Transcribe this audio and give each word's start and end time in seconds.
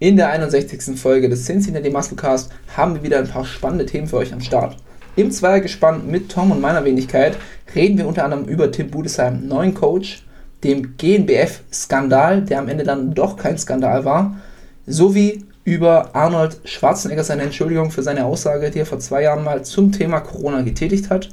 In 0.00 0.16
der 0.16 0.30
61. 0.30 0.98
Folge 0.98 1.28
des 1.28 1.44
Cincinnati 1.44 1.88
Musclecast 1.88 2.50
haben 2.76 2.96
wir 2.96 3.04
wieder 3.04 3.20
ein 3.20 3.28
paar 3.28 3.44
spannende 3.44 3.86
Themen 3.86 4.08
für 4.08 4.16
euch 4.16 4.32
am 4.32 4.40
Start. 4.40 4.76
Im 5.14 5.30
Zweiergespann 5.30 6.10
mit 6.10 6.32
Tom 6.32 6.50
und 6.50 6.60
meiner 6.60 6.84
Wenigkeit 6.84 7.36
reden 7.76 7.96
wir 7.96 8.08
unter 8.08 8.24
anderem 8.24 8.44
über 8.46 8.72
Tim 8.72 8.90
Budesheim, 8.90 9.46
neuen 9.46 9.72
Coach, 9.72 10.26
dem 10.64 10.96
GNBF-Skandal, 10.96 12.42
der 12.42 12.58
am 12.58 12.68
Ende 12.68 12.82
dann 12.82 13.14
doch 13.14 13.36
kein 13.36 13.56
Skandal 13.56 14.04
war, 14.04 14.36
sowie 14.84 15.44
über 15.62 16.12
Arnold 16.16 16.58
Schwarzenegger 16.64 17.22
seine 17.22 17.42
Entschuldigung 17.42 17.92
für 17.92 18.02
seine 18.02 18.24
Aussage, 18.24 18.72
die 18.72 18.80
er 18.80 18.86
vor 18.86 18.98
zwei 18.98 19.22
Jahren 19.22 19.44
mal 19.44 19.64
zum 19.64 19.92
Thema 19.92 20.18
Corona 20.18 20.62
getätigt 20.62 21.08
hat. 21.08 21.28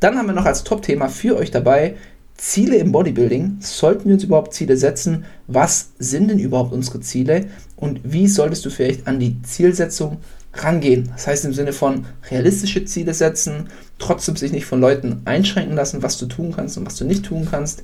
Dann 0.00 0.18
haben 0.18 0.26
wir 0.26 0.34
noch 0.34 0.44
als 0.44 0.64
Top-Thema 0.64 1.08
für 1.08 1.34
euch 1.36 1.50
dabei 1.50 1.96
Ziele 2.40 2.76
im 2.76 2.90
Bodybuilding. 2.90 3.58
Sollten 3.60 4.06
wir 4.06 4.14
uns 4.14 4.24
überhaupt 4.24 4.54
Ziele 4.54 4.78
setzen? 4.78 5.26
Was 5.46 5.90
sind 5.98 6.30
denn 6.30 6.38
überhaupt 6.38 6.72
unsere 6.72 7.00
Ziele? 7.00 7.46
Und 7.80 8.00
wie 8.04 8.28
solltest 8.28 8.64
du 8.64 8.70
vielleicht 8.70 9.06
an 9.08 9.18
die 9.18 9.40
Zielsetzung 9.42 10.18
rangehen? 10.52 11.08
Das 11.12 11.26
heißt 11.26 11.46
im 11.46 11.54
Sinne 11.54 11.72
von 11.72 12.04
realistische 12.30 12.84
Ziele 12.84 13.14
setzen, 13.14 13.70
trotzdem 13.98 14.36
sich 14.36 14.52
nicht 14.52 14.66
von 14.66 14.80
Leuten 14.80 15.22
einschränken 15.24 15.74
lassen, 15.74 16.02
was 16.02 16.18
du 16.18 16.26
tun 16.26 16.52
kannst 16.54 16.76
und 16.76 16.86
was 16.86 16.96
du 16.96 17.06
nicht 17.06 17.24
tun 17.24 17.48
kannst 17.50 17.82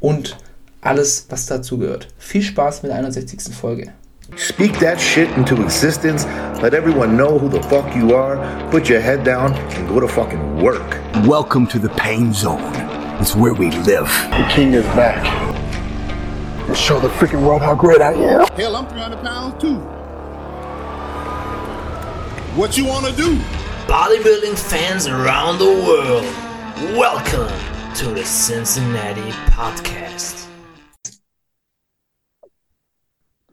und 0.00 0.38
alles, 0.80 1.26
was 1.28 1.46
dazu 1.46 1.78
gehört. 1.78 2.08
Viel 2.18 2.42
Spaß 2.42 2.82
mit 2.82 2.90
der 2.92 2.98
61. 2.98 3.54
Folge. 3.54 3.92
Speak 4.36 4.78
that 4.80 4.98
shit 4.98 5.28
into 5.36 5.62
existence. 5.62 6.26
Let 6.62 6.72
everyone 6.72 7.16
know 7.16 7.38
who 7.38 7.50
the 7.50 7.62
fuck 7.68 7.94
you 7.94 8.14
are. 8.14 8.38
Put 8.70 8.88
your 8.88 9.00
head 9.00 9.24
down 9.24 9.52
and 9.76 9.88
go 9.88 10.00
to 10.00 10.08
fucking 10.08 10.62
work. 10.62 10.96
Welcome 11.26 11.66
to 11.68 11.78
the 11.78 11.90
pain 11.96 12.32
zone. 12.32 12.62
It's 13.20 13.36
where 13.36 13.52
we 13.52 13.70
live. 13.84 14.08
The 14.30 14.46
king 14.48 14.72
is 14.72 14.86
back. 14.96 15.51
And 16.72 16.78
show 16.78 16.98
the 16.98 17.08
freaking 17.08 17.44
world 17.44 17.60
how 17.60 17.74
great 17.74 18.00
I 18.00 18.14
am. 18.14 18.46
Hell, 18.56 18.76
I'm 18.76 18.86
300 18.86 19.22
pounds 19.22 19.62
too. 19.62 19.76
What 22.56 22.78
you 22.78 22.86
want 22.86 23.04
to 23.04 23.12
do? 23.12 23.36
Bodybuilding 23.86 24.58
fans 24.58 25.06
around 25.06 25.58
the 25.58 25.66
world, 25.66 26.24
welcome 26.96 27.52
to 27.96 28.14
the 28.14 28.24
Cincinnati 28.24 29.32
Podcast. 29.54 30.48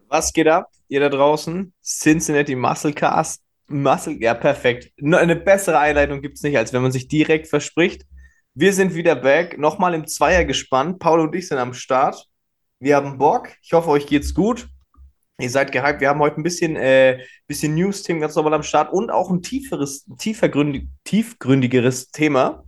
Was 0.08 0.32
geht 0.32 0.48
ab, 0.48 0.70
ihr 0.88 1.00
da 1.00 1.10
draußen? 1.10 1.74
Cincinnati 1.82 2.54
Musclecast. 2.54 3.42
Muscle, 3.68 4.16
ja, 4.18 4.32
perfekt. 4.32 4.92
Nur 4.96 5.18
Eine 5.18 5.36
bessere 5.36 5.78
Einleitung 5.78 6.22
gibt 6.22 6.38
es 6.38 6.42
nicht, 6.42 6.56
als 6.56 6.72
wenn 6.72 6.80
man 6.80 6.90
sich 6.90 7.06
direkt 7.06 7.48
verspricht. 7.48 8.06
Wir 8.54 8.72
sind 8.72 8.94
wieder 8.94 9.14
back, 9.14 9.58
nochmal 9.58 9.92
im 9.92 10.06
Zweier 10.06 10.46
gespannt. 10.46 11.00
Paul 11.00 11.20
und 11.20 11.34
ich 11.34 11.48
sind 11.48 11.58
am 11.58 11.74
Start. 11.74 12.29
Wir 12.82 12.96
haben 12.96 13.18
Bock. 13.18 13.50
Ich 13.62 13.74
hoffe, 13.74 13.90
euch 13.90 14.06
geht's 14.06 14.32
gut. 14.32 14.66
Ihr 15.38 15.50
seid 15.50 15.70
gehypt. 15.70 16.00
Wir 16.00 16.08
haben 16.08 16.20
heute 16.20 16.40
ein 16.40 16.42
bisschen, 16.42 16.76
äh, 16.76 17.22
bisschen 17.46 17.74
News-Team 17.74 18.20
ganz 18.20 18.34
normal 18.34 18.54
am 18.54 18.62
Start 18.62 18.90
und 18.90 19.10
auch 19.10 19.30
ein 19.30 19.42
tieferes, 19.42 20.06
tiefergründig, 20.18 20.88
tiefgründigeres 21.04 22.10
Thema. 22.10 22.64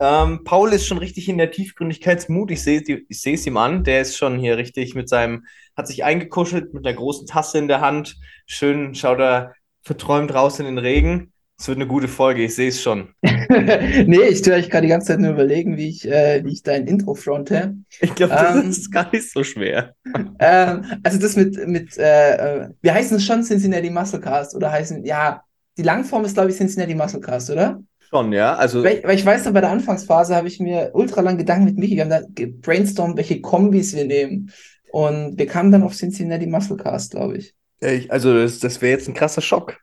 Ähm, 0.00 0.42
Paul 0.42 0.72
ist 0.72 0.86
schon 0.86 0.98
richtig 0.98 1.28
in 1.28 1.38
der 1.38 1.52
Tiefgründigkeitsmut. 1.52 2.50
Ich 2.50 2.64
sehe 2.64 2.82
es 3.08 3.46
ihm 3.46 3.56
an. 3.56 3.84
Der 3.84 4.00
ist 4.00 4.16
schon 4.16 4.36
hier 4.36 4.56
richtig 4.56 4.96
mit 4.96 5.08
seinem, 5.08 5.46
hat 5.76 5.86
sich 5.86 6.02
eingekuschelt 6.02 6.74
mit 6.74 6.84
einer 6.84 6.96
großen 6.96 7.28
Tasse 7.28 7.58
in 7.58 7.68
der 7.68 7.80
Hand. 7.80 8.16
Schön 8.46 8.96
schaut 8.96 9.20
er 9.20 9.54
verträumt 9.82 10.34
raus 10.34 10.58
in 10.58 10.66
den 10.66 10.78
Regen. 10.78 11.32
Es 11.60 11.68
wird 11.68 11.76
eine 11.76 11.86
gute 11.86 12.08
Folge, 12.08 12.42
ich 12.42 12.54
sehe 12.54 12.68
es 12.68 12.80
schon. 12.80 13.08
nee, 13.22 14.22
ich 14.30 14.40
tue 14.40 14.54
euch 14.54 14.70
gerade 14.70 14.86
die 14.86 14.88
ganze 14.88 15.08
Zeit 15.08 15.20
nur 15.20 15.32
überlegen, 15.32 15.76
wie 15.76 15.88
ich, 15.90 16.08
äh, 16.08 16.42
wie 16.42 16.52
ich 16.52 16.62
dein 16.62 16.86
Intro 16.86 17.14
fronte. 17.14 17.74
Ich 18.00 18.14
glaube, 18.14 18.32
das 18.32 18.54
Ähm, 18.64 18.70
ist 18.70 18.90
gar 18.90 19.10
nicht 19.12 19.30
so 19.30 19.44
schwer. 19.44 19.94
ähm, 20.38 20.84
also 21.02 21.18
das 21.18 21.36
mit, 21.36 21.66
mit 21.68 21.98
äh, 21.98 22.62
äh, 22.62 22.68
wir 22.80 22.94
heißen 22.94 23.18
es 23.18 23.26
schon 23.26 23.42
Cincinnati 23.42 23.90
Musclecast 23.90 24.54
oder 24.56 24.72
heißen, 24.72 25.04
ja, 25.04 25.42
die 25.76 25.82
Langform 25.82 26.24
ist, 26.24 26.32
glaube 26.32 26.48
ich, 26.50 26.56
Cincinnati 26.56 26.94
Musclecast, 26.94 27.50
oder? 27.50 27.82
Schon, 28.08 28.32
ja. 28.32 28.54
Also, 28.56 28.82
Weil, 28.82 28.96
ich- 28.98 29.04
weil 29.04 29.16
ich 29.16 29.26
weiß 29.26 29.44
noch, 29.44 29.52
bei 29.52 29.60
der 29.60 29.70
Anfangsphase 29.70 30.34
habe 30.34 30.48
ich 30.48 30.60
mir 30.60 30.92
ultra 30.94 31.20
lang 31.20 31.36
Gedanken 31.36 31.66
mit 31.66 31.76
Michi, 31.76 31.96
wir 31.96 32.04
haben 32.04 32.10
da 32.10 32.22
gebrainstormt, 32.34 33.18
welche 33.18 33.42
Kombis 33.42 33.94
wir 33.94 34.06
nehmen. 34.06 34.50
Und 34.92 35.38
wir 35.38 35.46
kamen 35.46 35.70
dann 35.70 35.82
auf 35.82 35.94
Cincinnati 35.94 36.46
Musclecast, 36.46 37.10
glaube 37.12 37.36
ich. 37.36 37.54
ich, 37.80 38.10
also 38.10 38.32
das, 38.34 38.60
das 38.60 38.80
wäre 38.80 38.92
jetzt 38.96 39.08
ein 39.08 39.14
krasser 39.14 39.42
Schock. 39.42 39.76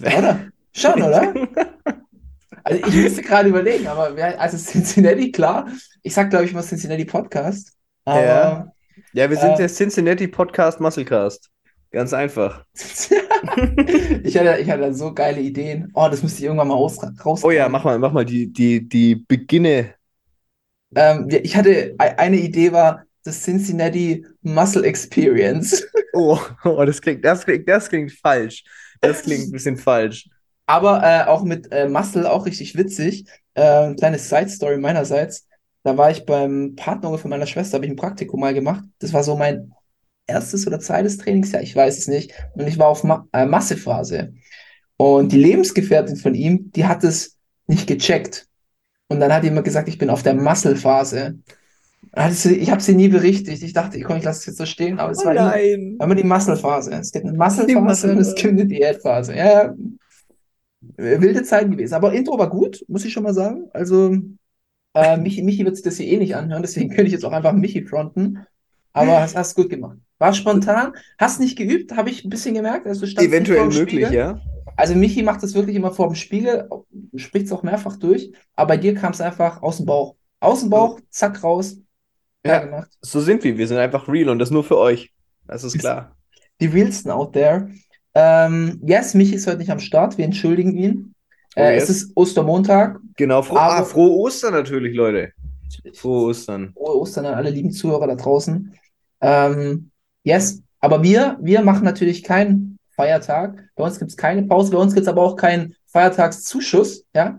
Oder? 0.00 0.40
Schon, 0.76 1.02
oder? 1.02 1.32
Also 2.64 2.84
ich 2.84 2.94
müsste 2.96 3.22
gerade 3.22 3.48
überlegen, 3.48 3.86
aber 3.86 4.16
wer, 4.16 4.40
also 4.40 4.56
Cincinnati, 4.56 5.30
klar. 5.30 5.68
Ich 6.02 6.14
sag, 6.14 6.30
glaube 6.30 6.46
ich, 6.46 6.52
mal 6.52 6.64
Cincinnati 6.64 7.04
Podcast. 7.04 7.74
Aber 8.04 8.24
Ja. 8.24 8.72
Ja, 9.12 9.30
wir 9.30 9.36
sind 9.36 9.52
Äh. 9.52 9.56
der 9.56 9.68
Cincinnati 9.68 10.26
Podcast 10.26 10.80
Musclecast. 10.80 11.48
Ganz 11.92 12.12
einfach. 12.12 12.64
ich 12.74 14.36
hatte, 14.36 14.58
ich 14.60 14.68
hatte 14.68 14.94
so 14.94 15.14
geile 15.14 15.40
Ideen. 15.40 15.92
Oh, 15.94 16.08
das 16.10 16.24
müsste 16.24 16.40
ich 16.40 16.44
irgendwann 16.46 16.66
mal 16.66 16.74
aus, 16.74 16.98
raus. 17.24 17.44
Oh 17.44 17.52
ja, 17.52 17.68
mach 17.68 17.84
mal, 17.84 18.00
mach 18.00 18.12
mal 18.12 18.24
die, 18.24 18.52
die, 18.52 18.88
die 18.88 19.14
Beginne. 19.14 19.94
Ähm, 20.96 21.28
ich 21.30 21.56
hatte 21.56 21.94
eine 21.98 22.38
Idee 22.38 22.72
war 22.72 23.04
das 23.22 23.42
Cincinnati 23.44 24.26
Muscle 24.42 24.84
Experience. 24.84 25.86
Oh, 26.14 26.36
oh 26.64 26.84
das 26.84 27.00
klingt, 27.00 27.24
das 27.24 27.44
klingt, 27.44 27.68
das 27.68 27.88
klingt 27.88 28.10
falsch. 28.10 28.64
Das 29.00 29.22
klingt 29.22 29.46
ein 29.46 29.52
bisschen 29.52 29.76
falsch. 29.76 30.28
Aber 30.66 31.02
äh, 31.02 31.24
auch 31.28 31.44
mit 31.44 31.70
äh, 31.72 31.88
Muscle 31.88 32.28
auch 32.30 32.46
richtig 32.46 32.76
witzig. 32.76 33.26
Äh, 33.54 33.94
kleine 33.94 34.18
Side 34.18 34.48
Story 34.48 34.78
meinerseits. 34.78 35.46
Da 35.84 35.96
war 35.96 36.10
ich 36.10 36.26
beim 36.26 36.74
Partner 36.74 37.16
von 37.16 37.30
meiner 37.30 37.46
Schwester, 37.46 37.76
habe 37.76 37.86
ich 37.86 37.92
ein 37.92 37.96
Praktikum 37.96 38.40
mal 38.40 38.52
gemacht. 38.52 38.82
Das 38.98 39.12
war 39.12 39.22
so 39.22 39.36
mein 39.36 39.72
erstes 40.26 40.66
oder 40.66 40.80
zweites 40.80 41.18
Trainingsjahr, 41.18 41.62
ich 41.62 41.76
weiß 41.76 41.98
es 41.98 42.08
nicht. 42.08 42.32
Und 42.54 42.66
ich 42.66 42.78
war 42.78 42.88
auf 42.88 43.04
Ma 43.04 43.26
äh, 43.32 43.46
Massephase. 43.46 44.32
Und 44.96 45.30
die 45.30 45.38
Lebensgefährtin 45.38 46.16
von 46.16 46.34
ihm, 46.34 46.72
die 46.72 46.86
hat 46.86 47.04
es 47.04 47.36
nicht 47.68 47.86
gecheckt. 47.86 48.46
Und 49.08 49.20
dann 49.20 49.32
hat 49.32 49.44
die 49.44 49.48
immer 49.48 49.62
gesagt, 49.62 49.88
ich 49.88 49.98
bin 49.98 50.10
auf 50.10 50.24
der 50.24 50.34
Muscle-Phase. 50.34 51.38
Ich 52.50 52.70
habe 52.70 52.80
sie 52.80 52.94
nie 52.94 53.08
berichtigt. 53.08 53.62
Ich 53.62 53.72
dachte, 53.72 54.00
komm, 54.00 54.16
ich 54.16 54.24
lasse 54.24 54.40
es 54.40 54.46
jetzt 54.46 54.58
so 54.58 54.66
stehen, 54.66 54.98
aber 54.98 55.12
es 55.12 55.24
war 55.24 55.32
immer, 55.32 55.50
nein. 55.50 55.94
war 55.98 56.06
immer 56.06 56.14
die 56.14 56.24
Muscle-Phase. 56.24 56.92
Es 56.94 57.12
gibt 57.12 57.26
eine 57.26 57.36
Muscle-Phase 57.36 58.10
und 58.10 58.18
es 58.18 58.28
Muscle- 58.28 58.34
gibt 58.34 58.60
eine 58.60 58.66
Diätphase. 58.66 59.36
Ja. 59.36 59.74
Wilde 60.96 61.42
Zeiten 61.42 61.70
gewesen. 61.72 61.94
Aber 61.94 62.12
Intro 62.12 62.38
war 62.38 62.50
gut, 62.50 62.84
muss 62.88 63.04
ich 63.04 63.12
schon 63.12 63.22
mal 63.24 63.34
sagen. 63.34 63.68
Also, 63.72 64.14
äh, 64.94 65.16
Michi, 65.18 65.42
Michi 65.42 65.64
wird 65.64 65.76
sich 65.76 65.84
das 65.84 65.96
hier 65.96 66.06
eh 66.06 66.16
nicht 66.18 66.36
anhören, 66.36 66.62
deswegen 66.62 66.88
könnte 66.90 67.04
ich 67.06 67.12
jetzt 67.12 67.24
auch 67.24 67.32
einfach 67.32 67.52
Michi 67.52 67.84
fronten. 67.86 68.46
Aber 68.92 69.20
hast, 69.20 69.36
hast 69.36 69.54
gut 69.54 69.68
gemacht. 69.68 69.98
War 70.18 70.32
spontan, 70.32 70.94
hast 71.18 71.38
nicht 71.40 71.56
geübt, 71.58 71.94
habe 71.96 72.08
ich 72.08 72.24
ein 72.24 72.30
bisschen 72.30 72.54
gemerkt. 72.54 72.86
Also 72.86 73.04
Eventuell 73.04 73.66
möglich, 73.66 74.06
Spiegel. 74.06 74.14
ja. 74.14 74.40
Also 74.76 74.94
Michi 74.94 75.22
macht 75.22 75.42
das 75.42 75.54
wirklich 75.54 75.76
immer 75.76 75.92
vor 75.92 76.06
dem 76.08 76.14
Spiegel, 76.14 76.68
spricht 77.16 77.46
es 77.46 77.52
auch 77.52 77.62
mehrfach 77.62 77.96
durch, 77.96 78.32
aber 78.54 78.68
bei 78.68 78.76
dir 78.78 78.94
kam 78.94 79.12
es 79.12 79.20
einfach 79.20 79.62
aus 79.62 79.76
dem 79.78 79.86
Bauch. 79.86 80.16
Aus 80.40 80.60
dem 80.60 80.70
Bauch, 80.70 80.98
zack, 81.10 81.42
raus. 81.44 81.78
Ja, 82.44 82.54
Ja. 82.54 82.58
gemacht. 82.60 82.90
So 83.00 83.20
sind 83.20 83.42
wir. 83.44 83.58
Wir 83.58 83.68
sind 83.68 83.78
einfach 83.78 84.08
real 84.08 84.28
und 84.30 84.38
das 84.38 84.50
nur 84.50 84.64
für 84.64 84.78
euch. 84.78 85.12
Das 85.46 85.64
ist 85.64 85.78
klar. 85.78 86.16
Die 86.60 86.66
realsten 86.66 87.10
out 87.10 87.32
there. 87.34 87.70
Ähm, 88.18 88.80
yes, 88.82 89.12
Michi 89.12 89.34
ist 89.34 89.46
heute 89.46 89.58
nicht 89.58 89.70
am 89.70 89.78
Start, 89.78 90.16
wir 90.16 90.24
entschuldigen 90.24 90.74
ihn. 90.74 91.14
Oh, 91.54 91.60
Äh, 91.60 91.74
yes. 91.74 91.82
Es 91.84 91.90
ist 91.90 92.12
Ostermontag. 92.16 92.98
Genau. 93.18 93.42
Frohe, 93.42 93.60
Aber- 93.60 93.74
ah, 93.76 93.84
frohe 93.84 94.10
Ostern 94.16 94.54
natürlich, 94.54 94.96
Leute. 94.96 95.32
Frohe 95.92 96.28
Ostern. 96.30 96.72
Frohe 96.72 96.98
Ostern 96.98 97.26
an 97.26 97.34
alle 97.34 97.50
lieben 97.50 97.72
Zuhörer 97.72 98.06
da 98.06 98.14
draußen. 98.14 98.72
Ähm, 99.20 99.90
yes, 100.24 100.62
aber 100.80 101.02
wir, 101.02 101.36
wir 101.42 101.60
machen 101.60 101.84
natürlich 101.84 102.22
keinen 102.22 102.78
Feiertag. 102.94 103.68
Bei 103.74 103.84
uns 103.84 103.98
gibt 103.98 104.10
es 104.12 104.16
keine 104.16 104.44
Pause, 104.44 104.70
bei 104.72 104.78
uns 104.78 104.94
gibt 104.94 105.02
es 105.06 105.08
aber 105.12 105.22
auch 105.22 105.36
keinen 105.36 105.74
Feiertagszuschuss. 105.86 107.04
Ja? 107.14 107.38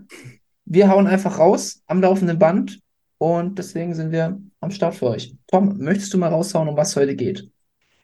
Wir 0.65 0.89
hauen 0.89 1.07
einfach 1.07 1.39
raus 1.39 1.81
am 1.87 2.01
laufenden 2.01 2.37
Band 2.37 2.79
und 3.17 3.57
deswegen 3.57 3.95
sind 3.95 4.11
wir 4.11 4.39
am 4.59 4.69
Start 4.71 4.93
für 4.93 5.07
euch. 5.07 5.33
Tom, 5.47 5.77
möchtest 5.79 6.13
du 6.13 6.19
mal 6.19 6.27
raushauen, 6.29 6.67
um 6.69 6.77
was 6.77 6.95
heute 6.95 7.15
geht? 7.15 7.49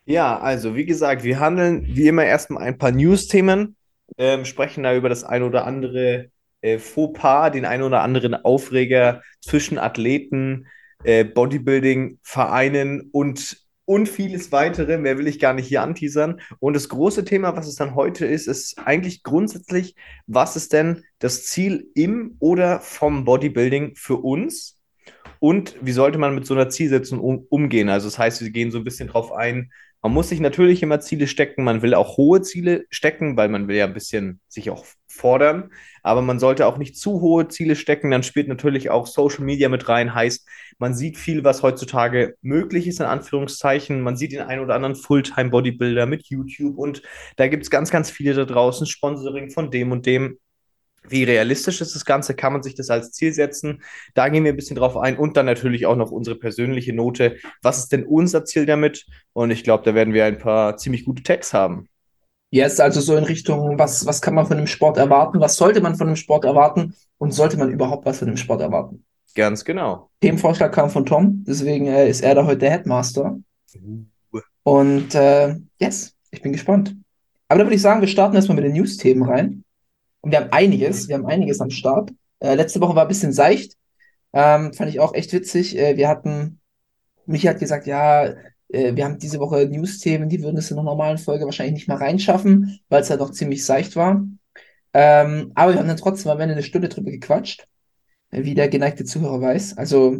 Ja, 0.05 0.37
also 0.39 0.75
wie 0.75 0.85
gesagt, 0.85 1.23
wir 1.23 1.39
handeln 1.39 1.85
wie 1.87 2.07
immer 2.07 2.25
erstmal 2.25 2.63
ein 2.63 2.77
paar 2.77 2.91
News-Themen, 2.91 3.77
ähm, 4.17 4.43
sprechen 4.45 4.83
da 4.83 4.93
über 4.95 5.07
das 5.07 5.23
ein 5.23 5.43
oder 5.43 5.65
andere 5.65 6.29
äh, 6.61 6.77
Fauxpas, 6.77 7.51
den 7.51 7.65
ein 7.65 7.81
oder 7.83 8.01
anderen 8.01 8.35
Aufreger 8.35 9.21
zwischen 9.41 9.77
Athleten, 9.77 10.67
äh, 11.05 11.23
Bodybuilding-Vereinen 11.23 13.09
und, 13.13 13.57
und 13.85 14.09
vieles 14.09 14.51
weitere. 14.51 14.97
Mehr 14.97 15.17
will 15.17 15.27
ich 15.27 15.39
gar 15.39 15.53
nicht 15.53 15.67
hier 15.67 15.81
anteasern. 15.81 16.41
Und 16.59 16.73
das 16.73 16.89
große 16.89 17.23
Thema, 17.23 17.55
was 17.55 17.67
es 17.67 17.75
dann 17.75 17.95
heute 17.95 18.25
ist, 18.25 18.47
ist 18.47 18.79
eigentlich 18.79 19.23
grundsätzlich, 19.23 19.95
was 20.27 20.57
ist 20.57 20.73
denn 20.73 21.03
das 21.19 21.45
Ziel 21.45 21.89
im 21.95 22.35
oder 22.39 22.81
vom 22.81 23.23
Bodybuilding 23.23 23.95
für 23.95 24.17
uns? 24.17 24.77
Und 25.39 25.75
wie 25.81 25.91
sollte 25.91 26.17
man 26.17 26.35
mit 26.35 26.45
so 26.45 26.53
einer 26.53 26.69
Zielsetzung 26.69 27.19
um, 27.19 27.45
umgehen? 27.49 27.89
Also 27.89 28.07
das 28.07 28.17
heißt, 28.17 28.41
wir 28.41 28.49
gehen 28.49 28.71
so 28.71 28.77
ein 28.77 28.85
bisschen 28.85 29.09
drauf 29.09 29.31
ein, 29.33 29.71
Man 30.03 30.11
muss 30.11 30.27
sich 30.27 30.41
natürlich 30.41 30.83
immer 30.83 30.99
Ziele 30.99 31.27
stecken. 31.27 31.63
Man 31.63 31.81
will 31.81 31.93
auch 31.93 32.17
hohe 32.17 32.41
Ziele 32.41 32.85
stecken, 32.89 33.37
weil 33.37 33.47
man 33.47 33.69
will 33.69 33.77
ja 33.77 33.85
ein 33.85 33.93
bisschen 33.93 34.41
sich 34.49 34.69
auch 34.69 34.85
fordern. 35.07 35.71
Aber 36.01 36.21
man 36.21 36.39
sollte 36.39 36.67
auch 36.67 36.77
nicht 36.77 36.97
zu 36.97 37.21
hohe 37.21 37.47
Ziele 37.47 37.77
stecken. 37.77 38.11
Dann 38.11 38.21
spielt 38.21 38.49
natürlich 38.49 38.89
auch 38.89 39.07
Social 39.07 39.45
Media 39.45 39.69
mit 39.69 39.87
rein. 39.87 40.13
Heißt, 40.13 40.45
man 40.77 40.93
sieht 40.93 41.17
viel, 41.17 41.45
was 41.45 41.63
heutzutage 41.63 42.35
möglich 42.41 42.85
ist, 42.87 42.99
in 42.99 43.05
Anführungszeichen. 43.05 44.01
Man 44.01 44.17
sieht 44.17 44.33
den 44.33 44.41
einen 44.41 44.61
oder 44.61 44.75
anderen 44.75 44.95
Fulltime-Bodybuilder 44.95 46.05
mit 46.05 46.27
YouTube 46.27 46.77
und 46.77 47.01
da 47.37 47.47
gibt 47.47 47.63
es 47.63 47.69
ganz, 47.69 47.89
ganz 47.89 48.11
viele 48.11 48.33
da 48.33 48.43
draußen. 48.43 48.85
Sponsoring 48.85 49.51
von 49.51 49.71
dem 49.71 49.93
und 49.93 50.05
dem. 50.05 50.37
Wie 51.07 51.23
realistisch 51.23 51.81
ist 51.81 51.95
das 51.95 52.05
Ganze? 52.05 52.35
Kann 52.35 52.53
man 52.53 52.63
sich 52.63 52.75
das 52.75 52.89
als 52.89 53.11
Ziel 53.11 53.33
setzen? 53.33 53.81
Da 54.13 54.29
gehen 54.29 54.43
wir 54.43 54.53
ein 54.53 54.55
bisschen 54.55 54.75
drauf 54.75 54.97
ein 54.97 55.17
und 55.17 55.37
dann 55.37 55.45
natürlich 55.45 55.85
auch 55.85 55.95
noch 55.95 56.11
unsere 56.11 56.37
persönliche 56.37 56.93
Note. 56.93 57.37
Was 57.61 57.79
ist 57.79 57.91
denn 57.91 58.05
unser 58.05 58.45
Ziel 58.45 58.65
damit? 58.65 59.05
Und 59.33 59.51
ich 59.51 59.63
glaube, 59.63 59.83
da 59.83 59.95
werden 59.95 60.13
wir 60.13 60.25
ein 60.25 60.37
paar 60.37 60.77
ziemlich 60.77 61.05
gute 61.05 61.23
Tags 61.23 61.53
haben. 61.53 61.87
Jetzt 62.51 62.79
also 62.79 63.01
so 63.01 63.17
in 63.17 63.23
Richtung, 63.23 63.79
was, 63.79 64.05
was 64.05 64.21
kann 64.21 64.35
man 64.35 64.45
von 64.45 64.57
dem 64.57 64.67
Sport 64.67 64.97
erwarten? 64.97 65.39
Was 65.39 65.55
sollte 65.55 65.81
man 65.81 65.95
von 65.95 66.07
dem 66.07 66.15
Sport 66.15 66.45
erwarten? 66.45 66.93
Und 67.17 67.31
sollte 67.31 67.57
man 67.57 67.71
überhaupt 67.71 68.05
was 68.05 68.19
von 68.19 68.27
dem 68.27 68.37
Sport 68.37 68.61
erwarten? 68.61 69.03
Ganz 69.35 69.65
genau. 69.65 70.11
Themenvorschlag 70.21 70.71
kam 70.71 70.89
von 70.89 71.05
Tom, 71.05 71.43
deswegen 71.47 71.87
äh, 71.87 72.07
ist 72.07 72.21
er 72.21 72.35
da 72.35 72.45
heute 72.45 72.59
der 72.59 72.71
Headmaster. 72.71 73.39
Und 74.63 75.15
äh, 75.15 75.55
yes, 75.79 76.15
ich 76.29 76.41
bin 76.41 76.51
gespannt. 76.51 76.95
Aber 77.47 77.59
da 77.59 77.65
würde 77.65 77.75
ich 77.75 77.81
sagen, 77.81 78.01
wir 78.01 78.07
starten 78.07 78.35
erstmal 78.35 78.55
mit 78.55 78.65
den 78.65 78.73
News-Themen 78.73 79.23
rein. 79.23 79.63
Und 80.23 80.31
wir 80.31 80.39
haben 80.39 80.51
einiges, 80.51 81.09
wir 81.09 81.15
haben 81.15 81.25
einiges 81.25 81.59
am 81.59 81.69
Start. 81.69 82.11
Äh, 82.39 82.55
letzte 82.55 82.79
Woche 82.79 82.95
war 82.95 83.03
ein 83.03 83.09
bisschen 83.09 83.33
seicht. 83.33 83.75
Ähm, 84.31 84.73
fand 84.73 84.89
ich 84.89 84.99
auch 84.99 85.13
echt 85.13 85.33
witzig. 85.33 85.77
Äh, 85.77 85.97
wir 85.97 86.07
hatten, 86.07 86.61
Michi 87.25 87.47
hat 87.47 87.59
gesagt, 87.59 87.87
ja, 87.87 88.33
äh, 88.69 88.95
wir 88.95 89.03
haben 89.03 89.19
diese 89.19 89.39
Woche 89.39 89.67
News-Themen, 89.67 90.29
die 90.29 90.41
würden 90.41 90.57
es 90.57 90.71
in 90.71 90.77
einer 90.77 90.85
normalen 90.85 91.17
Folge 91.17 91.43
wahrscheinlich 91.43 91.75
nicht 91.75 91.87
mal 91.89 91.97
reinschaffen, 91.97 92.79
weil 92.87 93.01
es 93.01 93.09
halt 93.09 93.19
auch 93.19 93.31
ziemlich 93.31 93.65
seicht 93.65 93.97
war. 93.97 94.25
Ähm, 94.93 95.51
aber 95.55 95.73
wir 95.73 95.79
haben 95.79 95.87
dann 95.89 95.97
trotzdem 95.97 96.31
am 96.31 96.39
Ende 96.39 96.53
eine 96.53 96.63
Stunde 96.63 96.87
drüber 96.87 97.11
gequatscht, 97.11 97.67
äh, 98.31 98.45
wie 98.45 98.55
der 98.55 98.69
geneigte 98.69 99.03
Zuhörer 99.03 99.41
weiß. 99.41 99.77
Also, 99.77 100.19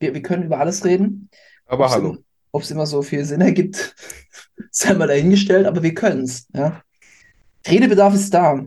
wir, 0.00 0.14
wir 0.14 0.22
können 0.22 0.42
über 0.42 0.58
alles 0.58 0.84
reden. 0.84 1.30
Aber 1.66 1.84
Ob's 1.84 1.94
hallo. 1.94 2.16
Ob 2.50 2.62
es 2.62 2.70
immer 2.72 2.86
so 2.86 3.02
viel 3.02 3.24
Sinn 3.24 3.40
ergibt, 3.40 3.94
sei 4.72 4.94
mal 4.94 5.06
dahingestellt, 5.06 5.66
aber 5.66 5.82
wir 5.84 5.94
können 5.94 6.24
es. 6.24 6.48
Ja? 6.52 6.82
Redebedarf 7.66 8.14
ist 8.14 8.34
da. 8.34 8.66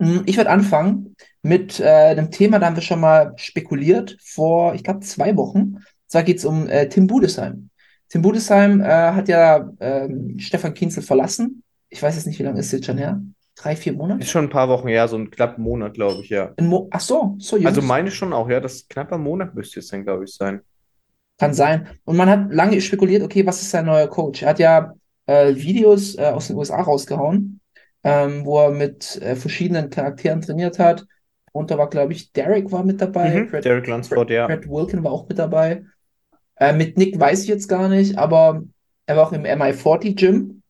Hm, 0.00 0.22
Ich 0.26 0.36
werde 0.36 0.50
anfangen 0.50 1.14
mit 1.42 1.80
äh, 1.80 1.84
einem 1.84 2.30
Thema, 2.30 2.58
da 2.58 2.66
haben 2.66 2.76
wir 2.76 2.82
schon 2.82 3.00
mal 3.00 3.32
spekuliert 3.36 4.16
vor, 4.22 4.74
ich 4.74 4.84
glaube, 4.84 5.00
zwei 5.00 5.36
Wochen. 5.36 5.58
Und 5.76 5.84
zwar 6.06 6.22
geht 6.22 6.38
es 6.38 6.44
um 6.44 6.68
äh, 6.68 6.88
Tim 6.88 7.06
Budesheim. 7.06 7.70
Tim 8.08 8.22
Budesheim 8.22 8.80
äh, 8.80 8.84
hat 8.84 9.28
ja 9.28 9.70
ähm, 9.80 10.38
Stefan 10.38 10.74
Kienzel 10.74 11.02
verlassen. 11.02 11.62
Ich 11.88 12.02
weiß 12.02 12.14
jetzt 12.16 12.26
nicht, 12.26 12.38
wie 12.38 12.42
lange 12.42 12.60
ist 12.60 12.66
es 12.66 12.72
jetzt 12.72 12.86
schon 12.86 12.98
her? 12.98 13.20
Drei, 13.54 13.76
vier 13.76 13.92
Monate? 13.92 14.22
Ist 14.22 14.30
schon 14.30 14.46
ein 14.46 14.50
paar 14.50 14.68
Wochen 14.68 14.88
her, 14.88 15.08
so 15.08 15.16
ein 15.16 15.30
knappen 15.30 15.62
Monat, 15.62 15.94
glaube 15.94 16.22
ich, 16.22 16.30
ja. 16.30 16.52
Mo 16.60 16.88
Ach 16.90 17.00
so, 17.00 17.36
so 17.38 17.56
jung. 17.56 17.66
Also 17.66 17.82
meine 17.82 18.10
schon 18.10 18.32
auch, 18.32 18.48
ja, 18.48 18.60
das 18.60 18.88
knapper 18.88 19.18
Monat 19.18 19.54
müsste 19.54 19.80
es 19.80 19.88
dann, 19.88 20.04
glaube 20.04 20.24
ich, 20.24 20.34
sein. 20.34 20.60
Kann 21.38 21.54
sein. 21.54 21.88
Und 22.04 22.16
man 22.16 22.28
hat 22.30 22.52
lange 22.52 22.80
spekuliert, 22.80 23.22
okay, 23.22 23.44
was 23.44 23.60
ist 23.60 23.70
sein 23.70 23.86
neuer 23.86 24.08
Coach? 24.08 24.42
Er 24.42 24.50
hat 24.50 24.58
ja 24.58 24.94
äh, 25.26 25.54
Videos 25.54 26.16
äh, 26.16 26.26
aus 26.26 26.46
den 26.48 26.56
USA 26.56 26.80
rausgehauen, 26.80 27.60
ähm, 28.04 28.44
wo 28.44 28.60
er 28.60 28.70
mit 28.70 29.20
äh, 29.22 29.36
verschiedenen 29.36 29.90
Charakteren 29.90 30.40
trainiert 30.40 30.78
hat. 30.78 31.06
Und 31.52 31.70
da 31.70 31.78
war, 31.78 31.90
glaube 31.90 32.12
ich, 32.12 32.32
Derek 32.32 32.72
war 32.72 32.84
mit 32.84 33.00
dabei. 33.00 33.42
Mhm, 33.42 33.50
Brad, 33.50 33.64
Derek 33.64 33.86
Lunsford, 33.86 34.30
ja. 34.30 34.46
Brad 34.46 34.68
Wilkin 34.68 35.04
war 35.04 35.12
auch 35.12 35.28
mit 35.28 35.38
dabei. 35.38 35.84
Äh, 36.56 36.72
mit 36.72 36.96
Nick 36.96 37.18
weiß 37.18 37.42
ich 37.42 37.48
jetzt 37.48 37.68
gar 37.68 37.88
nicht, 37.88 38.16
aber 38.16 38.62
er 39.06 39.16
war 39.16 39.26
auch 39.26 39.32
im 39.32 39.44
MI40 39.44 40.14
Gym. 40.14 40.62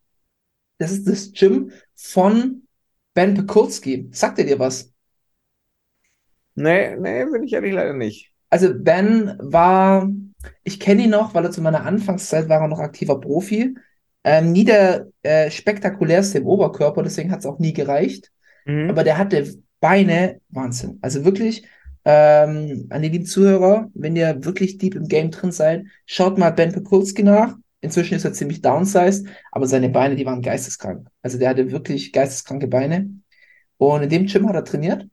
Das 0.79 0.91
ist 0.91 1.09
das 1.09 1.33
Gym 1.33 1.71
von 1.95 2.67
Ben 3.15 3.35
Pekulski. 3.35 4.09
Sagt 4.11 4.39
er 4.39 4.45
dir 4.45 4.59
was? 4.59 4.93
Nee, 6.55 6.97
nee, 6.97 7.25
bin 7.25 7.45
ich 7.45 7.53
ehrlich 7.53 7.73
leider 7.73 7.93
nicht. 7.95 8.33
Also 8.51 8.75
Ben 8.75 9.37
war, 9.39 10.11
ich 10.65 10.81
kenne 10.81 11.05
ihn 11.05 11.11
noch, 11.11 11.35
weil 11.35 11.45
er 11.45 11.51
zu 11.51 11.63
meiner 11.63 11.87
Anfangszeit 11.87 12.49
war 12.49 12.61
er 12.61 12.69
noch 12.69 12.81
aktiver 12.81 13.21
Profi. 13.21 13.75
Ähm, 14.25 14.53
nie 14.53 14.65
der 14.65 15.09
äh, 15.23 15.51
spektakulärste 15.51 16.39
im 16.39 16.47
Oberkörper, 16.47 17.03
deswegen 17.03 17.33
hat 17.33 17.41
es 17.41 17.47
auch 17.47 17.59
nie 17.59 17.73
gereicht. 17.73 18.31
Mhm. 18.65 18.91
Aber 18.91 19.05
der 19.05 19.19
hatte 19.19 19.59
Beine, 19.81 20.41
Wahnsinn. 20.49 20.99
Also 21.03 21.25
wirklich, 21.25 21.67
ähm, 22.05 22.87
an 22.91 23.03
die 23.03 23.09
lieben 23.09 23.27
Zuhörer, 23.27 23.91
wenn 23.95 24.17
ihr 24.17 24.45
wirklich 24.45 24.79
deep 24.79 24.95
im 24.95 25.09
Game 25.09 25.31
drin 25.31 25.53
seid, 25.53 25.85
schaut 26.07 26.39
mal 26.39 26.51
Ben 26.51 26.73
Pekulski 26.73 27.23
nach. 27.23 27.57
Inzwischen 27.81 28.15
ist 28.15 28.25
er 28.25 28.33
ziemlich 28.33 28.63
downsized, 28.63 29.27
aber 29.51 29.67
seine 29.67 29.89
Beine, 29.89 30.15
die 30.15 30.25
waren 30.25 30.41
geisteskrank. 30.41 31.09
Also 31.21 31.39
der 31.39 31.49
hatte 31.51 31.73
wirklich 31.73 32.13
geisteskranke 32.13 32.69
Beine. 32.69 33.11
Und 33.77 34.03
in 34.05 34.09
dem 34.09 34.27
Gym 34.27 34.49
hat 34.49 34.55
er 34.55 34.65
trainiert, 34.65 35.09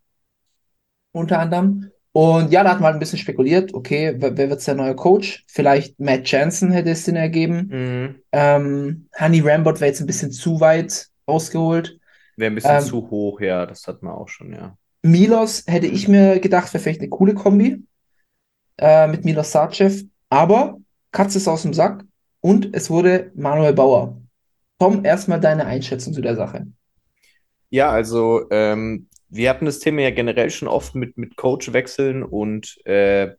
unter 1.11 1.39
anderem. 1.39 1.89
Und 2.11 2.51
ja, 2.51 2.63
da 2.63 2.71
hat 2.71 2.79
man 2.79 2.85
halt 2.87 2.95
ein 2.95 2.99
bisschen 2.99 3.19
spekuliert, 3.19 3.73
okay, 3.73 4.15
wer, 4.17 4.35
wer 4.35 4.49
wird 4.49 4.65
der 4.65 4.75
neue 4.75 4.95
Coach? 4.95 5.45
Vielleicht 5.47 5.99
Matt 5.99 6.29
Jansen 6.29 6.71
hätte 6.71 6.89
es 6.91 7.05
Sinn 7.05 7.15
ergeben. 7.15 7.67
Mhm. 7.69 8.15
Ähm, 8.31 9.09
Honey 9.19 9.41
Rambert 9.41 9.79
wäre 9.79 9.89
jetzt 9.91 10.01
ein 10.01 10.07
bisschen 10.07 10.31
zu 10.31 10.59
weit 10.59 11.07
ausgeholt. 11.25 11.99
Wäre 12.37 12.51
ein 12.51 12.55
bisschen 12.55 12.79
Ähm, 12.79 12.83
zu 12.83 13.09
hoch, 13.09 13.41
ja, 13.41 13.65
das 13.65 13.85
hat 13.87 14.01
man 14.01 14.13
auch 14.13 14.27
schon, 14.29 14.53
ja. 14.53 14.77
Milos 15.03 15.63
hätte 15.67 15.87
ich 15.87 16.07
mir 16.07 16.39
gedacht, 16.39 16.73
wäre 16.73 16.81
vielleicht 16.83 17.01
eine 17.01 17.09
coole 17.09 17.33
Kombi 17.33 17.83
äh, 18.77 19.07
mit 19.07 19.25
Milos 19.25 19.51
Sarcev. 19.51 20.03
Aber 20.29 20.79
Katze 21.11 21.37
ist 21.37 21.47
aus 21.47 21.63
dem 21.63 21.73
Sack 21.73 22.03
und 22.41 22.75
es 22.75 22.89
wurde 22.89 23.31
Manuel 23.35 23.73
Bauer. 23.73 24.21
Tom, 24.79 25.05
erstmal 25.05 25.39
deine 25.39 25.65
Einschätzung 25.65 26.13
zu 26.13 26.21
der 26.21 26.35
Sache. 26.35 26.67
Ja, 27.69 27.91
also 27.91 28.49
ähm, 28.51 29.08
wir 29.29 29.49
hatten 29.49 29.65
das 29.65 29.79
Thema 29.79 30.01
ja 30.01 30.11
generell 30.11 30.49
schon 30.49 30.67
oft 30.67 30.95
mit, 30.95 31.17
mit 31.17 31.35
Coach-Wechseln 31.35 32.23
und 32.23 32.83
äh, 32.85 33.35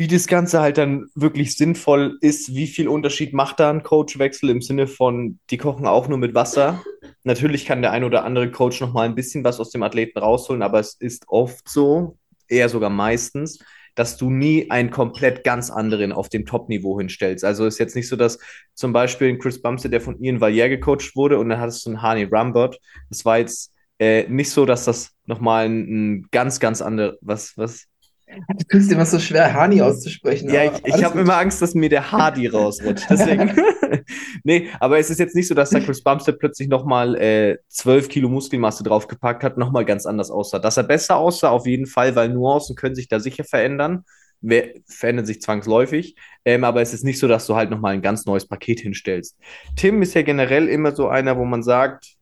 wie 0.00 0.06
das 0.06 0.28
Ganze 0.28 0.60
halt 0.60 0.78
dann 0.78 1.08
wirklich 1.16 1.56
sinnvoll 1.56 2.18
ist, 2.20 2.54
wie 2.54 2.68
viel 2.68 2.86
Unterschied 2.86 3.34
macht 3.34 3.58
da 3.58 3.68
ein 3.68 3.82
Coachwechsel 3.82 4.48
im 4.48 4.62
Sinne 4.62 4.86
von, 4.86 5.40
die 5.50 5.58
kochen 5.58 5.88
auch 5.88 6.06
nur 6.06 6.18
mit 6.18 6.36
Wasser. 6.36 6.84
Natürlich 7.24 7.66
kann 7.66 7.82
der 7.82 7.90
ein 7.90 8.04
oder 8.04 8.24
andere 8.24 8.52
Coach 8.52 8.80
noch 8.80 8.92
mal 8.92 9.06
ein 9.06 9.16
bisschen 9.16 9.42
was 9.42 9.58
aus 9.58 9.70
dem 9.70 9.82
Athleten 9.82 10.20
rausholen, 10.20 10.62
aber 10.62 10.78
es 10.78 10.94
ist 10.94 11.24
oft 11.26 11.68
so, 11.68 12.16
eher 12.46 12.68
sogar 12.68 12.90
meistens, 12.90 13.58
dass 13.96 14.16
du 14.16 14.30
nie 14.30 14.70
einen 14.70 14.90
komplett 14.90 15.42
ganz 15.42 15.68
anderen 15.68 16.12
auf 16.12 16.28
dem 16.28 16.46
Top-Niveau 16.46 17.00
hinstellst. 17.00 17.44
Also 17.44 17.66
ist 17.66 17.80
jetzt 17.80 17.96
nicht 17.96 18.08
so, 18.08 18.14
dass 18.14 18.38
zum 18.74 18.92
Beispiel 18.92 19.28
ein 19.28 19.40
Chris 19.40 19.60
Bumstead, 19.60 19.92
der 19.92 20.00
von 20.00 20.22
Ian 20.22 20.40
Valier 20.40 20.68
gecoacht 20.68 21.16
wurde 21.16 21.40
und 21.40 21.48
dann 21.48 21.58
hattest 21.58 21.84
du 21.84 21.90
einen 21.90 22.02
Hani 22.02 22.28
Rambert. 22.30 22.78
Das 23.10 23.24
war 23.24 23.38
jetzt 23.38 23.72
äh, 23.98 24.28
nicht 24.28 24.50
so, 24.50 24.64
dass 24.64 24.84
das 24.84 25.10
nochmal 25.26 25.66
ein, 25.66 25.78
ein 25.78 26.28
ganz, 26.30 26.60
ganz 26.60 26.82
andere, 26.82 27.18
was, 27.20 27.56
was? 27.56 27.86
Du 28.28 28.64
tust 28.68 28.92
immer 28.92 29.06
so 29.06 29.18
schwer, 29.18 29.54
Hani 29.54 29.80
auszusprechen. 29.80 30.50
Ja, 30.50 30.64
ich, 30.64 30.84
ich 30.84 31.02
habe 31.02 31.18
immer 31.20 31.38
Angst, 31.38 31.62
dass 31.62 31.74
mir 31.74 31.88
der 31.88 32.12
Hardy 32.12 32.46
rausrutscht. 32.48 33.06
Deswegen. 33.08 33.56
nee, 34.44 34.68
aber 34.80 34.98
es 34.98 35.08
ist 35.08 35.18
jetzt 35.18 35.34
nicht 35.34 35.48
so, 35.48 35.54
dass 35.54 35.70
da 35.70 35.80
Chris 35.80 36.02
Bumstead 36.02 36.38
plötzlich 36.38 36.68
nochmal 36.68 37.16
äh, 37.16 37.56
12 37.68 38.08
Kilo 38.08 38.28
Muskelmasse 38.28 38.84
draufgepackt 38.84 39.42
hat, 39.42 39.56
nochmal 39.56 39.84
ganz 39.84 40.04
anders 40.04 40.30
aussah. 40.30 40.58
Dass 40.58 40.76
er 40.76 40.82
besser 40.82 41.16
aussah, 41.16 41.48
auf 41.48 41.66
jeden 41.66 41.86
Fall, 41.86 42.14
weil 42.16 42.28
Nuancen 42.28 42.76
können 42.76 42.94
sich 42.94 43.08
da 43.08 43.18
sicher 43.18 43.44
verändern. 43.44 44.04
Wer, 44.40 44.74
verändern 44.86 45.26
sich 45.26 45.40
zwangsläufig. 45.40 46.14
Ähm, 46.44 46.64
aber 46.64 46.82
es 46.82 46.92
ist 46.92 47.04
nicht 47.04 47.18
so, 47.18 47.26
dass 47.28 47.46
du 47.46 47.56
halt 47.56 47.70
nochmal 47.70 47.94
ein 47.94 48.02
ganz 48.02 48.24
neues 48.26 48.46
Paket 48.46 48.80
hinstellst. 48.80 49.36
Tim 49.74 50.00
ist 50.02 50.14
ja 50.14 50.22
generell 50.22 50.68
immer 50.68 50.94
so 50.94 51.08
einer, 51.08 51.36
wo 51.38 51.44
man 51.44 51.62
sagt, 51.62 52.17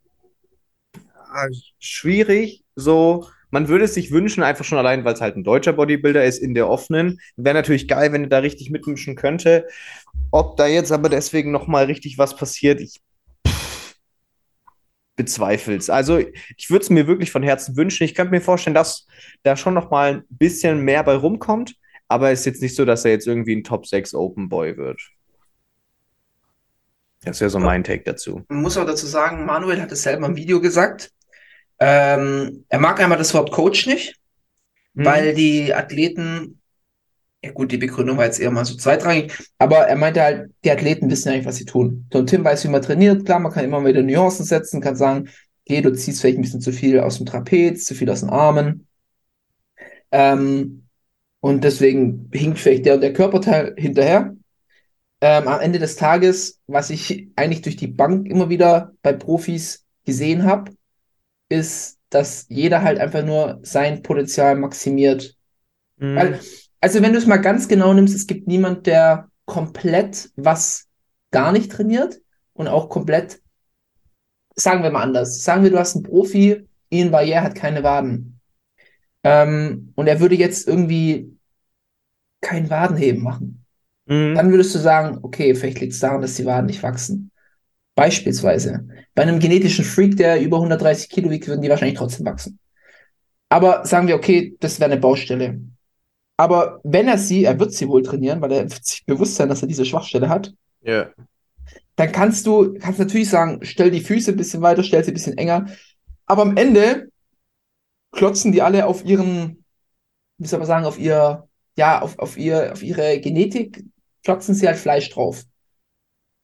schwierig, 1.79 2.65
so. 2.75 3.29
Man 3.51 3.69
würde 3.69 3.85
es 3.85 3.95
sich 3.95 4.11
wünschen, 4.11 4.43
einfach 4.43 4.65
schon 4.65 4.79
allein, 4.79 5.05
weil 5.05 5.15
es 5.15 5.21
halt 5.21 5.37
ein 5.37 5.45
deutscher 5.45 5.73
Bodybuilder 5.73 6.25
ist 6.25 6.39
in 6.39 6.55
der 6.55 6.69
offenen. 6.69 7.21
Wäre 7.37 7.55
natürlich 7.55 7.89
geil, 7.89 8.13
wenn 8.13 8.25
er 8.25 8.29
da 8.29 8.39
richtig 8.39 8.71
mitmischen 8.71 9.15
könnte. 9.15 9.67
Ob 10.33 10.57
da 10.57 10.67
jetzt 10.67 10.93
aber 10.93 11.09
deswegen 11.09 11.53
nochmal 11.53 11.85
richtig 11.85 12.19
was 12.19 12.37
passiert, 12.37 12.81
ich 12.81 13.01
bezweifle 15.17 15.77
es. 15.77 15.89
Also 15.89 16.19
ich 16.57 16.71
würde 16.71 16.83
es 16.83 16.91
mir 16.91 17.07
wirklich 17.07 17.31
von 17.31 17.43
Herzen 17.43 17.77
wünschen. 17.77 18.05
Ich 18.05 18.15
könnte 18.15 18.33
mir 18.33 18.43
vorstellen, 18.43 18.75
dass 18.75 19.07
da 19.43 19.57
schon 19.57 19.75
nochmal 19.75 20.17
ein 20.17 20.25
bisschen 20.29 20.81
mehr 20.83 21.03
bei 21.03 21.15
rumkommt. 21.15 21.77
Aber 22.09 22.31
es 22.31 22.41
ist 22.41 22.47
jetzt 22.47 22.63
nicht 22.63 22.77
so, 22.77 22.85
dass 22.85 23.05
er 23.05 23.13
jetzt 23.13 23.27
irgendwie 23.27 23.57
ein 23.57 23.65
Top 23.65 23.87
6 23.87 24.15
Open 24.15 24.49
Boy 24.49 24.77
wird. 24.77 25.01
Das 27.27 27.41
wäre 27.41 27.51
so 27.51 27.59
mein 27.59 27.83
Take 27.85 28.05
dazu. 28.05 28.43
Man 28.49 28.63
muss 28.63 28.77
auch 28.77 28.87
dazu 28.87 29.07
sagen, 29.07 29.45
Manuel 29.45 29.83
hat 29.83 29.91
es 29.93 30.03
selber 30.03 30.27
im 30.27 30.37
Video 30.37 30.61
gesagt. 30.61 31.13
Ähm, 31.79 32.65
er 32.69 32.79
mag 32.79 33.01
einmal 33.01 33.19
das 33.19 33.35
Wort 33.35 33.51
Coach 33.51 33.87
nicht, 33.87 34.17
Hm. 34.97 35.05
weil 35.05 35.35
die 35.35 35.75
Athleten, 35.75 36.61
ja 37.45 37.51
gut, 37.51 37.71
die 37.71 37.77
Begründung 37.77 38.17
war 38.17 38.25
jetzt 38.25 38.41
eher 38.41 38.51
mal 38.51 38.65
so 38.65 38.77
zweitrangig, 38.77 39.33
aber 39.59 39.79
er 39.89 39.97
meinte 39.97 40.23
halt, 40.23 40.51
die 40.65 40.71
Athleten 40.71 41.11
wissen 41.11 41.29
ja 41.29 41.35
eigentlich, 41.35 41.47
was 41.47 41.57
sie 41.57 41.67
tun. 41.67 42.07
So, 42.13 42.23
Tim 42.23 42.45
weiß, 42.45 42.65
wie 42.65 42.69
man 42.69 42.81
trainiert. 42.81 43.27
Klar, 43.27 43.41
man 43.41 43.53
kann 43.53 43.65
immer 43.65 43.85
wieder 43.85 44.03
Nuancen 44.03 44.47
setzen, 44.47 44.81
kann 44.81 44.97
sagen, 44.97 45.29
okay, 45.69 45.83
du 45.83 45.93
ziehst 45.93 46.21
vielleicht 46.21 46.39
ein 46.39 46.43
bisschen 46.43 46.61
zu 46.63 46.73
viel 46.73 47.01
aus 47.01 47.19
dem 47.19 47.27
Trapez, 47.27 47.85
zu 47.85 47.95
viel 47.95 48.09
aus 48.09 48.21
den 48.21 48.31
Armen. 48.31 48.87
Ähm, 50.13 50.87
und 51.41 51.65
deswegen 51.65 52.31
hinkt 52.33 52.59
vielleicht 52.59 52.87
der 52.87 52.95
und 52.95 53.01
der 53.03 53.13
Körperteil 53.13 53.75
hinterher. 53.77 54.35
Ähm, 55.21 55.49
am 55.49 55.61
Ende 55.61 55.79
des 55.79 55.97
Tages, 55.97 56.61
was 56.67 56.91
ich 56.91 57.31
eigentlich 57.37 57.63
durch 57.63 57.77
die 57.77 57.87
Bank 57.87 58.27
immer 58.29 58.49
wieder 58.49 58.93
bei 59.03 59.13
Profis 59.13 59.85
gesehen 60.05 60.45
habe, 60.45 60.73
ist, 61.49 61.99
dass 62.11 62.47
jeder 62.49 62.83
halt 62.83 62.99
einfach 62.99 63.25
nur 63.25 63.61
sein 63.63 64.03
Potenzial 64.03 64.57
maximiert. 64.57 65.37
Mhm. 65.97 66.17
Weil, 66.17 66.41
also 66.81 67.03
wenn 67.03 67.13
du 67.13 67.19
es 67.19 67.27
mal 67.27 67.39
ganz 67.39 67.69
genau 67.69 67.93
nimmst, 67.95 68.15
es 68.15 68.27
gibt 68.27 68.47
niemand, 68.47 68.87
der 68.87 69.31
komplett 69.45 70.31
was 70.37 70.87
gar 71.31 71.53
nicht 71.53 71.71
trainiert 71.71 72.21
und 72.53 72.69
auch 72.69 72.89
komplett, 72.89 73.41
sagen 74.55 74.83
wir 74.83 74.91
mal 74.91 75.03
anders, 75.03 75.43
sagen 75.43 75.63
wir, 75.63 75.71
du 75.71 75.79
hast 75.79 75.95
einen 75.95 76.05
Profi, 76.05 76.69
Ian 76.91 77.11
Barriere 77.11 77.43
hat 77.43 77.55
keine 77.55 77.83
Waden. 77.83 78.41
Ähm, 79.23 79.93
und 79.97 80.07
er 80.07 80.21
würde 80.21 80.37
jetzt 80.37 80.69
irgendwie 80.69 81.37
kein 82.41 82.71
Wadenheben 82.71 83.23
machen. 83.23 83.66
Mhm. 84.07 84.35
Dann 84.35 84.51
würdest 84.51 84.75
du 84.75 84.79
sagen, 84.79 85.19
okay, 85.23 85.55
vielleicht 85.55 85.81
liegt 85.81 85.93
es 85.93 86.01
daran, 86.01 86.21
dass 86.23 86.35
die 86.35 86.47
Waden 86.47 86.67
nicht 86.67 86.83
wachsen. 86.83 87.31
Beispielsweise. 87.95 88.87
Bei 89.15 89.23
einem 89.23 89.39
genetischen 89.39 89.85
Freak, 89.85 90.17
der 90.17 90.41
über 90.41 90.59
130 90.59 91.09
Kilo 91.09 91.31
wiegt, 91.31 91.49
würden 91.49 91.63
die 91.63 91.69
wahrscheinlich 91.69 91.99
trotzdem 91.99 92.27
wachsen. 92.27 92.59
Aber 93.49 93.85
sagen 93.87 94.07
wir, 94.09 94.17
okay, 94.17 94.57
das 94.61 94.81
wäre 94.81 94.91
eine 94.91 95.01
Baustelle. 95.01 95.61
Aber 96.37 96.81
wenn 96.85 97.09
er 97.09 97.17
sie, 97.17 97.45
er 97.45 97.59
wird 97.59 97.73
sie 97.73 97.89
wohl 97.89 98.03
trainieren, 98.03 98.41
weil 98.43 98.53
er 98.53 98.71
wird 98.71 98.85
sich 98.85 99.07
bewusst 99.07 99.37
sein, 99.37 99.49
dass 99.49 99.63
er 99.63 99.69
diese 99.69 99.87
Schwachstelle 99.87 100.29
hat, 100.29 100.53
Ja. 100.83 101.11
dann 101.97 102.13
kannst 102.13 102.47
du, 102.47 102.75
kannst 102.75 102.99
natürlich 102.99 103.31
sagen, 103.31 103.61
stell 103.63 103.91
die 103.91 104.03
Füße 104.03 104.33
ein 104.33 104.37
bisschen 104.37 104.61
weiter, 104.61 104.83
stell 104.83 105.03
sie 105.03 105.13
ein 105.13 105.15
bisschen 105.15 105.39
enger. 105.39 105.67
Aber 106.27 106.43
am 106.43 106.57
Ende 106.57 107.09
klotzen 108.13 108.53
die 108.53 108.61
alle 108.63 108.87
auf 108.87 109.05
ihren, 109.05 109.65
wie 110.39 110.47
soll 110.47 110.59
man 110.59 110.69
sagen, 110.69 110.85
auf 110.85 110.99
ihr, 110.99 111.49
ja, 111.79 112.03
auf, 112.03 112.19
auf 112.19 112.37
ihr, 112.37 112.73
auf 112.73 112.83
ihre 112.83 113.21
Genetik, 113.21 113.83
klotzen 114.27 114.57
sie 114.57 114.67
halt 114.67 114.77
Fleisch 114.77 115.09
drauf. 115.11 115.45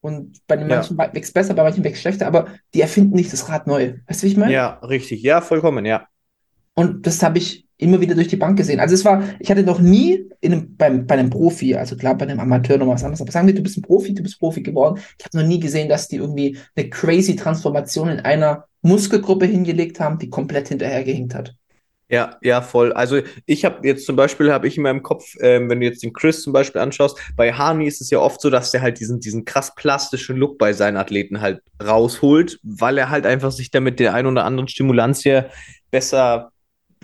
Und 0.01 0.39
bei 0.47 0.57
den 0.57 0.71
Ja. 0.71 0.77
manchen 0.77 0.97
wächst 0.99 1.35
besser, 1.35 1.55
bei 1.55 1.65
manchen 1.65 1.83
wächst 1.83 2.01
schlechter, 2.01 2.29
aber 2.29 2.47
die 2.75 2.81
erfinden 2.81 3.17
nicht 3.17 3.33
das 3.33 3.49
Rad 3.49 3.67
neu. 3.67 3.95
Weißt 4.07 4.23
du, 4.23 4.27
wie 4.27 4.31
ich 4.31 4.37
meine? 4.37 4.53
Ja, 4.53 4.75
richtig. 4.85 5.23
Ja, 5.23 5.41
vollkommen, 5.41 5.85
ja. 5.85 6.07
Und 6.75 7.07
das 7.07 7.23
habe 7.25 7.39
ich 7.39 7.67
immer 7.79 8.01
wieder 8.01 8.15
durch 8.15 8.29
die 8.29 8.37
Bank 8.37 8.57
gesehen. 8.57 8.79
Also 8.79 8.95
es 8.95 9.05
war, 9.05 9.25
ich 9.41 9.51
hatte 9.51 9.65
noch 9.65 9.81
nie 9.81 10.29
in 10.41 10.53
einem, 10.53 10.77
beim, 10.77 11.07
bei 11.09 11.17
einem 11.17 11.29
Profi, 11.29 11.75
also 11.75 11.97
klar, 11.97 12.17
bei 12.17 12.27
einem 12.27 12.39
Amateur 12.39 12.79
noch 12.79 12.87
was 12.87 13.03
anderes, 13.03 13.21
aber 13.21 13.33
sagen 13.33 13.49
wir, 13.49 13.55
du 13.55 13.62
bist 13.62 13.77
ein 13.79 13.83
Profi, 13.83 14.15
du 14.15 14.23
bist 14.23 14.39
Profi 14.39 14.62
geworden. 14.62 15.01
Ich 15.19 15.25
habe 15.25 15.39
noch 15.39 15.47
nie 15.47 15.59
gesehen, 15.59 15.89
dass 15.89 16.07
die 16.07 16.17
irgendwie 16.17 16.57
eine 16.77 16.89
crazy 16.89 17.35
Transformation 17.35 18.09
in 18.09 18.21
einer 18.21 18.67
Muskelgruppe 18.83 19.47
hingelegt 19.47 19.99
haben, 19.99 20.19
die 20.19 20.31
komplett 20.31 20.69
hinterhergehinkt 20.69 21.35
hat. 21.35 21.57
Ja, 22.12 22.37
ja, 22.42 22.61
voll. 22.61 22.92
Also 22.92 23.23
ich 23.47 23.64
habe 23.64 23.87
jetzt 23.88 24.04
zum 24.04 24.16
Beispiel, 24.16 24.52
habe 24.52 24.69
ich 24.69 24.76
in 24.76 24.83
meinem 24.83 25.02
Kopf, 25.02 25.35
ähm, 25.40 25.71
wenn 25.71 25.81
du 25.81 25.87
jetzt 25.87 26.02
den 26.02 26.12
Chris 26.12 26.42
zum 26.42 26.52
Beispiel 26.52 26.83
anschaust, 26.83 27.19
bei 27.37 27.54
Hani 27.54 27.87
ist 27.87 28.02
es 28.02 28.11
ja 28.11 28.19
oft 28.19 28.38
so, 28.42 28.50
dass 28.50 28.71
der 28.71 28.83
halt 28.83 29.00
diesen, 29.00 29.19
diesen 29.19 29.47
krass 29.47 29.75
plastischen 29.75 30.37
Look 30.37 30.59
bei 30.59 30.75
seinen 30.75 30.99
Athleten 30.99 31.40
halt 31.40 31.62
rausholt, 31.83 32.59
weil 32.62 32.99
er 32.99 33.09
halt 33.09 33.25
einfach 33.25 33.50
sich 33.50 33.71
damit 33.71 33.99
der 33.99 34.12
ein 34.12 34.26
oder 34.26 34.45
anderen 34.45 34.69
Stimulanz 34.69 35.23
hier 35.23 35.49
besser 35.90 36.52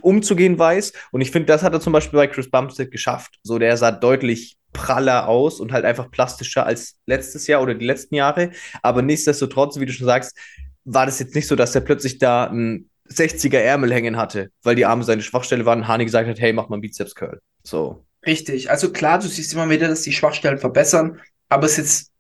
umzugehen 0.03 0.59
weiß. 0.59 0.93
Und 1.11 1.23
ich 1.23 1.31
finde, 1.31 1.47
das 1.47 1.63
hat 1.63 1.73
er 1.73 1.81
zum 1.81 1.95
Beispiel 1.95 2.19
bei 2.19 2.27
Chris 2.27 2.51
Bumstead 2.51 2.91
geschafft. 2.91 3.39
So, 3.43 3.59
der 3.59 3.79
sah 3.79 3.93
deutlich 3.93 4.59
praller 4.75 5.27
aus 5.27 5.59
und 5.59 5.73
halt 5.73 5.87
einfach 5.87 6.11
plastischer 6.11 6.67
als 6.67 6.99
letztes 7.07 7.47
Jahr 7.47 7.63
oder 7.63 7.75
die 7.75 7.87
letzten 7.87 8.15
Jahre. 8.15 8.51
Aber 8.83 9.01
nichtsdestotrotz, 9.01 9.81
wie 9.81 9.87
du 9.87 9.93
schon 9.93 10.07
sagst, 10.07 10.37
war 10.85 11.07
das 11.07 11.19
jetzt 11.19 11.35
nicht 11.35 11.47
so, 11.47 11.57
dass 11.57 11.75
er 11.75 11.81
plötzlich 11.81 12.19
da 12.19 12.45
ein 12.45 12.91
60er 13.11 13.59
Ärmel 13.59 13.93
hängen 13.93 14.17
hatte, 14.17 14.51
weil 14.63 14.75
die 14.75 14.87
Arme 14.87 15.05
seine 15.05 15.23
Schwachstelle 15.23 15.65
waren 15.65 15.81
und 15.81 15.89
Hani 15.89 16.05
gesagt 16.05 16.29
hat, 16.29 16.41
hey, 16.41 16.53
mach 16.53 16.69
mal 16.69 16.77
einen 16.77 16.83
Bizeps 16.83 17.15
Curl. 17.15 17.41
So. 17.63 18.05
Richtig. 18.27 18.71
Also 18.71 18.93
klar, 18.93 19.19
du 19.19 19.29
siehst 19.29 19.53
immer 19.53 19.69
wieder, 19.71 19.89
dass 19.89 20.03
die 20.03 20.13
Schwachstellen 20.13 20.59
verbessern, 20.59 21.21
aber 21.49 21.67
es 21.67 21.79
ist 21.79 21.79
jetzt, 21.79 22.13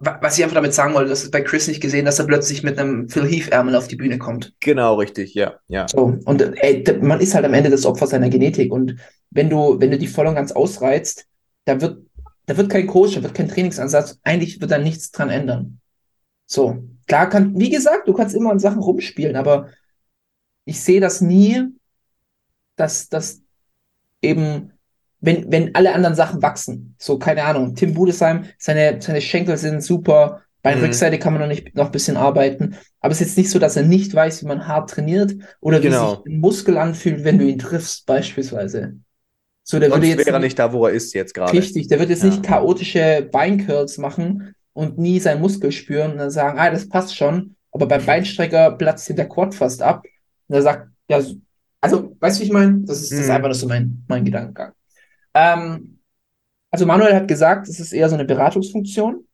was 0.00 0.36
ich 0.36 0.44
einfach 0.44 0.56
damit 0.56 0.74
sagen 0.74 0.94
wollte, 0.94 1.10
das 1.10 1.22
ist 1.22 1.30
bei 1.30 1.40
Chris 1.40 1.68
nicht 1.68 1.80
gesehen, 1.80 2.04
dass 2.04 2.18
er 2.18 2.26
plötzlich 2.26 2.62
mit 2.62 2.78
einem 2.78 3.08
Phil 3.08 3.26
Heath-Ärmel 3.26 3.76
auf 3.76 3.88
die 3.88 3.96
Bühne 3.96 4.18
kommt. 4.18 4.52
Genau, 4.60 4.96
richtig, 4.96 5.34
ja, 5.34 5.54
ja. 5.68 5.86
So, 5.88 6.18
und 6.24 6.42
äh, 6.42 6.52
ey, 6.56 6.98
man 7.00 7.20
ist 7.20 7.34
halt 7.34 7.44
am 7.44 7.54
Ende 7.54 7.70
das 7.70 7.86
Opfer 7.86 8.06
seiner 8.06 8.28
Genetik. 8.28 8.72
Und 8.72 8.96
wenn 9.30 9.48
du, 9.48 9.80
wenn 9.80 9.90
du 9.90 9.98
die 9.98 10.06
voll 10.06 10.26
und 10.26 10.34
ganz 10.34 10.52
ausreizt, 10.52 11.26
da 11.64 11.80
wird, 11.80 11.98
da 12.46 12.56
wird 12.56 12.70
kein 12.70 12.86
Coach, 12.86 13.14
da 13.14 13.22
wird 13.22 13.34
kein 13.34 13.48
Trainingsansatz, 13.48 14.18
eigentlich 14.24 14.60
wird 14.60 14.70
da 14.70 14.78
nichts 14.78 15.10
dran 15.10 15.30
ändern. 15.30 15.80
So, 16.46 16.82
klar 17.06 17.28
kann, 17.28 17.58
wie 17.58 17.70
gesagt, 17.70 18.08
du 18.08 18.12
kannst 18.12 18.34
immer 18.34 18.50
an 18.50 18.58
Sachen 18.58 18.80
rumspielen, 18.80 19.36
aber 19.36 19.70
ich 20.64 20.80
sehe 20.80 21.00
das 21.00 21.20
nie, 21.20 21.62
dass, 22.76 23.08
dass 23.08 23.40
eben, 24.22 24.72
wenn, 25.20 25.50
wenn 25.50 25.74
alle 25.74 25.94
anderen 25.94 26.16
Sachen 26.16 26.42
wachsen, 26.42 26.96
so, 26.98 27.18
keine 27.18 27.44
Ahnung, 27.44 27.74
Tim 27.74 27.94
Budesheim, 27.94 28.46
seine, 28.58 29.00
seine 29.00 29.20
Schenkel 29.20 29.56
sind 29.56 29.82
super, 29.82 30.42
bei 30.62 30.74
Mhm. 30.76 30.82
Rückseite 30.84 31.18
kann 31.18 31.34
man 31.34 31.42
noch 31.42 31.48
nicht, 31.48 31.74
noch 31.76 31.86
ein 31.86 31.92
bisschen 31.92 32.16
arbeiten, 32.16 32.76
aber 33.00 33.12
es 33.12 33.20
ist 33.20 33.28
jetzt 33.28 33.36
nicht 33.38 33.50
so, 33.50 33.58
dass 33.58 33.76
er 33.76 33.82
nicht 33.82 34.14
weiß, 34.14 34.42
wie 34.42 34.46
man 34.46 34.66
hart 34.66 34.90
trainiert 34.90 35.34
oder 35.60 35.78
wie 35.82 35.88
Genau. 35.88 36.16
sich 36.16 36.26
ein 36.26 36.40
Muskel 36.40 36.78
anfühlt, 36.78 37.22
wenn 37.24 37.38
du 37.38 37.44
ihn 37.46 37.58
triffst, 37.58 38.06
beispielsweise. 38.06 38.94
So, 39.62 39.78
der 39.78 39.90
würde 39.90 40.06
jetzt 40.06 40.26
wäre 40.26 40.36
er 40.36 40.40
nicht 40.40 40.58
da, 40.58 40.72
wo 40.72 40.86
er 40.86 40.92
ist 40.92 41.14
jetzt 41.14 41.34
gerade. 41.34 41.56
Richtig, 41.58 41.88
der 41.88 41.98
wird 41.98 42.10
jetzt 42.10 42.22
Ja. 42.22 42.30
nicht 42.30 42.42
chaotische 42.42 43.28
Beincurls 43.30 43.98
machen 43.98 44.54
und 44.72 44.98
nie 44.98 45.20
seinen 45.20 45.40
Muskel 45.40 45.70
spüren 45.72 46.12
und 46.12 46.18
dann 46.18 46.30
sagen, 46.30 46.58
ah, 46.58 46.70
das 46.70 46.88
passt 46.88 47.16
schon, 47.16 47.56
aber 47.72 47.86
beim 47.86 48.04
Beinstrecker 48.04 48.72
platzt 48.72 49.08
der 49.16 49.28
Quad 49.28 49.54
fast 49.54 49.82
ab. 49.82 50.04
Und 50.48 50.54
er 50.56 50.62
sagt, 50.62 50.88
ja, 51.08 51.20
so- 51.20 51.36
also, 51.80 52.16
weißt 52.20 52.38
du, 52.38 52.40
wie 52.42 52.46
ich 52.46 52.52
meine? 52.52 52.80
Das 52.82 53.02
ist, 53.02 53.18
das 53.18 53.20
ist 53.20 53.30
Mhm. 53.30 53.30
einfach 53.30 53.48
nur 53.48 53.54
so 53.54 53.68
mein, 53.68 54.04
mein 54.08 54.24
Gedankengang. 54.24 54.72
Ähm, 55.34 56.00
also 56.70 56.86
Manuel 56.86 57.14
hat 57.14 57.28
gesagt, 57.28 57.68
es 57.68 57.80
ist 57.80 57.92
eher 57.92 58.08
so 58.08 58.16
eine 58.16 58.24
Beratungsfunktion 58.26 59.26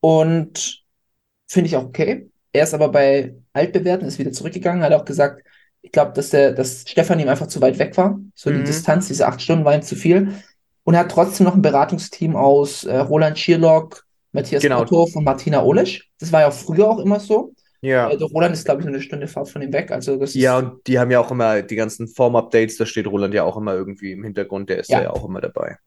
und 0.00 0.82
finde 1.48 1.68
ich 1.68 1.76
auch 1.76 1.84
okay. 1.84 2.30
Er 2.52 2.64
ist 2.64 2.74
aber 2.74 2.90
bei 2.90 3.36
Altbewerten, 3.52 4.06
ist 4.08 4.18
wieder 4.18 4.32
zurückgegangen, 4.32 4.82
hat 4.82 4.92
auch 4.92 5.04
gesagt, 5.04 5.44
ich 5.82 5.92
glaube, 5.92 6.12
dass 6.14 6.30
der, 6.30 6.52
dass 6.52 6.84
Stefan 6.88 7.20
ihm 7.20 7.28
einfach 7.28 7.48
zu 7.48 7.60
weit 7.60 7.78
weg 7.78 7.96
war. 7.96 8.20
So 8.34 8.50
die 8.50 8.58
Mhm. 8.58 8.64
Distanz, 8.64 9.08
diese 9.08 9.26
acht 9.28 9.42
Stunden 9.42 9.64
war 9.64 9.74
ihm 9.74 9.82
zu 9.82 9.96
viel. 9.96 10.34
Und 10.84 10.94
er 10.94 11.00
hat 11.00 11.10
trotzdem 11.12 11.46
noch 11.46 11.54
ein 11.54 11.62
Beratungsteam 11.62 12.36
aus 12.36 12.84
äh, 12.84 12.98
Roland 12.98 13.38
Schierlock, 13.38 14.06
Matthias 14.32 14.64
Genau. 14.64 14.76
Potthoff 14.76 15.14
und 15.16 15.24
Martina 15.24 15.62
Olesch. 15.62 16.10
Das 16.18 16.32
war 16.32 16.42
ja 16.42 16.48
auch 16.48 16.52
früher 16.54 16.88
auch 16.90 16.98
immer 16.98 17.20
so. 17.20 17.54
Ja. 17.80 18.08
Der 18.14 18.26
Roland 18.26 18.54
ist, 18.54 18.64
glaube 18.64 18.80
ich, 18.80 18.86
nur 18.86 18.94
eine 18.94 19.02
Stunde 19.02 19.28
Fahrt 19.28 19.48
von 19.50 19.62
ihm 19.62 19.72
weg. 19.72 19.90
Also 19.92 20.16
das 20.16 20.34
Ja, 20.34 20.58
und 20.58 20.86
die 20.86 20.98
haben 20.98 21.10
ja 21.10 21.20
auch 21.20 21.30
immer 21.30 21.62
die 21.62 21.76
ganzen 21.76 22.08
Form-Updates, 22.08 22.76
da 22.76 22.86
steht 22.86 23.06
Roland 23.06 23.34
ja 23.34 23.44
auch 23.44 23.56
immer 23.56 23.74
irgendwie 23.74 24.12
im 24.12 24.24
Hintergrund, 24.24 24.68
der 24.68 24.78
ist 24.78 24.90
Ja. 24.90 25.02
ja, 25.02 25.10
auch 25.10 25.24
immer 25.28 25.40
dabei. 25.40 25.78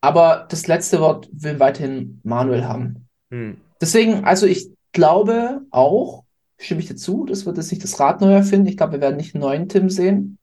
aber 0.00 0.46
das 0.50 0.66
letzte 0.66 1.00
Wort 1.00 1.28
will 1.32 1.58
weiterhin 1.60 2.20
Manuel 2.24 2.64
haben. 2.66 3.08
Hm. 3.30 3.60
Deswegen, 3.80 4.24
also 4.24 4.46
ich 4.46 4.70
glaube 4.92 5.62
auch, 5.70 6.24
stimme 6.58 6.80
ich 6.80 6.88
dir 6.88 6.96
zu, 6.96 7.24
das 7.26 7.46
wird 7.46 7.56
jetzt 7.56 7.70
nicht 7.70 7.82
das 7.84 7.98
Rad 8.00 8.20
neu 8.20 8.32
erfinden. 8.32 8.68
Ich 8.68 8.76
glaube, 8.76 8.94
wir 8.94 9.00
werden 9.00 9.16
nicht 9.16 9.34
einen 9.34 9.42
neuen 9.42 9.68
Tim 9.68 9.90
sehen. 9.90 10.38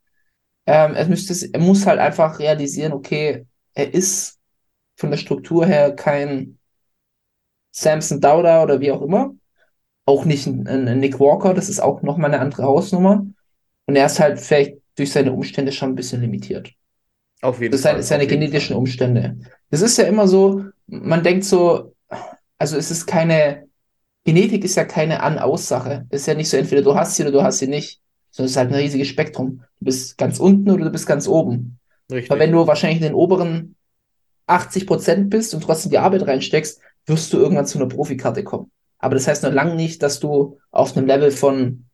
Ähm, 0.65 0.95
er 0.95 1.07
müsste, 1.07 1.33
er 1.53 1.59
muss 1.59 1.85
halt 1.85 1.99
einfach 1.99 2.39
realisieren, 2.39 2.93
okay, 2.93 3.45
er 3.73 3.93
ist 3.93 4.39
von 4.97 5.11
der 5.11 5.17
Struktur 5.17 5.65
her 5.65 5.95
kein 5.95 6.59
Samson 7.71 8.19
Dauda 8.21 8.63
oder 8.63 8.79
wie 8.79 8.91
auch 8.91 9.01
immer. 9.01 9.33
Auch 10.11 10.25
nicht 10.25 10.45
ein, 10.47 10.67
ein 10.67 10.99
Nick 10.99 11.19
Walker, 11.19 11.53
das 11.53 11.69
ist 11.69 11.79
auch 11.79 12.01
nochmal 12.01 12.33
eine 12.33 12.41
andere 12.41 12.63
Hausnummer. 12.63 13.25
Und 13.85 13.95
er 13.95 14.05
ist 14.05 14.19
halt 14.19 14.39
vielleicht 14.39 14.75
durch 14.95 15.11
seine 15.11 15.31
Umstände 15.31 15.71
schon 15.71 15.89
ein 15.89 15.95
bisschen 15.95 16.21
limitiert. 16.21 16.73
Auf 17.41 17.61
jeden 17.61 17.71
Das 17.71 17.79
ist 17.79 17.85
Fall. 17.85 17.93
seine, 17.93 18.03
seine 18.03 18.27
genetischen 18.27 18.75
Fall. 18.75 18.79
Umstände. 18.79 19.37
Das 19.69 19.81
ist 19.81 19.97
ja 19.97 20.05
immer 20.05 20.27
so, 20.27 20.65
man 20.87 21.23
denkt 21.23 21.45
so, 21.45 21.95
also 22.57 22.77
es 22.77 22.91
ist 22.91 23.05
keine, 23.05 23.67
Genetik 24.25 24.63
ist 24.63 24.75
ja 24.75 24.85
keine 24.85 25.23
An-Aus-Sache. 25.23 26.05
Es 26.09 26.21
ist 26.21 26.27
ja 26.27 26.33
nicht 26.35 26.49
so, 26.49 26.57
entweder 26.57 26.81
du 26.81 26.95
hast 26.95 27.15
sie 27.15 27.23
oder 27.23 27.31
du 27.31 27.43
hast 27.43 27.59
sie 27.59 27.67
nicht, 27.67 28.01
sondern 28.31 28.45
es 28.47 28.51
ist 28.51 28.57
halt 28.57 28.69
ein 28.69 28.75
riesiges 28.75 29.07
Spektrum. 29.07 29.63
Du 29.79 29.85
bist 29.85 30.17
ganz 30.17 30.39
unten 30.39 30.69
oder 30.71 30.85
du 30.85 30.91
bist 30.91 31.07
ganz 31.07 31.27
oben. 31.27 31.79
Richtig. 32.11 32.31
Aber 32.31 32.39
wenn 32.39 32.51
du 32.51 32.67
wahrscheinlich 32.67 32.99
in 33.01 33.07
den 33.07 33.15
oberen 33.15 33.75
80 34.47 34.85
Prozent 34.87 35.29
bist 35.29 35.53
und 35.53 35.61
trotzdem 35.63 35.91
die 35.91 35.97
Arbeit 35.97 36.27
reinsteckst, 36.27 36.81
wirst 37.07 37.33
du 37.33 37.37
irgendwann 37.37 37.65
zu 37.65 37.79
einer 37.79 37.87
Profikarte 37.87 38.43
kommen. 38.43 38.71
Aber 39.01 39.15
das 39.15 39.27
heißt 39.27 39.43
noch 39.43 39.51
lange 39.51 39.75
nicht, 39.75 40.01
dass 40.03 40.19
du 40.19 40.59
auf 40.69 40.95
einem 40.95 41.07
Level 41.07 41.31
von 41.31 41.85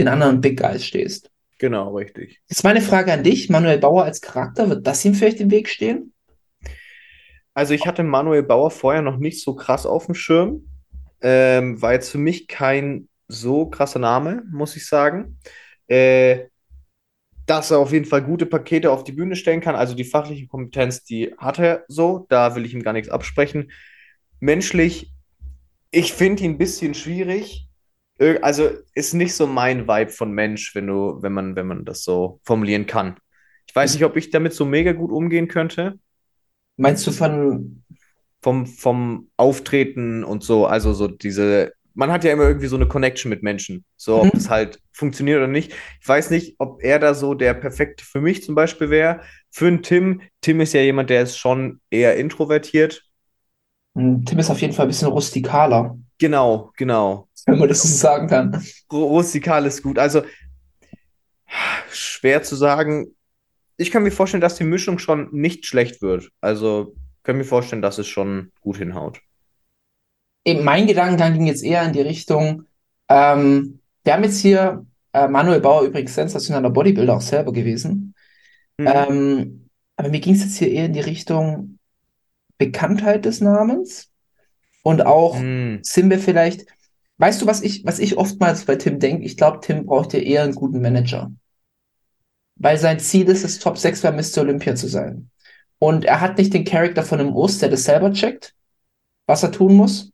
den 0.00 0.08
anderen 0.08 0.40
Big 0.40 0.58
Guys 0.58 0.84
stehst. 0.84 1.30
Genau, 1.58 1.94
richtig. 1.94 2.40
Jetzt 2.48 2.64
meine 2.64 2.80
Frage 2.80 3.12
an 3.12 3.22
dich, 3.22 3.50
Manuel 3.50 3.78
Bauer 3.78 4.04
als 4.04 4.20
Charakter, 4.20 4.68
wird 4.68 4.86
das 4.86 5.04
ihm 5.04 5.14
vielleicht 5.14 5.40
im 5.40 5.50
Weg 5.50 5.68
stehen? 5.68 6.14
Also 7.52 7.74
ich 7.74 7.86
hatte 7.86 8.02
Manuel 8.02 8.44
Bauer 8.44 8.70
vorher 8.70 9.02
noch 9.02 9.18
nicht 9.18 9.42
so 9.42 9.54
krass 9.54 9.84
auf 9.84 10.06
dem 10.06 10.14
Schirm. 10.14 10.68
Ähm, 11.20 11.82
war 11.82 11.92
jetzt 11.92 12.10
für 12.10 12.18
mich 12.18 12.46
kein 12.46 13.08
so 13.26 13.66
krasser 13.66 13.98
Name, 13.98 14.44
muss 14.50 14.76
ich 14.76 14.86
sagen. 14.86 15.38
Äh, 15.88 16.46
dass 17.44 17.70
er 17.70 17.78
auf 17.78 17.92
jeden 17.92 18.04
Fall 18.04 18.22
gute 18.22 18.46
Pakete 18.46 18.92
auf 18.92 19.04
die 19.04 19.12
Bühne 19.12 19.34
stellen 19.34 19.60
kann. 19.60 19.74
Also 19.74 19.94
die 19.94 20.04
fachliche 20.04 20.46
Kompetenz, 20.46 21.02
die 21.02 21.34
hat 21.38 21.58
er 21.58 21.84
so. 21.88 22.26
Da 22.28 22.54
will 22.54 22.64
ich 22.64 22.74
ihm 22.74 22.82
gar 22.82 22.92
nichts 22.92 23.08
absprechen. 23.08 23.72
Menschlich, 24.38 25.12
ich 25.90 26.12
finde 26.12 26.44
ihn 26.44 26.52
ein 26.52 26.58
bisschen 26.58 26.94
schwierig. 26.94 27.68
Also 28.42 28.70
ist 28.94 29.14
nicht 29.14 29.34
so 29.34 29.46
mein 29.46 29.86
Vibe 29.86 30.10
von 30.10 30.32
Mensch, 30.32 30.74
wenn 30.74 30.88
du, 30.88 31.22
wenn 31.22 31.32
man, 31.32 31.54
wenn 31.54 31.66
man 31.68 31.84
das 31.84 32.02
so 32.02 32.40
formulieren 32.44 32.86
kann. 32.86 33.16
Ich 33.68 33.76
weiß 33.76 33.94
nicht, 33.94 34.04
ob 34.04 34.16
ich 34.16 34.30
damit 34.30 34.54
so 34.54 34.64
mega 34.64 34.92
gut 34.92 35.12
umgehen 35.12 35.46
könnte. 35.46 35.98
Meinst 36.76 37.06
du 37.06 37.12
von, 37.12 37.84
vom, 38.42 38.66
vom 38.66 39.30
Auftreten 39.36 40.24
und 40.24 40.44
so, 40.44 40.66
also 40.66 40.92
so 40.94 41.08
diese, 41.08 41.72
man 41.94 42.12
hat 42.12 42.24
ja 42.24 42.32
immer 42.32 42.44
irgendwie 42.44 42.68
so 42.68 42.76
eine 42.76 42.88
Connection 42.88 43.30
mit 43.30 43.42
Menschen, 43.42 43.84
so 43.96 44.20
ob 44.20 44.28
Mhm. 44.28 44.30
das 44.34 44.50
halt 44.50 44.80
funktioniert 44.92 45.38
oder 45.38 45.48
nicht. 45.48 45.72
Ich 46.00 46.08
weiß 46.08 46.30
nicht, 46.30 46.56
ob 46.58 46.82
er 46.82 46.98
da 46.98 47.14
so 47.14 47.34
der 47.34 47.54
perfekte 47.54 48.04
für 48.04 48.20
mich 48.20 48.42
zum 48.44 48.54
Beispiel 48.54 48.90
wäre. 48.90 49.20
Für 49.50 49.66
einen 49.68 49.82
Tim, 49.82 50.22
Tim 50.40 50.60
ist 50.60 50.72
ja 50.74 50.80
jemand, 50.82 51.10
der 51.10 51.22
ist 51.22 51.38
schon 51.38 51.80
eher 51.90 52.16
introvertiert. 52.16 53.07
Tim 54.24 54.38
ist 54.38 54.50
auf 54.50 54.60
jeden 54.60 54.72
Fall 54.72 54.86
ein 54.86 54.88
bisschen 54.88 55.08
rustikaler, 55.08 55.96
Genau, 56.18 56.72
genau. 56.76 57.28
wenn 57.46 57.58
man 57.58 57.68
das 57.68 57.82
so 57.82 57.88
sagen 57.88 58.26
kann. 58.28 58.52
Ru- 58.90 59.04
Rustikal 59.08 59.64
ist 59.66 59.82
gut. 59.82 59.98
Also 59.98 60.22
schwer 61.90 62.42
zu 62.42 62.56
sagen. 62.56 63.14
Ich 63.76 63.90
kann 63.90 64.02
mir 64.02 64.10
vorstellen, 64.10 64.40
dass 64.40 64.56
die 64.56 64.64
Mischung 64.64 64.98
schon 64.98 65.28
nicht 65.32 65.66
schlecht 65.66 66.02
wird. 66.02 66.30
Also 66.40 66.94
kann 67.22 67.36
mir 67.36 67.44
vorstellen, 67.44 67.82
dass 67.82 67.98
es 67.98 68.08
schon 68.08 68.50
gut 68.60 68.78
hinhaut. 68.78 69.20
Eben 70.44 70.64
mein 70.64 70.86
Gedankengang 70.86 71.34
ging 71.34 71.46
jetzt 71.46 71.62
eher 71.62 71.84
in 71.84 71.92
die 71.92 72.00
Richtung, 72.00 72.64
ähm, 73.08 73.80
wir 74.04 74.14
haben 74.14 74.24
jetzt 74.24 74.40
hier 74.40 74.86
äh, 75.12 75.28
Manuel 75.28 75.60
Bauer 75.60 75.82
übrigens 75.82 76.14
sensationeller 76.14 76.70
Bodybuilder 76.70 77.16
auch 77.16 77.20
selber 77.20 77.52
gewesen. 77.52 78.14
Mhm. 78.78 78.86
Ähm, 78.86 79.68
aber 79.96 80.08
mir 80.08 80.20
ging 80.20 80.34
es 80.34 80.42
jetzt 80.42 80.56
hier 80.56 80.70
eher 80.70 80.86
in 80.86 80.92
die 80.92 81.00
Richtung 81.00 81.77
Bekanntheit 82.58 83.24
des 83.24 83.40
Namens 83.40 84.10
und 84.82 85.06
auch 85.06 85.38
Hm. 85.38 85.80
sind 85.82 86.10
wir 86.10 86.18
vielleicht, 86.18 86.66
weißt 87.18 87.42
du, 87.42 87.46
was 87.46 87.62
ich, 87.62 87.84
was 87.84 87.98
ich 87.98 88.16
oftmals 88.16 88.64
bei 88.64 88.76
Tim 88.76 88.98
denke? 88.98 89.24
Ich 89.24 89.36
glaube, 89.36 89.60
Tim 89.60 89.86
braucht 89.86 90.12
ja 90.12 90.20
eher 90.20 90.42
einen 90.42 90.54
guten 90.54 90.80
Manager. 90.80 91.30
Weil 92.56 92.76
sein 92.78 92.98
Ziel 92.98 93.28
ist 93.28 93.44
es, 93.44 93.58
Top 93.60 93.78
6 93.78 94.02
bei 94.02 94.10
Mr. 94.10 94.42
Olympia 94.42 94.74
zu 94.74 94.88
sein. 94.88 95.30
Und 95.78 96.04
er 96.04 96.20
hat 96.20 96.38
nicht 96.38 96.52
den 96.52 96.64
Charakter 96.64 97.04
von 97.04 97.20
einem 97.20 97.34
Urs, 97.34 97.58
der 97.58 97.68
das 97.68 97.84
selber 97.84 98.12
checkt, 98.12 98.54
was 99.26 99.44
er 99.44 99.52
tun 99.52 99.74
muss. 99.74 100.10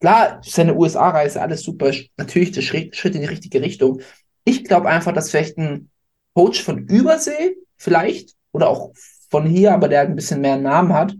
Klar, 0.00 0.40
seine 0.42 0.74
USA-Reise, 0.74 1.40
alles 1.40 1.62
super, 1.62 1.92
natürlich 2.16 2.52
der 2.52 2.62
Schritt, 2.62 2.96
Schritt 2.96 3.14
in 3.14 3.20
die 3.20 3.26
richtige 3.26 3.60
Richtung. 3.60 4.00
Ich 4.44 4.64
glaube 4.64 4.88
einfach, 4.88 5.12
dass 5.12 5.30
vielleicht 5.30 5.58
ein 5.58 5.90
Coach 6.34 6.62
von 6.62 6.78
Übersee, 6.86 7.56
vielleicht, 7.76 8.34
oder 8.52 8.68
auch 8.68 8.92
von 9.30 9.46
hier, 9.46 9.72
aber 9.72 9.88
der 9.88 10.00
halt 10.00 10.10
ein 10.10 10.16
bisschen 10.16 10.40
mehr 10.40 10.56
Namen 10.56 10.92
hat, 10.92 11.14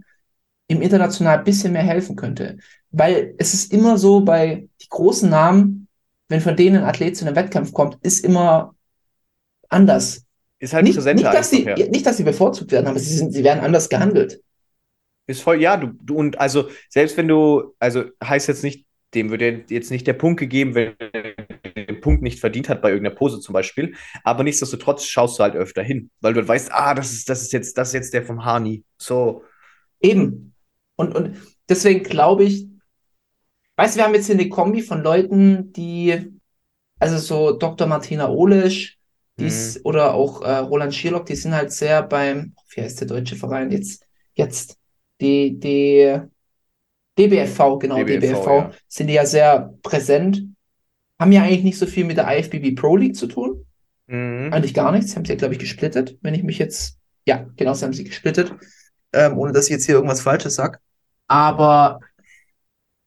im 0.66 0.82
international 0.82 1.38
ein 1.38 1.44
bisschen 1.44 1.72
mehr 1.72 1.82
helfen 1.82 2.16
könnte. 2.16 2.58
Weil 2.90 3.34
es 3.38 3.54
ist 3.54 3.72
immer 3.72 3.98
so, 3.98 4.20
bei 4.20 4.68
die 4.80 4.88
großen 4.88 5.28
Namen, 5.28 5.88
wenn 6.28 6.40
von 6.40 6.56
denen 6.56 6.78
ein 6.78 6.84
Athlet 6.84 7.16
zu 7.16 7.26
einem 7.26 7.36
Wettkampf 7.36 7.72
kommt, 7.72 7.98
ist 8.02 8.24
immer 8.24 8.74
anders. 9.68 10.24
Ist 10.58 10.72
halt 10.72 10.84
Nicht, 10.84 10.94
präsenter 10.94 11.24
nicht, 11.24 11.34
dass 11.34 11.50
sie, 11.50 11.64
ja. 11.64 11.74
nicht, 11.74 12.06
dass 12.06 12.16
sie 12.16 12.24
bevorzugt 12.24 12.72
werden, 12.72 12.86
aber 12.86 12.98
sie 12.98 13.14
sind, 13.14 13.32
sie 13.32 13.44
werden 13.44 13.62
anders 13.62 13.88
gehandelt. 13.88 14.40
Ist 15.26 15.42
voll, 15.42 15.60
ja, 15.60 15.76
du, 15.76 15.92
du, 16.00 16.16
und 16.16 16.38
also, 16.38 16.68
selbst 16.88 17.16
wenn 17.16 17.28
du, 17.28 17.74
also 17.78 18.04
heißt 18.22 18.48
jetzt 18.48 18.62
nicht, 18.62 18.86
dem 19.14 19.30
wird 19.30 19.42
ja 19.42 19.50
jetzt 19.68 19.90
nicht 19.90 20.06
der 20.06 20.12
Punkt 20.14 20.40
gegeben, 20.40 20.74
wenn 20.74 20.94
er 21.12 21.34
den 21.74 22.00
Punkt 22.00 22.22
nicht 22.22 22.40
verdient 22.40 22.68
hat 22.68 22.82
bei 22.82 22.90
irgendeiner 22.90 23.14
Pose 23.14 23.40
zum 23.40 23.52
Beispiel, 23.52 23.94
aber 24.22 24.42
nichtsdestotrotz 24.42 25.04
schaust 25.04 25.38
du 25.38 25.42
halt 25.42 25.54
öfter 25.54 25.82
hin, 25.82 26.10
weil 26.20 26.34
du 26.34 26.46
weißt, 26.46 26.70
ah, 26.72 26.94
das 26.94 27.12
ist, 27.12 27.28
das 27.28 27.42
ist 27.42 27.52
jetzt, 27.52 27.78
das 27.78 27.88
ist 27.88 27.94
jetzt 27.94 28.14
der 28.14 28.24
vom 28.24 28.44
Hani. 28.44 28.84
So, 28.98 29.42
Eben. 30.00 30.53
Und, 30.96 31.14
und 31.14 31.36
deswegen 31.68 32.02
glaube 32.04 32.44
ich, 32.44 32.66
weißt 33.76 33.94
du, 33.94 33.98
wir 33.98 34.04
haben 34.04 34.14
jetzt 34.14 34.26
hier 34.26 34.36
eine 34.36 34.48
Kombi 34.48 34.82
von 34.82 35.02
Leuten, 35.02 35.72
die, 35.72 36.38
also 36.98 37.18
so 37.18 37.52
Dr. 37.52 37.86
Martina 37.86 38.28
Olisch, 38.28 38.98
die 39.38 39.46
ist, 39.46 39.84
oder 39.84 40.14
auch 40.14 40.42
äh, 40.42 40.58
Roland 40.58 40.94
Schierlock, 40.94 41.26
die 41.26 41.34
sind 41.34 41.54
halt 41.54 41.72
sehr 41.72 42.02
beim, 42.02 42.54
wie 42.70 42.82
heißt 42.82 43.00
der 43.00 43.08
deutsche 43.08 43.34
Verein 43.34 43.72
jetzt? 43.72 44.06
Jetzt, 44.34 44.78
die, 45.20 45.58
die 45.58 46.20
DBFV, 47.18 47.78
genau, 47.78 47.96
DBFV, 47.96 48.20
DBFV, 48.20 48.46
ja. 48.46 48.70
sind 48.88 49.08
die 49.08 49.14
ja 49.14 49.26
sehr 49.26 49.74
präsent, 49.82 50.44
haben 51.18 51.32
ja 51.32 51.42
eigentlich 51.42 51.64
nicht 51.64 51.78
so 51.78 51.86
viel 51.86 52.04
mit 52.04 52.16
der 52.16 52.38
IFBB 52.38 52.74
Pro 52.78 52.96
League 52.96 53.16
zu 53.16 53.26
tun. 53.26 53.64
mhm. 54.06 54.50
Eigentlich 54.52 54.74
gar 54.74 54.92
nichts. 54.92 55.14
Haben 55.16 55.24
sie 55.24 55.32
ja, 55.32 55.38
glaube 55.38 55.54
ich, 55.54 55.60
gesplittet, 55.60 56.18
wenn 56.22 56.34
ich 56.34 56.42
mich 56.42 56.58
jetzt. 56.58 56.98
Ja, 57.26 57.46
genau, 57.56 57.74
sie 57.74 57.84
haben 57.84 57.92
sie 57.92 58.04
gesplittet. 58.04 58.52
Ähm, 59.12 59.38
ohne 59.38 59.52
dass 59.52 59.66
ich 59.66 59.70
jetzt 59.70 59.86
hier 59.86 59.94
irgendwas 59.94 60.20
Falsches 60.20 60.56
sag. 60.56 60.80
Aber 61.28 62.00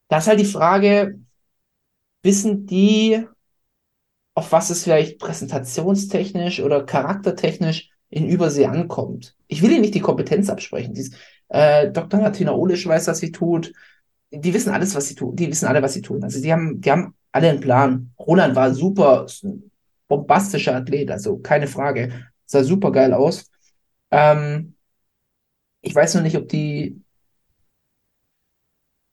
da 0.09 0.17
ist 0.17 0.27
halt 0.27 0.39
die 0.39 0.45
Frage, 0.45 1.19
wissen 2.23 2.65
die, 2.65 3.25
auf 4.35 4.51
was 4.51 4.69
es 4.69 4.83
vielleicht 4.83 5.19
präsentationstechnisch 5.19 6.59
oder 6.61 6.85
charaktertechnisch 6.85 7.89
in 8.09 8.27
Übersee 8.27 8.65
ankommt? 8.67 9.35
Ich 9.47 9.61
will 9.61 9.71
ihnen 9.71 9.81
nicht 9.81 9.95
die 9.95 9.99
Kompetenz 10.01 10.49
absprechen. 10.49 10.93
Dies, 10.93 11.11
äh, 11.49 11.91
Dr. 11.91 12.21
Martina 12.21 12.53
Olisch 12.53 12.85
weiß, 12.85 13.07
was 13.07 13.19
sie 13.19 13.31
tut. 13.31 13.73
Die 14.31 14.53
wissen 14.53 14.71
alles, 14.71 14.93
was 14.95 15.07
sie 15.07 15.15
tun. 15.15 15.35
Die 15.35 15.47
wissen 15.49 15.67
alle, 15.67 15.81
was 15.81 15.93
sie 15.93 16.01
tun. 16.01 16.23
Also 16.23 16.41
die 16.41 16.51
haben, 16.51 16.81
die 16.81 16.91
haben 16.91 17.15
alle 17.31 17.49
einen 17.49 17.61
Plan. 17.61 18.11
Roland 18.19 18.55
war 18.55 18.73
super, 18.73 19.25
bombastischer 20.07 20.75
Athlet, 20.75 21.09
also 21.11 21.37
keine 21.39 21.67
Frage. 21.67 22.11
Sah 22.45 22.63
super 22.63 22.91
geil 22.91 23.13
aus. 23.13 23.49
Ähm, 24.11 24.75
ich 25.81 25.95
weiß 25.95 26.15
noch 26.15 26.21
nicht, 26.23 26.37
ob 26.37 26.47
die 26.49 27.01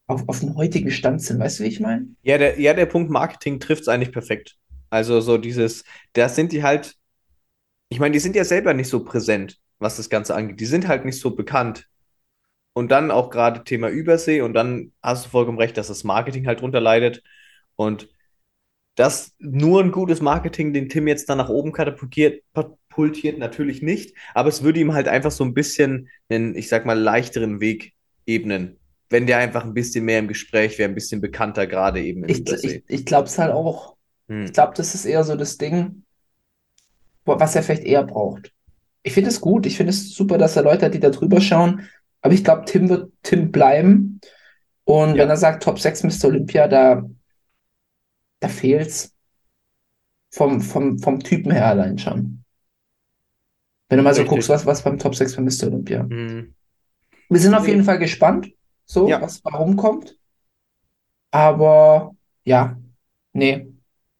auf, 0.07 0.27
auf 0.27 0.39
dem 0.39 0.55
heutigen 0.55 0.91
Stand 0.91 1.21
sind. 1.21 1.39
Weißt 1.39 1.59
du, 1.59 1.63
wie 1.63 1.67
ich 1.67 1.79
meine? 1.79 2.07
Ja, 2.23 2.37
der, 2.37 2.59
ja, 2.59 2.73
der 2.73 2.85
Punkt 2.85 3.09
Marketing 3.09 3.59
trifft 3.59 3.83
es 3.83 3.87
eigentlich 3.87 4.11
perfekt. 4.11 4.57
Also 4.89 5.21
so 5.21 5.37
dieses, 5.37 5.83
da 6.13 6.29
sind 6.29 6.51
die 6.51 6.63
halt, 6.63 6.95
ich 7.89 7.99
meine, 7.99 8.13
die 8.13 8.19
sind 8.19 8.35
ja 8.35 8.45
selber 8.45 8.73
nicht 8.73 8.89
so 8.89 9.03
präsent, 9.03 9.59
was 9.79 9.97
das 9.97 10.09
Ganze 10.09 10.35
angeht. 10.35 10.59
Die 10.59 10.65
sind 10.65 10.87
halt 10.87 11.05
nicht 11.05 11.19
so 11.19 11.35
bekannt. 11.35 11.87
Und 12.73 12.91
dann 12.91 13.09
auch 13.11 13.29
gerade 13.29 13.63
Thema 13.63 13.89
Übersee 13.89 14.41
und 14.41 14.53
dann 14.53 14.91
hast 15.01 15.25
du 15.25 15.29
vollkommen 15.29 15.57
recht, 15.57 15.77
dass 15.77 15.87
das 15.87 16.03
Marketing 16.03 16.45
halt 16.45 16.61
drunter 16.61 16.81
leidet. 16.81 17.23
Und 17.77 18.09
das 18.95 19.33
nur 19.39 19.81
ein 19.83 19.91
gutes 19.91 20.21
Marketing, 20.21 20.73
den 20.73 20.89
Tim 20.89 21.07
jetzt 21.07 21.29
dann 21.29 21.37
nach 21.37 21.49
oben 21.49 21.71
katapultiert, 21.73 22.43
katapultiert, 22.53 23.39
natürlich 23.39 23.81
nicht. 23.81 24.15
Aber 24.33 24.49
es 24.49 24.63
würde 24.63 24.79
ihm 24.79 24.93
halt 24.93 25.07
einfach 25.07 25.31
so 25.31 25.43
ein 25.43 25.53
bisschen 25.53 26.09
einen, 26.29 26.55
ich 26.55 26.69
sag 26.69 26.85
mal, 26.85 26.99
leichteren 26.99 27.59
Weg 27.61 27.93
ebnen. 28.25 28.79
Wenn 29.09 29.27
der 29.27 29.37
einfach 29.37 29.63
ein 29.63 29.73
bisschen 29.73 30.05
mehr 30.05 30.19
im 30.19 30.27
Gespräch 30.27 30.77
wäre, 30.77 30.89
ein 30.89 30.95
bisschen 30.95 31.21
bekannter, 31.21 31.67
gerade 31.67 32.01
eben 32.01 32.23
in 32.23 32.29
Ich, 32.29 32.63
ich, 32.63 32.83
ich 32.87 33.05
glaube 33.05 33.27
es 33.27 33.37
halt 33.37 33.53
auch. 33.53 33.95
Hm. 34.27 34.45
Ich 34.45 34.53
glaube, 34.53 34.73
das 34.75 34.95
ist 34.95 35.05
eher 35.05 35.23
so 35.23 35.35
das 35.35 35.57
Ding, 35.57 36.03
was 37.25 37.55
er 37.55 37.63
vielleicht 37.63 37.83
eher 37.83 38.03
braucht. 38.03 38.51
Ich 39.03 39.13
finde 39.13 39.29
es 39.29 39.39
gut. 39.39 39.65
Ich 39.65 39.77
finde 39.77 39.91
es 39.91 40.13
super, 40.15 40.37
dass 40.37 40.55
er 40.55 40.63
Leute 40.63 40.85
hat, 40.85 40.93
die 40.93 40.99
da 40.99 41.11
drüber 41.11 41.39
schauen. 41.39 41.87
Aber 42.21 42.33
ich 42.33 42.43
glaube, 42.43 42.65
Tim 42.65 42.89
wird 42.89 43.11
Tim 43.21 43.51
bleiben. 43.51 44.19
Und 44.83 45.15
Ja. 45.15 45.23
wenn 45.23 45.29
er 45.29 45.37
sagt 45.37 45.63
Top 45.63 45.79
6 45.79 46.03
Mr. 46.03 46.25
Olympia, 46.29 46.67
da, 46.67 47.03
da 48.39 48.47
fehlt's 48.47 49.13
vom, 50.31 50.61
vom, 50.61 50.99
vom 50.99 51.19
Typen 51.19 51.51
her 51.51 51.67
allein 51.67 51.97
schon. 51.97 52.43
Wenn 53.89 53.97
du 53.97 54.03
mal 54.03 54.13
so 54.13 54.21
Richtig. 54.21 54.29
guckst, 54.35 54.49
was, 54.49 54.65
was 54.65 54.83
beim 54.83 54.97
Top 54.97 55.15
6 55.15 55.35
von 55.35 55.45
Mr. 55.45 55.67
Olympia. 55.67 56.01
Hm. 56.01 56.53
Wir 57.29 57.39
sind 57.39 57.53
auf 57.53 57.67
jeden 57.67 57.83
Fall 57.83 57.99
gespannt, 57.99 58.51
so, 58.85 59.07
Ja. 59.09 59.21
was 59.21 59.43
warum 59.43 59.75
kommt. 59.75 60.17
Aber 61.31 62.15
ja, 62.43 62.77
nee, 63.33 63.67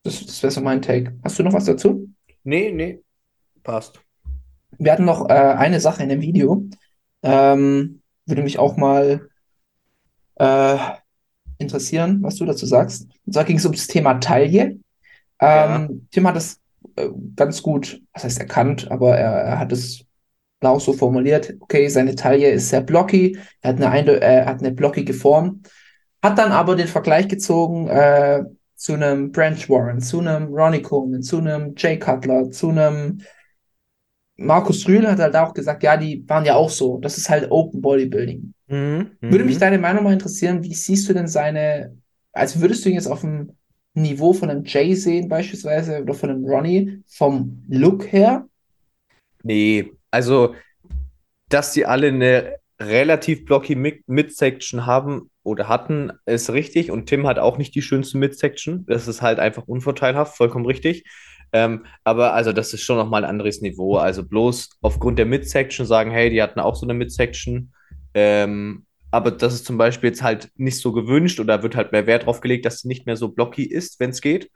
das, 0.04 0.26
das 0.26 0.44
wäre 0.44 0.52
so 0.52 0.62
mein 0.62 0.82
Take. 0.82 1.18
Hast 1.24 1.40
du 1.40 1.44
noch 1.44 1.54
was 1.54 1.66
dazu? 1.66 2.10
Nee, 2.44 2.72
nee, 2.72 3.02
passt. 3.64 4.02
Wir 4.78 4.92
hatten 4.92 5.06
noch 5.06 5.30
äh, 5.30 5.34
eine 5.34 5.80
Sache 5.80 6.04
in 6.04 6.10
dem 6.10 6.22
Video. 6.22 6.66
Ähm, 7.24 8.02
würde 8.26 8.44
mich 8.44 8.60
auch 8.60 8.78
mal 8.78 9.30
äh, 10.36 10.78
interessieren, 11.58 12.22
was 12.24 12.36
du 12.36 12.46
dazu 12.46 12.66
sagst. 12.66 13.08
Und 13.26 13.34
zwar 13.34 13.46
ging 13.46 13.58
es 13.58 13.66
ums 13.66 13.88
Thema 13.88 14.16
Taille. 14.16 14.80
Ja. 15.42 15.76
Ähm, 15.78 16.08
Tim 16.12 16.28
hat 16.28 16.38
es 16.38 16.60
äh, 16.96 17.10
ganz 17.36 17.62
gut, 17.62 18.02
was 18.14 18.24
heißt 18.24 18.40
erkannt, 18.40 18.90
aber 18.92 19.18
er, 19.18 19.32
er 19.32 19.60
hat 19.60 19.72
es 19.72 20.05
auch 20.66 20.80
so 20.82 20.94
formuliert. 20.94 21.54
Okay, 21.60 21.88
seine 21.90 22.16
Taille 22.16 22.52
ist 22.52 22.70
sehr 22.70 22.82
blocky, 22.82 23.38
er 23.62 23.72
hat 23.74 23.82
eine, 23.82 24.22
äh, 24.22 24.46
hat 24.46 24.60
eine 24.60 24.72
blockige 24.72 25.14
Form, 25.14 25.62
hat 26.22 26.38
dann 26.38 26.52
aber 26.52 26.76
den 26.76 26.88
Vergleich 26.88 27.28
gezogen 27.28 27.88
äh, 27.90 28.44
zu 28.76 28.94
einem 28.94 29.32
Branch 29.32 29.70
Warren, 29.70 30.02
zu 30.02 30.20
einem 30.20 30.54
Ronnie 30.54 30.82
Coleman, 30.82 31.24
zu 31.24 31.38
einem 31.40 31.74
Jay 31.78 31.98
Cutler, 32.00 32.52
zu 32.52 32.70
einem 32.70 33.22
Markus 34.38 34.88
Rühl 34.88 35.08
hat 35.08 35.20
halt 35.20 35.36
auch 35.36 35.54
gesagt, 35.54 35.84
ja, 35.84 35.96
die 35.96 36.28
waren 36.28 36.46
ja 36.46 36.56
auch 36.56 36.70
so. 36.70 36.98
Das 37.00 37.18
ist 37.18 37.30
halt 37.30 37.52
Open 37.52 37.82
Bodybuilding. 37.82 38.54
Mhm. 38.68 39.12
Würde 39.22 39.46
mich 39.46 39.56
Mhm. 39.56 39.60
deine 39.60 39.78
Meinung 39.78 40.04
mal 40.04 40.14
interessieren, 40.14 40.64
wie 40.64 40.74
siehst 40.74 41.08
du 41.08 41.14
denn 41.14 41.28
seine, 41.28 41.98
also 42.34 42.60
würdest 42.60 42.84
du 42.84 42.90
ihn 42.90 42.96
jetzt 42.96 43.08
auf 43.08 43.22
dem 43.22 43.52
Niveau 43.94 44.34
von 44.34 44.50
einem 44.50 44.66
Jay 44.66 44.94
sehen 44.94 45.30
beispielsweise 45.30 46.02
oder 46.02 46.14
von 46.14 46.30
einem 46.30 46.46
Ronnie 46.46 47.02
vom 47.08 47.64
Look 47.70 48.12
her? 48.12 48.46
Nee, 49.44 49.92
also, 50.16 50.56
dass 51.50 51.74
die 51.74 51.86
alle 51.86 52.08
eine 52.08 52.56
relativ 52.80 53.46
blocky 53.46 53.76
Mi- 53.76 54.04
Midsection 54.08 54.86
haben 54.86 55.30
oder 55.44 55.68
hatten, 55.68 56.12
ist 56.26 56.50
richtig. 56.50 56.90
Und 56.92 57.06
Tim 57.06 57.28
hat 57.28 57.38
auch 57.40 57.58
nicht 57.58 57.76
die 57.76 57.82
schönste 57.82 58.18
Midsection. 58.18 58.86
Das 58.88 59.08
ist 59.08 59.22
halt 59.22 59.40
einfach 59.40 59.68
unvorteilhaft, 59.68 60.36
vollkommen 60.36 60.66
richtig. 60.66 61.04
Ähm, 61.54 61.86
aber 62.04 62.34
also, 62.34 62.52
das 62.52 62.74
ist 62.74 62.82
schon 62.82 62.98
nochmal 62.98 63.24
ein 63.24 63.30
anderes 63.30 63.62
Niveau. 63.62 63.98
Also 63.98 64.26
bloß 64.26 64.78
aufgrund 64.82 65.20
der 65.20 65.26
Midsection 65.26 65.86
sagen, 65.86 66.12
hey, 66.12 66.30
die 66.30 66.42
hatten 66.42 66.60
auch 66.60 66.76
so 66.76 66.86
eine 66.86 66.94
Midsection. 66.94 67.72
Ähm, 68.14 68.86
aber 69.12 69.32
das 69.32 69.54
ist 69.54 69.66
zum 69.66 69.78
Beispiel 69.78 70.10
jetzt 70.10 70.24
halt 70.24 70.50
nicht 70.56 70.80
so 70.80 70.92
gewünscht 70.92 71.40
oder 71.40 71.64
wird 71.64 71.76
halt 71.76 71.92
mehr 71.92 72.08
Wert 72.08 72.26
drauf 72.26 72.42
gelegt, 72.42 72.66
dass 72.66 72.80
sie 72.80 72.88
nicht 72.88 73.06
mehr 73.06 73.16
so 73.16 73.30
blocky 73.30 73.64
ist, 73.64 74.00
wenn 74.00 74.10
es 74.10 74.22
geht. 74.22 74.50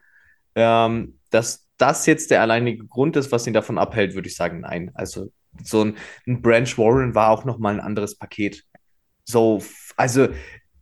Ähm, 0.55 1.19
dass 1.29 1.67
das 1.77 2.05
jetzt 2.07 2.31
der 2.31 2.41
alleinige 2.41 2.85
Grund 2.85 3.15
ist, 3.15 3.31
was 3.31 3.47
ihn 3.47 3.53
davon 3.53 3.77
abhält, 3.77 4.15
würde 4.15 4.27
ich 4.27 4.35
sagen, 4.35 4.61
nein. 4.61 4.91
Also 4.95 5.31
so 5.63 5.85
ein, 5.85 5.97
ein 6.27 6.41
Branch 6.41 6.77
Warren 6.77 7.15
war 7.15 7.29
auch 7.29 7.45
nochmal 7.45 7.75
ein 7.75 7.79
anderes 7.79 8.17
Paket. 8.17 8.63
So, 9.25 9.63
also 9.95 10.29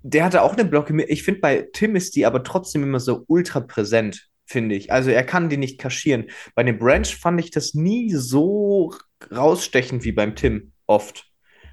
der 0.04 0.24
hatte 0.24 0.42
auch 0.42 0.54
eine 0.54 0.66
Blocke. 0.66 1.04
Ich 1.04 1.24
finde, 1.24 1.42
bei 1.42 1.68
Tim 1.74 1.96
ist 1.96 2.16
die 2.16 2.26
aber 2.26 2.44
trotzdem 2.44 2.84
immer 2.84 3.00
so 3.00 3.26
ultra 3.28 3.60
präsent, 3.60 4.30
finde 4.46 4.76
ich. 4.76 4.92
Also 4.92 5.10
er 5.10 5.24
kann 5.24 5.50
die 5.50 5.58
nicht 5.58 5.80
kaschieren. 5.80 6.28
Bei 6.56 6.64
dem 6.64 6.78
Branch 6.78 7.06
fand 7.06 7.40
ich 7.40 7.52
das 7.52 7.74
nie 7.74 8.14
so 8.14 8.94
rausstechend 9.32 10.04
wie 10.04 10.12
beim 10.12 10.36
Tim, 10.36 10.72
oft 10.86 11.28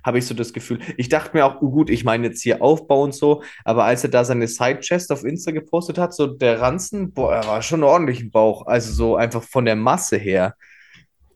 habe 0.04 0.18
ich 0.18 0.26
so 0.26 0.34
das 0.34 0.52
Gefühl. 0.52 0.78
Ich 0.96 1.08
dachte 1.08 1.30
mir 1.34 1.46
auch, 1.46 1.62
oh 1.62 1.70
gut, 1.70 1.88
ich 1.90 2.04
meine 2.04 2.28
jetzt 2.28 2.42
hier 2.42 2.62
Aufbau 2.62 3.02
und 3.02 3.14
so, 3.14 3.42
aber 3.64 3.84
als 3.84 4.04
er 4.04 4.10
da 4.10 4.24
seine 4.24 4.46
Side-Chest 4.46 5.10
auf 5.10 5.24
Insta 5.24 5.50
gepostet 5.50 5.98
hat, 5.98 6.14
so 6.14 6.26
der 6.26 6.60
Ranzen, 6.60 7.12
boah, 7.12 7.34
er 7.34 7.46
war 7.46 7.62
schon 7.62 7.82
ordentlich 7.82 8.20
im 8.20 8.30
Bauch, 8.30 8.66
also 8.66 8.92
so 8.92 9.16
einfach 9.16 9.42
von 9.42 9.64
der 9.64 9.76
Masse 9.76 10.18
her. 10.18 10.54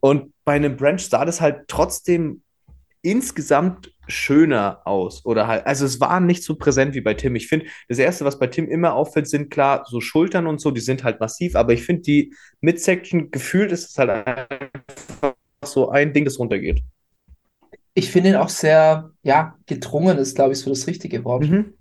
Und 0.01 0.33
bei 0.49 0.55
einem 0.55 0.79
Branch 0.79 0.99
sah 0.99 1.27
das 1.27 1.43
halt 1.43 1.69
trotzdem 1.69 2.41
insgesamt 3.03 3.93
schöner 4.07 4.81
aus. 4.87 5.27
Oder 5.27 5.47
halt, 5.47 5.67
also 5.67 5.85
es 5.85 6.01
war 6.01 6.21
nicht 6.21 6.43
so 6.43 6.55
präsent 6.55 6.95
wie 6.95 7.03
bei 7.03 7.13
Tim. 7.13 7.37
Ich 7.37 7.49
finde, 7.49 7.67
das 7.87 7.99
Erste, 7.99 8.25
was 8.25 8.39
bei 8.39 8.47
Tim 8.47 8.67
immer 8.67 8.95
auffällt, 8.95 9.29
sind 9.29 9.51
klar 9.51 9.85
so 9.87 10.01
Schultern 10.01 10.47
und 10.47 10.59
so, 10.59 10.71
die 10.71 10.81
sind 10.81 11.05
halt 11.05 11.21
massiv, 11.21 11.55
aber 11.55 11.75
ich 11.75 11.83
finde, 11.83 12.01
die 12.01 12.35
Midsection 12.63 13.31
gefühlt 13.31 13.73
ist 13.73 13.91
es 13.91 13.99
halt 13.99 14.09
einfach 14.09 15.35
so 15.63 15.91
ein 15.91 16.15
Ding, 16.15 16.25
das 16.25 16.39
runtergeht. 16.39 16.83
Ich 17.93 18.11
finde 18.11 18.31
ihn 18.31 18.37
auch 18.37 18.49
sehr, 18.49 19.11
ja, 19.23 19.55
gedrungen 19.67 20.17
ist, 20.17 20.35
glaube 20.35 20.55
ich, 20.55 20.61
so 20.61 20.71
das 20.71 20.87
richtige 20.87 21.25
Wort. 21.25 21.43
Mhm. 21.43 21.75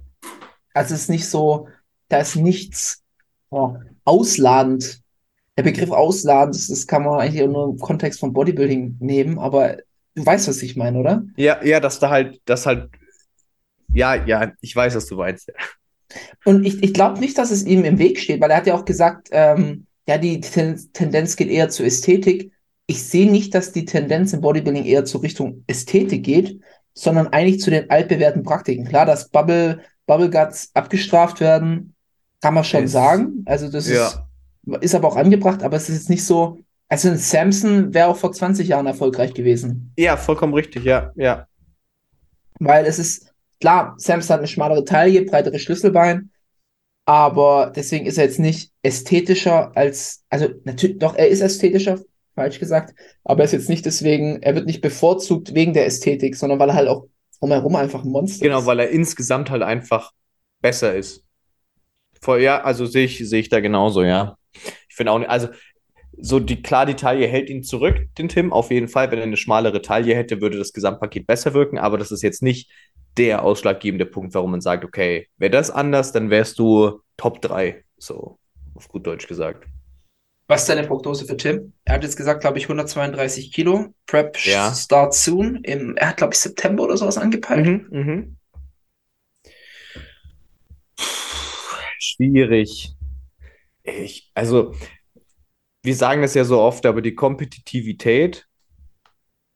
Also 0.73 0.93
es 0.93 1.03
ist 1.03 1.09
nicht 1.09 1.29
so, 1.29 1.69
da 2.09 2.19
ist 2.19 2.35
nichts 2.35 3.01
oh, 3.49 3.77
ausladend. 4.03 4.99
Der 5.57 5.63
Begriff 5.63 5.91
ausladend, 5.91 6.55
das, 6.55 6.67
das 6.67 6.85
kann 6.87 7.03
man 7.03 7.19
eigentlich 7.19 7.45
nur 7.45 7.69
im 7.71 7.77
Kontext 7.77 8.19
von 8.19 8.31
Bodybuilding 8.33 8.97
nehmen, 8.99 9.39
aber 9.39 9.77
du 10.15 10.25
weißt, 10.25 10.47
was 10.47 10.61
ich 10.61 10.75
meine, 10.75 10.99
oder? 10.99 11.23
Ja, 11.35 11.63
ja, 11.63 11.79
dass 11.79 11.99
da 11.99 12.09
halt, 12.09 12.39
das 12.45 12.65
halt, 12.65 12.89
ja, 13.93 14.13
ja, 14.25 14.51
ich 14.61 14.75
weiß, 14.75 14.95
was 14.95 15.07
du 15.07 15.15
meinst. 15.15 15.51
Und 16.45 16.63
ich, 16.65 16.81
ich 16.83 16.93
glaube 16.93 17.19
nicht, 17.19 17.37
dass 17.37 17.51
es 17.51 17.65
ihm 17.65 17.83
im 17.83 17.97
Weg 17.97 18.19
steht, 18.19 18.39
weil 18.39 18.51
er 18.51 18.57
hat 18.57 18.67
ja 18.67 18.75
auch 18.75 18.85
gesagt, 18.85 19.29
ähm, 19.31 19.87
ja, 20.07 20.17
die 20.17 20.39
Ten 20.39 20.79
Tendenz 20.93 21.35
geht 21.35 21.49
eher 21.49 21.69
zur 21.69 21.85
Ästhetik 21.85 22.51
ich 22.87 23.03
sehe 23.03 23.29
nicht, 23.29 23.53
dass 23.53 23.73
die 23.73 23.85
Tendenz 23.85 24.33
im 24.33 24.41
Bodybuilding 24.41 24.85
eher 24.85 25.05
zur 25.05 25.21
Richtung 25.21 25.63
Ästhetik 25.67 26.23
geht, 26.23 26.59
sondern 26.93 27.27
eigentlich 27.27 27.59
zu 27.59 27.69
den 27.69 27.89
altbewährten 27.89 28.43
Praktiken. 28.43 28.85
Klar, 28.85 29.05
dass 29.05 29.29
Bubble, 29.29 29.81
Bubble 30.07 30.29
Guts 30.29 30.71
abgestraft 30.73 31.41
werden, 31.41 31.93
kann 32.41 32.53
man 32.53 32.63
schon 32.63 32.85
Ist- 32.85 32.93
sagen. 32.93 33.43
Also 33.45 33.69
das 33.69 33.89
Ja. 33.89 34.07
ist, 34.07 34.21
ist 34.81 34.95
aber 34.95 35.07
auch 35.07 35.15
angebracht, 35.15 35.63
aber 35.63 35.77
es 35.77 35.89
ist 35.89 35.95
jetzt 35.95 36.09
nicht 36.09 36.25
so. 36.25 36.59
Also 36.89 37.09
ein 37.09 37.17
Samson 37.17 37.93
wäre 37.93 38.07
auch 38.07 38.17
vor 38.17 38.31
20 38.31 38.67
Jahren 38.67 38.87
erfolgreich 38.87 39.33
gewesen. 39.33 39.91
Ja, 39.97 40.15
vollkommen 40.15 40.53
richtig, 40.53 40.85
ja, 40.85 41.11
ja. 41.15 41.47
Weil 42.59 42.85
es 42.85 42.97
ist, 42.99 43.33
klar, 43.59 43.95
Samson 43.97 44.33
hat 44.35 44.39
eine 44.39 44.47
schmalere 44.47 44.85
Taille, 44.85 45.23
breitere 45.25 45.59
Schlüsselbein, 45.59 46.31
aber 47.05 47.71
deswegen 47.75 48.05
ist 48.05 48.17
er 48.17 48.25
jetzt 48.25 48.39
nicht 48.39 48.71
ästhetischer 48.83 49.75
als, 49.75 50.23
also 50.29 50.47
natürlich, 50.63 50.99
doch, 50.99 51.15
er 51.15 51.27
ist 51.27 51.41
ästhetischer, 51.41 51.99
falsch 52.35 52.59
gesagt, 52.59 52.95
aber 53.23 53.41
er 53.41 53.45
ist 53.45 53.51
jetzt 53.53 53.69
nicht 53.69 53.85
deswegen, 53.85 54.41
er 54.41 54.55
wird 54.55 54.65
nicht 54.65 54.81
bevorzugt 54.81 55.53
wegen 55.53 55.73
der 55.73 55.85
Ästhetik, 55.85 56.35
sondern 56.35 56.59
weil 56.59 56.69
er 56.69 56.75
halt 56.75 56.87
auch 56.87 57.07
drumherum 57.39 57.75
einfach 57.75 58.03
ein 58.03 58.09
Monster 58.11 58.45
Genau, 58.45 58.59
ist. 58.59 58.65
weil 58.65 58.79
er 58.79 58.89
insgesamt 58.89 59.49
halt 59.49 59.61
einfach 59.61 60.11
besser 60.61 60.95
ist. 60.95 61.23
Voll, 62.21 62.41
ja, 62.41 62.61
also 62.61 62.85
sehe 62.85 63.05
ich, 63.05 63.19
sehe 63.29 63.41
ich 63.41 63.49
da 63.49 63.59
genauso, 63.59 64.03
ja. 64.03 64.36
Finde 64.97 65.11
auch 65.11 65.19
nicht, 65.19 65.29
also 65.29 65.49
so 66.19 66.39
die 66.39 66.61
klar, 66.63 66.87
die 66.87 66.95
Taille 66.95 67.27
hält 67.27 67.49
ihn 67.49 67.63
zurück, 67.63 68.07
den 68.17 68.27
Tim, 68.27 68.51
auf 68.51 68.71
jeden 68.71 68.87
Fall. 68.87 69.11
Wenn 69.11 69.19
er 69.19 69.25
eine 69.25 69.37
schmalere 69.37 69.83
Taille 69.83 70.15
hätte, 70.15 70.41
würde 70.41 70.57
das 70.57 70.73
Gesamtpaket 70.73 71.27
besser 71.27 71.53
wirken, 71.53 71.77
aber 71.77 71.97
das 71.99 72.11
ist 72.11 72.23
jetzt 72.23 72.41
nicht 72.41 72.71
der 73.17 73.43
ausschlaggebende 73.43 74.05
Punkt, 74.05 74.33
warum 74.33 74.51
man 74.51 74.61
sagt, 74.61 74.83
okay, 74.83 75.27
wäre 75.37 75.51
das 75.51 75.69
anders, 75.69 76.11
dann 76.11 76.29
wärst 76.29 76.57
du 76.59 77.01
Top 77.17 77.41
3, 77.41 77.83
so 77.97 78.39
auf 78.73 78.87
gut 78.89 79.05
Deutsch 79.05 79.27
gesagt. 79.27 79.67
Was 80.47 80.61
ist 80.61 80.69
deine 80.69 80.87
Prognose 80.87 81.25
für 81.25 81.35
Tim? 81.35 81.73
Er 81.83 81.95
hat 81.95 82.03
jetzt 82.03 82.15
gesagt, 82.15 82.41
glaube 82.41 82.57
ich, 82.57 82.65
132 82.65 83.51
Kilo. 83.51 83.93
Prep 84.05 84.37
Ja. 84.45 84.73
start 84.73 85.13
soon. 85.13 85.57
Im, 85.63 85.97
er 85.97 86.09
hat, 86.09 86.17
glaube 86.17 86.33
ich, 86.33 86.39
September 86.39 86.83
oder 86.83 86.95
sowas 86.95 87.17
angepeilt. 87.17 87.65
Mhm, 87.65 87.87
mhm. 87.91 88.37
Schwierig. 91.99 92.96
Ich, 93.87 94.31
also, 94.33 94.75
wir 95.83 95.95
sagen 95.95 96.21
das 96.21 96.33
ja 96.33 96.43
so 96.43 96.59
oft, 96.59 96.85
aber 96.85 97.01
die 97.01 97.15
Kompetitivität 97.15 98.45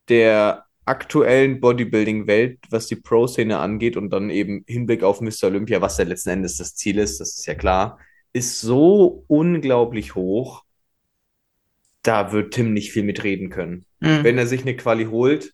der 0.08 0.66
aktuellen 0.86 1.60
Bodybuilding-Welt, 1.60 2.60
was 2.70 2.88
die 2.88 2.96
Pro-Szene 2.96 3.60
angeht 3.60 3.98
und 3.98 4.10
dann 4.10 4.30
eben 4.30 4.64
Hinblick 4.68 5.04
auf 5.04 5.22
Mr. 5.22 5.46
Olympia, 5.46 5.82
was 5.82 5.98
ja 5.98 6.06
letzten 6.06 6.30
Endes 6.30 6.58
das 6.58 6.76
Ziel 6.76 6.98
ist, 6.98 7.20
das 7.20 7.38
ist 7.38 7.46
ja 7.46 7.56
klar, 7.56 8.00
ist 8.34 8.62
so 8.62 9.26
unglaublich 9.28 10.16
hoch, 10.16 10.64
da 12.02 12.32
wird 12.32 12.54
Tim 12.54 12.74
nicht 12.74 12.92
viel 12.92 13.04
mitreden 13.04 13.50
können. 13.50 13.86
Mhm. 14.00 14.24
Wenn 14.24 14.38
er 14.38 14.48
sich 14.48 14.62
eine 14.62 14.76
Quali 14.76 15.06
holt, 15.06 15.54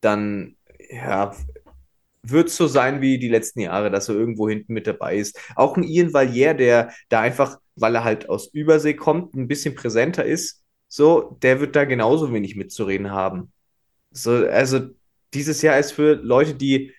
dann 0.00 0.56
ja, 0.88 1.34
wird 2.22 2.48
es 2.48 2.56
so 2.56 2.66
sein 2.66 3.00
wie 3.00 3.18
die 3.18 3.28
letzten 3.28 3.60
Jahre, 3.60 3.90
dass 3.90 4.08
er 4.08 4.14
irgendwo 4.14 4.48
hinten 4.48 4.72
mit 4.74 4.86
dabei 4.86 5.16
ist. 5.16 5.38
Auch 5.56 5.76
ein 5.76 5.82
Ian 5.82 6.12
Valier, 6.12 6.54
der 6.54 6.92
da 7.08 7.20
einfach, 7.20 7.58
weil 7.76 7.94
er 7.94 8.04
halt 8.04 8.28
aus 8.28 8.48
Übersee 8.52 8.94
kommt, 8.94 9.34
ein 9.34 9.48
bisschen 9.48 9.74
präsenter 9.74 10.24
ist, 10.24 10.62
so, 10.88 11.38
der 11.42 11.60
wird 11.60 11.76
da 11.76 11.84
genauso 11.84 12.32
wenig 12.32 12.56
mitzureden 12.56 13.10
haben. 13.10 13.52
So, 14.10 14.32
also 14.46 14.88
dieses 15.34 15.62
Jahr 15.62 15.78
ist 15.78 15.92
für 15.92 16.14
Leute, 16.14 16.54
die 16.54 16.92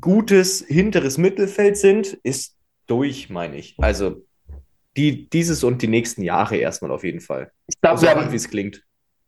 gutes 0.00 0.64
hinteres 0.66 1.18
Mittelfeld 1.18 1.76
sind, 1.76 2.14
ist 2.22 2.56
durch, 2.86 3.30
meine 3.30 3.56
ich. 3.56 3.76
Also 3.78 4.26
die, 4.96 5.28
dieses 5.28 5.64
und 5.64 5.82
die 5.82 5.88
nächsten 5.88 6.22
Jahre 6.22 6.56
erstmal 6.56 6.90
auf 6.90 7.04
jeden 7.04 7.20
Fall. 7.20 7.52
Ich 7.68 7.80
glaube, 7.80 7.98
So 7.98 8.06
wir 8.06 8.10
hart, 8.10 8.20
haben, 8.20 8.32
wie 8.32 8.36
es 8.36 8.48
klingt. 8.48 8.85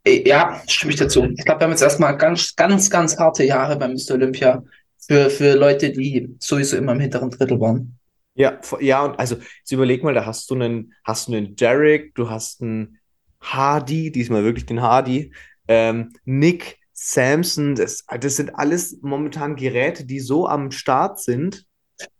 Ja, 0.08 0.62
stimme 0.66 0.92
ich 0.92 0.98
dazu. 0.98 1.24
Ich 1.36 1.44
glaube, 1.44 1.60
wir 1.60 1.64
haben 1.64 1.70
jetzt 1.72 1.82
erstmal 1.82 2.16
ganz, 2.16 2.54
ganz, 2.56 2.90
ganz 2.90 3.18
harte 3.18 3.44
Jahre 3.44 3.76
beim 3.76 3.92
Mr. 3.92 4.14
Olympia 4.14 4.62
für, 4.98 5.30
für 5.30 5.54
Leute, 5.54 5.90
die 5.90 6.34
sowieso 6.38 6.76
immer 6.76 6.92
im 6.92 7.00
hinteren 7.00 7.30
Drittel 7.30 7.60
waren. 7.60 7.98
Ja, 8.34 8.60
ja, 8.78 9.04
und 9.04 9.18
also 9.18 9.34
jetzt 9.36 9.72
überleg 9.72 10.04
mal, 10.04 10.14
da 10.14 10.24
hast 10.24 10.48
du 10.50 10.54
einen, 10.54 10.92
hast 11.02 11.26
du 11.26 11.34
einen 11.34 11.56
Derek, 11.56 12.14
du 12.14 12.30
hast 12.30 12.62
einen 12.62 12.98
Hardy, 13.40 14.12
diesmal 14.12 14.44
wirklich 14.44 14.64
den 14.64 14.80
Hardy, 14.80 15.32
ähm, 15.66 16.12
Nick, 16.24 16.78
Samson, 16.92 17.74
das, 17.74 18.04
das 18.20 18.36
sind 18.36 18.54
alles 18.54 18.98
momentan 19.02 19.56
Geräte, 19.56 20.04
die 20.04 20.20
so 20.20 20.46
am 20.46 20.70
Start 20.70 21.20
sind. 21.20 21.64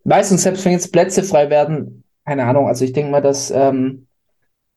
Meistens, 0.03 0.43
selbst 0.43 0.65
wenn 0.65 0.73
jetzt 0.73 0.93
Plätze 0.93 1.23
frei 1.23 1.51
werden, 1.51 2.03
keine 2.25 2.45
Ahnung, 2.45 2.67
also 2.67 2.85
ich 2.85 2.93
denke 2.93 3.13
mal, 3.13 3.23
dass 3.23 3.53
ähm, 3.53 4.08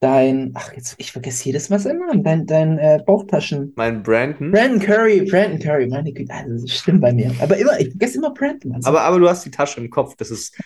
dein, 0.01 0.51
ach, 0.55 0.73
jetzt, 0.73 0.95
ich 0.97 1.11
vergesse 1.11 1.45
jedes 1.45 1.69
Mal 1.69 1.79
seinen 1.79 1.99
Namen, 1.99 2.23
dein, 2.23 2.45
dein 2.45 2.77
äh, 2.79 3.01
Bauchtaschen. 3.05 3.71
Mein 3.75 4.03
Brandon. 4.03 4.51
Brandon 4.51 4.79
Curry, 4.79 5.21
Brandon 5.21 5.59
Curry, 5.59 5.87
meine 5.87 6.11
Güte, 6.11 6.33
also, 6.33 6.65
das 6.65 6.75
stimmt 6.75 7.01
bei 7.01 7.13
mir. 7.13 7.31
Aber 7.39 7.55
immer, 7.55 7.79
ich 7.79 7.89
vergesse 7.89 8.17
immer 8.17 8.33
Brandon. 8.33 8.73
Also. 8.75 8.89
Aber, 8.89 9.01
aber 9.01 9.19
du 9.19 9.29
hast 9.29 9.45
die 9.45 9.51
Tasche 9.51 9.79
im 9.79 9.89
Kopf, 9.89 10.15
das 10.17 10.31
ist 10.31 10.57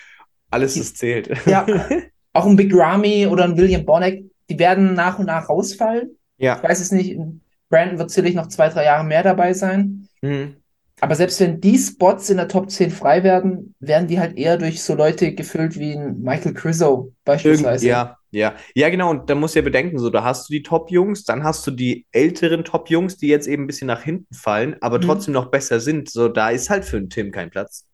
alles, 0.49 0.75
das 0.75 0.95
zählt. 0.95 1.29
Ja, 1.45 1.65
auch 2.33 2.45
ein 2.45 2.55
Big 2.55 2.73
Ramy 2.73 3.27
oder 3.27 3.43
ein 3.43 3.57
William 3.57 3.85
Bonek, 3.85 4.23
die 4.49 4.57
werden 4.57 4.93
nach 4.93 5.19
und 5.19 5.25
nach 5.25 5.49
rausfallen. 5.49 6.17
Ja. 6.37 6.57
Ich 6.57 6.63
weiß 6.63 6.79
es 6.79 6.91
nicht, 6.91 7.19
Brandon 7.69 7.99
wird 7.99 8.09
sicherlich 8.11 8.35
noch 8.35 8.47
zwei, 8.47 8.69
drei 8.69 8.85
Jahre 8.85 9.03
mehr 9.03 9.23
dabei 9.23 9.53
sein. 9.53 10.07
Mhm. 10.21 10.55
Aber 11.01 11.15
selbst 11.15 11.41
wenn 11.41 11.59
die 11.59 11.77
Spots 11.77 12.29
in 12.29 12.37
der 12.37 12.47
Top 12.47 12.71
10 12.71 12.89
frei 12.89 13.23
werden, 13.23 13.75
werden 13.79 14.07
die 14.07 14.19
halt 14.19 14.37
eher 14.37 14.57
durch 14.57 14.81
so 14.81 14.95
Leute 14.95 15.33
gefüllt 15.33 15.77
wie 15.77 15.93
ein 15.93 16.21
Michael 16.21 16.53
Crizzo 16.53 16.87
Irgend, 16.93 17.25
beispielsweise. 17.25 17.87
ja, 17.87 18.17
ja. 18.35 18.55
Ja, 18.75 18.89
genau. 18.89 19.09
Und 19.11 19.29
da 19.29 19.35
musst 19.35 19.55
du 19.55 19.59
ja 19.59 19.63
bedenken, 19.63 19.99
so, 19.99 20.09
da 20.09 20.23
hast 20.23 20.49
du 20.49 20.53
die 20.53 20.63
Top-Jungs, 20.63 21.23
dann 21.23 21.43
hast 21.43 21.65
du 21.67 21.71
die 21.71 22.05
älteren 22.11 22.63
Top-Jungs, 22.63 23.17
die 23.17 23.27
jetzt 23.27 23.47
eben 23.47 23.63
ein 23.63 23.67
bisschen 23.67 23.87
nach 23.87 24.01
hinten 24.03 24.33
fallen, 24.33 24.75
aber 24.81 24.97
Mhm. 24.97 25.03
trotzdem 25.03 25.33
noch 25.33 25.47
besser 25.51 25.79
sind. 25.79 26.09
So, 26.09 26.27
da 26.27 26.49
ist 26.49 26.69
halt 26.69 26.85
für 26.85 26.97
einen 26.97 27.09
Tim 27.09 27.31
kein 27.31 27.49
Platz. 27.49 27.87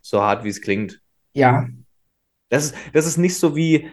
So 0.00 0.20
hart, 0.22 0.44
wie 0.44 0.48
es 0.50 0.60
klingt. 0.60 1.00
Ja, 1.34 1.68
Das 2.48 2.66
ist, 2.66 2.74
das 2.92 3.06
ist 3.06 3.16
nicht 3.16 3.36
so 3.36 3.56
wie, 3.56 3.90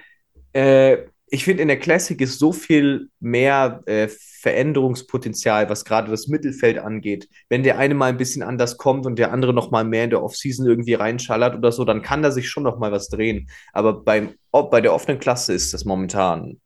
äh, 0.54 0.97
ich 1.34 1.46
finde, 1.46 1.62
in 1.62 1.70
der 1.70 1.80
Classic 1.80 2.20
ist 2.20 2.39
so 2.39 2.52
viel 2.52 3.10
mehr 3.22 3.82
äh, 3.86 4.10
Veränderungspotenzial, 4.41 5.70
was 5.70 5.86
gerade 5.86 6.12
das 6.12 6.28
Mittelfeld 6.28 6.78
angeht. 6.78 7.30
Wenn 7.48 7.63
der 7.63 7.78
eine 7.78 7.94
mal 7.94 8.08
ein 8.10 8.17
bisschen 8.17 8.44
anders 8.44 8.78
kommt 8.78 9.06
und 9.06 9.17
der 9.17 9.32
andere 9.32 9.54
noch 9.54 9.72
mal 9.72 9.86
mehr 9.86 10.04
in 10.04 10.10
der 10.10 10.22
Offseason 10.24 10.65
irgendwie 10.65 10.94
reinschallert 10.94 11.56
oder 11.56 11.72
so, 11.72 11.86
dann 11.86 12.02
kann 12.02 12.22
da 12.22 12.32
sich 12.32 12.50
schon 12.50 12.63
noch 12.63 12.80
mal 12.80 12.91
was 12.91 13.08
drehen. 13.08 13.50
Aber 13.72 13.94
beim, 13.94 14.34
bei 14.52 14.82
der 14.82 14.94
offenen 14.94 15.20
Klasse 15.20 15.54
ist 15.54 15.74
das 15.74 15.86
momentan 15.86 16.60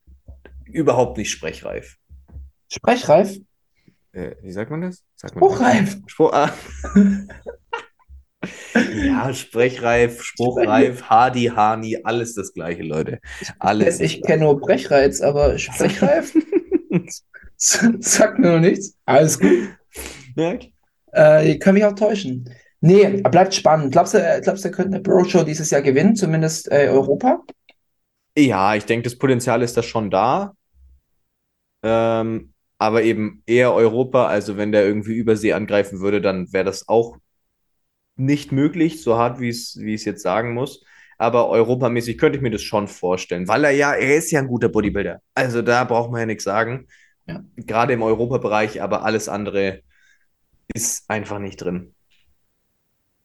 überhaupt 0.66 1.18
nicht 1.18 1.30
sprechreif. 1.30 1.98
sprechreif, 2.68 3.38
Äh, 4.14 4.36
wie 4.42 4.52
sagt 4.52 4.72
man 4.72 4.82
das? 4.82 5.04
Sagt 5.16 5.36
man 5.36 5.48
das? 5.48 5.60
hochreif. 5.60 5.98
Spruch, 6.08 6.34
ah. 6.34 6.52
Ja, 8.94 9.34
sprechreif, 9.34 10.22
spruchreif, 10.24 11.04
Hardy, 11.04 11.46
Hani, 11.56 11.98
alles 12.04 12.36
das 12.36 12.54
gleiche, 12.54 12.84
Leute. 12.84 13.20
Alles. 13.60 14.00
Ich 14.00 14.22
kenne 14.22 14.44
nur 14.44 14.60
Brechreiz, 14.60 15.22
aber 15.22 15.58
Sprechreif 15.58 16.34
sagt 17.58 18.40
mir 18.40 18.52
noch 18.54 18.60
nichts. 18.60 18.96
Alles 19.06 19.40
gut. 19.40 19.70
Ja, 20.36 20.60
Äh, 21.14 21.52
ich 21.54 21.60
kann 21.60 21.74
mich 21.76 21.86
auch 21.86 21.94
täuschen. 21.96 22.50
Nee, 22.82 23.22
bleibt 23.22 23.54
spannend. 23.54 23.92
Glaubst 23.92 24.14
du, 24.14 24.42
glaubst 24.44 24.64
du, 24.64 24.70
er 24.70 24.74
könnte 24.74 24.96
eine 24.96 25.02
Bro-Show 25.02 25.44
dieses 25.44 25.72
Jahr 25.72 25.82
gewinnen, 25.82 26.16
zumindest 26.16 26.72
äh, 26.72 26.88
Europa? 26.90 27.42
Ja, 28.38 28.76
ich 28.76 28.86
denke, 28.86 29.04
das 29.10 29.18
Potenzial 29.18 29.62
ist 29.62 29.76
da 29.78 29.84
schon 29.84 30.10
da. 30.12 30.56
Ähm, 31.84 32.54
aber 32.78 33.04
eben 33.04 33.44
eher 33.46 33.74
Europa. 33.74 34.28
Also 34.28 34.58
wenn 34.58 34.72
der 34.72 34.86
irgendwie 34.86 35.14
Übersee 35.16 35.54
angreifen 35.54 36.00
würde, 36.02 36.22
dann 36.22 36.52
wäre 36.54 36.66
das 36.66 36.88
auch 36.88 37.18
nicht 38.16 38.52
möglich, 38.52 39.02
so 39.02 39.18
hart 39.18 39.40
wie 39.40 39.50
es, 39.50 39.78
wie 39.80 39.94
es 39.94 40.06
jetzt 40.06 40.22
sagen 40.22 40.54
muss. 40.54 40.84
Aber 41.18 41.50
europamäßig 41.50 42.18
könnte 42.18 42.38
ich 42.38 42.42
mir 42.42 42.52
das 42.52 42.62
schon 42.62 42.88
vorstellen, 42.88 43.48
weil 43.48 43.64
er 43.64 43.72
ja, 43.72 43.94
er 43.94 44.18
ist 44.18 44.32
ja 44.32 44.40
ein 44.40 44.48
guter 44.48 44.70
Bodybuilder. 44.70 45.22
Also 45.34 45.62
da 45.62 45.84
braucht 45.86 46.12
man 46.12 46.22
ja 46.22 46.26
nichts 46.26 46.44
sagen. 46.44 46.88
Ja. 47.26 47.44
Gerade 47.56 47.94
im 47.94 48.02
Europabereich, 48.02 48.82
aber 48.82 49.04
alles 49.04 49.30
andere 49.30 49.82
ist 50.74 51.10
einfach 51.10 51.40
nicht 51.40 51.58
drin. 51.58 51.94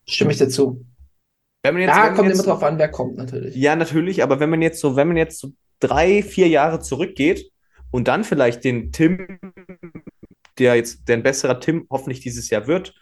Stimme 0.07 0.33
ich 0.33 0.39
dazu. 0.39 0.85
Wenn 1.63 1.75
man 1.75 1.83
jetzt, 1.83 1.95
man 1.95 2.15
kommt 2.15 2.29
jetzt, 2.29 2.39
immer 2.39 2.53
drauf 2.53 2.63
an, 2.63 2.79
wer 2.79 2.91
kommt 2.91 3.17
natürlich. 3.17 3.55
Ja, 3.55 3.77
natürlich, 3.77 4.23
aber 4.23 4.41
wenn 4.41 4.51
man 4.51 4.63
jetzt 4.63 4.81
so, 4.81 4.97
wenn 4.97 5.09
man 5.09 5.17
jetzt 5.17 5.41
so 5.41 5.53
drei, 5.79 6.23
vier 6.23 6.49
Jahre 6.49 6.81
zurückgeht 6.81 7.51
und 7.91 8.09
dann 8.09 8.25
vielleicht 8.25 8.65
den 8.65 8.93
Tim, 8.93 9.39
der 10.59 10.77
jetzt, 10.77 11.09
der 11.09 11.19
ein 11.19 11.23
besserer 11.23 11.61
Tim 11.61 11.87
hoffentlich 11.91 12.21
dieses 12.21 12.49
Jahr 12.51 12.67
wird, 12.67 12.95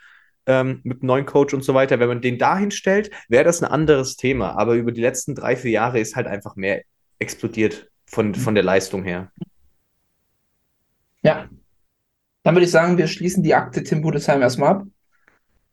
ähm, 0.49 0.81
mit 0.83 1.03
einem 1.03 1.07
neuen 1.07 1.27
Coach 1.27 1.55
und 1.55 1.63
so 1.63 1.75
weiter, 1.75 2.01
wenn 2.01 2.09
man 2.09 2.21
den 2.21 2.39
dahin 2.39 2.71
stellt, 2.73 3.11
wäre 3.29 3.45
das 3.45 3.63
ein 3.63 3.71
anderes 3.71 4.17
Thema. 4.17 4.59
Aber 4.59 4.75
über 4.75 4.91
die 4.91 5.01
letzten 5.03 5.35
drei, 5.35 5.55
vier 5.55 5.71
Jahre 5.71 6.01
ist 6.01 6.17
halt 6.17 6.27
einfach 6.27 6.57
mehr 6.57 6.83
explodiert 7.21 7.89
von, 8.07 8.35
von 8.35 8.55
der 8.55 8.65
Leistung 8.65 9.05
her. 9.05 9.31
Ja. 11.23 11.49
Dann 12.43 12.55
würde 12.55 12.65
ich 12.65 12.71
sagen, 12.71 12.97
wir 12.97 13.07
schließen 13.07 13.43
die 13.43 13.55
Akte 13.55 13.83
Tim 13.83 14.01
Budesheim 14.01 14.41
erstmal 14.41 14.71
ab. 14.71 14.87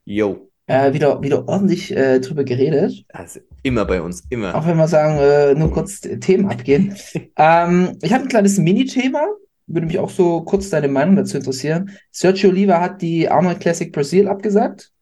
Yo, 0.04 0.50
Äh, 0.66 0.92
wieder, 0.92 1.22
wieder 1.22 1.48
ordentlich 1.48 1.96
äh, 1.96 2.20
drüber 2.20 2.44
geredet. 2.44 3.04
also 3.12 3.40
immer 3.62 3.84
bei 3.84 4.00
uns, 4.02 4.24
immer. 4.30 4.54
Auch 4.54 4.66
wenn 4.66 4.76
wir 4.76 4.88
sagen, 4.88 5.18
äh, 5.18 5.54
nur 5.54 5.72
kurz 5.72 6.00
Themen 6.00 6.48
abgehen. 6.48 6.94
ähm, 7.36 7.96
ich 8.02 8.12
habe 8.12 8.24
ein 8.24 8.28
kleines 8.28 8.58
Mini-Thema. 8.58 9.24
Würde 9.66 9.86
mich 9.86 9.98
auch 9.98 10.10
so 10.10 10.42
kurz 10.42 10.70
deine 10.70 10.88
Meinung 10.88 11.16
dazu 11.16 11.36
interessieren. 11.38 11.90
Sergio 12.12 12.50
Oliva 12.50 12.80
hat 12.80 13.02
die 13.02 13.28
Arnold 13.28 13.60
Classic 13.60 13.92
Brasil 13.92 14.28
abgesagt. 14.28 14.92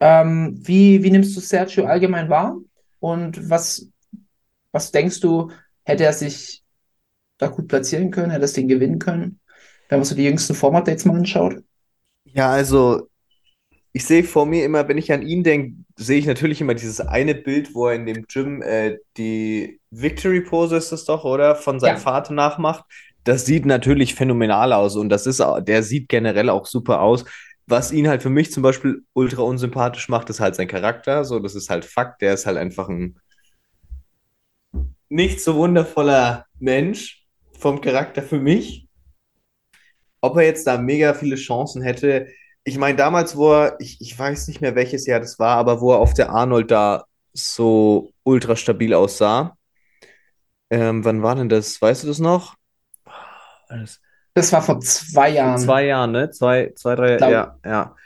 Ähm, 0.00 0.58
wie, 0.66 1.02
wie 1.02 1.10
nimmst 1.10 1.36
du 1.36 1.40
Sergio 1.40 1.86
allgemein 1.86 2.28
wahr? 2.28 2.58
Und 3.00 3.50
was, 3.50 3.88
was 4.72 4.92
denkst 4.92 5.20
du, 5.20 5.50
hätte 5.84 6.04
er 6.04 6.12
sich 6.14 6.64
da 7.38 7.48
gut 7.48 7.68
platzieren 7.68 8.10
können? 8.10 8.30
Hätte 8.30 8.40
er 8.40 8.42
das 8.42 8.54
Ding 8.54 8.68
gewinnen 8.68 8.98
können? 9.00 9.40
Wenn 9.88 10.00
man 10.00 10.06
so 10.06 10.14
die 10.16 10.24
jüngsten 10.24 10.54
Format-Dates 10.54 11.04
mal 11.06 11.16
anschaut. 11.18 11.62
Ja, 12.24 12.50
also 12.50 13.08
ich 13.92 14.06
sehe 14.06 14.24
vor 14.24 14.46
mir 14.46 14.64
immer, 14.64 14.88
wenn 14.88 14.98
ich 14.98 15.12
an 15.12 15.22
ihn 15.22 15.44
denke, 15.44 15.76
sehe 15.96 16.18
ich 16.18 16.26
natürlich 16.26 16.60
immer 16.60 16.74
dieses 16.74 17.00
eine 17.00 17.34
Bild, 17.34 17.74
wo 17.74 17.88
er 17.88 17.96
in 17.96 18.06
dem 18.06 18.26
Gym 18.26 18.62
äh, 18.62 18.98
die 19.18 19.80
Victory 19.90 20.42
Pose 20.42 20.76
ist 20.76 20.92
das 20.92 21.04
doch, 21.06 21.24
oder? 21.24 21.56
Von 21.56 21.80
seinem 21.80 21.96
Ja. 21.96 21.98
Vater 21.98 22.34
nachmacht. 22.34 22.84
Das 23.24 23.46
sieht 23.46 23.66
natürlich 23.66 24.14
phänomenal 24.14 24.72
aus 24.72 24.96
und 24.96 25.08
das 25.08 25.26
ist, 25.26 25.42
der 25.60 25.82
sieht 25.82 26.08
generell 26.08 26.48
auch 26.48 26.66
super 26.66 27.00
aus. 27.00 27.24
Was 27.66 27.92
ihn 27.92 28.08
halt 28.08 28.22
für 28.22 28.30
mich 28.30 28.52
zum 28.52 28.62
Beispiel 28.62 29.04
ultra 29.12 29.42
unsympathisch 29.42 30.08
macht, 30.08 30.28
ist 30.30 30.40
halt 30.40 30.56
sein 30.56 30.66
Charakter. 30.66 31.24
So, 31.24 31.38
das 31.38 31.54
ist 31.54 31.70
halt 31.70 31.84
Fakt. 31.84 32.20
Der 32.20 32.34
ist 32.34 32.46
halt 32.46 32.56
einfach 32.58 32.88
ein 32.88 33.16
nicht 35.08 35.42
so 35.42 35.56
wundervoller 35.56 36.46
Mensch 36.58 37.24
vom 37.58 37.80
Charakter 37.80 38.22
für 38.22 38.40
mich. 38.40 38.88
Ob 40.20 40.36
er 40.36 40.44
jetzt 40.44 40.66
da 40.66 40.78
mega 40.78 41.14
viele 41.14 41.36
Chancen 41.36 41.82
hätte, 41.82 42.28
ich 42.64 42.78
meine, 42.78 42.96
damals, 42.96 43.36
wo 43.36 43.52
er, 43.52 43.76
ich, 43.80 44.00
ich 44.00 44.16
weiß 44.18 44.48
nicht 44.48 44.60
mehr, 44.60 44.74
welches 44.74 45.06
Jahr 45.06 45.20
das 45.20 45.38
war, 45.38 45.56
aber 45.56 45.80
wo 45.80 45.92
er 45.92 45.98
auf 45.98 46.14
der 46.14 46.30
Arnold 46.30 46.70
da 46.70 47.04
so 47.32 48.12
ultra 48.22 48.56
stabil 48.56 48.94
aussah. 48.94 49.56
Ähm, 50.70 51.04
wann 51.04 51.22
war 51.22 51.34
denn 51.34 51.48
das? 51.48 51.80
Weißt 51.82 52.04
du 52.04 52.06
das 52.08 52.18
noch? 52.18 52.54
War 53.72 53.78
das 53.80 54.00
Das 54.34 54.52
war 54.52 54.62
vor 54.62 54.80
zwei 54.80 55.30
Jahren. 55.30 55.58
zwei 55.58 55.86
Jahren, 55.86 56.12
ne? 56.12 56.30
Zwei, 56.30 56.72
zwei, 56.76 56.94
drei, 56.94 57.16
Glaub- 57.16 57.30
ja, 57.32 57.58
ja. 57.64 57.96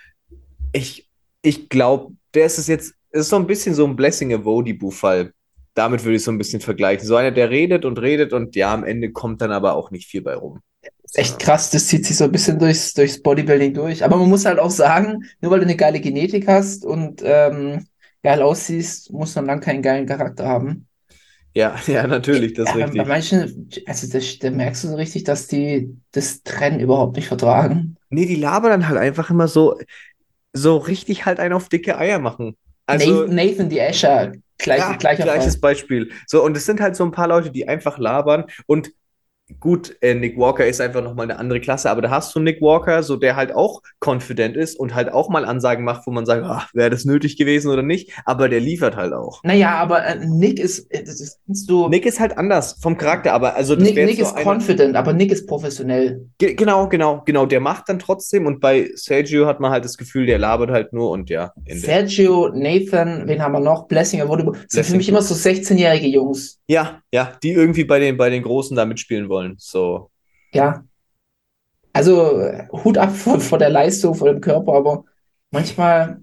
Ich, 0.72 1.08
ich 1.42 1.68
glaube, 1.68 2.14
der 2.34 2.46
ist 2.46 2.58
es 2.58 2.66
jetzt, 2.66 2.94
es 3.10 3.22
ist 3.22 3.28
so 3.30 3.36
ein 3.36 3.46
bisschen 3.46 3.74
so 3.74 3.86
ein 3.86 3.96
Blessing 3.96 4.32
Avodibu-Fall. 4.32 5.32
Damit 5.74 6.04
würde 6.04 6.16
ich 6.16 6.24
so 6.24 6.30
ein 6.30 6.38
bisschen 6.38 6.60
vergleichen. 6.60 7.06
So 7.06 7.16
einer, 7.16 7.30
der 7.30 7.50
redet 7.50 7.84
und 7.84 7.98
redet 7.98 8.32
und 8.32 8.56
ja, 8.56 8.72
am 8.72 8.84
Ende 8.84 9.12
kommt 9.12 9.42
dann 9.42 9.52
aber 9.52 9.74
auch 9.74 9.90
nicht 9.90 10.06
viel 10.08 10.22
bei 10.22 10.34
rum. 10.34 10.60
ist 11.04 11.18
echt 11.18 11.38
krass, 11.38 11.70
das 11.70 11.86
zieht 11.88 12.06
sich 12.06 12.16
so 12.16 12.24
ein 12.24 12.32
bisschen 12.32 12.58
durchs, 12.58 12.94
durchs 12.94 13.22
Bodybuilding 13.22 13.74
durch. 13.74 14.04
Aber 14.04 14.16
man 14.16 14.28
muss 14.28 14.44
halt 14.44 14.58
auch 14.58 14.70
sagen, 14.70 15.24
nur 15.40 15.50
weil 15.52 15.60
du 15.60 15.66
eine 15.66 15.76
geile 15.76 16.00
Genetik 16.00 16.48
hast 16.48 16.84
und 16.84 17.22
ähm, 17.24 17.86
geil 18.22 18.42
aussiehst, 18.42 19.12
muss 19.12 19.34
man 19.34 19.46
dann 19.48 19.60
keinen 19.60 19.82
geilen 19.82 20.06
Charakter 20.06 20.46
haben. 20.46 20.85
Ja, 21.56 21.74
ja, 21.86 22.06
natürlich, 22.06 22.52
das 22.52 22.68
Ja, 22.68 22.84
richtig. 22.84 23.02
Bei 23.02 23.08
manchen, 23.08 23.70
also 23.86 24.12
das, 24.12 24.38
da 24.38 24.50
merkst 24.50 24.84
du 24.84 24.88
so 24.88 24.96
richtig, 24.96 25.24
dass 25.24 25.46
die 25.46 25.96
das 26.12 26.42
Trennen 26.42 26.80
überhaupt 26.80 27.16
nicht 27.16 27.28
vertragen. 27.28 27.96
Nee, 28.10 28.26
die 28.26 28.36
labern 28.36 28.70
dann 28.70 28.88
halt 28.88 28.98
einfach 28.98 29.30
immer 29.30 29.48
so, 29.48 29.78
so 30.52 30.76
richtig 30.76 31.24
halt 31.24 31.40
einen 31.40 31.54
auf 31.54 31.70
dicke 31.70 31.96
Eier 31.96 32.18
machen. 32.18 32.56
Also, 32.84 33.22
Nathan, 33.22 33.34
Nathan 33.34 33.68
die 33.70 33.78
Escher, 33.78 34.32
gleich, 34.58 34.80
ja, 34.80 34.92
gleiches 34.96 35.54
Fall. 35.54 35.60
Beispiel. 35.60 36.10
So, 36.26 36.44
und 36.44 36.54
es 36.58 36.66
sind 36.66 36.80
halt 36.80 36.94
so 36.94 37.04
ein 37.04 37.10
paar 37.10 37.26
Leute, 37.26 37.50
die 37.50 37.66
einfach 37.66 37.96
labern. 37.96 38.44
Und 38.66 38.92
gut, 39.60 39.96
äh, 40.00 40.14
Nick 40.14 40.36
Walker 40.38 40.66
ist 40.66 40.80
einfach 40.80 41.02
nochmal 41.02 41.24
eine 41.30 41.38
andere 41.38 41.60
Klasse, 41.60 41.90
aber 41.90 42.02
da 42.02 42.10
hast 42.10 42.34
du 42.34 42.40
Nick 42.40 42.60
Walker, 42.60 43.02
so 43.02 43.16
der 43.16 43.36
halt 43.36 43.54
auch 43.54 43.80
confident 44.04 44.56
ist 44.56 44.78
und 44.78 44.94
halt 44.94 45.12
auch 45.12 45.28
mal 45.28 45.44
Ansagen 45.44 45.84
macht, 45.84 46.06
wo 46.06 46.10
man 46.10 46.26
sagt, 46.26 46.44
ach, 46.44 46.68
wäre 46.74 46.90
das 46.90 47.04
nötig 47.04 47.36
gewesen 47.36 47.70
oder 47.70 47.82
nicht, 47.82 48.10
aber 48.24 48.48
der 48.48 48.60
liefert 48.60 48.96
halt 48.96 49.12
auch. 49.12 49.42
Naja, 49.44 49.76
aber 49.76 50.04
äh, 50.04 50.26
Nick 50.26 50.58
ist, 50.58 50.90
äh, 50.92 51.04
das 51.04 51.20
ist- 51.20 51.38
kannst 51.46 51.70
du, 51.70 51.88
Nick 51.88 52.06
ist 52.06 52.18
halt 52.18 52.36
anders 52.36 52.78
vom 52.82 52.96
Charakter, 52.98 53.32
aber 53.32 53.54
also 53.54 53.74
das 53.76 53.84
Nick, 53.84 53.96
Nick 53.96 54.18
ist 54.18 54.34
confident, 54.36 54.96
aber 54.96 55.12
Nick 55.12 55.30
ist 55.30 55.46
professionell. 55.46 56.26
Ge 56.38 56.54
genau, 56.54 56.88
genau, 56.88 57.22
genau, 57.24 57.46
der 57.46 57.60
macht 57.60 57.88
dann 57.88 57.98
trotzdem 57.98 58.46
und 58.46 58.60
bei 58.60 58.90
Sergio 58.94 59.46
hat 59.46 59.60
man 59.60 59.70
halt 59.70 59.84
das 59.84 59.96
Gefühl, 59.96 60.26
der 60.26 60.38
labert 60.38 60.70
halt 60.70 60.92
nur 60.92 61.10
und 61.10 61.30
ja. 61.30 61.52
Sergio, 61.68 62.48
Nathan, 62.52 63.28
wen 63.28 63.40
haben 63.42 63.52
wir 63.52 63.60
noch? 63.60 63.86
Blessing, 63.86 64.18
er 64.20 64.28
wurde, 64.28 64.50
sind 64.68 64.84
für 64.86 64.96
mich 64.96 65.08
immer 65.08 65.22
so 65.22 65.34
16-jährige 65.34 66.08
Jungs. 66.08 66.58
Ja, 66.68 67.00
ja, 67.12 67.32
die 67.42 67.52
irgendwie 67.52 67.84
bei 67.84 68.00
den, 68.00 68.16
bei 68.16 68.28
den 68.28 68.42
Großen 68.42 68.76
da 68.76 68.84
mitspielen 68.86 69.28
wollen. 69.28 69.35
So. 69.58 70.10
Ja. 70.52 70.84
Also 71.92 72.38
äh, 72.40 72.68
Hut 72.72 72.98
ab 72.98 73.14
vor, 73.16 73.40
vor 73.40 73.58
der 73.58 73.70
Leistung, 73.70 74.14
vor 74.14 74.28
dem 74.28 74.40
Körper, 74.40 74.72
aber 74.74 75.04
manchmal 75.50 76.20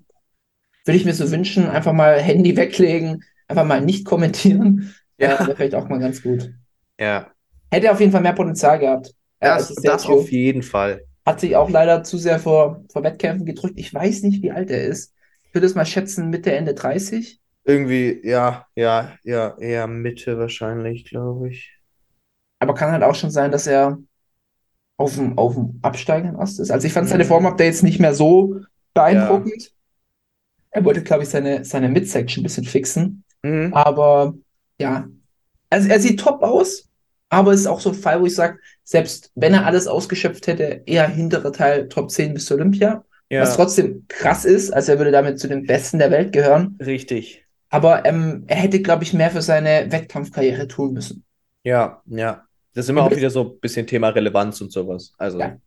würde 0.86 0.98
ich 0.98 1.06
mir 1.06 1.14
so 1.14 1.32
wünschen, 1.32 1.68
einfach 1.70 1.94
mal 1.94 2.20
Handy 2.22 2.56
weglegen, 2.58 3.24
einfach 3.48 3.66
mal 3.66 3.82
nicht 3.82 4.06
kommentieren. 4.06 4.94
Ja. 5.20 5.40
Ja, 5.40 5.40
wäre 5.48 5.56
vielleicht 5.56 5.76
auch 5.76 5.88
mal 5.90 6.00
ganz 6.00 6.24
gut. 6.24 6.52
Ja, 7.00 7.32
Hätte 7.72 7.92
auf 7.92 8.00
jeden 8.00 8.12
Fall 8.12 8.22
mehr 8.22 8.34
Potenzial 8.34 8.80
gehabt. 8.80 9.14
äh, 9.40 9.48
das, 9.48 9.70
als 9.70 9.82
das 9.82 10.06
auf 10.08 10.32
jeden 10.32 10.64
Fall. 10.64 11.04
Hat 11.26 11.40
sich 11.40 11.56
auch 11.56 11.70
leider 11.70 12.04
zu 12.04 12.18
sehr 12.18 12.40
vor, 12.40 12.84
vor 12.92 13.04
Wettkämpfen 13.04 13.46
gedrückt. 13.46 13.76
Ich 13.78 13.94
weiß 13.94 14.24
nicht, 14.24 14.42
wie 14.42 14.52
alt 14.52 14.72
er 14.72 14.84
ist. 14.84 15.14
Ich 15.44 15.54
würde 15.54 15.68
es 15.68 15.76
mal 15.76 15.86
schätzen, 15.86 16.30
Mitte, 16.32 16.52
Ende 16.52 16.74
30. 16.74 17.40
Irgendwie, 17.64 18.20
ja, 18.24 18.66
ja, 18.76 19.14
ja, 19.24 19.56
eher 19.60 19.88
Mitte 19.88 20.38
wahrscheinlich, 20.38 21.06
glaube 21.06 21.50
ich. 21.50 21.72
Aber 22.64 22.74
kann 22.74 22.92
halt 22.92 23.04
auch 23.04 23.16
schon 23.16 23.32
sein, 23.32 23.52
dass 23.52 23.68
er 23.68 23.98
auf 24.98 25.16
dem, 25.16 25.38
auf 25.38 25.56
dem 25.56 25.80
absteigenden 25.82 26.38
Ast 26.40 26.60
ist. 26.60 26.72
Also 26.72 26.88
ich 26.88 26.94
fand 26.94 27.10
seine 27.10 27.24
Mhm. 27.24 27.28
Form-Updates 27.30 27.84
nicht 27.84 28.00
mehr 28.00 28.14
so 28.14 28.58
beeindruckend. 28.94 29.74
Er 30.72 30.84
wollte, 30.86 31.04
glaube 31.04 31.24
ich, 31.24 31.30
seine, 31.30 31.64
seine 31.66 31.90
Midsection 31.90 32.42
ein 32.42 32.44
bisschen 32.44 32.64
fixen. 32.66 33.24
Mhm. 33.44 33.74
Aber 33.74 34.34
ja, 34.80 35.08
also 35.70 35.90
er 35.90 36.00
sieht 36.00 36.20
top 36.20 36.42
aus, 36.44 36.90
aber 37.30 37.52
es 37.54 37.62
ist 37.62 37.68
auch 37.68 37.80
so 37.80 37.90
ein 37.90 37.96
Fall, 37.96 38.22
wo 38.22 38.26
ich 38.26 38.36
sage, 38.36 38.60
selbst 38.84 39.32
wenn 39.36 39.54
er 39.54 39.66
alles 39.66 39.88
ausgeschöpft 39.88 40.48
hätte, 40.48 40.84
eher 40.86 41.08
hintere 41.08 41.52
Teil 41.52 41.90
Top 41.90 42.12
10 42.12 42.34
bis 42.34 42.46
zur 42.46 42.58
Olympia. 42.58 43.04
Was 43.30 43.50
Ja, 43.50 43.56
trotzdem 43.56 44.06
krass 44.08 44.46
ist, 44.46 44.72
also 44.72 44.92
er 44.92 44.98
würde 45.00 45.12
damit 45.12 45.40
zu 45.40 45.48
den 45.48 45.66
Besten 45.66 45.98
der 46.00 46.12
Welt 46.12 46.32
gehören. 46.34 46.78
richtig. 46.80 47.46
Aber 47.70 48.06
ähm, 48.06 48.44
er 48.48 48.58
hätte, 48.58 48.82
glaube 48.82 49.04
ich, 49.04 49.14
mehr 49.14 49.32
für 49.32 49.42
seine 49.42 49.92
Wettkampfkarriere 49.92 50.68
tun 50.68 50.94
müssen. 50.94 51.24
Ja, 51.64 52.02
ja. 52.06 52.46
Das 52.74 52.86
ist 52.86 52.90
immer 52.90 53.04
auch 53.04 53.16
wieder 53.16 53.30
so 53.30 53.52
ein 53.52 53.60
bisschen 53.60 53.86
Thema 53.86 54.10
Relevanz 54.10 54.62
und 54.62 54.72
sowas. 54.72 55.14
Also, 55.18 55.40
Ja. 55.40 55.58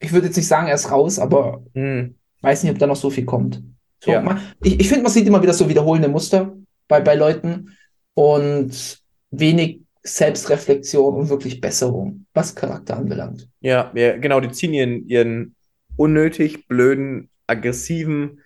Ich 0.00 0.12
würde 0.12 0.26
jetzt 0.26 0.36
nicht 0.36 0.48
sagen, 0.48 0.66
er 0.66 0.74
ist 0.74 0.90
raus, 0.90 1.18
aber 1.18 1.62
mhm. 1.72 2.16
weiß 2.42 2.62
nicht, 2.62 2.72
ob 2.72 2.78
da 2.78 2.86
noch 2.86 2.96
so 2.96 3.10
viel 3.10 3.24
kommt. 3.24 3.62
So, 4.00 4.10
Ja. 4.10 4.20
man, 4.20 4.40
ich 4.62 4.80
ich 4.80 4.88
finde, 4.88 5.04
man 5.04 5.12
sieht 5.12 5.26
immer 5.26 5.42
wieder 5.42 5.54
so 5.54 5.68
wiederholende 5.68 6.08
Muster 6.08 6.56
bei, 6.88 7.00
bei 7.00 7.14
Leuten 7.14 7.76
und 8.14 8.98
wenig 9.30 9.80
Selbstreflexion 10.02 11.14
und 11.14 11.28
wirklich 11.30 11.60
Besserung, 11.60 12.26
was 12.34 12.54
Charakter 12.54 12.96
anbelangt. 12.96 13.48
Ja, 13.60 13.90
ja, 13.94 14.16
genau, 14.18 14.40
die 14.40 14.50
ziehen 14.50 14.74
ihren, 14.74 15.08
ihren 15.08 15.56
unnötig 15.96 16.68
blöden, 16.68 17.30
aggressiven, 17.46 18.40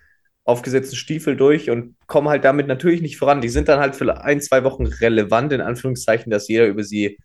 aufgesetzten 0.45 0.95
Stiefel 0.95 1.35
durch 1.35 1.69
und 1.69 1.95
kommen 2.07 2.29
halt 2.29 2.45
damit 2.45 2.67
natürlich 2.67 3.01
nicht 3.01 3.17
voran. 3.17 3.41
Die 3.41 3.49
sind 3.49 3.67
dann 3.67 3.79
halt 3.79 3.95
für 3.95 4.23
ein, 4.23 4.41
zwei 4.41 4.63
Wochen 4.63 4.85
relevant, 4.85 5.51
in 5.51 5.61
Anführungszeichen, 5.61 6.31
dass 6.31 6.47
jeder 6.47 6.67
über 6.67 6.83
sie 6.83 7.17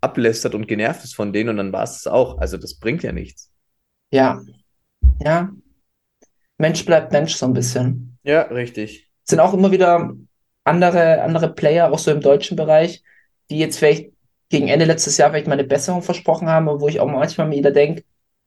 ablästert 0.00 0.54
und 0.54 0.66
genervt 0.68 1.04
ist 1.04 1.14
von 1.14 1.32
denen 1.32 1.50
und 1.50 1.56
dann 1.58 1.72
war 1.72 1.82
es 1.84 2.02
das 2.02 2.06
auch. 2.12 2.38
Also 2.38 2.56
das 2.56 2.74
bringt 2.78 3.02
ja 3.02 3.12
nichts. 3.12 3.50
Ja. 4.10 4.40
Ja. 5.24 5.50
Mensch 6.56 6.84
bleibt 6.84 7.12
Mensch 7.12 7.34
so 7.36 7.46
ein 7.46 7.52
bisschen. 7.52 8.18
Ja, 8.22 8.42
richtig. 8.42 9.10
sind 9.24 9.40
auch 9.40 9.54
immer 9.54 9.70
wieder 9.70 10.12
andere, 10.64 11.22
andere 11.22 11.52
Player, 11.54 11.92
auch 11.92 11.98
so 11.98 12.10
im 12.10 12.20
deutschen 12.20 12.56
Bereich, 12.56 13.02
die 13.50 13.58
jetzt 13.58 13.78
vielleicht 13.78 14.10
gegen 14.48 14.68
Ende 14.68 14.84
letztes 14.86 15.16
Jahr 15.18 15.30
vielleicht 15.30 15.46
mal 15.46 15.52
eine 15.54 15.64
Besserung 15.64 16.02
versprochen 16.02 16.48
haben 16.48 16.68
und 16.68 16.80
wo 16.80 16.88
ich 16.88 17.00
auch 17.00 17.06
manchmal 17.08 17.48
mir 17.48 17.56
wieder 17.58 17.70
denke, 17.70 18.04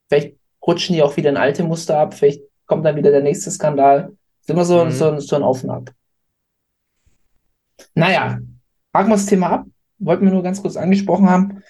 vielleicht 0.10 0.36
rutschen 0.66 0.96
die 0.96 1.04
auch 1.04 1.16
wieder 1.18 1.30
in 1.30 1.38
alte 1.38 1.64
Muster 1.64 1.98
ab, 2.00 2.14
vielleicht 2.14 2.42
kommt 2.66 2.86
dann 2.86 2.96
wieder 2.96 3.12
der 3.12 3.22
nächste 3.22 3.50
Skandal. 3.52 4.16
Ist 4.42 4.50
immer 4.50 4.66
so, 4.66 4.84
Mhm. 4.86 4.92
so, 4.92 5.10
ein- 5.12 5.20
so 5.20 5.36
ein 5.36 5.44
Auf 5.44 5.64
und 5.64 5.70
Ab. 5.70 5.92
Naja, 7.94 8.40
haken 8.94 9.10
wir 9.10 9.16
das 9.16 9.26
Thema 9.26 9.50
ab. 9.52 9.66
Wollten 10.02 10.26
wir 10.26 10.32
nur 10.32 10.44
ganz 10.44 10.62
kurz 10.62 10.78
angesprochen 10.78 11.30
haben. 11.30 11.64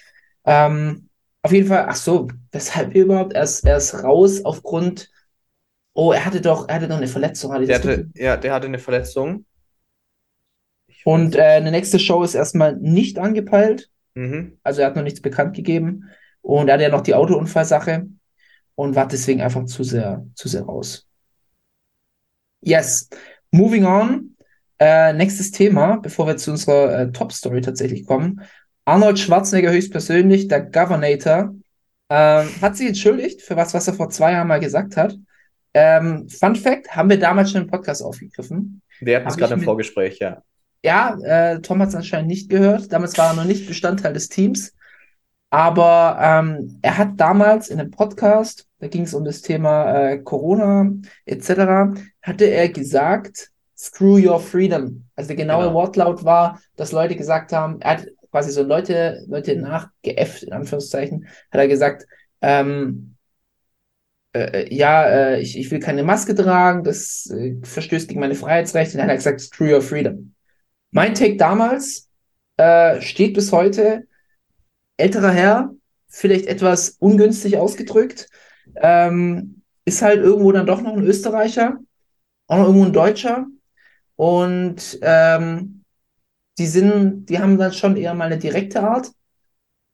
Ähm, 0.45 1.09
auf 1.43 1.51
jeden 1.51 1.67
Fall, 1.67 1.85
ach 1.87 1.95
so, 1.95 2.27
weshalb 2.51 2.95
überhaupt? 2.95 3.33
Er 3.33 3.43
ist, 3.43 3.65
er 3.65 3.77
ist 3.77 4.03
raus 4.03 4.43
aufgrund, 4.45 5.09
oh, 5.93 6.11
er 6.11 6.25
hatte 6.25 6.41
doch, 6.41 6.67
er 6.67 6.75
hatte 6.75 6.87
doch 6.87 6.97
eine 6.97 7.07
Verletzung. 7.07 7.53
Hatte 7.53 7.65
Der 7.65 7.77
hatte, 7.77 8.09
ja, 8.13 8.37
der 8.37 8.53
hatte 8.53 8.67
eine 8.67 8.79
Verletzung. 8.79 9.45
Ich 10.87 11.05
Und 11.05 11.35
äh, 11.35 11.41
eine 11.41 11.71
nächste 11.71 11.99
Show 11.99 12.23
ist 12.23 12.35
erstmal 12.35 12.77
nicht 12.77 13.17
angepeilt. 13.17 13.89
Mhm. 14.13 14.57
Also 14.63 14.81
er 14.81 14.87
hat 14.87 14.95
noch 14.95 15.03
nichts 15.03 15.21
bekannt 15.21 15.55
gegeben. 15.55 16.09
Und 16.41 16.67
er 16.67 16.75
hat 16.75 16.81
ja 16.81 16.89
noch 16.89 17.01
die 17.01 17.15
Autounfallsache 17.15 18.07
und 18.75 18.95
war 18.95 19.07
deswegen 19.07 19.41
einfach 19.41 19.65
zu 19.65 19.83
sehr, 19.83 20.25
zu 20.35 20.47
sehr 20.47 20.63
raus. 20.63 21.07
Yes. 22.61 23.09
Moving 23.51 23.85
on. 23.85 24.30
Äh, 24.83 25.13
nächstes 25.13 25.51
Thema, 25.51 25.97
bevor 25.97 26.25
wir 26.25 26.37
zu 26.37 26.49
unserer 26.49 27.01
äh, 27.01 27.11
Top-Story 27.11 27.61
tatsächlich 27.61 28.07
kommen. 28.07 28.41
Arnold 28.83 29.19
Schwarzenegger 29.19 29.71
höchstpersönlich, 29.71 30.47
der 30.47 30.61
Governator, 30.61 31.53
ähm, 32.09 32.49
hat 32.63 32.75
sich 32.75 32.87
entschuldigt 32.87 33.43
für 33.43 33.55
was, 33.55 33.75
was 33.75 33.87
er 33.87 33.93
vor 33.93 34.09
zwei 34.09 34.31
Jahren 34.31 34.47
mal 34.47 34.59
gesagt 34.59 34.97
hat. 34.97 35.15
Ähm, 35.75 36.27
Fun 36.29 36.55
Fact, 36.55 36.95
haben 36.95 37.11
wir 37.11 37.19
damals 37.19 37.51
schon 37.51 37.61
im 37.61 37.67
Podcast 37.67 38.01
aufgegriffen. 38.01 38.81
Wir 39.01 39.17
hatten 39.17 39.27
es 39.27 39.37
gerade 39.37 39.53
im 39.53 39.61
Vorgespräch, 39.61 40.17
ja. 40.17 40.41
Ja, 40.83 41.15
äh, 41.21 41.61
Tom 41.61 41.79
hat 41.79 41.89
es 41.89 41.95
anscheinend 41.95 42.29
nicht 42.29 42.49
gehört. 42.49 42.91
Damals 42.91 43.15
war 43.19 43.27
er 43.27 43.35
noch 43.35 43.45
nicht 43.45 43.67
Bestandteil 43.67 44.13
des 44.13 44.29
Teams. 44.29 44.73
Aber 45.51 46.17
ähm, 46.19 46.79
er 46.81 46.97
hat 46.97 47.19
damals 47.19 47.69
in 47.69 47.79
einem 47.79 47.91
Podcast, 47.91 48.67
da 48.79 48.87
ging 48.87 49.03
es 49.03 49.13
um 49.13 49.25
das 49.25 49.43
Thema 49.43 49.93
äh, 49.93 50.17
Corona 50.17 50.91
etc., 51.25 52.01
hatte 52.23 52.45
er 52.45 52.69
gesagt, 52.69 53.51
screw 53.81 54.17
your 54.17 54.39
freedom. 54.39 55.05
Also 55.15 55.29
der 55.29 55.37
genaue 55.37 55.63
Genau. 55.65 55.73
Wortlaut 55.73 56.23
war, 56.23 56.61
dass 56.75 56.91
Leute 56.91 57.15
gesagt 57.15 57.51
haben, 57.51 57.81
er 57.81 57.91
hat 57.91 58.07
quasi 58.29 58.51
so 58.51 58.61
Leute, 58.61 59.25
Leute 59.27 59.55
nachgeäfft, 59.55 60.43
in 60.43 60.53
Anführungszeichen, 60.53 61.27
hat 61.51 61.59
er 61.59 61.67
gesagt, 61.67 62.05
ähm, 62.41 63.15
äh, 64.33 64.73
ja, 64.73 65.05
äh, 65.05 65.41
ich, 65.41 65.57
ich 65.57 65.71
will 65.71 65.79
keine 65.79 66.03
Maske 66.03 66.35
tragen, 66.35 66.83
das 66.83 67.29
äh, 67.31 67.55
verstößt 67.63 68.07
gegen 68.07 68.19
meine 68.19 68.35
Freiheitsrechte. 68.35 68.97
Dann 68.97 69.05
hat 69.05 69.11
er 69.11 69.17
gesagt, 69.17 69.41
screw 69.41 69.73
your 69.73 69.81
freedom. 69.81 70.33
Mein 70.91 71.15
Take 71.15 71.37
damals 71.37 72.09
äh, 72.57 73.01
steht 73.01 73.33
bis 73.33 73.51
heute, 73.51 74.03
älterer 74.97 75.31
Herr, 75.31 75.73
vielleicht 76.07 76.45
etwas 76.45 76.97
ungünstig 76.99 77.57
ausgedrückt, 77.57 78.27
ähm, 78.75 79.63
ist 79.85 80.01
halt 80.01 80.19
irgendwo 80.19 80.51
dann 80.51 80.67
doch 80.67 80.81
noch 80.81 80.93
ein 80.93 81.03
Österreicher, 81.03 81.79
auch 82.47 82.57
noch 82.57 82.67
irgendwo 82.67 82.85
ein 82.85 82.93
Deutscher. 82.93 83.47
Und 84.15 84.99
ähm, 85.01 85.83
die 86.57 86.67
sind, 86.67 87.27
die 87.27 87.39
haben 87.39 87.57
dann 87.57 87.73
schon 87.73 87.97
eher 87.97 88.13
mal 88.13 88.25
eine 88.25 88.39
direkte 88.39 88.83
Art. 88.83 89.11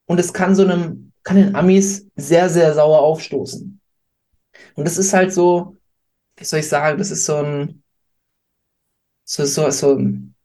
Und 0.07 0.19
es 0.19 0.33
kann 0.33 0.55
so 0.55 0.63
einem, 0.63 1.13
kann 1.23 1.37
den 1.37 1.55
Amis 1.55 2.07
sehr, 2.15 2.49
sehr 2.49 2.73
sauer 2.73 3.01
aufstoßen. 3.01 3.79
Und 4.75 4.85
das 4.85 4.97
ist 4.97 5.13
halt 5.13 5.33
so, 5.33 5.77
wie 6.37 6.45
soll 6.45 6.61
ich 6.61 6.69
sagen, 6.69 6.97
das 6.99 7.11
ist 7.11 7.25
so 7.25 7.37
ein, 7.37 7.83
so, 9.25 9.45
so, 9.45 9.69
so 9.71 9.95
ein, 9.95 10.35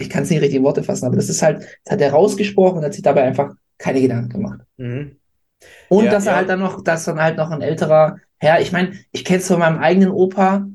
ich 0.00 0.10
kann 0.10 0.22
es 0.24 0.30
nicht 0.30 0.40
richtig 0.42 0.58
in 0.58 0.64
Worte 0.64 0.82
fassen, 0.82 1.06
aber 1.06 1.16
das 1.16 1.28
ist 1.28 1.42
halt, 1.42 1.62
das 1.84 1.92
hat 1.94 2.00
er 2.00 2.12
rausgesprochen 2.12 2.78
und 2.78 2.84
hat 2.84 2.94
sich 2.94 3.02
dabei 3.02 3.24
einfach 3.24 3.54
keine 3.78 4.00
Gedanken 4.00 4.30
gemacht. 4.30 4.60
Mhm. 4.76 5.16
Und 5.88 6.06
Ja, 6.06 6.12
dass 6.12 6.26
er 6.26 6.32
ja. 6.32 6.38
halt 6.38 6.48
dann 6.48 6.60
noch, 6.60 6.82
dass 6.84 7.04
dann 7.04 7.20
halt 7.20 7.36
noch 7.36 7.50
ein 7.50 7.62
älterer 7.62 8.18
Herr, 8.38 8.60
ich 8.60 8.72
meine, 8.72 8.94
ich 9.12 9.24
kenne 9.24 9.40
es 9.40 9.48
von 9.48 9.58
meinem 9.58 9.78
eigenen 9.78 10.10
Opa, 10.10 10.66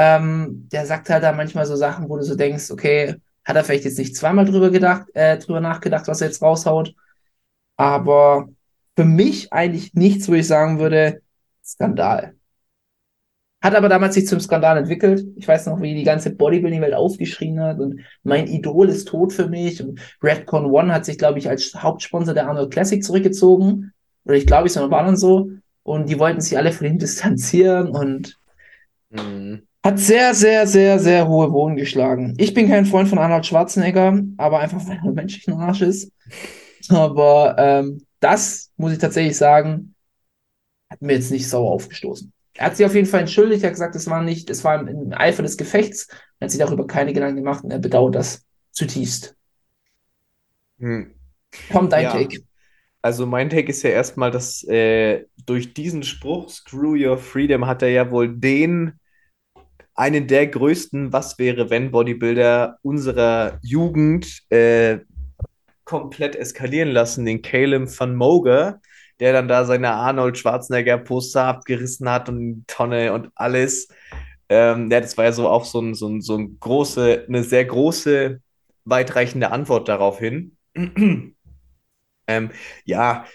ähm, 0.00 0.66
der 0.72 0.86
sagt 0.86 1.10
halt 1.10 1.22
da 1.22 1.32
manchmal 1.32 1.66
so 1.66 1.76
Sachen, 1.76 2.08
wo 2.08 2.16
du 2.16 2.22
so 2.22 2.34
denkst, 2.34 2.70
okay, 2.70 3.16
hat 3.44 3.56
er 3.56 3.64
vielleicht 3.64 3.84
jetzt 3.84 3.98
nicht 3.98 4.16
zweimal 4.16 4.46
drüber 4.46 4.70
gedacht, 4.70 5.08
äh, 5.12 5.36
drüber 5.38 5.60
nachgedacht, 5.60 6.08
was 6.08 6.22
er 6.22 6.28
jetzt 6.28 6.40
raushaut. 6.40 6.94
Aber 7.76 8.48
für 8.96 9.04
mich 9.04 9.52
eigentlich 9.52 9.92
nichts, 9.94 10.26
wo 10.28 10.34
ich 10.34 10.46
sagen 10.46 10.78
würde, 10.78 11.20
Skandal. 11.62 12.34
Hat 13.62 13.74
aber 13.74 13.90
damals 13.90 14.14
sich 14.14 14.26
zum 14.26 14.40
Skandal 14.40 14.78
entwickelt. 14.78 15.22
Ich 15.36 15.46
weiß 15.46 15.66
noch, 15.66 15.82
wie 15.82 15.94
die 15.94 16.04
ganze 16.04 16.34
Bodybuilding-Welt 16.34 16.94
aufgeschrien 16.94 17.60
hat 17.60 17.78
und 17.78 18.00
mein 18.22 18.46
Idol 18.46 18.88
ist 18.88 19.06
tot 19.08 19.34
für 19.34 19.48
mich. 19.48 19.82
Und 19.82 20.00
Redcon 20.22 20.64
One 20.64 20.94
hat 20.94 21.04
sich, 21.04 21.18
glaube 21.18 21.38
ich, 21.38 21.50
als 21.50 21.74
Hauptsponsor 21.74 22.32
der 22.32 22.48
Arnold 22.48 22.72
Classic 22.72 23.04
zurückgezogen. 23.04 23.92
Oder 24.24 24.36
ich 24.36 24.46
glaube, 24.46 24.68
es 24.68 24.76
war 24.76 24.88
dann 25.04 25.18
so. 25.18 25.50
Und 25.82 26.08
die 26.08 26.18
wollten 26.18 26.40
sich 26.40 26.56
alle 26.56 26.72
von 26.72 26.86
ihm 26.86 26.98
distanzieren 26.98 27.88
und 27.88 28.40
Mhm. 29.10 29.66
Hat 29.82 29.98
sehr, 29.98 30.34
sehr, 30.34 30.66
sehr, 30.66 30.98
sehr 30.98 31.26
hohe 31.26 31.50
Wogen 31.52 31.76
geschlagen. 31.76 32.34
Ich 32.38 32.52
bin 32.52 32.68
kein 32.68 32.86
Freund 32.86 33.08
von 33.08 33.18
Arnold 33.18 33.46
Schwarzenegger, 33.46 34.20
aber 34.36 34.60
einfach, 34.60 34.78
weil 34.86 34.96
er 34.96 35.04
ein 35.04 35.14
menschlicher 35.14 35.58
Arsch 35.58 35.82
ist. 35.82 36.12
Aber 36.88 37.56
ähm, 37.58 38.04
das, 38.20 38.70
muss 38.76 38.92
ich 38.92 38.98
tatsächlich 38.98 39.36
sagen, 39.36 39.94
hat 40.90 41.00
mir 41.00 41.14
jetzt 41.14 41.30
nicht 41.30 41.48
sauer 41.48 41.70
aufgestoßen. 41.70 42.32
Er 42.54 42.66
hat 42.66 42.76
sich 42.76 42.84
auf 42.84 42.94
jeden 42.94 43.06
Fall 43.06 43.20
entschuldigt, 43.20 43.62
er 43.62 43.68
hat 43.68 43.74
gesagt, 43.74 43.94
es 43.94 44.10
war 44.10 44.22
nicht, 44.22 44.50
es 44.50 44.64
war 44.64 44.86
im, 44.86 45.12
Eifer 45.12 45.42
des 45.42 45.56
Gefechts. 45.56 46.08
Er 46.38 46.46
hat 46.46 46.50
sich 46.50 46.60
darüber 46.60 46.86
keine 46.86 47.12
Gedanken 47.12 47.36
gemacht 47.36 47.64
und 47.64 47.70
er 47.70 47.78
bedauert 47.78 48.16
das 48.16 48.44
zutiefst. 48.72 49.36
Mhm. 50.78 51.14
Kommt 51.72 51.92
dein 51.92 52.04
Ja. 52.04 52.12
Take. 52.12 52.42
Also 53.02 53.24
mein 53.24 53.48
Take 53.48 53.70
ist 53.70 53.82
ja 53.82 53.90
erstmal, 53.90 54.30
dass 54.30 54.62
äh, 54.64 55.24
durch 55.46 55.72
diesen 55.72 56.02
Spruch, 56.02 56.50
Screw 56.50 56.96
Your 56.96 57.16
Freedom, 57.16 57.66
hat 57.66 57.80
er 57.80 57.88
ja 57.88 58.10
wohl 58.10 58.36
den, 58.36 58.99
einen 60.00 60.26
der 60.26 60.46
größten 60.46 61.12
Was 61.12 61.38
wäre, 61.38 61.68
wenn 61.68 61.90
Bodybuilder 61.90 62.78
unserer 62.80 63.58
Jugend 63.62 64.50
äh, 64.50 65.00
komplett 65.84 66.36
eskalieren 66.36 66.88
lassen, 66.88 67.26
den 67.26 67.42
Caleb 67.42 67.86
van 67.98 68.16
Moger, 68.16 68.80
der 69.20 69.34
dann 69.34 69.46
da 69.46 69.66
seine 69.66 69.90
Arnold 69.90 70.38
Schwarzenegger 70.38 70.96
Poster 70.96 71.44
abgerissen 71.44 72.08
hat 72.08 72.30
und 72.30 72.64
Tonne 72.66 73.12
und 73.12 73.28
alles. 73.34 73.88
Ähm, 74.48 74.90
ja, 74.90 75.02
das 75.02 75.18
war 75.18 75.26
ja 75.26 75.32
so 75.32 75.46
auch 75.50 75.66
so 75.66 75.80
ein, 75.82 75.94
so 75.94 76.08
ein, 76.08 76.22
so 76.22 76.34
ein 76.34 76.58
große, 76.58 77.26
eine 77.28 77.44
sehr 77.44 77.66
große, 77.66 78.40
weitreichende 78.86 79.50
Antwort 79.52 79.88
darauf 79.88 80.18
hin. 80.18 80.56
ähm, 82.26 82.50
ja, 82.86 83.26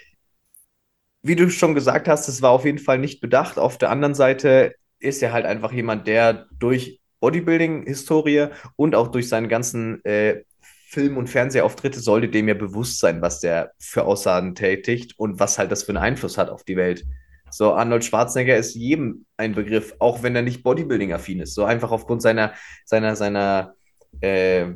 wie 1.22 1.36
du 1.36 1.52
schon 1.52 1.76
gesagt 1.76 2.08
hast, 2.08 2.28
es 2.28 2.42
war 2.42 2.50
auf 2.50 2.66
jeden 2.66 2.80
Fall 2.80 2.98
nicht 2.98 3.22
bedacht. 3.22 3.60
Auf 3.60 3.78
der 3.78 3.92
anderen 3.92 4.16
Seite 4.16 4.74
ist 5.00 5.24
er 5.24 5.34
halt 5.34 5.46
einfach 5.46 5.72
jemand, 5.72 6.08
der 6.08 6.48
durch 6.58 7.00
Bodybuilding-Historie 7.20 8.48
und 8.76 8.96
auch 8.96 9.08
durch 9.08 9.30
seinen 9.30 9.50
ganzen 9.50 10.04
äh, 10.06 10.44
Film- 10.90 11.18
und 11.18 11.28
Fernsehauftritte 11.28 12.00
sollte 12.00 12.30
dem 12.30 12.48
ja 12.48 12.54
bewusst 12.54 13.00
sein, 13.00 13.22
was 13.22 13.40
der 13.40 13.72
für 13.80 14.04
Aussagen 14.04 14.54
tätigt 14.56 15.18
und 15.18 15.40
was 15.40 15.58
halt 15.58 15.72
das 15.72 15.82
für 15.84 15.90
einen 15.90 15.98
Einfluss 15.98 16.38
hat 16.38 16.50
auf 16.50 16.64
die 16.64 16.78
Welt. 16.78 17.06
So, 17.52 17.74
Arnold 17.74 18.06
Schwarzenegger 18.06 18.58
ist 18.58 18.76
jedem 18.76 19.26
ein 19.38 19.56
Begriff, 19.56 19.96
auch 20.00 20.24
wenn 20.24 20.36
er 20.36 20.42
nicht 20.42 20.64
Bodybuilding-affin 20.64 21.40
ist. 21.42 21.54
So 21.54 21.64
einfach 21.66 21.92
aufgrund 21.92 22.22
seiner, 22.22 22.54
seiner, 22.86 23.16
seiner 23.16 23.76
äh, 24.22 24.68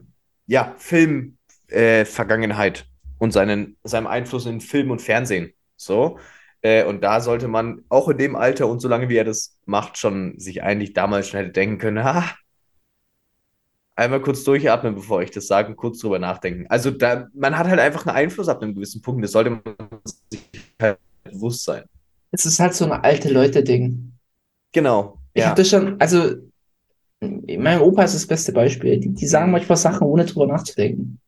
ja, 0.48 0.76
Film-Vergangenheit 0.78 2.86
und 3.18 3.32
seinen, 3.32 3.78
seinem 3.84 4.08
Einfluss 4.08 4.46
in 4.46 4.62
Film 4.62 4.92
und 4.92 5.02
Fernsehen. 5.02 5.54
So. 5.76 6.20
Äh, 6.62 6.84
und 6.86 7.02
da 7.04 7.22
sollte 7.22 7.48
man 7.48 7.84
auch 7.90 8.10
in 8.10 8.18
dem 8.18 8.36
Alter 8.36 8.68
und 8.68 8.80
solange 8.82 9.10
wie 9.10 9.16
er 9.18 9.24
das 9.24 9.58
macht, 9.66 9.98
schon 9.98 10.38
sich 10.40 10.62
eigentlich 10.64 10.94
damals 10.94 11.30
schon 11.30 11.40
hätte 11.40 11.52
denken 11.52 11.78
können, 11.78 12.04
ha, 12.04 12.26
einmal 13.96 14.22
kurz 14.22 14.44
durchatmen, 14.44 14.96
bevor 14.96 15.22
ich 15.22 15.32
das 15.32 15.48
sage 15.48 15.70
und 15.70 15.76
kurz 15.76 16.00
drüber 16.00 16.20
nachdenken. 16.20 16.66
Also 16.70 16.90
da, 16.92 17.28
man 17.34 17.58
hat 17.58 17.68
halt 17.68 17.80
einfach 17.80 18.06
einen 18.06 18.16
Einfluss 18.16 18.48
ab 18.48 18.62
einem 18.62 18.74
gewissen 18.74 19.02
Punkt. 19.02 19.24
Das 19.24 19.32
sollte 19.32 19.50
man 19.52 19.62
sich 20.32 20.50
halt 20.82 20.98
bewusst 21.24 21.66
sein. 21.66 21.84
Es 22.32 22.46
ist 22.46 22.60
halt 22.60 22.74
so 22.74 22.86
ein 22.86 22.92
alte 22.92 23.30
Leute-Ding. 23.30 24.14
Genau. 24.72 25.18
Ich 25.34 25.42
Ja. 25.42 25.50
habe 25.50 25.62
das 25.62 25.70
schon, 25.70 26.00
also 26.00 26.36
mein 27.22 27.82
Opa 27.82 28.04
ist 28.04 28.16
das 28.16 28.28
beste 28.28 28.54
Beispiel. 28.54 29.00
Die, 29.00 29.10
die 29.14 29.28
sagen 29.28 29.52
manchmal 29.52 29.78
Sachen, 29.78 30.08
ohne 30.08 30.26
drüber 30.26 30.48
nachzudenken. 30.48 31.20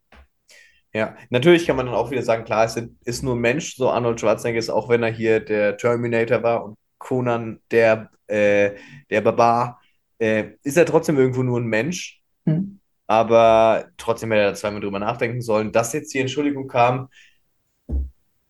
Ja, 0.93 1.15
natürlich 1.29 1.65
kann 1.65 1.77
man 1.77 1.85
dann 1.85 1.95
auch 1.95 2.11
wieder 2.11 2.21
sagen, 2.23 2.43
klar, 2.43 2.65
es 2.65 2.75
ist 3.05 3.23
nur 3.23 3.35
ein 3.35 3.41
Mensch, 3.41 3.75
so 3.75 3.89
Arnold 3.89 4.19
Schwarzenegger 4.19 4.59
ist, 4.59 4.69
auch 4.69 4.89
wenn 4.89 5.03
er 5.03 5.11
hier 5.11 5.39
der 5.39 5.77
Terminator 5.77 6.43
war 6.43 6.65
und 6.65 6.77
Conan 6.97 7.61
der, 7.71 8.09
äh, 8.27 8.71
der 9.09 9.21
Barbar. 9.21 9.81
äh, 10.19 10.51
ist 10.63 10.77
er 10.77 10.85
trotzdem 10.85 11.17
irgendwo 11.17 11.43
nur 11.43 11.59
ein 11.59 11.65
Mensch. 11.65 12.21
Hm. 12.45 12.79
Aber 13.07 13.89
trotzdem 13.97 14.31
hätte 14.31 14.43
er 14.43 14.49
da 14.51 14.55
zweimal 14.55 14.81
drüber 14.81 14.99
nachdenken 14.99 15.41
sollen. 15.41 15.71
Dass 15.71 15.93
jetzt 15.93 16.13
die 16.13 16.19
Entschuldigung 16.19 16.67
kam, 16.67 17.09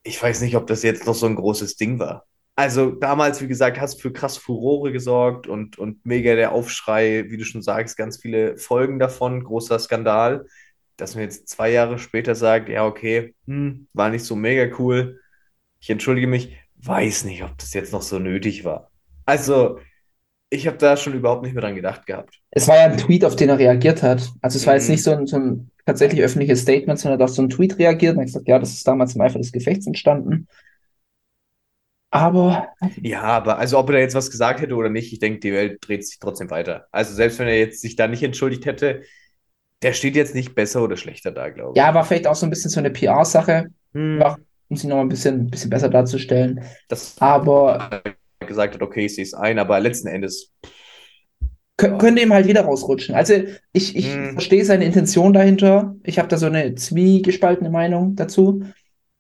ich 0.04 0.22
weiß 0.22 0.42
nicht, 0.42 0.56
ob 0.56 0.68
das 0.68 0.84
jetzt 0.84 1.06
noch 1.06 1.16
so 1.16 1.26
ein 1.28 1.36
großes 1.36 1.76
Ding 1.76 2.00
war. 2.00 2.26
Also 2.56 2.92
damals, 2.92 3.42
wie 3.42 3.48
gesagt, 3.48 3.80
hast 3.80 3.98
du 3.98 4.02
für 4.02 4.14
krass 4.14 4.38
Furore 4.38 4.92
gesorgt 4.92 5.48
und, 5.48 5.80
und 5.80 6.06
mega 6.06 6.36
der 6.36 6.52
Aufschrei, 6.52 7.26
wie 7.30 7.38
du 7.38 7.46
schon 7.46 7.62
sagst, 7.62 7.98
ganz 7.98 8.18
viele 8.18 8.58
Folgen 8.58 9.00
davon, 9.00 9.44
großer 9.44 9.80
Skandal. 9.80 10.46
Dass 11.02 11.16
man 11.16 11.26
jetzt 11.26 11.50
zwei 11.50 11.72
Jahre 11.72 12.00
später 12.00 12.36
sagt, 12.36 12.70
ja, 12.70 12.86
okay, 12.86 13.36
hm, 13.48 13.88
war 13.94 14.10
nicht 14.10 14.26
so 14.26 14.36
mega 14.36 14.76
cool, 14.80 15.20
ich 15.80 15.90
entschuldige 15.90 16.28
mich, 16.28 16.58
weiß 16.78 17.26
nicht, 17.26 17.44
ob 17.44 17.58
das 17.58 17.74
jetzt 17.74 17.94
noch 17.94 18.02
so 18.04 18.20
nötig 18.20 18.66
war. 18.66 18.92
Also, 19.26 19.80
ich 20.50 20.68
habe 20.68 20.78
da 20.78 20.98
schon 20.98 21.14
überhaupt 21.14 21.44
nicht 21.44 21.54
mehr 21.54 21.62
dran 21.64 21.76
gedacht 21.76 22.06
gehabt. 22.06 22.40
Es 22.52 22.68
war 22.68 22.76
ja 22.78 22.84
ein 22.86 22.98
Tweet, 22.98 23.24
auf 23.26 23.36
den 23.36 23.50
er 23.50 23.60
reagiert 23.60 24.04
hat. 24.04 24.32
Also 24.42 24.58
es 24.58 24.68
war 24.68 24.76
jetzt 24.76 24.88
Mhm. 24.88 24.92
nicht 24.94 25.04
so 25.04 25.12
ein, 25.12 25.28
so 25.28 25.38
ein 25.38 25.72
tatsächlich 25.86 26.22
öffentliches 26.22 26.62
Statement, 26.62 27.00
sondern 27.00 27.20
er 27.20 27.24
hat 27.24 27.30
auf 27.30 27.36
so 27.36 27.42
einen 27.42 27.50
Tweet 27.50 27.78
reagiert 27.80 28.14
und 28.16 28.20
hat 28.20 28.28
gesagt, 28.28 28.48
ja, 28.48 28.60
das 28.60 28.72
ist 28.74 28.88
damals 28.88 29.16
im 29.16 29.22
Eifer 29.22 29.40
des 29.40 29.52
Gefechts 29.52 29.88
entstanden. 29.88 30.48
Aber 32.10 32.68
Ja, 33.02 33.22
aber 33.24 33.58
also 33.58 33.78
ob 33.78 33.90
er 33.90 33.94
da 33.94 34.00
jetzt 34.00 34.16
was 34.16 34.32
gesagt 34.32 34.60
hätte 34.62 34.76
oder 34.76 34.90
nicht, 34.90 35.14
ich 35.14 35.20
denke, 35.20 35.40
die 35.40 35.54
Welt 35.54 35.78
dreht 35.88 36.06
sich 36.06 36.20
trotzdem 36.20 36.50
weiter. 36.50 36.88
Also 36.92 37.14
selbst 37.14 37.40
wenn 37.40 37.48
er 37.48 37.58
jetzt 37.60 37.82
sich 37.82 37.96
da 37.96 38.08
nicht 38.08 38.24
entschuldigt 38.24 38.66
hätte, 38.66 39.04
der 39.82 39.94
steht 39.94 40.16
jetzt 40.16 40.36
nicht 40.36 40.56
besser 40.56 40.84
oder 40.84 40.98
schlechter 40.98 41.32
da, 41.32 41.50
glaube 41.50 41.80
ich. 41.80 41.82
ja, 41.82 41.94
war 41.94 42.04
vielleicht 42.06 42.28
auch 42.28 42.36
so 42.36 42.46
ein 42.46 42.50
bisschen 42.50 42.70
so 42.70 42.80
eine 42.80 42.90
PR-Sache, 42.92 43.70
Hm, 43.94 44.22
um 44.70 44.76
sie 44.78 44.88
nochmal 44.88 45.06
ein 45.06 45.10
bisschen, 45.10 45.50
bisschen 45.50 45.70
besser 45.70 45.90
darzustellen. 45.90 46.64
dass 46.88 47.16
Aber 47.20 47.90
er 48.40 48.48
gesagt 48.48 48.76
hat, 48.76 48.82
okay, 48.82 49.06
ich 49.06 49.16
sehe 49.16 49.24
es 49.24 49.34
ein, 49.34 49.60
aber 49.60 49.80
letzten 49.80 50.08
Endes, 50.08 50.52
kö- 51.78 51.98
könnte 51.98 52.22
ihm 52.22 52.34
halt 52.34 52.48
wieder 52.48 52.62
rausrutschen. 52.62 53.16
Also 53.16 53.34
ich, 53.74 53.96
ich 53.96 54.08
Hm. 54.08 54.34
verstehe 54.34 54.66
seine 54.66 54.86
Intention 54.86 55.34
dahinter. 55.34 55.96
Ich 56.04 56.20
habe 56.20 56.28
da 56.28 56.38
so 56.38 56.46
eine 56.48 56.76
zwiegespaltene 56.76 57.70
Meinung 57.70 58.16
dazu. 58.16 58.64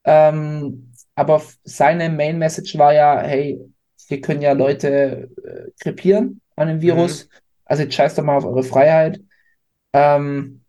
Ähm, 0.04 0.92
aber 1.16 1.44
seine 1.64 2.10
Main 2.10 2.40
Message 2.40 2.78
war 2.78 2.94
ja, 2.94 3.22
hey, 3.22 3.60
wir 4.08 4.22
können 4.22 4.42
ja 4.42 4.54
Leute 4.54 5.30
äh, 5.46 5.72
krepieren 5.82 6.42
an 6.56 6.68
dem 6.70 6.82
Virus. 6.82 7.30
Also 7.66 7.84
jetzt 7.84 7.96
scheißt 7.96 8.18
doch 8.18 8.24
mal 8.24 8.38
auf 8.38 8.46
eure 8.46 8.64
Freiheit. 8.64 9.22
Ähm, 9.94 10.62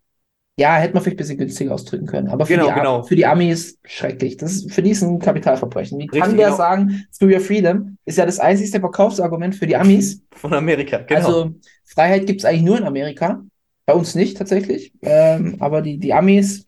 ja, 0.57 0.75
hätte 0.75 0.93
man 0.93 1.01
vielleicht 1.01 1.15
ein 1.15 1.17
bisschen 1.17 1.37
günstiger 1.37 1.73
ausdrücken 1.73 2.05
können. 2.05 2.29
Aber 2.29 2.45
für 2.45 2.53
Genau, 2.53 2.67
die, 2.67 2.75
genau. 2.75 3.03
für 3.03 3.15
die 3.15 3.25
Amis 3.25 3.79
schrecklich. 3.85 4.37
Das 4.37 4.51
ist, 4.51 4.71
für 4.71 4.83
die 4.83 4.91
ist 4.91 5.01
ein 5.01 5.19
Kapitalverbrechen. 5.19 5.97
Wie 5.99 6.07
kann 6.07 6.21
Richtig, 6.21 6.37
der 6.37 6.47
genau. 6.47 6.57
sagen, 6.57 7.07
Free 7.11 7.33
Your 7.33 7.39
Freedom 7.39 7.97
ist 8.05 8.17
ja 8.19 8.25
das 8.25 8.39
einzigste 8.39 8.79
Verkaufsargument 8.79 9.55
für 9.55 9.65
die 9.65 9.75
Amis? 9.75 10.21
von 10.31 10.53
Amerika, 10.53 10.97
genau. 10.97 11.19
Also 11.19 11.55
Freiheit 11.85 12.27
gibt 12.27 12.41
es 12.41 12.45
eigentlich 12.45 12.63
nur 12.63 12.77
in 12.77 12.83
Amerika. 12.83 13.43
Bei 13.85 13.93
uns 13.93 14.13
nicht 14.13 14.37
tatsächlich. 14.37 14.93
Ähm, 15.01 15.57
aber 15.59 15.81
die, 15.81 15.97
die 15.97 16.13
Amis, 16.13 16.67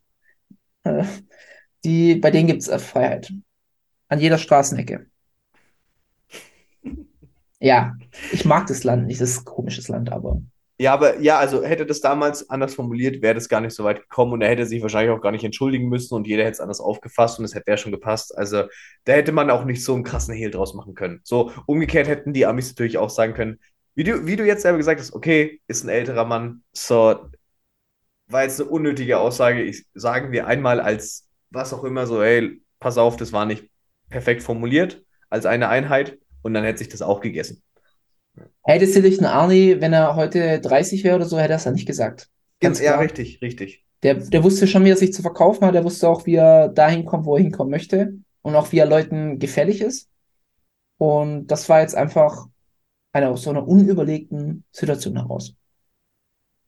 äh, 0.84 1.04
die, 1.84 2.16
bei 2.16 2.32
denen 2.32 2.48
gibt 2.48 2.64
es 2.64 2.68
äh, 2.70 2.80
Freiheit. 2.80 3.32
An 4.08 4.20
jeder 4.20 4.38
Straßenecke. 4.38 5.06
Ja, 7.60 7.96
ich 8.32 8.46
mag 8.46 8.68
das 8.68 8.84
Land 8.84 9.08
nicht. 9.08 9.22
Das 9.22 9.30
ist 9.32 9.40
ein 9.40 9.46
komisches 9.46 9.88
Land, 9.88 10.12
aber. 10.12 10.42
Ja, 10.78 10.94
aber 10.94 11.20
ja, 11.22 11.40
also 11.40 11.64
hätte 11.64 11.86
das 11.86 12.02
damals 12.02 12.50
anders 12.50 12.76
formuliert, 12.76 13.22
wäre 13.22 13.34
das 13.34 13.48
gar 13.48 13.62
nicht 13.62 13.74
so 13.74 13.86
weit 13.86 14.02
gekommen 14.02 14.34
und 14.34 14.42
er 14.42 14.50
hätte 14.50 14.66
sich 14.66 14.82
wahrscheinlich 14.82 15.16
auch 15.16 15.22
gar 15.22 15.32
nicht 15.32 15.46
entschuldigen 15.46 15.88
müssen 15.88 16.16
und 16.16 16.28
jeder 16.28 16.44
hätte 16.44 16.52
es 16.54 16.60
anders 16.60 16.82
aufgefasst 16.82 17.40
und 17.40 17.46
es 17.46 17.56
hätte 17.56 17.72
ja 17.72 17.78
schon 17.78 17.94
gepasst. 17.94 18.38
Also 18.38 18.64
da 19.06 19.14
hätte 19.14 19.32
man 19.32 19.50
auch 19.50 19.64
nicht 19.64 19.84
so 19.86 19.94
einen 19.94 20.04
krassen 20.04 20.34
Hehl 20.34 20.52
draus 20.52 20.74
machen 20.74 20.94
können. 20.94 21.22
So 21.24 21.52
umgekehrt 21.66 22.10
hätten 22.10 22.34
die 22.34 22.46
Amis 22.46 22.70
natürlich 22.70 22.98
auch 22.98 23.10
sagen 23.10 23.34
können, 23.34 23.60
wie 23.96 24.04
du, 24.04 24.26
wie 24.26 24.36
du 24.36 24.46
jetzt 24.46 24.64
selber 24.64 24.78
gesagt 24.78 25.00
hast, 25.00 25.14
okay, 25.14 25.62
ist 25.68 25.86
ein 25.86 25.90
älterer 25.90 26.26
Mann, 26.26 26.64
so 26.74 27.30
war 28.28 28.44
jetzt 28.44 28.60
eine 28.60 28.70
unnötige 28.70 29.20
Aussage. 29.20 29.62
Ich, 29.64 29.86
sagen 29.94 30.32
wir 30.32 30.48
einmal 30.48 30.80
als 30.80 31.30
was 31.52 31.74
auch 31.74 31.84
immer 31.84 32.08
so, 32.08 32.22
hey, 32.24 32.62
pass 32.80 32.98
auf, 32.98 33.16
das 33.18 33.32
war 33.34 33.46
nicht 33.46 33.70
perfekt 34.10 34.44
formuliert 34.44 35.04
als 35.30 35.46
eine 35.46 35.70
Einheit 35.70 36.20
und 36.42 36.54
dann 36.54 36.64
hätte 36.64 36.80
sich 36.80 36.90
das 36.90 37.02
auch 37.02 37.22
gegessen. 37.22 37.64
Hätte 38.64 38.86
ein 38.86 39.26
Arnie, 39.26 39.80
wenn 39.80 39.94
er 39.94 40.16
heute 40.16 40.60
30 40.60 41.04
wäre 41.04 41.16
oder 41.18 41.26
so, 41.26 41.38
hätte 41.38 41.54
er 41.54 41.58
es 41.58 41.66
ja 41.66 41.72
nicht 41.72 41.86
gesagt. 41.86 42.30
Ganz 42.60 42.80
ja, 42.80 42.94
klar. 42.94 43.04
richtig, 43.04 43.42
richtig. 43.42 43.84
Der, 44.04 44.16
der 44.16 44.44
wusste 44.44 44.68
schon, 44.68 44.86
wie 44.86 44.90
er 44.90 44.98
sich 44.98 45.14
zu 45.14 45.22
verkaufen 45.22 45.66
hat. 45.66 45.76
Der 45.76 45.84
wusste 45.84 46.10
auch, 46.10 46.26
wie 46.26 46.36
er 46.36 46.70
dahin 46.70 47.06
kommt, 47.06 47.26
wo 47.26 47.36
er 47.36 47.44
hinkommen 47.44 47.72
möchte. 47.72 48.16
Und 48.42 48.56
auch, 48.56 48.72
wie 48.72 48.80
er 48.80 48.86
Leuten 48.86 49.40
gefällig 49.40 49.82
ist. 49.82 50.10
Und 50.98 51.48
das 51.48 51.68
war 51.70 51.82
jetzt 51.82 51.96
einfach 51.96 52.48
eine, 53.12 53.30
aus 53.30 53.44
so 53.44 53.50
einer 53.50 53.68
unüberlegten 53.68 54.64
Situation 54.72 55.16
heraus. 55.16 55.56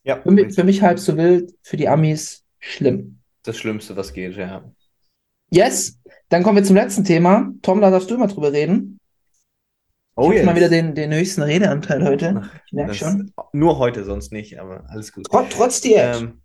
Ja, 0.03 0.21
Für 0.21 0.31
mich, 0.31 0.55
für 0.55 0.63
mich 0.63 0.81
halb 0.81 0.99
so 0.99 1.17
wild, 1.17 1.53
für 1.61 1.77
die 1.77 1.89
Amis 1.89 2.43
schlimm. 2.59 3.19
das 3.43 3.57
Schlimmste, 3.57 3.95
was 3.95 4.13
geht, 4.13 4.35
ja. 4.37 4.63
Yes, 5.49 5.99
dann 6.29 6.43
kommen 6.43 6.57
wir 6.57 6.63
zum 6.63 6.75
letzten 6.75 7.03
Thema. 7.03 7.51
Tom, 7.61 7.81
da 7.81 7.89
darfst 7.89 8.09
du 8.09 8.17
mal 8.17 8.27
drüber 8.27 8.51
reden. 8.51 8.99
Oh 10.17 10.31
yes. 10.31 10.45
mal 10.45 10.55
wieder 10.55 10.67
den, 10.67 10.95
den 10.95 11.13
höchsten 11.13 11.43
Redeanteil 11.43 12.03
heute. 12.03 12.49
Ich 12.65 12.73
merke 12.73 12.89
Das, 12.89 12.97
schon. 12.97 13.31
nur 13.53 13.77
heute, 13.77 14.03
sonst 14.03 14.31
nicht, 14.31 14.59
aber 14.59 14.83
alles 14.89 15.13
gut. 15.13 15.27
Trotz, 15.29 15.53
trotz 15.55 15.81
Diät. 15.81 16.15
Ähm, 16.15 16.41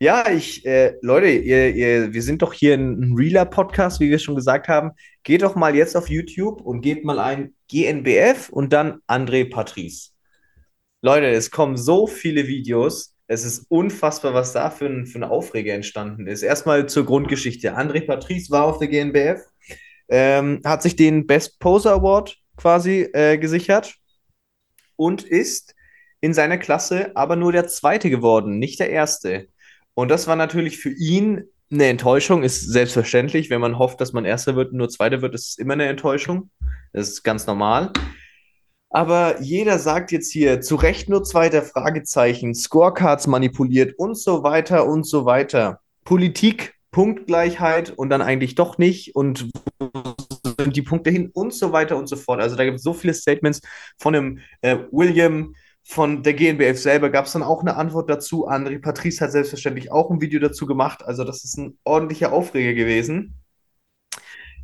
ja, 0.00 0.30
ich, 0.30 0.64
äh, 0.64 0.94
Leute, 1.02 1.28
ihr, 1.28 1.74
ihr, 1.74 2.14
wir 2.14 2.22
sind 2.22 2.40
doch 2.40 2.54
hier 2.54 2.72
ein 2.72 3.12
Reeler-Podcast, 3.14 4.00
wie 4.00 4.08
wir 4.08 4.18
schon 4.18 4.36
gesagt 4.36 4.68
haben. 4.68 4.92
Geht 5.22 5.42
doch 5.42 5.54
mal 5.54 5.76
jetzt 5.76 5.94
auf 5.98 6.08
YouTube 6.08 6.62
und 6.62 6.80
gebt 6.80 7.04
mal 7.04 7.18
ein 7.18 7.52
GNBF 7.68 8.48
und 8.48 8.72
dann 8.72 9.00
André 9.06 9.50
Patrice. 9.50 10.12
Leute, 11.02 11.26
es 11.26 11.50
kommen 11.50 11.76
so 11.76 12.06
viele 12.06 12.46
Videos. 12.46 13.14
Es 13.26 13.44
ist 13.44 13.66
unfassbar, 13.68 14.32
was 14.32 14.54
da 14.54 14.70
für 14.70 14.86
ein, 14.86 15.04
für 15.04 15.18
ein 15.18 15.24
Aufreger 15.24 15.74
entstanden 15.74 16.26
ist. 16.26 16.42
Erstmal 16.42 16.88
zur 16.88 17.04
Grundgeschichte. 17.04 17.76
André 17.76 18.06
Patrice 18.06 18.50
war 18.50 18.64
auf 18.64 18.78
der 18.78 18.88
GNBF, 18.88 19.42
ähm, 20.08 20.62
hat 20.64 20.82
sich 20.82 20.96
den 20.96 21.26
Best 21.26 21.58
Poser 21.58 21.92
Award 21.92 22.39
quasi 22.60 23.08
äh, 23.12 23.38
gesichert 23.38 23.94
und 24.96 25.22
ist 25.22 25.74
in 26.20 26.34
seiner 26.34 26.58
Klasse 26.58 27.12
aber 27.16 27.36
nur 27.36 27.52
der 27.52 27.66
Zweite 27.68 28.10
geworden, 28.10 28.58
nicht 28.58 28.78
der 28.80 28.90
Erste. 28.90 29.48
Und 29.94 30.10
das 30.10 30.26
war 30.26 30.36
natürlich 30.36 30.78
für 30.78 30.90
ihn 30.90 31.44
eine 31.72 31.86
Enttäuschung, 31.86 32.42
ist 32.42 32.60
selbstverständlich. 32.70 33.48
Wenn 33.48 33.60
man 33.60 33.78
hofft, 33.78 34.00
dass 34.00 34.12
man 34.12 34.24
Erster 34.24 34.56
wird 34.56 34.72
und 34.72 34.78
nur 34.78 34.88
Zweiter 34.88 35.22
wird, 35.22 35.34
ist 35.34 35.50
es 35.50 35.58
immer 35.58 35.74
eine 35.74 35.86
Enttäuschung. 35.86 36.50
Das 36.92 37.08
ist 37.08 37.22
ganz 37.22 37.46
normal. 37.46 37.92
Aber 38.90 39.40
jeder 39.40 39.78
sagt 39.78 40.10
jetzt 40.10 40.32
hier 40.32 40.60
zu 40.60 40.74
Recht 40.74 41.08
nur 41.08 41.22
Zweiter, 41.22 41.62
Fragezeichen, 41.62 42.54
Scorecards 42.54 43.28
manipuliert 43.28 43.94
und 43.98 44.18
so 44.18 44.42
weiter 44.42 44.86
und 44.86 45.06
so 45.06 45.24
weiter. 45.24 45.80
Politik, 46.04 46.74
Punktgleichheit 46.90 47.90
und 47.90 48.10
dann 48.10 48.20
eigentlich 48.20 48.56
doch 48.56 48.78
nicht 48.78 49.14
und 49.14 49.50
sind 50.64 50.76
die 50.76 50.82
Punkte 50.82 51.10
hin 51.10 51.30
und 51.32 51.52
so 51.54 51.72
weiter 51.72 51.96
und 51.96 52.06
so 52.08 52.16
fort. 52.16 52.40
Also 52.40 52.56
da 52.56 52.64
gibt 52.64 52.76
es 52.78 52.82
so 52.82 52.92
viele 52.94 53.14
Statements 53.14 53.60
von 53.98 54.12
dem 54.12 54.38
äh, 54.62 54.78
William, 54.90 55.54
von 55.82 56.22
der 56.22 56.34
GNBF 56.34 56.78
selber 56.78 57.10
gab 57.10 57.26
es 57.26 57.32
dann 57.32 57.42
auch 57.42 57.62
eine 57.62 57.76
Antwort 57.76 58.08
dazu. 58.10 58.46
André 58.48 58.80
Patrice 58.80 59.20
hat 59.24 59.32
selbstverständlich 59.32 59.90
auch 59.90 60.10
ein 60.10 60.20
Video 60.20 60.38
dazu 60.40 60.66
gemacht. 60.66 61.02
Also 61.04 61.24
das 61.24 61.42
ist 61.44 61.56
ein 61.58 61.78
ordentlicher 61.84 62.32
Aufreger 62.32 62.74
gewesen. 62.74 63.34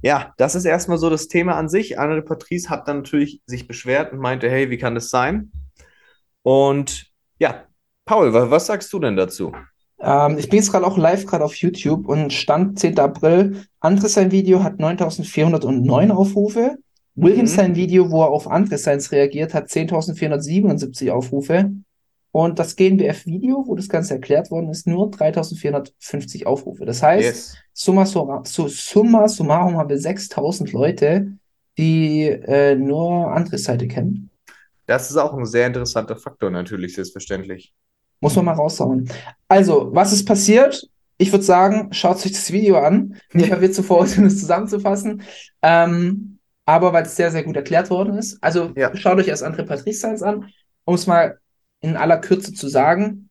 Ja, 0.02 0.34
das 0.36 0.54
ist 0.54 0.64
erstmal 0.64 0.98
so 0.98 1.10
das 1.10 1.28
Thema 1.28 1.56
an 1.56 1.68
sich. 1.68 1.98
André 1.98 2.20
Patrice 2.22 2.68
hat 2.70 2.86
dann 2.88 2.98
natürlich 2.98 3.42
sich 3.46 3.66
beschwert 3.66 4.12
und 4.12 4.18
meinte, 4.20 4.48
hey, 4.50 4.70
wie 4.70 4.78
kann 4.78 4.94
das 4.94 5.10
sein? 5.10 5.50
Und 6.42 7.10
ja, 7.38 7.66
Paul, 8.04 8.32
wa- 8.32 8.50
was 8.50 8.66
sagst 8.66 8.92
du 8.92 8.98
denn 9.00 9.16
dazu? 9.16 9.52
Ähm, 10.00 10.36
ich 10.38 10.48
bin 10.48 10.58
jetzt 10.58 10.70
gerade 10.70 10.86
auch 10.86 10.98
live 10.98 11.26
gerade 11.26 11.44
auf 11.44 11.54
YouTube 11.56 12.06
und 12.08 12.32
Stand 12.32 12.78
10. 12.78 12.98
April. 12.98 13.64
Andres 13.80 14.14
sein 14.14 14.30
Video 14.30 14.62
hat 14.62 14.78
9409 14.78 16.10
Aufrufe. 16.10 16.76
Williams 17.14 17.52
Mhm. 17.52 17.56
sein 17.56 17.74
Video, 17.76 18.10
wo 18.10 18.22
er 18.22 18.28
auf 18.30 18.46
Andres 18.50 18.82
seins 18.82 19.10
reagiert, 19.10 19.54
hat 19.54 19.70
10.477 19.70 21.10
Aufrufe. 21.10 21.70
Und 22.30 22.58
das 22.58 22.76
GNBF-Video, 22.76 23.64
wo 23.66 23.74
das 23.74 23.88
Ganze 23.88 24.12
erklärt 24.14 24.50
worden 24.50 24.68
ist, 24.68 24.86
nur 24.86 25.10
3.450 25.10 26.44
Aufrufe. 26.46 26.84
Das 26.84 27.02
heißt, 27.02 27.24
Yes. 27.24 27.56
summa, 27.72 28.04
summa, 28.04 28.42
su- 28.44 28.68
summa 28.68 29.26
summarum 29.28 29.76
haben 29.78 29.88
wir 29.88 29.98
6.000 29.98 30.72
Leute, 30.72 31.32
die 31.78 32.24
äh, 32.24 32.74
nur 32.74 33.32
Andres 33.32 33.64
Seite 33.64 33.88
kennen. 33.88 34.28
Das 34.84 35.10
ist 35.10 35.16
auch 35.16 35.32
ein 35.32 35.46
sehr 35.46 35.66
interessanter 35.66 36.16
Faktor 36.16 36.50
natürlich, 36.50 36.94
selbstverständlich. 36.94 37.72
Muss 38.20 38.36
man 38.36 38.44
mal 38.46 38.52
raushauen. 38.52 39.08
Also, 39.48 39.90
was 39.92 40.12
ist 40.12 40.24
passiert? 40.26 40.88
Ich 41.18 41.32
würde 41.32 41.44
sagen, 41.44 41.88
schaut 41.92 42.16
euch 42.24 42.32
das 42.32 42.52
Video 42.52 42.78
an. 42.78 43.16
Ich 43.32 43.50
habe 43.52 43.62
jetzt 43.64 43.76
zuvor, 43.76 44.00
um 44.00 44.24
es 44.24 44.38
zusammenzufassen. 44.40 45.22
Ähm, 45.62 46.38
aber 46.64 46.92
weil 46.92 47.04
es 47.04 47.16
sehr, 47.16 47.30
sehr 47.30 47.44
gut 47.44 47.56
erklärt 47.56 47.90
worden 47.90 48.18
ist. 48.18 48.38
Also, 48.42 48.72
Ja. 48.76 48.94
schaut 48.96 49.18
euch 49.18 49.28
erst 49.28 49.44
André 49.44 49.62
Patrice 49.64 50.00
Seins 50.00 50.22
an, 50.22 50.50
um 50.84 50.94
es 50.94 51.06
mal 51.06 51.38
in 51.80 51.96
aller 51.96 52.18
Kürze 52.18 52.52
zu 52.52 52.68
sagen. 52.68 53.30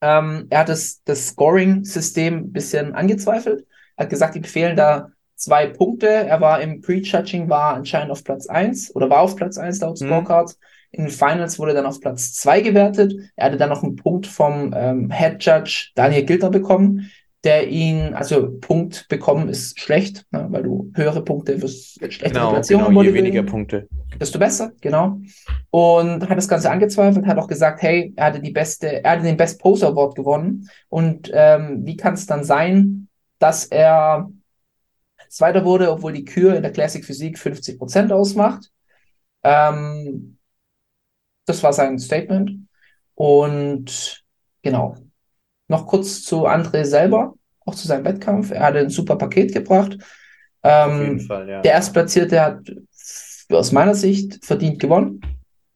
Ähm, 0.00 0.46
er 0.50 0.60
hat 0.60 0.68
das, 0.68 1.02
das 1.04 1.28
Scoring-System 1.28 2.34
ein 2.36 2.52
bisschen 2.52 2.94
angezweifelt. 2.94 3.66
Er 3.96 4.04
hat 4.04 4.10
gesagt, 4.10 4.36
ihm 4.36 4.44
fehlen 4.44 4.76
da 4.76 5.10
zwei 5.36 5.66
Punkte. 5.66 6.08
Er 6.08 6.40
war 6.40 6.60
im 6.60 6.80
Pre-Judging, 6.80 7.48
war 7.48 7.74
anscheinend 7.74 8.10
auf 8.10 8.24
Platz 8.24 8.46
1 8.46 8.94
oder 8.94 9.08
war 9.10 9.20
auf 9.20 9.36
Platz 9.36 9.56
1 9.58 9.80
laut 9.80 10.00
Mhm. 10.00 10.08
In 10.94 11.04
den 11.04 11.10
Finals 11.10 11.58
wurde 11.58 11.72
er 11.72 11.74
dann 11.74 11.86
auf 11.86 12.00
Platz 12.00 12.34
2 12.34 12.60
gewertet. 12.60 13.14
Er 13.34 13.46
hatte 13.46 13.56
dann 13.56 13.68
noch 13.70 13.82
einen 13.82 13.96
Punkt 13.96 14.26
vom 14.28 14.72
ähm, 14.76 15.10
Head 15.10 15.44
Judge 15.44 15.90
Daniel 15.96 16.24
Gilter 16.24 16.50
bekommen, 16.50 17.10
der 17.42 17.68
ihn, 17.68 18.14
also 18.14 18.58
Punkt 18.60 19.06
bekommen 19.08 19.48
ist 19.48 19.78
schlecht, 19.80 20.24
ne, 20.30 20.46
weil 20.50 20.62
du 20.62 20.92
höhere 20.94 21.22
Punkte 21.24 21.60
wirst 21.60 21.96
schlechtere 21.98 22.30
Genau, 22.30 22.50
Platzierung 22.52 22.86
genau, 22.86 23.02
je 23.02 23.12
weniger 23.12 23.42
Punkte. 23.42 23.88
desto 24.20 24.38
besser, 24.38 24.72
genau. 24.80 25.20
Und 25.70 26.28
hat 26.28 26.38
das 26.38 26.48
Ganze 26.48 26.70
angezweifelt, 26.70 27.26
hat 27.26 27.38
auch 27.38 27.48
gesagt, 27.48 27.82
hey, 27.82 28.12
er 28.16 28.26
hatte 28.26 28.40
die 28.40 28.52
beste, 28.52 29.02
er 29.04 29.10
hatte 29.10 29.24
den 29.24 29.36
Best 29.36 29.60
Poser 29.60 29.88
Award 29.88 30.14
gewonnen. 30.14 30.70
Und 30.88 31.30
ähm, 31.34 31.82
wie 31.84 31.96
kann 31.96 32.14
es 32.14 32.26
dann 32.26 32.44
sein, 32.44 33.08
dass 33.40 33.66
er 33.66 34.30
Zweiter 35.28 35.64
wurde, 35.64 35.90
obwohl 35.90 36.12
die 36.12 36.24
Kür 36.24 36.54
in 36.54 36.62
der 36.62 36.70
Classic 36.70 37.04
Physik 37.04 37.36
50% 37.36 38.12
ausmacht? 38.12 38.70
Ähm, 39.42 40.33
das 41.46 41.62
war 41.62 41.72
sein 41.72 41.98
Statement. 41.98 42.52
Und 43.14 44.24
genau. 44.62 44.96
Noch 45.68 45.86
kurz 45.86 46.22
zu 46.22 46.46
André 46.46 46.84
selber, 46.84 47.34
auch 47.64 47.74
zu 47.74 47.86
seinem 47.88 48.04
Wettkampf. 48.04 48.50
Er 48.50 48.64
hatte 48.64 48.78
ein 48.80 48.90
super 48.90 49.16
Paket 49.16 49.52
gebracht. 49.52 49.98
Auf 50.62 50.90
Ähm, 50.90 51.00
jeden 51.00 51.20
Fall, 51.20 51.48
ja. 51.48 51.62
der 51.62 51.72
Erstplatzierte 51.72 52.40
hat 52.40 52.72
aus 53.50 53.72
meiner 53.72 53.94
Sicht 53.94 54.44
verdient 54.44 54.80
gewonnen. 54.80 55.20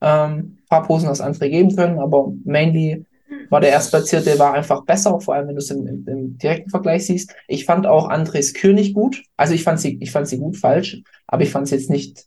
Ähm, 0.01 0.57
ein 0.61 0.65
paar 0.69 0.83
Posen 0.83 1.09
aus 1.09 1.21
André 1.21 1.49
geben 1.49 1.75
können, 1.75 1.99
aber 1.99 2.31
mainly 2.45 3.05
war 3.49 3.61
der 3.61 3.71
Erstplatzierte 3.71 4.37
war 4.37 4.53
einfach 4.53 4.85
besser, 4.85 5.19
vor 5.19 5.33
allem 5.33 5.47
wenn 5.47 5.55
du 5.55 5.59
es 5.59 5.71
im, 5.71 5.85
im, 5.87 6.07
im 6.07 6.37
direkten 6.37 6.69
Vergleich 6.69 7.05
siehst. 7.07 7.33
Ich 7.47 7.65
fand 7.65 7.87
auch 7.87 8.07
Andres 8.07 8.53
Kür 8.53 8.73
nicht 8.73 8.93
gut. 8.93 9.23
Also 9.37 9.53
ich 9.53 9.63
fand 9.63 9.79
sie, 9.79 9.97
ich 10.01 10.11
fand 10.11 10.27
sie 10.27 10.37
gut 10.37 10.57
falsch, 10.57 11.01
aber 11.27 11.43
ich 11.43 11.51
fand 11.51 11.67
sie 11.67 11.75
jetzt 11.75 11.89
nicht 11.89 12.25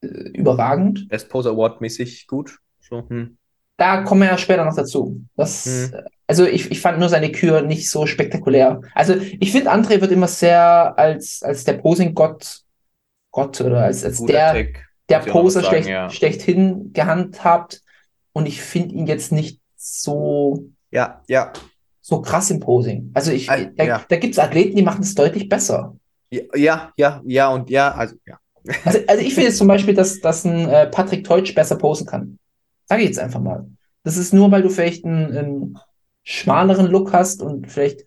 überragend. 0.00 1.08
Best 1.08 1.28
Poser 1.28 1.50
Award 1.50 1.80
mäßig 1.80 2.26
gut. 2.26 2.58
So, 2.80 3.08
hm. 3.08 3.36
Da 3.76 4.02
kommen 4.02 4.22
wir 4.22 4.28
ja 4.28 4.38
später 4.38 4.64
noch 4.64 4.74
dazu. 4.74 5.22
Das, 5.36 5.64
Hm. 5.92 6.00
also 6.26 6.44
ich, 6.44 6.70
ich 6.70 6.80
fand 6.80 6.98
nur 6.98 7.08
seine 7.08 7.30
Kür 7.30 7.62
nicht 7.62 7.88
so 7.90 8.06
spektakulär. 8.06 8.80
Also 8.94 9.14
ich 9.16 9.52
finde, 9.52 9.70
André 9.72 10.00
wird 10.00 10.10
immer 10.10 10.28
sehr 10.28 10.98
als, 10.98 11.42
als 11.42 11.64
der 11.64 11.74
Posing-Gott 11.74 12.62
Gott 13.30 13.60
oder 13.60 13.84
als, 13.84 14.04
als 14.04 14.18
Guter 14.18 14.32
der, 14.32 14.52
Take, 14.52 14.80
der 15.08 15.18
Poser 15.20 15.60
sagen, 15.60 15.68
schlecht, 15.74 15.88
ja. 15.88 16.10
schlechthin 16.10 16.92
gehandhabt. 16.92 17.82
Und 18.32 18.46
ich 18.46 18.62
finde 18.62 18.94
ihn 18.94 19.06
jetzt 19.06 19.32
nicht 19.32 19.60
so, 19.76 20.64
Ja, 20.90 21.22
ja. 21.28 21.52
so 22.00 22.20
krass 22.22 22.50
im 22.50 22.58
Posing. 22.60 23.10
Also 23.14 23.30
ich, 23.30 23.50
Al- 23.50 23.72
da, 23.76 23.84
ja. 23.84 24.04
da 24.08 24.16
gibt 24.16 24.32
es 24.34 24.38
Athleten, 24.38 24.76
die 24.76 24.82
machen 24.82 25.02
es 25.02 25.14
deutlich 25.14 25.48
besser. 25.48 25.94
Ja, 26.30 26.92
ja, 26.96 27.22
ja 27.26 27.48
und 27.48 27.70
ja, 27.70 27.92
also 27.92 28.16
ja. 28.26 28.38
Also, 28.84 28.98
also 29.06 29.22
ich 29.22 29.34
finde 29.34 29.48
jetzt 29.48 29.58
zum 29.58 29.68
Beispiel, 29.68 29.94
dass, 29.94 30.20
dass 30.20 30.44
ein 30.44 30.68
äh, 30.68 30.86
Patrick 30.86 31.24
Teutsch 31.24 31.54
besser 31.54 31.76
posen 31.76 32.06
kann. 32.06 32.38
Sage 32.86 33.02
ich 33.02 33.08
jetzt 33.08 33.18
einfach 33.18 33.40
mal. 33.40 33.66
Das 34.04 34.16
ist 34.16 34.32
nur, 34.32 34.50
weil 34.50 34.62
du 34.62 34.70
vielleicht 34.70 35.04
einen, 35.04 35.36
einen 35.36 35.78
schmaleren 36.22 36.86
Look 36.86 37.12
hast 37.12 37.42
und 37.42 37.70
vielleicht, 37.70 38.04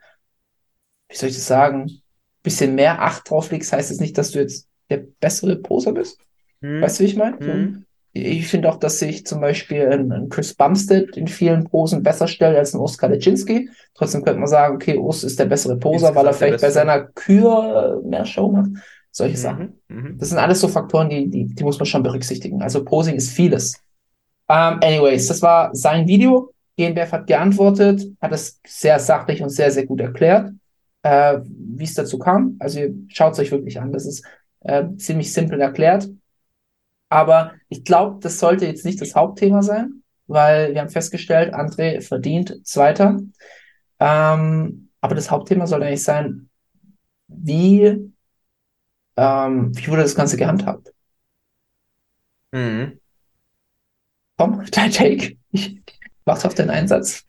wie 1.10 1.16
soll 1.16 1.30
ich 1.30 1.36
das 1.36 1.48
sagen, 1.48 2.02
bisschen 2.44 2.76
mehr 2.76 3.02
Acht 3.02 3.30
drauf 3.30 3.52
legst, 3.52 3.72
heißt 3.72 3.92
es 3.92 4.00
nicht, 4.00 4.18
dass 4.18 4.32
du 4.32 4.40
jetzt 4.40 4.68
der 4.90 5.04
bessere 5.20 5.56
Poser 5.56 5.94
bist. 5.94 6.20
Hm. 6.62 6.82
Weißt 6.82 7.00
du, 7.00 7.04
wie 7.04 7.08
ich 7.08 7.16
meine? 7.16 7.40
Hm. 7.40 7.86
ich 8.14 8.48
finde 8.48 8.70
auch, 8.70 8.78
dass 8.78 9.00
sich 9.00 9.26
zum 9.26 9.42
Beispiel 9.42 9.88
ein, 9.88 10.12
ein 10.12 10.30
Chris 10.30 10.54
Bumstead 10.54 11.16
in 11.18 11.28
vielen 11.28 11.66
Posen 11.66 12.04
besser 12.04 12.28
stellt 12.28 12.58
als 12.58 12.74
ein 12.74 12.80
Urs 12.80 12.98
Kalecinski. 12.98 13.70
Trotzdem 13.94 14.24
könnte 14.24 14.40
man 14.40 14.50
sagen, 14.50 14.76
okay, 14.76 14.98
Urs 14.98 15.24
ist 15.24 15.40
der 15.40 15.46
bessere 15.46 15.78
Poser, 15.78 16.14
weil 16.16 16.26
er 16.26 16.34
vielleicht 16.34 16.62
bei 16.62 16.72
seiner 16.72 17.02
Kür 17.02 18.02
äh, 18.04 18.08
mehr 18.08 18.26
Show 18.26 18.52
macht. 18.52 18.72
Solche 19.12 19.38
Sachen. 19.38 19.80
Mhm. 19.88 19.98
Mhm. 19.98 20.18
Das 20.18 20.30
sind 20.30 20.38
alles 20.38 20.62
so 20.62 20.68
Faktoren, 20.68 21.10
die, 21.10 21.30
die, 21.30 21.46
die 21.46 21.64
muss 21.64 21.78
man 21.78 21.86
schon 21.86 22.04
berücksichtigen. 22.04 22.62
Also 22.62 22.84
Posing 22.84 23.16
ist 23.16 23.32
vieles. 23.32 23.74
Ähm, 24.50 24.80
anyways, 24.82 25.28
das 25.28 25.42
war 25.42 25.76
sein 25.76 26.08
Video. 26.08 26.54
GNBF 26.78 27.12
hat 27.12 27.28
geantwortet, 27.28 28.04
hat 28.22 28.32
es 28.32 28.60
sehr 28.66 28.98
sachlich 29.00 29.42
und 29.42 29.50
sehr, 29.50 29.70
sehr 29.72 29.86
gut 29.86 30.00
erklärt, 30.00 30.52
äh, 31.04 31.40
wie 31.46 31.84
es 31.84 31.94
dazu 31.94 32.18
kam. 32.18 32.56
Also 32.60 32.80
schaut 33.10 33.34
es 33.34 33.40
euch 33.40 33.52
wirklich 33.52 33.80
an. 33.80 33.92
Das 33.92 34.06
ist 34.06 34.26
äh, 34.62 34.86
ziemlich 34.98 35.32
simpel 35.34 35.60
erklärt. 35.60 36.10
Aber 37.10 37.52
ich 37.68 37.84
glaube, 37.84 38.20
das 38.22 38.40
sollte 38.40 38.66
jetzt 38.66 38.86
nicht 38.86 39.02
das 39.02 39.16
Hauptthema 39.16 39.62
sein, 39.62 40.02
weil 40.28 40.74
wir 40.74 40.80
haben 40.80 40.90
festgestellt, 40.90 41.54
André 41.54 42.02
verdient 42.02 42.66
Zweiter. 42.66 43.20
Ähm, 44.00 44.90
aber 45.02 45.16
das 45.16 45.30
Hauptthema 45.30 45.68
sollte 45.68 45.88
eigentlich 45.88 46.04
sein, 46.04 46.50
wie, 47.28 48.11
ähm, 49.18 49.78
wie 49.78 49.88
wurde 49.88 50.04
das 50.04 50.16
Ganze 50.16 50.38
gehandhabt? 50.38 50.94
Mhm. 52.52 53.00
Komm, 54.38 54.66
dein 54.72 54.92
Take. 54.92 55.38
Ich 55.52 55.82
warte 56.26 56.48
auf 56.48 56.54
den 56.54 56.70
Einsatz. 56.70 57.24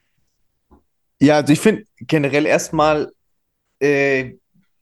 Ja, 1.20 1.36
also 1.36 1.52
ich 1.52 1.60
finde 1.60 1.84
generell 1.98 2.46
erstmal, 2.46 3.12
äh, 3.78 4.34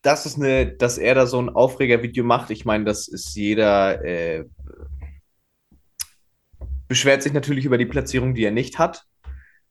dass 0.03 0.24
es 0.24 0.36
eine, 0.36 0.66
dass 0.72 0.96
er 0.96 1.14
da 1.14 1.26
so 1.26 1.40
ein 1.40 1.51
Aufregervideo 1.51 2.24
macht. 2.24 2.51
Ich 2.51 2.64
meine, 2.64 2.84
das 2.84 3.09
ist 3.09 3.34
jeder 3.34 4.03
äh, 4.03 4.44
beschwert 6.90 7.22
sich 7.22 7.32
natürlich 7.32 7.64
über 7.64 7.78
die 7.78 7.86
Platzierung, 7.86 8.34
die 8.34 8.44
er 8.44 8.51
nicht 8.51 8.80
hat. 8.80 9.07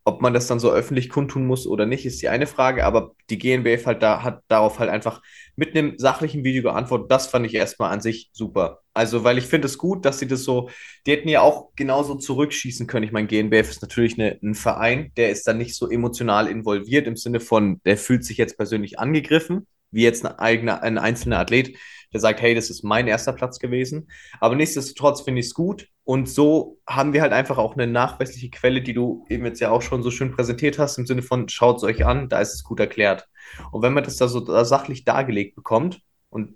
Ob 0.09 0.23
man 0.23 0.33
das 0.33 0.47
dann 0.47 0.59
so 0.59 0.71
öffentlich 0.71 1.07
kundtun 1.07 1.45
muss 1.45 1.67
oder 1.67 1.85
nicht, 1.85 2.03
ist 2.03 2.19
die 2.23 2.29
eine 2.29 2.47
Frage. 2.47 2.83
Aber 2.83 3.15
die 3.29 3.37
GNBF 3.37 3.85
halt 3.85 4.01
da 4.01 4.23
hat 4.23 4.41
darauf 4.47 4.79
halt 4.79 4.89
einfach 4.89 5.21
mit 5.55 5.75
einem 5.75 5.99
sachlichen 5.99 6.43
Video 6.43 6.63
geantwortet. 6.63 7.11
Das 7.11 7.27
fand 7.27 7.45
ich 7.45 7.53
erstmal 7.53 7.91
an 7.91 8.01
sich 8.01 8.31
super. 8.33 8.79
Also, 8.95 9.23
weil 9.23 9.37
ich 9.37 9.45
finde 9.45 9.67
es 9.67 9.77
gut, 9.77 10.05
dass 10.05 10.17
sie 10.17 10.25
das 10.25 10.43
so, 10.43 10.71
die 11.05 11.11
hätten 11.11 11.29
ja 11.29 11.41
auch 11.41 11.69
genauso 11.75 12.15
zurückschießen 12.15 12.87
können. 12.87 13.05
Ich 13.05 13.11
meine, 13.11 13.27
GNBF 13.27 13.69
ist 13.69 13.83
natürlich 13.83 14.17
eine, 14.17 14.39
ein 14.41 14.55
Verein, 14.55 15.11
der 15.15 15.29
ist 15.29 15.47
dann 15.47 15.59
nicht 15.59 15.75
so 15.75 15.87
emotional 15.87 16.47
involviert 16.47 17.05
im 17.05 17.15
Sinne 17.15 17.39
von, 17.39 17.79
der 17.85 17.97
fühlt 17.97 18.25
sich 18.25 18.37
jetzt 18.37 18.57
persönlich 18.57 18.97
angegriffen, 18.97 19.67
wie 19.91 20.01
jetzt 20.01 20.25
ein 20.25 20.39
eigener, 20.39 20.81
ein 20.81 20.97
einzelner 20.97 21.37
Athlet, 21.37 21.77
der 22.11 22.19
sagt, 22.19 22.41
hey, 22.41 22.55
das 22.55 22.71
ist 22.71 22.83
mein 22.83 23.07
erster 23.07 23.33
Platz 23.33 23.59
gewesen. 23.59 24.09
Aber 24.39 24.55
nichtsdestotrotz 24.55 25.21
finde 25.21 25.41
ich 25.41 25.47
es 25.47 25.53
gut. 25.53 25.87
Und 26.09 26.27
so 26.27 26.79
haben 26.87 27.13
wir 27.13 27.21
halt 27.21 27.33
einfach 27.33 27.59
auch 27.59 27.75
eine 27.75 27.85
nachweisliche 27.85 28.49
Quelle, 28.49 28.81
die 28.81 28.95
du 28.95 29.27
eben 29.29 29.45
jetzt 29.45 29.59
ja 29.59 29.69
auch 29.69 29.83
schon 29.83 30.01
so 30.01 30.09
schön 30.09 30.31
präsentiert 30.31 30.79
hast, 30.79 30.97
im 30.97 31.05
Sinne 31.05 31.21
von, 31.21 31.47
schaut 31.49 31.77
es 31.77 31.83
euch 31.83 32.03
an, 32.03 32.29
da 32.29 32.39
ist 32.39 32.55
es 32.55 32.63
gut 32.63 32.79
erklärt. 32.79 33.27
Und 33.71 33.83
wenn 33.83 33.93
man 33.93 34.03
das 34.03 34.17
da 34.17 34.27
so 34.27 34.39
da 34.39 34.65
sachlich 34.65 35.05
dargelegt 35.05 35.55
bekommt 35.55 36.01
und 36.31 36.55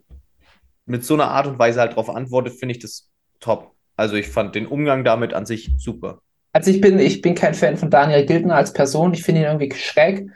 mit 0.88 1.06
so 1.06 1.14
einer 1.14 1.28
Art 1.28 1.46
und 1.46 1.60
Weise 1.60 1.82
halt 1.82 1.92
darauf 1.92 2.10
antwortet, 2.10 2.56
finde 2.56 2.74
ich 2.74 2.82
das 2.82 3.12
top. 3.40 3.76
Also 3.96 4.16
ich 4.16 4.28
fand 4.28 4.56
den 4.56 4.66
Umgang 4.66 5.04
damit 5.04 5.36
an 5.36 5.46
sich 5.46 5.70
super. 5.78 6.24
Also 6.52 6.72
ich 6.72 6.82
bin, 6.82 6.98
ich 6.98 7.22
bin 7.22 7.36
kein 7.36 7.54
Fan 7.54 7.78
von 7.78 7.92
Daniel 7.92 8.26
Gildner 8.26 8.56
als 8.56 8.74
Person. 8.74 9.14
Ich 9.14 9.22
finde 9.22 9.42
ihn 9.42 9.46
irgendwie 9.46 9.72
schräg. 9.78 10.32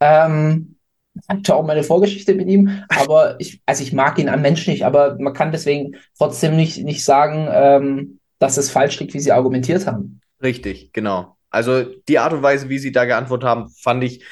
Ähm, 0.00 0.76
hatte 1.28 1.54
auch 1.54 1.66
meine 1.66 1.82
Vorgeschichte 1.82 2.34
mit 2.34 2.48
ihm, 2.48 2.84
aber 2.88 3.38
ich, 3.38 3.60
also 3.66 3.82
ich 3.82 3.92
mag 3.92 4.18
ihn 4.18 4.30
an 4.30 4.40
Mensch 4.40 4.66
nicht, 4.66 4.86
aber 4.86 5.18
man 5.18 5.34
kann 5.34 5.52
deswegen 5.52 5.96
trotzdem 6.16 6.56
nicht, 6.56 6.82
nicht 6.82 7.04
sagen, 7.04 7.46
ähm, 7.52 8.19
dass 8.40 8.56
es 8.56 8.70
falsch 8.70 8.98
liegt, 8.98 9.14
wie 9.14 9.20
sie 9.20 9.30
argumentiert 9.30 9.86
haben. 9.86 10.20
Richtig, 10.42 10.92
genau. 10.92 11.36
Also 11.50 11.84
die 12.08 12.18
Art 12.18 12.32
und 12.32 12.42
Weise, 12.42 12.68
wie 12.68 12.78
sie 12.78 12.90
da 12.90 13.04
geantwortet 13.04 13.48
haben, 13.48 13.68
fand 13.68 14.02
ich 14.02 14.24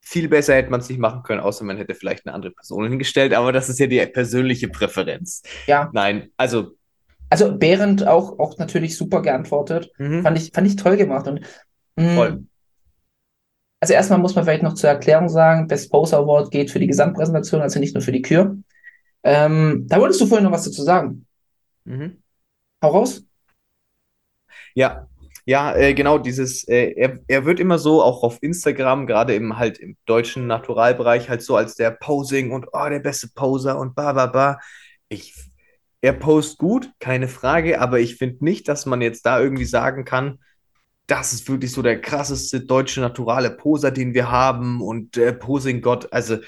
viel 0.00 0.28
besser 0.28 0.54
hätte 0.54 0.70
man 0.70 0.80
es 0.80 0.88
nicht 0.88 0.98
machen 0.98 1.22
können, 1.22 1.40
außer 1.40 1.64
man 1.64 1.76
hätte 1.76 1.94
vielleicht 1.94 2.26
eine 2.26 2.34
andere 2.34 2.52
Person 2.52 2.88
hingestellt, 2.88 3.34
aber 3.34 3.52
das 3.52 3.68
ist 3.68 3.78
ja 3.78 3.86
die 3.86 4.04
persönliche 4.06 4.68
Präferenz. 4.68 5.42
Ja, 5.66 5.90
Nein, 5.92 6.30
also 6.38 6.78
also 7.30 7.56
Behrendt 7.56 8.06
auch, 8.06 8.38
auch 8.38 8.56
natürlich 8.58 8.96
super 8.96 9.22
geantwortet. 9.22 9.90
mhm. 9.98 10.22
Fand 10.22 10.38
ich, 10.38 10.50
fand 10.52 10.66
ich 10.66 10.76
toll 10.76 10.96
gemacht. 10.96 11.26
Und 11.28 11.40
mh, 11.96 12.14
Voll. 12.14 12.44
Also 13.80 13.94
erstmal 13.94 14.18
muss 14.18 14.34
man 14.34 14.44
vielleicht 14.44 14.62
noch 14.62 14.74
zur 14.74 14.90
Erklärung 14.90 15.28
sagen, 15.28 15.68
Best 15.68 15.90
Poser 15.90 16.18
Award 16.18 16.50
geht 16.50 16.70
für 16.70 16.80
die 16.80 16.86
Gesamtpräsentation, 16.86 17.60
also 17.60 17.78
nicht 17.78 17.94
nur 17.94 18.02
für 18.02 18.12
die 18.12 18.22
Kür. 18.22 18.56
Ähm, 19.22 19.86
da 19.88 20.00
wolltest 20.00 20.20
du 20.20 20.26
vorhin 20.26 20.44
noch 20.44 20.52
was 20.52 20.64
dazu 20.64 20.82
sagen. 20.82 21.26
Mhm. 21.84 22.22
Hau 22.82 22.90
raus. 22.92 23.22
Ja, 24.74 25.08
ja, 25.46 25.74
äh, 25.74 25.94
genau, 25.94 26.18
dieses, 26.18 26.66
äh, 26.68 26.92
er, 26.96 27.18
er 27.26 27.44
wird 27.46 27.58
immer 27.60 27.78
so, 27.78 28.02
auch 28.02 28.22
auf 28.22 28.38
Instagram, 28.42 29.06
gerade 29.06 29.34
im 29.34 29.58
halt 29.58 29.78
im 29.78 29.96
deutschen 30.06 30.46
Naturalbereich, 30.46 31.28
halt 31.30 31.42
so 31.42 31.56
als 31.56 31.74
der 31.74 31.90
Posing 31.90 32.52
und 32.52 32.66
oh, 32.72 32.88
der 32.88 32.98
beste 33.00 33.28
Poser 33.34 33.78
und 33.78 33.94
ba, 33.94 34.12
ba, 34.12 34.26
ba. 34.26 34.58
Ich, 35.08 35.34
er 36.02 36.12
post 36.12 36.58
gut, 36.58 36.90
keine 37.00 37.28
Frage, 37.28 37.80
aber 37.80 37.98
ich 38.00 38.16
finde 38.16 38.44
nicht, 38.44 38.68
dass 38.68 38.84
man 38.86 39.00
jetzt 39.00 39.24
da 39.26 39.40
irgendwie 39.40 39.64
sagen 39.64 40.04
kann, 40.04 40.38
das 41.06 41.32
ist 41.32 41.48
wirklich 41.48 41.72
so 41.72 41.82
der 41.82 42.00
krasseste 42.00 42.60
deutsche 42.60 43.00
naturale 43.00 43.50
Poser, 43.50 43.90
den 43.90 44.14
wir 44.14 44.30
haben 44.30 44.82
und 44.82 45.16
der 45.16 45.32
Posing-Gott, 45.32 46.12
also 46.12 46.38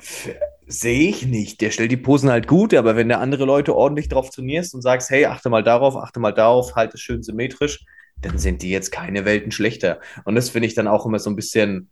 f- 0.00 0.51
sehe 0.66 1.08
ich 1.08 1.26
nicht. 1.26 1.60
Der 1.60 1.70
stellt 1.70 1.90
die 1.92 1.96
Posen 1.96 2.30
halt 2.30 2.46
gut, 2.46 2.74
aber 2.74 2.96
wenn 2.96 3.08
du 3.08 3.18
andere 3.18 3.44
Leute 3.44 3.74
ordentlich 3.74 4.08
drauf 4.08 4.30
trainierst 4.30 4.74
und 4.74 4.82
sagst, 4.82 5.10
hey, 5.10 5.26
achte 5.26 5.50
mal 5.50 5.62
darauf, 5.62 5.96
achte 5.96 6.20
mal 6.20 6.32
darauf, 6.32 6.74
halt 6.76 6.94
es 6.94 7.00
schön 7.00 7.22
symmetrisch, 7.22 7.84
dann 8.20 8.38
sind 8.38 8.62
die 8.62 8.70
jetzt 8.70 8.90
keine 8.92 9.24
Welten 9.24 9.50
schlechter. 9.52 10.00
Und 10.24 10.34
das 10.34 10.50
finde 10.50 10.68
ich 10.68 10.74
dann 10.74 10.88
auch 10.88 11.06
immer 11.06 11.18
so 11.18 11.30
ein 11.30 11.36
bisschen, 11.36 11.90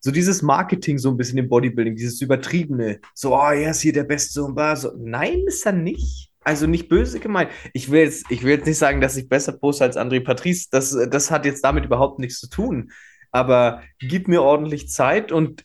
so 0.00 0.10
dieses 0.12 0.42
Marketing 0.42 0.98
so 0.98 1.10
ein 1.10 1.16
bisschen 1.16 1.38
im 1.38 1.48
Bodybuilding, 1.48 1.96
dieses 1.96 2.20
übertriebene, 2.20 3.00
so, 3.14 3.34
oh, 3.34 3.50
er 3.50 3.72
ist 3.72 3.80
hier 3.80 3.92
der 3.92 4.04
Beste 4.04 4.44
und 4.44 4.54
bla, 4.54 4.76
so. 4.76 4.92
Nein, 4.96 5.40
ist 5.46 5.66
er 5.66 5.72
nicht. 5.72 6.30
also 6.46 6.68
nicht 6.68 6.88
böse 6.88 7.18
gemeint. 7.18 7.50
Ich 7.72 7.90
will 7.90 8.02
jetzt, 8.02 8.30
ich 8.30 8.44
will 8.44 8.52
jetzt 8.52 8.66
nicht 8.66 8.78
sagen, 8.78 9.00
dass 9.00 9.16
ich 9.16 9.28
besser 9.28 9.52
poste 9.52 9.82
als 9.82 9.96
André 9.96 10.22
Patrice. 10.22 10.68
Das, 10.70 10.96
das 11.10 11.32
hat 11.32 11.44
jetzt 11.44 11.64
damit 11.64 11.84
überhaupt 11.84 12.20
nichts 12.20 12.38
zu 12.38 12.48
tun. 12.48 12.92
Aber 13.32 13.82
gib 13.98 14.28
mir 14.28 14.42
ordentlich 14.42 14.88
Zeit 14.88 15.32
und 15.32 15.64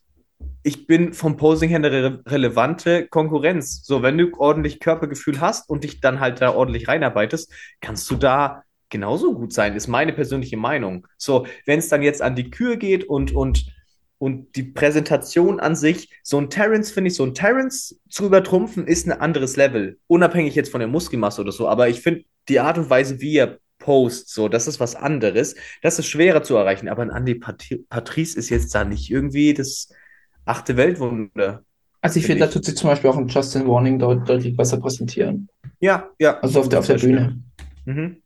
ich 0.64 0.88
bin 0.88 1.14
vom 1.14 1.38
Posing 1.38 1.70
her 1.70 1.78
eine 1.78 1.92
re 1.92 2.24
relevante 2.28 3.08
Konkurrenz. 3.08 3.84
So, 3.84 4.04
wenn 4.04 4.18
du 4.18 4.32
ordentlich 4.38 4.80
Körpergefühl 4.80 5.42
hast 5.42 5.70
und 5.70 5.84
dich 5.84 6.02
dann 6.02 6.20
halt 6.20 6.42
da 6.42 6.54
ordentlich 6.54 6.88
reinarbeitest, 6.88 7.52
kannst 7.82 8.10
du 8.12 8.16
da 8.16 8.64
genauso 8.90 9.34
gut 9.34 9.54
sein, 9.54 9.76
ist 9.76 9.88
meine 9.88 10.14
persönliche 10.14 10.58
Meinung. 10.58 11.08
So, 11.18 11.48
wenn 11.66 11.80
es 11.80 11.90
dann 11.90 12.04
jetzt 12.04 12.22
an 12.22 12.36
die 12.36 12.52
Kür 12.52 12.76
geht 12.76 13.06
und, 13.06 13.34
und, 13.34 13.66
und 14.20 14.56
die 14.56 14.64
Präsentation 14.64 15.60
an 15.60 15.76
sich, 15.76 16.12
so 16.24 16.38
ein 16.38 16.50
Terrence, 16.50 16.92
finde 16.92 17.10
ich, 17.10 17.16
so 17.16 17.26
ein 17.26 17.34
Terrence 17.34 18.00
zu 18.10 18.26
übertrumpfen, 18.26 18.86
ist 18.86 19.08
ein 19.08 19.20
anderes 19.20 19.56
Level. 19.56 19.98
Unabhängig 20.08 20.54
jetzt 20.54 20.70
von 20.70 20.80
der 20.80 20.90
Muskelmasse 20.90 21.42
oder 21.42 21.52
so. 21.52 21.68
Aber 21.68 21.90
ich 21.90 22.02
finde 22.02 22.26
die 22.50 22.60
Art 22.60 22.78
und 22.78 22.90
Weise, 22.90 23.20
wie 23.22 23.38
er 23.38 23.58
post, 23.80 24.30
so, 24.30 24.48
das 24.48 24.68
ist 24.68 24.80
was 24.80 24.96
anderes. 24.96 25.56
Das 25.82 25.98
ist 25.98 26.06
schwerer 26.06 26.44
zu 26.44 26.56
erreichen. 26.56 26.88
Aber 26.88 27.02
ein 27.02 27.10
Andy 27.10 27.36
Pat 27.36 27.66
Patrice 27.90 28.38
ist 28.38 28.50
jetzt 28.50 28.76
da 28.76 28.84
nicht 28.84 29.10
irgendwie 29.10 29.56
das 29.56 29.90
achte 30.46 30.78
Weltwunder. 30.78 31.64
Also 32.02 32.20
ich 32.20 32.26
finde, 32.26 32.46
da 32.46 32.52
tut 32.52 32.66
sich 32.66 32.76
zum 32.76 32.90
Beispiel 32.90 33.10
auch 33.10 33.18
ein 33.18 33.28
Justin 33.28 33.68
Warning 33.68 34.00
deut 34.00 34.28
deutlich 34.28 34.56
besser 34.56 34.78
präsentieren. 34.78 35.50
Ja, 35.80 36.10
ja. 36.20 36.40
Also 36.40 36.62
auf 36.62 36.70
der, 36.70 36.80
auf 36.80 36.88
der 36.88 36.98
Bühne. 36.98 37.42
Mhm. 37.86 38.18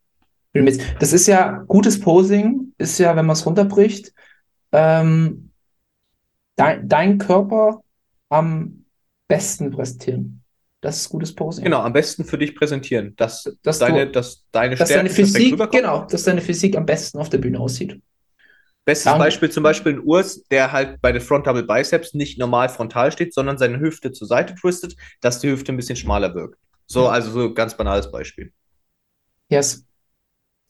Das 1.00 1.12
ist 1.12 1.28
ja 1.28 1.64
gutes 1.68 2.00
Posing, 2.00 2.74
ist 2.78 2.98
ja, 2.98 3.16
wenn 3.16 3.26
man 3.26 3.34
es 3.34 3.46
runterbricht, 3.46 4.14
ähm, 4.72 5.52
dein, 6.56 6.88
dein 6.88 7.18
Körper 7.18 7.82
am 8.30 8.86
besten 9.28 9.72
präsentieren. 9.72 10.42
Das 10.80 10.98
ist 10.98 11.10
gutes 11.10 11.34
Posing. 11.34 11.64
Genau, 11.64 11.82
am 11.82 11.94
besten 11.94 12.24
für 12.24 12.38
dich 12.38 12.56
präsentieren, 12.56 13.16
dass, 13.18 13.52
dass 13.64 13.80
deine, 13.80 14.06
du, 14.06 14.12
dass 14.12 14.46
deine 14.52 14.76
dass 14.76 14.90
deine 14.90 15.10
Physik, 15.10 15.58
genau, 15.72 16.06
dass 16.06 16.24
deine 16.24 16.42
Physik 16.42 16.78
am 16.78 16.86
besten 16.86 17.18
auf 17.18 17.30
der 17.30 17.40
Bühne 17.40 17.60
aussieht. 17.60 18.00
Bestes 18.86 19.12
und- 19.12 19.18
Beispiel 19.20 19.50
zum 19.50 19.64
Beispiel 19.64 19.94
ein 19.94 20.00
Urs, 20.00 20.44
der 20.52 20.72
halt 20.72 21.02
bei 21.02 21.12
den 21.12 21.22
Front 21.22 21.48
Double 21.48 21.64
Biceps 21.64 22.14
nicht 22.14 22.38
normal 22.38 22.70
frontal 22.70 23.12
steht, 23.12 23.34
sondern 23.34 23.58
seine 23.58 23.80
Hüfte 23.80 24.12
zur 24.12 24.28
Seite 24.28 24.54
twistet, 24.56 24.96
dass 25.22 25.40
die 25.40 25.50
Hüfte 25.50 25.74
ein 25.74 25.78
bisschen 25.78 25.96
schmaler 25.96 26.34
wirkt. 26.36 26.60
So, 26.86 27.08
also 27.08 27.32
so 27.32 27.54
ganz 27.54 27.76
banales 27.76 28.12
Beispiel. 28.12 28.52
Yes. 29.50 29.86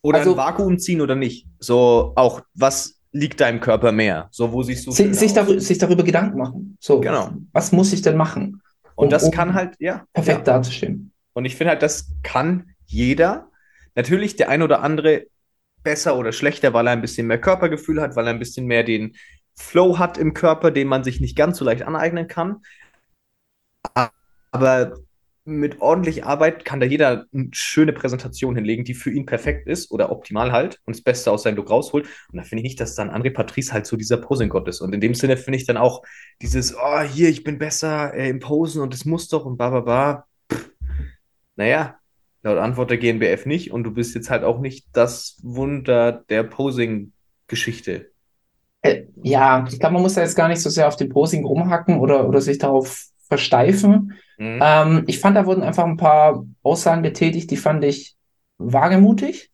Oder 0.02 0.20
Also- 0.20 0.32
ein 0.32 0.38
Vakuum 0.38 0.80
ziehen 0.80 1.02
oder 1.02 1.16
nicht. 1.16 1.46
So 1.60 2.14
auch, 2.16 2.42
was 2.54 3.02
liegt 3.12 3.40
deinem 3.42 3.60
Körper 3.60 3.92
mehr? 3.92 4.28
So, 4.32 4.52
wo 4.52 4.64
siehst 4.64 4.86
du 4.88 4.92
sich, 4.92 5.10
aus? 5.12 5.34
darüber, 5.34 5.60
sich 5.60 5.78
darüber 5.78 6.04
Gedanken 6.04 6.38
machen. 6.38 6.78
So, 6.80 7.00
Genau. 7.02 7.32
was 7.54 7.72
muss 7.72 7.92
ich 7.94 8.02
denn 8.02 8.16
machen? 8.18 8.62
Und 8.96 9.06
um- 9.06 9.10
das 9.10 9.24
um 9.24 9.32
kann 9.32 9.54
halt, 9.54 9.76
ja. 9.80 10.06
perfekt 10.14 10.48
ja. 10.48 10.54
dazustehen. 10.54 11.12
Und 11.34 11.44
ich 11.46 11.56
finde 11.56 11.72
halt, 11.72 11.82
das 11.82 12.12
kann 12.24 12.70
jeder. 12.86 13.50
Natürlich 13.96 14.36
der 14.36 14.50
ein 14.50 14.62
oder 14.62 14.82
andere 14.82 15.26
besser 15.86 16.18
oder 16.18 16.34
schlechter, 16.34 16.74
weil 16.74 16.88
er 16.88 16.94
ein 16.94 17.02
bisschen 17.02 17.28
mehr 17.28 17.40
Körpergefühl 17.40 18.02
hat, 18.02 18.18
weil 18.18 18.28
er 18.28 18.34
ein 18.34 18.40
bisschen 18.40 18.66
mehr 18.66 18.84
den 18.84 19.16
Flow 19.58 19.98
hat 19.98 20.18
im 20.18 20.34
Körper, 20.34 20.72
den 20.72 20.90
man 20.90 21.06
sich 21.06 21.22
nicht 21.22 21.38
ganz 21.38 21.58
so 21.58 21.64
leicht 21.64 21.84
aneignen 21.84 22.28
kann. 22.28 22.58
Aber 24.52 24.98
mit 25.46 25.80
ordentlich 25.80 26.26
Arbeit 26.26 26.66
kann 26.66 26.80
da 26.80 26.88
jeder 26.88 27.28
eine 27.32 27.50
schöne 27.54 27.94
Präsentation 27.94 28.56
hinlegen, 28.56 28.84
die 28.84 28.96
für 28.96 29.12
ihn 29.12 29.28
perfekt 29.28 29.68
ist 29.68 29.92
oder 29.92 30.12
optimal 30.12 30.52
halt 30.52 30.82
und 30.86 30.96
das 30.96 31.04
Beste 31.04 31.32
aus 31.32 31.44
seinem 31.44 31.58
Look 31.58 31.70
rausholt. 31.70 32.08
Und 32.32 32.38
da 32.38 32.44
finde 32.44 32.62
ich 32.64 32.70
nicht, 32.70 32.80
dass 32.80 32.96
dann 32.96 33.12
André 33.12 33.32
Patrice 33.32 33.72
halt 33.72 33.86
so 33.86 33.96
dieser 33.96 34.18
Posing-Gott 34.18 34.68
ist. 34.68 34.82
Und 34.82 34.94
in 34.94 35.02
dem 35.02 35.14
Sinne 35.14 35.38
finde 35.38 35.58
ich 35.58 35.68
dann 35.68 35.78
auch 35.78 36.04
dieses, 36.42 36.76
oh, 36.76 37.02
hier, 37.02 37.30
ich 37.30 37.44
bin 37.44 37.60
besser 37.60 38.14
äh, 38.16 38.28
im 38.28 38.40
Posen 38.40 38.82
und 38.82 38.94
es 38.94 39.06
muss 39.06 39.28
doch 39.28 39.46
und 39.46 39.58
bla 39.58 39.70
bla 39.70 39.82
bla. 39.82 40.26
Naja, 41.56 42.00
laut 42.46 42.60
Antwort 42.60 42.92
der 42.92 42.98
GNBF 42.98 43.46
nicht. 43.46 43.72
Und 43.72 43.84
du 43.84 43.92
bist 43.92 44.16
jetzt 44.16 44.30
halt 44.30 44.44
auch 44.44 44.60
nicht 44.60 44.86
das 44.94 45.38
Wunder 45.42 46.24
der 46.30 46.44
Posing-Geschichte. 46.44 48.12
Äh, 48.82 49.06
ja, 49.24 49.66
ich 49.68 49.80
glaube, 49.80 49.94
man 49.94 50.04
muss 50.04 50.14
da 50.14 50.22
jetzt 50.22 50.36
gar 50.36 50.48
nicht 50.48 50.62
so 50.62 50.70
sehr 50.70 50.88
auf 50.88 50.96
dem 50.96 51.10
Posing 51.10 51.44
rumhacken 51.44 52.00
oder, 52.00 52.30
oder 52.30 52.40
sich 52.40 52.60
darauf 52.60 53.06
versteifen. 53.28 54.14
Mhm. 54.38 54.60
Ähm, 54.62 55.04
ich 55.08 55.20
fand, 55.20 55.36
da 55.36 55.48
wurden 55.48 55.64
einfach 55.64 55.86
ein 55.86 55.98
paar 55.98 56.46
Aussagen 56.62 57.02
getätigt, 57.02 57.50
die 57.50 57.58
fand 57.58 57.84
ich 57.84 58.16
wagemutig. 58.60 59.50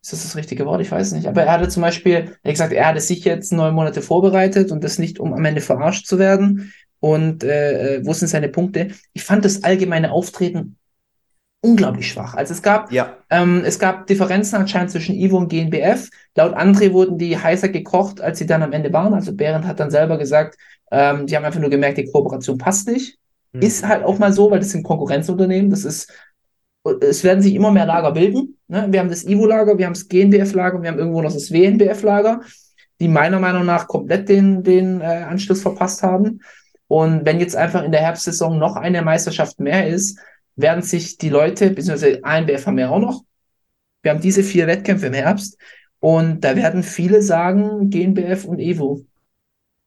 Ist 0.00 0.12
das 0.12 0.22
das 0.22 0.36
richtige 0.36 0.64
Wort? 0.66 0.80
Ich 0.80 0.92
weiß 0.92 1.12
nicht. 1.12 1.26
Aber 1.26 1.42
er 1.42 1.52
hatte 1.52 1.68
zum 1.68 1.82
Beispiel, 1.82 2.36
er 2.44 2.52
gesagt, 2.52 2.72
er 2.72 2.86
hatte 2.86 3.00
sich 3.00 3.24
jetzt 3.24 3.52
neun 3.52 3.74
Monate 3.74 4.00
vorbereitet 4.00 4.70
und 4.70 4.84
das 4.84 5.00
nicht, 5.00 5.18
um 5.18 5.34
am 5.34 5.44
Ende 5.44 5.60
verarscht 5.60 6.06
zu 6.06 6.20
werden. 6.20 6.72
Und 7.00 7.42
äh, 7.42 7.96
äh, 7.96 8.06
wo 8.06 8.12
sind 8.12 8.28
seine 8.28 8.48
Punkte? 8.48 8.88
Ich 9.12 9.24
fand 9.24 9.44
das 9.44 9.64
allgemeine 9.64 10.12
Auftreten 10.12 10.78
unglaublich 11.66 12.08
schwach. 12.08 12.34
Also 12.34 12.54
es 12.54 12.62
gab 12.62 12.92
Ja, 12.92 13.16
ähm, 13.30 13.62
es 13.64 13.78
gab 13.78 14.06
Differenzen 14.06 14.56
anscheinend 14.56 14.90
zwischen 14.90 15.16
Ivo 15.16 15.36
und 15.36 15.48
GNBF. 15.48 16.08
Laut 16.36 16.54
André 16.54 16.92
wurden 16.92 17.18
die 17.18 17.36
heißer 17.36 17.68
gekocht, 17.68 18.20
als 18.20 18.38
sie 18.38 18.46
dann 18.46 18.62
am 18.62 18.72
Ende 18.72 18.92
waren. 18.92 19.14
Also 19.14 19.34
Behrendt 19.34 19.66
hat 19.66 19.80
dann 19.80 19.90
selber 19.90 20.16
gesagt, 20.16 20.56
ähm, 20.92 21.26
die 21.26 21.36
haben 21.36 21.44
einfach 21.44 21.60
nur 21.60 21.70
gemerkt, 21.70 21.98
die 21.98 22.06
Kooperation 22.06 22.58
passt 22.58 22.88
nicht. 22.88 23.18
Mhm. 23.52 23.62
Ist 23.62 23.86
halt 23.86 24.04
auch 24.04 24.18
mal 24.18 24.32
so, 24.32 24.50
weil 24.50 24.60
das 24.60 24.70
sind 24.70 24.84
Konkurrenzunternehmen. 24.84 25.70
Das 25.70 25.84
ist, 25.84 26.12
es 27.00 27.24
werden 27.24 27.42
sich 27.42 27.54
immer 27.54 27.72
mehr 27.72 27.86
Lager 27.86 28.12
bilden. 28.12 28.56
Ne? 28.68 28.86
Wir 28.90 29.00
haben 29.00 29.10
das 29.10 29.24
Ivo-Lager, 29.24 29.76
wir 29.76 29.86
haben 29.86 29.94
das 29.94 30.08
GNBF-Lager, 30.08 30.80
wir 30.80 30.88
haben 30.88 30.98
irgendwo 30.98 31.22
noch 31.22 31.32
das 31.32 31.50
WNBF-Lager, 31.50 32.42
die 33.00 33.08
meiner 33.08 33.40
Meinung 33.40 33.66
nach 33.66 33.88
komplett 33.88 34.28
den, 34.28 34.62
den 34.62 35.00
äh, 35.00 35.24
Anschluss 35.28 35.62
verpasst 35.62 36.04
haben. 36.04 36.40
Und 36.88 37.24
wenn 37.26 37.40
jetzt 37.40 37.56
einfach 37.56 37.82
in 37.82 37.90
der 37.90 38.02
Herbstsaison 38.02 38.58
noch 38.58 38.76
eine 38.76 39.02
Meisterschaft 39.02 39.58
mehr 39.58 39.88
ist, 39.88 40.20
werden 40.56 40.82
sich 40.82 41.18
die 41.18 41.28
Leute, 41.28 41.70
beziehungsweise 41.70 42.24
ANBF 42.24 42.66
haben 42.66 42.76
wir 42.76 42.90
auch 42.90 43.00
noch, 43.00 43.24
wir 44.02 44.12
haben 44.12 44.20
diese 44.20 44.42
vier 44.42 44.66
Wettkämpfe 44.66 45.06
im 45.06 45.14
Herbst 45.14 45.58
und 46.00 46.40
da 46.42 46.56
werden 46.56 46.82
viele 46.82 47.22
sagen, 47.22 47.90
GNBF 47.90 48.44
und 48.44 48.58
Evo. 48.58 49.04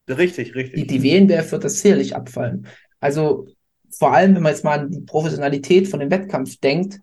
richtig, 0.10 0.48
Die, 0.48 0.54
richtig. 0.54 0.88
die 0.88 1.04
WNBF 1.04 1.52
wird 1.52 1.64
das 1.64 1.80
sicherlich 1.80 2.16
abfallen. 2.16 2.68
Also 3.00 3.48
vor 3.90 4.14
allem, 4.14 4.36
wenn 4.36 4.44
man 4.44 4.52
jetzt 4.52 4.64
mal 4.64 4.80
an 4.80 4.92
die 4.92 5.02
Professionalität 5.02 5.88
von 5.88 6.00
dem 6.00 6.12
Wettkampf 6.12 6.58
denkt, 6.58 7.00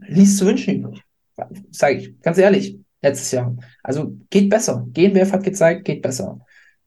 ließ 0.00 0.38
zu 0.38 0.46
wünschen 0.46 0.74
übrig. 0.76 1.02
Sage 1.70 1.96
ich, 1.96 2.20
ganz 2.20 2.38
ehrlich, 2.38 2.78
letztes 3.00 3.32
Jahr. 3.32 3.56
Also 3.82 4.16
geht 4.30 4.50
besser. 4.50 4.86
GNBF 4.92 5.32
hat 5.32 5.44
gezeigt, 5.44 5.84
geht 5.84 6.02
besser. 6.02 6.40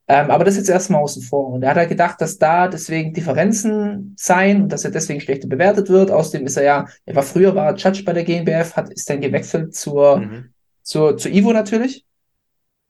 Ähm, 0.08 0.30
aber 0.30 0.44
das 0.44 0.56
jetzt 0.56 0.68
erstmal 0.68 1.02
außen 1.02 1.22
vor. 1.22 1.48
Und 1.48 1.62
er 1.62 1.70
hat 1.70 1.76
halt 1.78 1.88
gedacht, 1.88 2.20
dass 2.20 2.38
da 2.38 2.68
deswegen 2.68 3.12
Differenzen 3.12 4.14
seien 4.16 4.62
und 4.62 4.72
dass 4.72 4.84
er 4.84 4.92
deswegen 4.92 5.20
schlechter 5.20 5.48
bewertet 5.48 5.88
wird. 5.88 6.10
Außerdem 6.12 6.46
ist 6.46 6.56
er 6.56 6.64
ja, 6.64 6.86
er 7.04 7.16
war 7.16 7.22
früher 7.24 7.54
war 7.56 7.66
er 7.66 7.76
Judge 7.76 8.04
bei 8.04 8.12
der 8.12 8.24
GNBF, 8.24 8.76
hat, 8.76 8.90
ist 8.92 9.10
dann 9.10 9.20
gewechselt 9.20 9.74
zur, 9.74 10.18
Mhm. 10.18 10.54
zur, 10.82 11.16
zu 11.16 11.28
Ivo 11.28 11.52
natürlich, 11.52 12.04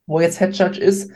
wo 0.06 0.20
jetzt 0.20 0.38
Head 0.38 0.56
Judge 0.56 0.80
ist. 0.80 1.10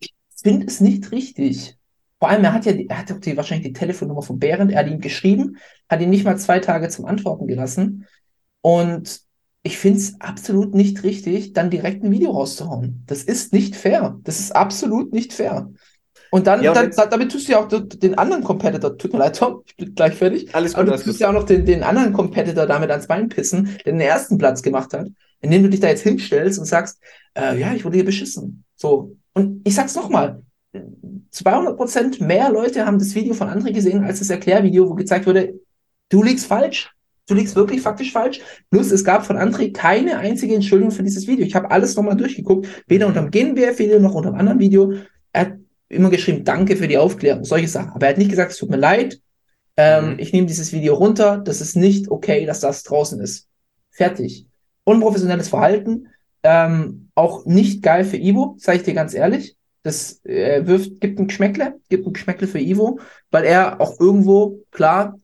Ich 0.00 0.14
finde 0.42 0.66
es 0.66 0.80
nicht 0.80 1.10
richtig. 1.12 1.76
Vor 2.18 2.28
allem, 2.30 2.44
er 2.44 2.52
hat 2.54 2.64
ja, 2.66 2.72
die, 2.72 2.88
er 2.88 2.98
hat 2.98 3.12
auch 3.12 3.20
die, 3.20 3.36
wahrscheinlich 3.36 3.66
die 3.68 3.72
Telefonnummer 3.74 4.22
von 4.22 4.38
Behrendt, 4.38 4.72
er 4.72 4.80
hat 4.80 4.88
ihm 4.90 5.00
geschrieben, 5.00 5.58
hat 5.88 6.00
ihn 6.00 6.10
nicht 6.10 6.24
mal 6.24 6.38
zwei 6.38 6.60
Tage 6.60 6.88
zum 6.88 7.04
Antworten 7.04 7.46
gelassen. 7.46 8.06
Und 8.62 9.20
ich 9.66 9.78
finde 9.78 9.98
es 9.98 10.20
absolut 10.20 10.74
nicht 10.74 11.02
richtig, 11.02 11.52
dann 11.52 11.70
direkt 11.70 12.04
ein 12.04 12.12
Video 12.12 12.30
rauszuhauen. 12.30 13.02
Das 13.08 13.24
ist 13.24 13.52
nicht 13.52 13.74
fair. 13.74 14.16
Das 14.22 14.38
ist 14.38 14.54
absolut 14.54 15.12
nicht 15.12 15.32
fair. 15.32 15.70
Und 16.30 16.46
dann, 16.46 16.62
Ja, 16.62 16.72
dann 16.72 16.92
damit 17.10 17.32
tust 17.32 17.48
du 17.48 17.52
ja 17.52 17.60
auch 17.60 17.68
den, 17.68 18.16
anderen 18.16 18.44
Competitor, 18.44 18.96
tut 18.96 19.12
mir 19.12 19.18
leid, 19.18 19.36
Tom, 19.36 19.62
ich 19.66 19.76
bin 19.76 19.94
gleich 19.94 20.14
fertig. 20.14 20.54
Alles 20.54 20.74
gut, 20.74 20.82
Aber 20.86 20.96
du 20.96 21.02
tust 21.02 21.18
ja 21.18 21.28
auch 21.28 21.32
noch 21.32 21.44
den, 21.44 21.66
den 21.66 21.82
anderen 21.82 22.12
Competitor 22.12 22.66
damit 22.66 22.90
ans 22.90 23.08
Bein 23.08 23.28
pissen, 23.28 23.76
der 23.84 23.92
den 23.92 24.00
ersten 24.00 24.38
Platz 24.38 24.62
gemacht 24.62 24.92
hat, 24.92 25.08
indem 25.40 25.64
du 25.64 25.68
dich 25.68 25.80
da 25.80 25.88
jetzt 25.88 26.02
hinstellst 26.02 26.60
und 26.60 26.66
sagst, 26.66 27.00
äh, 27.34 27.58
ja, 27.58 27.74
ich 27.74 27.84
wurde 27.84 27.96
hier 27.96 28.04
beschissen. 28.04 28.64
So. 28.76 29.16
Und 29.34 29.62
ich 29.66 29.74
sag's 29.74 29.96
nochmal. 29.96 30.42
200% 31.32 32.22
mehr 32.22 32.50
Leute 32.50 32.86
haben 32.86 33.00
das 33.00 33.16
Video 33.16 33.34
von 33.34 33.48
André 33.48 33.72
gesehen 33.72 34.04
als 34.04 34.20
das 34.20 34.30
Erklärvideo, 34.30 34.88
wo 34.88 34.94
gezeigt 34.94 35.26
wurde, 35.26 35.58
du 36.08 36.22
liegst 36.22 36.46
falsch. 36.46 36.92
Du 37.28 37.34
liegst 37.34 37.56
wirklich 37.56 37.80
faktisch 37.80 38.12
falsch. 38.12 38.40
Plus, 38.70 38.92
es 38.92 39.04
gab 39.04 39.26
von 39.26 39.36
André 39.36 39.72
keine 39.72 40.18
einzige 40.18 40.54
Entschuldigung 40.54 40.92
für 40.92 41.02
dieses 41.02 41.26
Video. 41.26 41.44
Ich 41.44 41.54
habe 41.56 41.70
alles 41.70 41.96
nochmal 41.96 42.16
durchgeguckt, 42.16 42.68
weder 42.86 43.08
unter 43.08 43.22
dem 43.22 43.30
GNBF-Video 43.30 43.98
noch 43.98 44.14
unter 44.14 44.28
einem 44.28 44.38
anderen 44.38 44.60
Video. 44.60 44.92
Er 45.32 45.40
hat 45.40 45.52
immer 45.88 46.10
geschrieben, 46.10 46.44
danke 46.44 46.76
für 46.76 46.86
die 46.88 46.98
Aufklärung, 46.98 47.44
solche 47.44 47.68
Sachen. 47.68 47.90
Aber 47.90 48.06
er 48.06 48.10
hat 48.10 48.18
nicht 48.18 48.30
gesagt, 48.30 48.52
es 48.52 48.58
tut 48.58 48.70
mir 48.70 48.76
leid, 48.76 49.20
ähm, 49.76 50.12
Mhm. 50.12 50.18
ich 50.18 50.32
nehme 50.32 50.46
dieses 50.46 50.72
Video 50.72 50.94
runter, 50.94 51.38
das 51.38 51.60
ist 51.60 51.76
nicht 51.76 52.10
okay, 52.10 52.46
dass 52.46 52.60
das 52.60 52.82
draußen 52.84 53.20
ist. 53.20 53.48
Fertig. 53.90 54.46
Unprofessionelles 54.84 55.48
Verhalten, 55.48 56.08
ähm, 56.44 57.08
auch 57.14 57.44
nicht 57.44 57.82
geil 57.82 58.04
für 58.04 58.16
Ivo, 58.16 58.54
sage 58.58 58.78
ich 58.78 58.84
dir 58.84 58.94
ganz 58.94 59.14
ehrlich. 59.14 59.56
Das 59.82 60.24
äh, 60.24 60.66
wirft, 60.66 61.00
gibt 61.00 61.18
ein 61.18 61.26
Geschmäckle, 61.26 61.78
gibt 61.88 62.06
ein 62.06 62.12
Geschmäckle 62.12 62.46
für 62.46 62.60
Ivo, 62.60 63.00
weil 63.30 63.44
er 63.44 63.80
auch 63.80 63.98
irgendwo, 64.00 64.60
klar, 64.70 65.18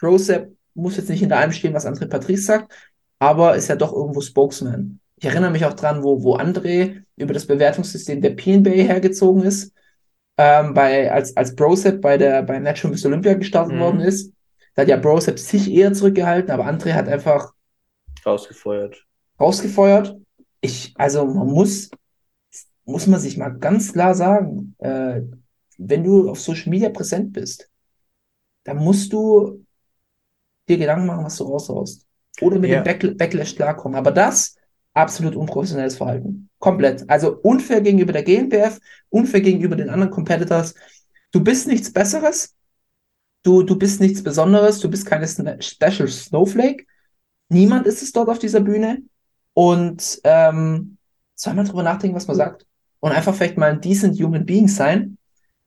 Brosep 0.00 0.52
muss 0.74 0.96
jetzt 0.96 1.08
nicht 1.10 1.20
hinter 1.20 1.38
allem 1.38 1.52
stehen, 1.52 1.74
was 1.74 1.86
André 1.86 2.06
Patrice 2.08 2.44
sagt, 2.44 2.72
aber 3.18 3.56
ist 3.56 3.68
ja 3.68 3.76
doch 3.76 3.92
irgendwo 3.92 4.20
Spokesman. 4.20 5.00
Ich 5.16 5.26
erinnere 5.26 5.50
mich 5.50 5.64
auch 5.66 5.74
dran, 5.74 6.02
wo, 6.02 6.22
wo 6.22 6.36
André 6.36 7.02
über 7.16 7.34
das 7.34 7.46
Bewertungssystem 7.46 8.20
der 8.22 8.30
PNB 8.30 8.68
hergezogen 8.68 9.42
ist, 9.42 9.72
ähm, 10.38 10.74
bei, 10.74 11.12
als, 11.12 11.36
als 11.36 11.54
Brosep 11.54 12.00
bei 12.00 12.16
der, 12.18 12.42
bei 12.42 12.58
Natural 12.58 12.92
Miss 12.92 13.04
Olympia 13.06 13.34
gestartet 13.34 13.74
Mhm. 13.74 13.80
worden 13.80 14.00
ist. 14.00 14.32
Da 14.74 14.82
hat 14.82 14.88
ja 14.88 14.96
Brosep 14.96 15.38
sich 15.38 15.70
eher 15.70 15.92
zurückgehalten, 15.92 16.50
aber 16.50 16.66
André 16.66 16.92
hat 16.94 17.08
einfach 17.08 17.52
Rausgefeuert. 18.24 19.06
rausgefeuert. 19.38 20.16
Ich, 20.60 20.94
also 20.96 21.24
man 21.26 21.48
muss, 21.48 21.90
muss 22.84 23.06
man 23.06 23.20
sich 23.20 23.36
mal 23.36 23.50
ganz 23.50 23.92
klar 23.92 24.14
sagen, 24.14 24.74
äh, 24.78 25.22
wenn 25.78 26.04
du 26.04 26.30
auf 26.30 26.40
Social 26.40 26.70
Media 26.70 26.90
präsent 26.90 27.32
bist, 27.32 27.70
dann 28.64 28.78
musst 28.78 29.12
du 29.12 29.64
dir 30.70 30.78
Gedanken 30.78 31.06
machen, 31.06 31.24
was 31.24 31.36
du 31.36 31.44
raushaust. 31.44 32.06
Oder 32.40 32.58
mit 32.58 32.70
Ja. 32.70 32.80
dem 32.80 32.84
Back 32.84 33.18
Backlash 33.18 33.54
klarkommen. 33.54 33.98
Aber 33.98 34.10
das, 34.10 34.56
absolut 34.94 35.36
unprofessionelles 35.36 35.96
Verhalten. 35.96 36.48
Komplett. 36.58 37.08
Also 37.08 37.38
unfair 37.42 37.80
gegenüber 37.80 38.12
der 38.12 38.22
GmbF, 38.22 38.78
unfair 39.08 39.40
gegenüber 39.40 39.76
den 39.76 39.90
anderen 39.90 40.10
Competitors. 40.10 40.74
Du 41.32 41.42
bist 41.42 41.66
nichts 41.66 41.92
Besseres. 41.92 42.54
Du, 43.42 43.62
du 43.62 43.76
bist 43.76 44.00
nichts 44.00 44.22
Besonderes. 44.22 44.80
Du 44.80 44.90
bist 44.90 45.06
keine 45.06 45.26
Special 45.26 46.08
Snowflake. 46.08 46.84
Niemand 47.48 47.86
ist 47.86 48.02
es 48.02 48.12
dort 48.12 48.28
auf 48.28 48.38
dieser 48.38 48.60
Bühne. 48.60 49.02
Und 49.54 50.20
ähm, 50.24 50.96
soll 51.34 51.54
man 51.54 51.66
drüber 51.66 51.82
nachdenken, 51.82 52.16
was 52.16 52.26
man 52.26 52.36
sagt. 52.36 52.66
Und 53.00 53.12
einfach 53.12 53.34
vielleicht 53.34 53.56
mal 53.56 53.70
ein 53.70 53.80
decent 53.80 54.20
human 54.20 54.44
being 54.44 54.68
sein 54.68 55.16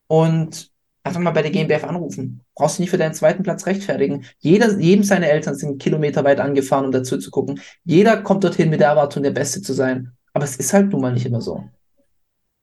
und 0.07 0.71
einfach 1.03 1.19
mal 1.19 1.31
bei 1.31 1.41
der 1.41 1.51
GmbF 1.51 1.83
anrufen. 1.83 2.41
Brauchst 2.55 2.77
du 2.77 2.81
nicht 2.81 2.89
für 2.89 2.97
deinen 2.97 3.13
zweiten 3.13 3.43
Platz 3.43 3.65
rechtfertigen. 3.65 4.25
Jeder, 4.39 4.77
jedem 4.79 5.03
seine 5.03 5.29
Eltern 5.29 5.55
sind 5.55 5.81
kilometerweit 5.81 6.39
angefahren, 6.39 6.85
um 6.85 6.91
dazu 6.91 7.17
zu 7.17 7.29
gucken. 7.29 7.59
Jeder 7.83 8.17
kommt 8.21 8.43
dorthin 8.43 8.69
mit 8.69 8.79
der 8.79 8.89
Erwartung, 8.89 9.23
der 9.23 9.31
Beste 9.31 9.61
zu 9.61 9.73
sein. 9.73 10.11
Aber 10.33 10.45
es 10.45 10.55
ist 10.55 10.73
halt 10.73 10.89
nun 10.91 11.01
mal 11.01 11.13
nicht 11.13 11.25
immer 11.25 11.41
so. 11.41 11.63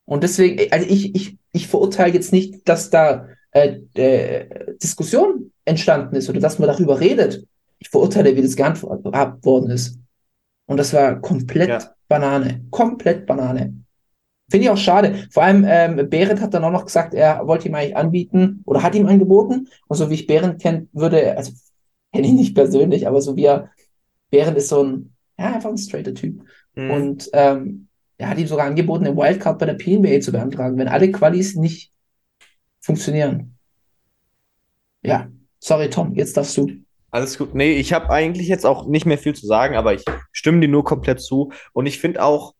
Und 0.06 0.22
deswegen, 0.24 0.72
also 0.72 0.86
ich, 0.88 1.14
ich, 1.14 1.38
ich 1.52 1.68
verurteile 1.68 2.14
jetzt 2.14 2.32
nicht, 2.32 2.68
dass 2.68 2.90
da 2.90 3.28
äh, 3.52 3.78
äh, 3.94 4.76
Diskussion 4.82 5.52
entstanden 5.64 6.16
ist 6.16 6.28
oder 6.28 6.40
dass 6.40 6.58
man 6.58 6.68
darüber 6.68 6.98
redet. 6.98 7.46
Ich 7.78 7.90
verurteile, 7.90 8.36
wie 8.36 8.42
das 8.42 8.56
gehandhabt 8.56 9.44
worden 9.44 9.70
ist. 9.70 9.98
Und 10.66 10.76
das 10.76 10.92
war 10.92 11.20
komplett 11.20 11.68
Ja. 11.68 11.94
Banane. 12.08 12.64
Komplett 12.70 13.26
Banane. 13.26 13.74
Finde 14.50 14.64
ich 14.64 14.70
auch 14.70 14.76
schade. 14.76 15.26
Vor 15.30 15.44
allem, 15.44 15.64
ähm, 15.66 16.10
Behrendt 16.10 16.40
hat 16.40 16.52
dann 16.54 16.64
auch 16.64 16.72
noch 16.72 16.84
gesagt, 16.84 17.14
er 17.14 17.46
wollte 17.46 17.68
ihm 17.68 17.74
eigentlich 17.74 17.96
anbieten 17.96 18.62
oder 18.66 18.82
hat 18.82 18.94
ihm 18.94 19.06
angeboten. 19.06 19.68
Und 19.86 19.96
so 19.96 20.10
wie 20.10 20.14
ich 20.14 20.26
Behrendt 20.26 20.60
kennt, 20.60 20.88
würde, 20.92 21.36
also 21.36 21.52
kenne 22.12 22.26
ich 22.26 22.32
nicht 22.32 22.54
persönlich, 22.54 23.06
aber 23.06 23.20
so 23.22 23.36
wie 23.36 23.44
er, 23.44 23.70
Behrendt 24.30 24.58
ist 24.58 24.68
so 24.68 24.82
ein, 24.82 25.14
ja, 25.38 25.54
einfach 25.54 25.70
ein 25.70 25.78
straighter 25.78 26.14
Typ. 26.14 26.42
Mhm. 26.74 26.90
Und 26.90 27.30
ähm, 27.32 27.88
er 28.18 28.28
hat 28.28 28.38
ihm 28.38 28.46
sogar 28.46 28.66
angeboten, 28.66 29.06
eine 29.06 29.16
Wildcard 29.16 29.58
bei 29.58 29.66
der 29.66 29.74
PNBA 29.74 30.20
zu 30.20 30.32
beantragen, 30.32 30.76
wenn 30.76 30.88
alle 30.88 31.10
Qualis 31.10 31.54
nicht 31.54 31.92
funktionieren. 32.80 33.56
Ja, 35.02 35.28
sorry 35.60 35.88
Tom, 35.90 36.14
jetzt 36.14 36.36
darfst 36.36 36.56
du. 36.56 36.70
Alles 37.12 37.38
gut. 37.38 37.54
Nee, 37.54 37.72
ich 37.74 37.92
habe 37.92 38.10
eigentlich 38.10 38.48
jetzt 38.48 38.66
auch 38.66 38.86
nicht 38.86 39.06
mehr 39.06 39.18
viel 39.18 39.34
zu 39.34 39.46
sagen, 39.46 39.74
aber 39.74 39.94
ich 39.94 40.04
stimme 40.32 40.60
dir 40.60 40.68
nur 40.68 40.84
komplett 40.84 41.20
zu. 41.20 41.50
Und 41.72 41.86
ich 41.86 41.98
finde 41.98 42.22
auch, 42.22 42.54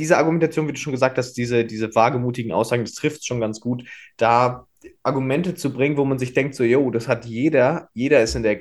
diese 0.00 0.16
Argumentation, 0.16 0.66
wie 0.66 0.72
du 0.72 0.78
schon 0.78 0.92
gesagt 0.92 1.18
hast, 1.18 1.34
diese, 1.34 1.64
diese 1.64 1.94
wagemutigen 1.94 2.52
Aussagen, 2.52 2.84
das 2.84 2.94
trifft 2.94 3.26
schon 3.26 3.40
ganz 3.40 3.60
gut, 3.60 3.84
da 4.16 4.66
Argumente 5.02 5.54
zu 5.54 5.72
bringen, 5.72 5.98
wo 5.98 6.04
man 6.04 6.18
sich 6.18 6.32
denkt, 6.32 6.54
so, 6.54 6.64
yo, 6.64 6.90
das 6.90 7.06
hat 7.06 7.26
jeder, 7.26 7.90
jeder 7.92 8.22
ist 8.22 8.34
in 8.34 8.42
der 8.42 8.60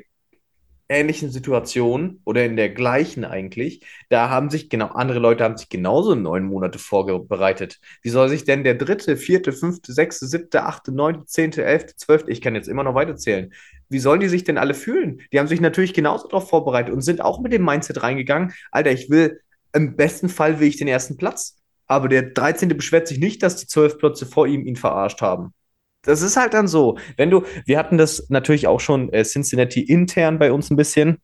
ähnlichen 0.90 1.30
Situation 1.30 2.20
oder 2.26 2.44
in 2.44 2.58
der 2.58 2.70
gleichen 2.70 3.24
eigentlich. 3.24 3.86
Da 4.10 4.30
haben 4.30 4.50
sich 4.50 4.70
genau, 4.70 4.88
andere 4.88 5.20
Leute 5.20 5.44
haben 5.44 5.56
sich 5.56 5.70
genauso 5.70 6.16
neun 6.16 6.44
Monate 6.46 6.80
vorbereitet. 6.80 7.80
Wie 8.02 8.10
soll 8.10 8.28
sich 8.28 8.44
denn 8.44 8.64
der 8.64 8.74
dritte, 8.76 9.16
vierte, 9.16 9.54
fünfte, 9.54 9.94
sechste, 9.94 10.26
siebte, 10.26 10.64
achte, 10.64 10.92
neunte, 10.92 11.26
zehnte, 11.26 11.64
elfte, 11.64 11.96
zwölfte, 11.96 12.32
ich 12.32 12.42
kann 12.42 12.56
jetzt 12.56 12.68
immer 12.68 12.84
noch 12.84 12.96
weiterzählen. 12.96 13.54
Wie 13.88 14.00
sollen 14.00 14.20
die 14.20 14.30
sich 14.30 14.44
denn 14.44 14.58
alle 14.58 14.74
fühlen? 14.74 15.22
Die 15.32 15.40
haben 15.40 15.48
sich 15.48 15.62
natürlich 15.62 15.94
genauso 15.94 16.28
darauf 16.28 16.50
vorbereitet 16.50 16.94
und 16.94 17.02
sind 17.02 17.22
auch 17.22 17.40
mit 17.40 17.54
dem 17.54 17.64
Mindset 17.64 18.04
reingegangen. 18.04 18.52
Alter, 18.72 18.92
ich 18.92 19.10
will, 19.10 19.40
im 19.74 19.96
besten 19.96 20.30
Fall 20.30 20.60
will 20.60 20.68
ich 20.68 20.78
den 20.78 20.88
ersten 20.88 21.18
Platz. 21.18 21.58
Aber 21.88 22.08
der 22.08 22.22
13. 22.22 22.70
beschwert 22.70 23.08
sich 23.08 23.20
nicht, 23.20 23.42
dass 23.42 23.56
die 23.56 23.68
zwölf 23.68 23.98
Plätze 23.98 24.26
vor 24.26 24.48
ihm 24.48 24.66
ihn 24.66 24.76
verarscht 24.76 25.22
haben. 25.22 25.54
Das 26.04 26.22
ist 26.22 26.38
halt 26.38 26.54
dann 26.54 26.68
so. 26.68 26.98
Wenn 27.18 27.30
du, 27.30 27.44
wir 27.66 27.78
hatten 27.78 27.98
das 27.98 28.30
natürlich 28.30 28.68
auch 28.68 28.80
schon 28.80 29.12
äh, 29.12 29.24
Cincinnati 29.24 29.82
intern 29.82 30.40
bei 30.40 30.52
uns 30.52 30.70
ein 30.70 30.78
bisschen. 30.78 31.18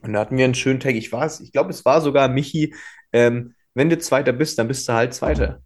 Und 0.00 0.12
da 0.12 0.20
hatten 0.20 0.36
wir 0.36 0.44
einen 0.44 0.54
schönen 0.54 0.80
Tag. 0.80 0.94
Ich 0.94 1.10
weiß, 1.12 1.40
ich 1.40 1.52
glaube, 1.52 1.70
es 1.70 1.84
war 1.84 2.00
sogar 2.00 2.28
Michi. 2.28 2.74
Ähm, 3.12 3.54
wenn 3.74 3.90
du 3.90 3.98
Zweiter 3.98 4.32
bist, 4.32 4.58
dann 4.58 4.68
bist 4.68 4.88
du 4.88 4.92
halt 4.92 5.12
Zweiter. 5.12 5.60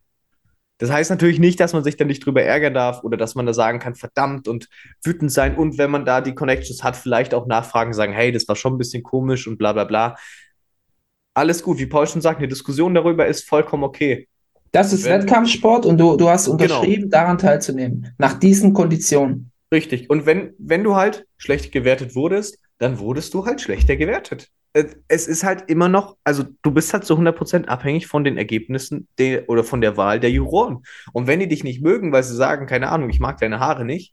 Das 0.78 0.90
heißt 0.90 1.10
natürlich 1.10 1.38
nicht, 1.38 1.60
dass 1.60 1.74
man 1.74 1.84
sich 1.84 1.98
dann 1.98 2.06
nicht 2.06 2.24
drüber 2.24 2.42
ärgern 2.42 2.72
darf 2.72 3.04
oder 3.04 3.18
dass 3.18 3.34
man 3.34 3.44
da 3.44 3.52
sagen 3.52 3.80
kann, 3.80 3.94
verdammt 3.94 4.48
und 4.48 4.68
wütend 5.04 5.30
sein. 5.30 5.54
Und 5.56 5.76
wenn 5.76 5.90
man 5.90 6.06
da 6.06 6.22
die 6.22 6.34
Connections 6.34 6.82
hat, 6.82 6.96
vielleicht 6.96 7.34
auch 7.34 7.46
nachfragen, 7.46 7.92
sagen, 7.92 8.14
hey, 8.14 8.32
das 8.32 8.48
war 8.48 8.56
schon 8.56 8.74
ein 8.74 8.78
bisschen 8.78 9.02
komisch 9.02 9.46
und 9.46 9.58
bla 9.58 9.74
bla 9.74 9.84
bla. 9.84 10.16
Alles 11.40 11.62
gut, 11.62 11.78
wie 11.78 11.86
Paul 11.86 12.06
schon 12.06 12.20
sagt, 12.20 12.38
eine 12.38 12.48
Diskussion 12.48 12.92
darüber 12.94 13.26
ist 13.26 13.48
vollkommen 13.48 13.82
okay. 13.84 14.28
Das 14.72 14.92
ist 14.92 15.04
Wenn- 15.04 15.22
Wettkampfsport 15.22 15.86
und 15.86 15.96
du, 15.96 16.16
du 16.18 16.28
hast 16.28 16.44
Genau. 16.44 16.52
unterschrieben, 16.58 17.08
daran 17.08 17.38
teilzunehmen. 17.38 18.12
Nach 18.18 18.34
diesen 18.38 18.74
Konditionen. 18.74 19.50
Richtig. 19.72 20.10
Und 20.10 20.26
wenn, 20.26 20.52
wenn 20.58 20.84
du 20.84 20.96
halt 20.96 21.24
schlecht 21.38 21.72
gewertet 21.72 22.14
wurdest, 22.14 22.58
dann 22.76 22.98
wurdest 22.98 23.32
du 23.32 23.46
halt 23.46 23.62
schlechter 23.62 23.96
gewertet. 23.96 24.48
Äh, 24.74 24.84
Es 25.08 25.26
ist 25.28 25.42
halt 25.42 25.64
immer 25.68 25.88
noch, 25.88 26.18
also 26.24 26.44
du 26.60 26.70
bist 26.72 26.92
halt 26.92 27.04
zu 27.06 27.16
100% 27.16 27.68
abhängig 27.68 28.06
von 28.06 28.22
den 28.22 28.36
Ergebnissen 28.36 29.08
der, 29.18 29.48
oder 29.48 29.64
von 29.64 29.80
der 29.80 29.96
Wahl 29.96 30.20
der 30.20 30.30
Juroren. 30.30 30.82
Und 31.14 31.26
wenn 31.26 31.40
die 31.40 31.48
dich 31.48 31.64
nicht 31.64 31.82
mögen, 31.82 32.12
weil 32.12 32.22
sie 32.22 32.36
sagen, 32.36 32.66
keine 32.66 32.90
Ahnung, 32.90 33.08
ich 33.08 33.18
mag 33.18 33.38
deine 33.38 33.60
Haare 33.60 33.86
nicht, 33.86 34.12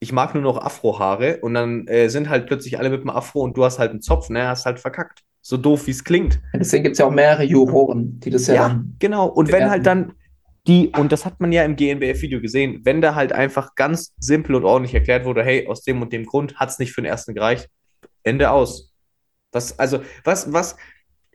ich 0.00 0.10
mag 0.12 0.34
nur 0.34 0.42
noch 0.42 0.58
Afrohaare 0.60 1.38
und 1.40 1.54
dann 1.54 1.86
äh, 1.86 2.08
sind 2.08 2.28
halt 2.28 2.46
plötzlich 2.48 2.78
alle 2.80 2.90
mit 2.90 3.02
dem 3.02 3.10
Afro 3.10 3.42
und 3.42 3.56
du 3.56 3.64
hast 3.64 3.78
halt 3.78 3.92
einen 3.92 4.02
Zopf, 4.02 4.28
ne, 4.28 4.48
hast 4.48 4.66
halt 4.66 4.80
verkackt. 4.80 5.20
So 5.48 5.56
doof, 5.56 5.86
wie 5.86 5.92
es 5.92 6.04
klingt. 6.04 6.42
Deswegen 6.52 6.84
gibt 6.84 6.92
es 6.92 6.98
ja 6.98 7.06
auch 7.06 7.10
mehrere 7.10 7.42
Juroren, 7.42 8.20
die 8.20 8.28
das 8.28 8.48
ja, 8.48 8.54
Ja, 8.54 8.84
genau. 8.98 9.28
Und 9.28 9.50
wenn 9.50 9.70
halt 9.70 9.86
dann 9.86 10.12
die, 10.66 10.92
und 10.94 11.10
das 11.10 11.24
hat 11.24 11.40
man 11.40 11.52
ja 11.52 11.64
im 11.64 11.74
GNBF-Video 11.74 12.42
gesehen, 12.42 12.82
wenn 12.84 13.00
da 13.00 13.14
halt 13.14 13.32
einfach 13.32 13.74
ganz 13.74 14.12
simpel 14.18 14.56
und 14.56 14.66
ordentlich 14.66 14.92
erklärt 14.92 15.24
wurde, 15.24 15.42
hey, 15.42 15.66
aus 15.66 15.84
dem 15.84 16.02
und 16.02 16.12
dem 16.12 16.26
Grund 16.26 16.56
hat 16.56 16.68
es 16.68 16.78
nicht 16.78 16.92
für 16.92 17.00
den 17.00 17.06
ersten 17.06 17.32
gereicht, 17.32 17.70
Ende 18.24 18.50
aus. 18.50 18.92
Was, 19.50 19.78
also, 19.78 20.02
was, 20.22 20.52
was, 20.52 20.76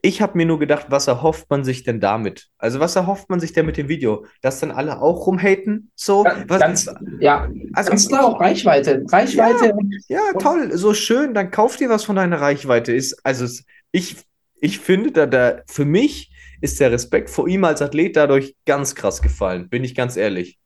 ich 0.06 0.22
habe 0.22 0.38
mir 0.38 0.46
nur 0.46 0.60
gedacht, 0.60 0.88
was 0.90 1.08
erhofft 1.08 1.50
man 1.50 1.64
sich 1.64 1.84
denn 1.84 2.02
damit? 2.02 2.50
Also, 2.58 2.82
was 2.82 2.96
erhofft 2.98 3.30
man 3.30 3.40
sich 3.40 3.54
denn 3.54 3.66
mit 3.66 3.78
dem 3.78 3.88
Video? 3.88 4.26
Dass 4.42 4.60
dann 4.60 4.72
alle 4.72 5.02
auch 5.02 5.26
rumhaten? 5.28 5.92
So, 5.96 6.24
Ga- 6.24 6.44
was, 6.50 6.60
Ganz, 6.60 6.94
ja, 7.22 7.50
also, 7.72 7.90
ganz 7.90 8.10
klar 8.10 8.26
auch 8.26 8.40
Reichweite. 8.40 9.06
Reichweite. 9.10 9.74
ja, 10.10 10.20
toll, 10.40 10.78
so 10.78 10.94
schön, 10.94 11.34
dann 11.34 11.52
kauf 11.52 11.78
dir 11.78 11.90
was 11.90 12.04
von 12.04 12.18
deiner 12.18 12.42
Reichweite. 12.42 12.92
Ist, 12.92 13.26
also 13.26 13.48
ich, 13.94 14.18
ich 14.60 14.80
finde, 14.80 15.14
da, 15.14 15.26
da, 15.26 15.62
für 15.68 15.86
mich 15.86 16.34
ist 16.60 16.82
der 16.82 16.92
Respekt 16.92 17.30
vor 17.30 17.48
ihm 17.48 17.64
als 17.64 17.82
Athlet 17.82 18.18
dadurch 18.18 18.56
ganz 18.66 18.96
krass 18.96 19.22
gefallen, 19.22 19.70
bin 19.70 19.86
ich 19.86 19.96
ganz 19.96 20.18
ehrlich. 20.18 20.60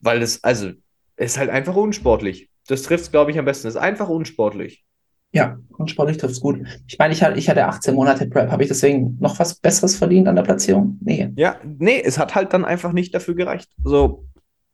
Weil 0.00 0.22
es, 0.22 0.42
also, 0.42 0.70
es 1.16 1.32
ist 1.32 1.38
halt 1.38 1.50
einfach 1.50 1.76
unsportlich. 1.76 2.50
Das 2.66 2.82
trifft 2.82 3.04
es, 3.04 3.10
glaube 3.12 3.30
ich, 3.30 3.38
am 3.38 3.44
besten. 3.44 3.68
Es 3.68 3.74
ist 3.74 3.80
einfach 3.80 4.08
unsportlich. 4.08 4.85
Ja, 5.36 5.58
und 5.76 5.90
sportlich 5.90 6.16
trifft 6.16 6.32
es 6.32 6.40
gut. 6.40 6.66
Ich 6.86 6.98
meine, 6.98 7.12
ich 7.12 7.22
hatte, 7.22 7.38
ich 7.38 7.50
hatte 7.50 7.66
18 7.66 7.94
Monate 7.94 8.26
Prep. 8.26 8.50
Habe 8.50 8.62
ich 8.62 8.70
deswegen 8.70 9.18
noch 9.20 9.38
was 9.38 9.56
Besseres 9.56 9.94
verdient 9.94 10.28
an 10.28 10.36
der 10.36 10.44
Platzierung? 10.44 10.98
Nee. 11.02 11.30
Ja, 11.36 11.56
nee, 11.62 12.00
es 12.02 12.18
hat 12.18 12.34
halt 12.34 12.54
dann 12.54 12.64
einfach 12.64 12.92
nicht 12.92 13.14
dafür 13.14 13.34
gereicht. 13.34 13.70
So, 13.84 14.24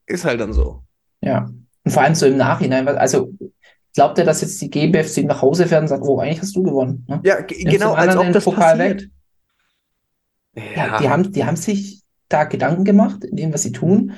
ist 0.05 0.23
halt 0.23 0.39
dann 0.39 0.53
so. 0.53 0.83
Ja. 1.19 1.49
Und 1.83 1.91
vor 1.91 2.01
allem 2.01 2.15
so 2.15 2.25
im 2.25 2.37
Nachhinein. 2.37 2.87
Also, 2.87 3.33
glaubt 3.93 4.17
ihr, 4.17 4.23
dass 4.23 4.39
jetzt 4.39 4.61
die 4.61 4.69
GmbF 4.69 5.09
sie 5.09 5.25
nach 5.25 5.41
Hause 5.41 5.67
fährt 5.67 5.81
und 5.81 5.89
sagt, 5.89 6.05
oh, 6.05 6.19
eigentlich 6.19 6.41
hast 6.41 6.55
du 6.55 6.63
gewonnen? 6.63 7.05
Ne? 7.09 7.19
Ja, 7.25 7.41
Nimmst 7.41 7.65
genau, 7.65 7.93
als 7.93 8.15
ob 8.15 8.31
das 8.31 8.45
Pokal 8.45 8.77
passiert. 8.77 9.09
weg. 10.53 10.75
Ja, 10.77 10.97
die 10.97 11.09
haben, 11.09 11.29
die 11.29 11.43
haben 11.43 11.57
sich 11.57 12.03
da 12.29 12.45
Gedanken 12.45 12.85
gemacht 12.85 13.25
in 13.25 13.35
dem, 13.35 13.53
was 13.53 13.63
sie 13.63 13.73
tun. 13.73 14.13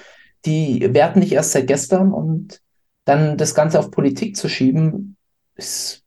Die 0.46 0.94
werten 0.94 1.22
nicht 1.22 1.32
erst 1.32 1.54
seit 1.54 1.66
gestern 1.66 2.14
und 2.14 2.62
dann 3.04 3.36
das 3.36 3.56
Ganze 3.56 3.80
auf 3.80 3.90
Politik 3.90 4.38
zu 4.38 4.48
schieben, 4.48 5.18
ist, 5.56 6.05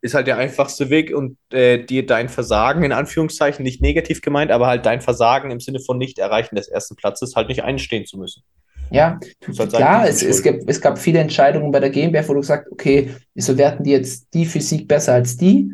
ist 0.00 0.14
halt 0.14 0.26
der 0.26 0.38
einfachste 0.38 0.90
Weg 0.90 1.14
und 1.14 1.36
äh, 1.52 1.84
dir 1.84 2.06
dein 2.06 2.28
Versagen, 2.28 2.84
in 2.84 2.92
Anführungszeichen, 2.92 3.62
nicht 3.62 3.82
negativ 3.82 4.20
gemeint, 4.20 4.50
aber 4.50 4.66
halt 4.66 4.86
dein 4.86 5.00
Versagen 5.00 5.50
im 5.50 5.60
Sinne 5.60 5.80
von 5.80 5.98
nicht 5.98 6.18
erreichen 6.18 6.56
des 6.56 6.68
ersten 6.68 6.96
Platzes 6.96 7.34
halt 7.34 7.48
nicht 7.48 7.64
einstehen 7.64 8.06
zu 8.06 8.18
müssen. 8.18 8.42
ja, 8.90 9.18
halt 9.58 9.72
klar, 9.72 10.08
es, 10.08 10.22
es, 10.22 10.42
gibt, 10.42 10.68
es 10.68 10.80
gab 10.80 10.98
viele 10.98 11.18
Entscheidungen 11.18 11.72
bei 11.72 11.80
der 11.80 11.90
GmbF, 11.90 12.28
wo 12.28 12.34
du 12.34 12.42
sagst, 12.42 12.70
okay, 12.70 13.14
wieso 13.34 13.58
werten 13.58 13.82
die 13.84 13.90
jetzt 13.90 14.28
die 14.34 14.46
Physik 14.46 14.86
besser 14.86 15.14
als 15.14 15.36
die? 15.36 15.72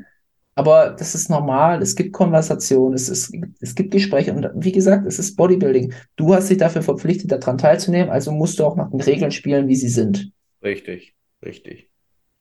Aber 0.57 0.95
das 0.97 1.15
ist 1.15 1.29
normal, 1.31 1.83
es 1.83 1.97
gibt 1.97 2.13
Konversation, 2.13 2.95
es, 2.95 3.09
es, 3.09 3.33
es 3.61 3.75
gibt 3.75 3.91
Gespräche 3.91 4.33
und 4.33 4.49
wie 4.55 4.73
gesagt, 4.73 5.05
es 5.07 5.19
ist 5.19 5.35
Bodybuilding. 5.37 5.93
Du 6.17 6.33
hast 6.33 6.49
dich 6.49 6.59
dafür 6.59 6.83
verpflichtet, 6.83 7.33
daran 7.33 7.59
teilzunehmen, 7.59 8.11
also 8.11 8.31
musst 8.31 8.61
du 8.61 8.65
auch 8.65 8.77
nach 8.77 8.91
den 8.91 9.01
Regeln 9.01 9.33
spielen, 9.33 9.67
wie 9.67 9.75
sie 9.75 9.89
sind. 9.89 10.31
Richtig, 10.63 11.15
richtig. 11.45 11.91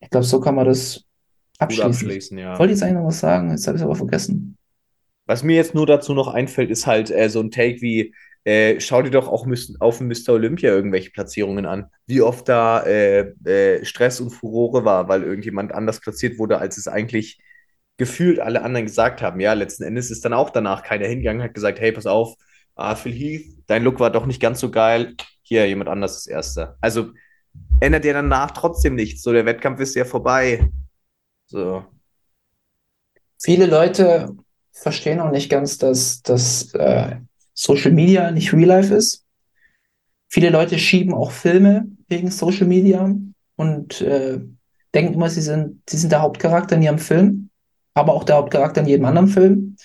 Ich 0.00 0.10
glaube, 0.10 0.26
so 0.26 0.40
kann 0.40 0.54
man 0.54 0.66
das 0.66 1.03
abschließen. 1.58 2.38
ja. 2.38 2.58
Wollte 2.58 2.72
jetzt 2.72 2.82
eigentlich 2.82 2.98
noch 2.98 3.06
was 3.06 3.20
sagen, 3.20 3.50
jetzt 3.50 3.66
habe 3.66 3.76
ich 3.76 3.82
es 3.82 3.84
aber 3.84 3.96
vergessen. 3.96 4.56
Was 5.26 5.42
mir 5.42 5.56
jetzt 5.56 5.74
nur 5.74 5.86
dazu 5.86 6.14
noch 6.14 6.28
einfällt, 6.28 6.70
ist 6.70 6.86
halt 6.86 7.10
äh, 7.10 7.28
so 7.28 7.40
ein 7.40 7.50
Take 7.50 7.80
wie, 7.80 8.14
Äh, 8.46 8.78
schau 8.78 9.00
dir 9.00 9.10
doch 9.10 9.28
auch 9.28 9.46
auf 9.80 9.98
dem 9.98 10.08
Mr. 10.08 10.34
Olympia 10.34 10.70
irgendwelche 10.70 11.10
Platzierungen 11.10 11.64
an. 11.64 11.86
Wie 12.06 12.20
oft 12.20 12.46
da 12.46 12.82
äh, 12.82 13.32
äh, 13.44 13.84
Stress 13.86 14.20
und 14.20 14.30
Furore 14.30 14.84
war, 14.84 15.08
weil 15.08 15.22
irgendjemand 15.22 15.72
anders 15.72 16.00
platziert 16.00 16.38
wurde, 16.38 16.58
als 16.58 16.76
es 16.76 16.86
eigentlich 16.86 17.38
gefühlt 17.96 18.40
alle 18.40 18.62
anderen 18.62 18.86
gesagt 18.86 19.22
haben. 19.22 19.40
Ja, 19.40 19.54
letzten 19.54 19.84
Endes 19.84 20.10
ist 20.10 20.24
dann 20.26 20.34
auch 20.34 20.50
danach 20.50 20.82
keiner 20.82 21.06
hingegangen, 21.06 21.42
hat 21.42 21.54
gesagt, 21.54 21.80
hey, 21.80 21.92
pass 21.92 22.04
auf, 22.06 22.34
ah, 22.74 22.94
Phil 22.96 23.12
Heath, 23.12 23.46
dein 23.66 23.82
Look 23.82 23.98
war 24.00 24.10
doch 24.10 24.26
nicht 24.26 24.42
ganz 24.42 24.60
so 24.60 24.70
geil. 24.70 25.14
Hier, 25.42 25.66
jemand 25.66 25.88
anders 25.88 26.18
ist 26.18 26.26
Erster. 26.26 26.76
Also 26.82 27.12
ändert 27.80 28.04
ja 28.04 28.12
danach 28.12 28.50
trotzdem 28.50 28.94
nichts. 28.94 29.22
So, 29.22 29.32
der 29.32 29.46
Wettkampf 29.46 29.80
ist 29.80 29.94
ja 29.94 30.04
vorbei. 30.04 30.68
So. 31.46 31.84
Viele 33.40 33.66
Leute 33.66 34.34
verstehen 34.72 35.20
auch 35.20 35.30
nicht 35.30 35.50
ganz, 35.50 35.78
dass, 35.78 36.22
dass 36.22 36.72
äh, 36.74 37.16
Social 37.52 37.92
Media 37.92 38.30
nicht 38.30 38.52
Real 38.52 38.68
Life 38.68 38.94
ist. 38.94 39.24
Viele 40.28 40.50
Leute 40.50 40.78
schieben 40.78 41.14
auch 41.14 41.30
Filme 41.30 41.86
wegen 42.08 42.30
Social 42.30 42.66
Media 42.66 43.14
und 43.56 44.00
äh, 44.00 44.40
denken 44.94 45.14
immer, 45.14 45.30
sie 45.30 45.42
sind, 45.42 45.82
sie 45.88 45.96
sind 45.96 46.10
der 46.10 46.22
Hauptcharakter 46.22 46.76
in 46.76 46.82
ihrem 46.82 46.98
Film, 46.98 47.50
aber 47.94 48.14
auch 48.14 48.24
der 48.24 48.36
Hauptcharakter 48.36 48.80
in 48.80 48.88
jedem 48.88 49.04
anderen 49.04 49.28
Film 49.28 49.76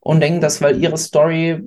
und 0.00 0.20
denken, 0.20 0.40
dass 0.40 0.60
weil 0.60 0.82
ihre 0.82 0.98
Story 0.98 1.62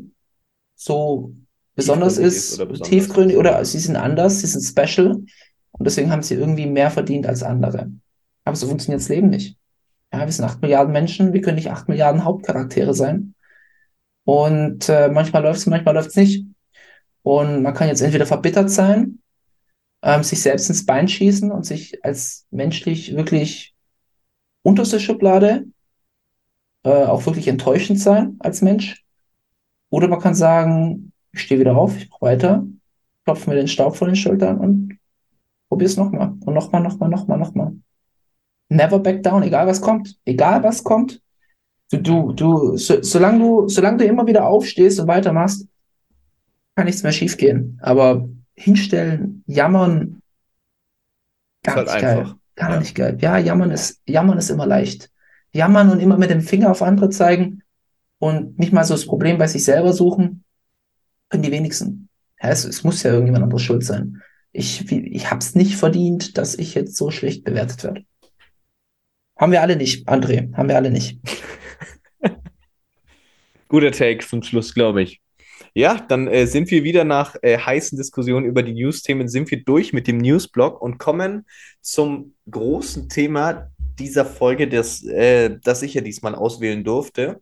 so 0.75 1.33
besonders 1.75 2.17
ist 2.17 2.55
oder 2.55 2.65
besonders 2.65 2.89
tiefgründig 2.89 3.35
ist. 3.35 3.39
oder 3.39 3.63
sie 3.63 3.79
sind 3.79 3.95
anders, 3.95 4.41
sie 4.41 4.47
sind 4.47 4.63
special 4.63 5.23
und 5.71 5.85
deswegen 5.85 6.11
haben 6.11 6.23
sie 6.23 6.35
irgendwie 6.35 6.65
mehr 6.65 6.91
verdient 6.91 7.27
als 7.27 7.43
andere. 7.43 7.89
Aber 8.47 8.55
so 8.55 8.67
funktioniert 8.67 9.01
das 9.01 9.09
Leben 9.09 9.29
nicht. 9.29 9.57
Ja, 10.11 10.25
wir 10.25 10.31
sind 10.31 10.45
acht 10.45 10.61
Milliarden 10.61 10.93
Menschen, 10.93 11.33
wir 11.33 11.41
können 11.41 11.55
nicht 11.55 11.69
acht 11.69 11.89
Milliarden 11.89 12.23
Hauptcharaktere 12.23 12.93
sein. 12.93 13.35
Und 14.23 14.87
äh, 14.89 15.09
manchmal 15.09 15.43
läuft 15.43 15.59
es, 15.59 15.65
manchmal 15.65 15.95
läuft 15.95 16.09
es 16.09 16.15
nicht. 16.15 16.45
Und 17.23 17.61
man 17.61 17.73
kann 17.73 17.89
jetzt 17.89 18.01
entweder 18.01 18.25
verbittert 18.25 18.69
sein, 18.71 19.19
ähm, 20.01 20.23
sich 20.23 20.41
selbst 20.41 20.69
ins 20.69 20.85
Bein 20.85 21.07
schießen 21.07 21.51
und 21.51 21.65
sich 21.65 22.03
als 22.05 22.45
menschlich 22.51 23.15
wirklich 23.15 23.75
unterste 24.63 24.99
Schublade 24.99 25.65
äh, 26.83 26.89
auch 26.89 27.25
wirklich 27.25 27.49
enttäuschend 27.49 27.99
sein 27.99 28.37
als 28.39 28.61
Mensch. 28.61 29.03
Oder 29.89 30.07
man 30.07 30.19
kann 30.19 30.35
sagen, 30.35 31.11
ich 31.33 31.41
stehe 31.41 31.59
wieder 31.59 31.75
auf, 31.75 31.97
ich 31.97 32.09
mache 32.09 32.21
weiter, 32.21 32.65
klopfe 33.25 33.49
mir 33.49 33.57
den 33.57 33.67
Staub 33.67 33.97
von 33.97 34.07
den 34.07 34.15
Schultern 34.15 34.57
und 34.57 34.99
probier's 35.67 35.97
nochmal. 35.97 36.29
Und 36.45 36.53
nochmal, 36.53 36.81
nochmal, 36.81 37.09
nochmal, 37.09 37.39
nochmal. 37.39 37.73
Never 38.69 38.99
back 38.99 39.23
down, 39.23 39.43
egal 39.43 39.67
was 39.67 39.81
kommt. 39.81 40.17
Egal 40.25 40.63
was 40.63 40.83
kommt. 40.83 41.21
Du, 41.91 41.97
du, 41.99 42.33
du, 42.33 42.77
so, 42.77 43.01
solange 43.01 43.39
du, 43.39 43.67
solange 43.69 43.97
du 43.99 44.05
immer 44.05 44.27
wieder 44.27 44.45
aufstehst 44.45 44.99
und 44.99 45.07
weitermachst, 45.07 45.67
kann 46.75 46.85
nichts 46.85 47.03
mehr 47.03 47.13
schiefgehen. 47.13 47.79
Aber 47.81 48.27
hinstellen, 48.55 49.43
jammern, 49.47 50.21
gar 51.63 51.77
Ist 51.77 51.77
halt 51.77 51.87
nicht 51.87 52.01
geil. 52.01 52.19
einfach. 52.19 52.35
Gar 52.55 52.71
Ja. 52.73 52.79
nicht 52.79 52.95
geil. 52.95 53.17
Ja, 53.21 53.37
jammern 53.37 53.71
ist, 53.71 54.01
jammern 54.07 54.37
ist 54.37 54.49
immer 54.49 54.65
leicht. 54.65 55.09
Jammern 55.53 55.89
und 55.91 55.99
immer 55.99 56.17
mit 56.17 56.29
dem 56.29 56.41
Finger 56.41 56.71
auf 56.71 56.81
andere 56.81 57.09
zeigen 57.09 57.61
und 58.19 58.59
nicht 58.59 58.73
mal 58.73 58.83
so 58.83 58.93
das 58.95 59.05
Problem 59.05 59.37
bei 59.37 59.47
sich 59.47 59.63
selber 59.63 59.93
suchen, 59.93 60.43
können 61.29 61.43
die 61.43 61.51
wenigsten. 61.51 62.09
Ja, 62.41 62.49
es, 62.49 62.65
es 62.65 62.83
muss 62.83 63.01
ja 63.03 63.11
irgendjemand 63.11 63.43
anderes 63.43 63.61
schuld 63.63 63.83
sein. 63.83 64.21
Ich, 64.51 64.91
ich 64.91 65.31
hab's 65.31 65.55
nicht 65.55 65.75
verdient, 65.75 66.37
dass 66.37 66.55
ich 66.55 66.73
jetzt 66.73 66.95
so 66.97 67.11
schlecht 67.11 67.43
bewertet 67.43 67.83
werde. 67.83 68.03
Haben 69.37 69.51
wir 69.51 69.61
alle 69.61 69.75
nicht, 69.75 70.07
André. 70.07 70.53
Haben 70.55 70.69
wir 70.69 70.75
alle 70.75 70.89
nicht. 70.89 71.19
Guter 73.67 73.91
Take 73.91 74.25
zum 74.25 74.41
Schluss, 74.43 74.73
glaube 74.73 75.03
ich. 75.03 75.21
Ja, 75.73 76.03
dann 76.07 76.27
äh, 76.27 76.47
sind 76.47 76.71
wir 76.71 76.83
wieder 76.83 77.03
nach 77.03 77.35
äh, 77.41 77.57
heißen 77.57 77.97
Diskussionen 77.97 78.45
über 78.45 78.63
die 78.63 78.73
News-Themen, 78.73 79.27
sind 79.27 79.51
wir 79.51 79.63
durch 79.63 79.93
mit 79.93 80.07
dem 80.07 80.17
News-Blog 80.17 80.81
und 80.81 80.97
kommen 80.97 81.45
zum 81.81 82.33
großen 82.49 83.09
Thema 83.09 83.69
dieser 83.99 84.25
Folge, 84.25 84.67
das, 84.67 85.03
äh, 85.03 85.57
das 85.63 85.83
ich 85.83 85.93
ja 85.93 86.01
diesmal 86.01 86.33
auswählen 86.33 86.83
durfte. 86.83 87.41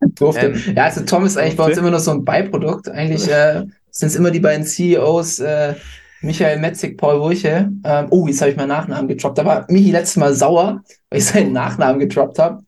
Durfte. 0.00 0.46
Ähm, 0.46 0.74
ja, 0.76 0.84
also 0.84 1.04
Tom 1.04 1.24
ist 1.24 1.36
eigentlich 1.36 1.56
bei 1.56 1.64
uns 1.64 1.74
durfte. 1.74 1.80
immer 1.80 1.90
nur 1.90 2.00
so 2.00 2.12
ein 2.12 2.24
Beiprodukt. 2.24 2.88
Eigentlich 2.88 3.28
äh, 3.28 3.64
sind 3.90 4.08
es 4.08 4.16
immer 4.16 4.30
die 4.30 4.40
beiden 4.40 4.64
CEOs, 4.64 5.40
äh, 5.40 5.74
Michael 6.22 6.58
Metzig, 6.58 6.98
Paul 6.98 7.20
Wurche. 7.20 7.70
Ähm, 7.84 8.06
oh, 8.10 8.26
jetzt 8.26 8.40
habe 8.40 8.50
ich 8.50 8.56
meinen 8.56 8.68
Nachnamen 8.68 9.08
gedroppt. 9.08 9.38
Da 9.38 9.44
war 9.44 9.66
Michi 9.70 9.90
letztes 9.90 10.16
Mal 10.16 10.34
sauer, 10.34 10.82
weil 11.10 11.18
ich 11.18 11.26
seinen 11.26 11.52
Nachnamen 11.52 12.00
gedroppt 12.00 12.38
habe. 12.38 12.62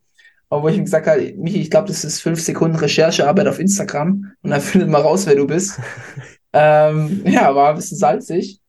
Aber 0.49 0.63
wo 0.63 0.67
ich 0.67 0.77
ihm 0.77 0.85
gesagt 0.85 1.07
habe, 1.07 1.33
Michi, 1.37 1.61
ich 1.61 1.71
glaube, 1.71 1.87
das 1.87 2.03
ist 2.03 2.21
fünf 2.21 2.41
Sekunden 2.41 2.75
Recherchearbeit 2.75 3.47
auf 3.47 3.59
Instagram 3.59 4.33
und 4.41 4.49
dann 4.49 4.61
findet 4.61 4.89
mal 4.89 5.01
raus, 5.01 5.25
wer 5.25 5.35
du 5.35 5.47
bist. 5.47 5.79
ähm, 6.53 7.23
ja, 7.25 7.53
war 7.55 7.69
ein 7.69 7.75
bisschen 7.75 7.97
salzig. 7.97 8.59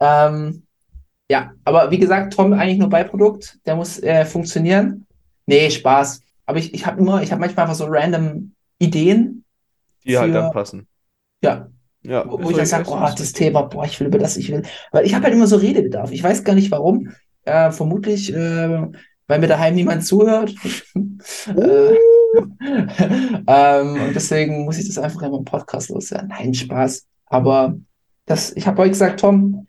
Ähm, 0.00 0.62
ja, 1.30 1.52
aber 1.64 1.90
wie 1.90 1.98
gesagt, 1.98 2.32
Tom 2.34 2.52
eigentlich 2.52 2.78
nur 2.78 2.88
Beiprodukt. 2.88 3.58
Der 3.66 3.76
muss 3.76 4.02
äh, 4.02 4.24
funktionieren. 4.24 5.06
Nee, 5.46 5.70
Spaß. 5.70 6.22
Aber 6.46 6.58
ich, 6.58 6.72
ich 6.72 6.86
habe 6.86 7.00
immer, 7.00 7.22
ich 7.22 7.30
habe 7.30 7.40
manchmal 7.40 7.64
einfach 7.64 7.76
so 7.76 7.86
random 7.86 8.52
Ideen. 8.78 9.44
Die 10.04 10.16
halt 10.16 10.32
Für- 10.32 10.38
dann 10.38 10.52
passen. 10.52 10.86
Ja, 11.42 11.68
Ja, 12.02 12.24
wo, 12.26 12.38
wo 12.38 12.42
ist 12.44 12.50
ich 12.50 12.56
dann 12.56 12.66
sage, 12.66 12.90
oh, 12.90 12.94
richtig. 12.98 13.18
das 13.18 13.32
Thema, 13.32 13.62
boah, 13.62 13.84
ich 13.84 13.98
will 14.00 14.06
über 14.06 14.18
das, 14.18 14.36
ich 14.36 14.50
will. 14.52 14.62
Weil 14.92 15.04
ich 15.06 15.14
habe 15.14 15.24
halt 15.24 15.34
immer 15.34 15.46
so 15.46 15.56
Redebedarf. 15.56 16.12
Ich 16.12 16.22
weiß 16.22 16.44
gar 16.44 16.54
nicht 16.54 16.70
warum. 16.70 17.10
Äh, 17.44 17.70
vermutlich, 17.70 18.32
äh, 18.32 18.86
weil 19.26 19.38
mir 19.40 19.46
daheim 19.48 19.74
niemand 19.74 20.04
zuhört. 20.04 20.54
äh, 21.46 21.94
ähm, 23.46 24.02
und 24.02 24.14
deswegen 24.14 24.64
muss 24.64 24.78
ich 24.78 24.86
das 24.86 24.98
einfach 24.98 25.22
in 25.22 25.30
meinem 25.30 25.44
Podcast 25.44 25.90
loswerden. 25.90 26.28
Nein, 26.28 26.54
Spaß. 26.54 27.06
Aber 27.26 27.76
das, 28.26 28.54
ich 28.56 28.66
habe 28.66 28.82
euch 28.82 28.90
gesagt, 28.90 29.20
Tom, 29.20 29.66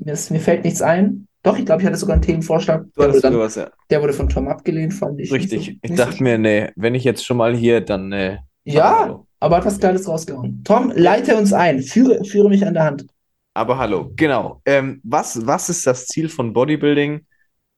mir, 0.00 0.12
ist, 0.12 0.30
mir 0.30 0.40
fällt 0.40 0.64
nichts 0.64 0.82
ein. 0.82 1.26
Doch, 1.42 1.58
ich 1.58 1.64
glaube, 1.66 1.82
ich 1.82 1.86
hatte 1.86 1.96
sogar 1.96 2.14
einen 2.14 2.22
Themenvorschlag. 2.22 2.82
Du 2.82 2.88
Der 2.90 2.96
wurde, 2.96 3.08
hattest 3.08 3.24
dann, 3.24 3.32
sowas, 3.32 3.54
ja. 3.56 3.70
der 3.90 4.00
wurde 4.02 4.12
von 4.12 4.28
Tom 4.28 4.46
abgelehnt, 4.46 4.94
fand 4.94 5.20
ich. 5.20 5.32
Richtig. 5.32 5.64
so- 5.64 5.70
Ich 5.82 5.90
nicht 5.90 5.98
so 5.98 6.04
dachte 6.04 6.22
mir, 6.22 6.38
nee, 6.38 6.70
wenn 6.76 6.94
ich 6.94 7.02
jetzt 7.04 7.24
schon 7.24 7.36
mal 7.36 7.54
hier, 7.56 7.80
dann. 7.80 8.12
Äh, 8.12 8.38
Ja, 8.64 9.00
hallo. 9.00 9.26
Aber 9.42 9.56
hat 9.56 9.64
was 9.64 9.80
Geiles 9.80 10.06
rausgehauen. 10.06 10.62
Tom, 10.62 10.92
leite 10.94 11.36
uns 11.36 11.52
ein. 11.52 11.82
Führe, 11.82 12.24
führe 12.24 12.48
mich 12.48 12.64
an 12.64 12.74
der 12.74 12.84
Hand. 12.84 13.06
Aber 13.54 13.76
hallo, 13.76 14.12
genau. 14.14 14.62
Ähm, 14.64 15.00
was, 15.02 15.44
was 15.44 15.68
ist 15.68 15.84
das 15.84 16.06
Ziel 16.06 16.28
von 16.28 16.52
Bodybuilding 16.52 17.26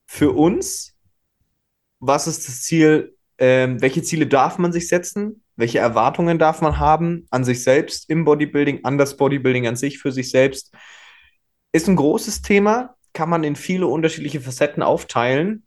für 0.06 0.32
uns? 0.32 0.94
Was 2.00 2.26
ist 2.26 2.46
das 2.46 2.62
Ziel? 2.62 3.16
Ähm, 3.38 3.80
welche 3.80 4.02
Ziele 4.02 4.26
darf 4.26 4.58
man 4.58 4.72
sich 4.72 4.88
setzen? 4.88 5.42
Welche 5.56 5.78
Erwartungen 5.78 6.38
darf 6.38 6.60
man 6.60 6.78
haben 6.78 7.26
an 7.30 7.44
sich 7.44 7.62
selbst 7.62 8.10
im 8.10 8.26
Bodybuilding, 8.26 8.84
an 8.84 8.98
das 8.98 9.16
Bodybuilding 9.16 9.66
an 9.66 9.76
sich, 9.76 9.98
für 9.98 10.12
sich 10.12 10.30
selbst? 10.30 10.74
Ist 11.72 11.88
ein 11.88 11.96
großes 11.96 12.42
Thema, 12.42 12.94
kann 13.14 13.30
man 13.30 13.42
in 13.42 13.56
viele 13.56 13.86
unterschiedliche 13.86 14.42
Facetten 14.42 14.82
aufteilen. 14.82 15.64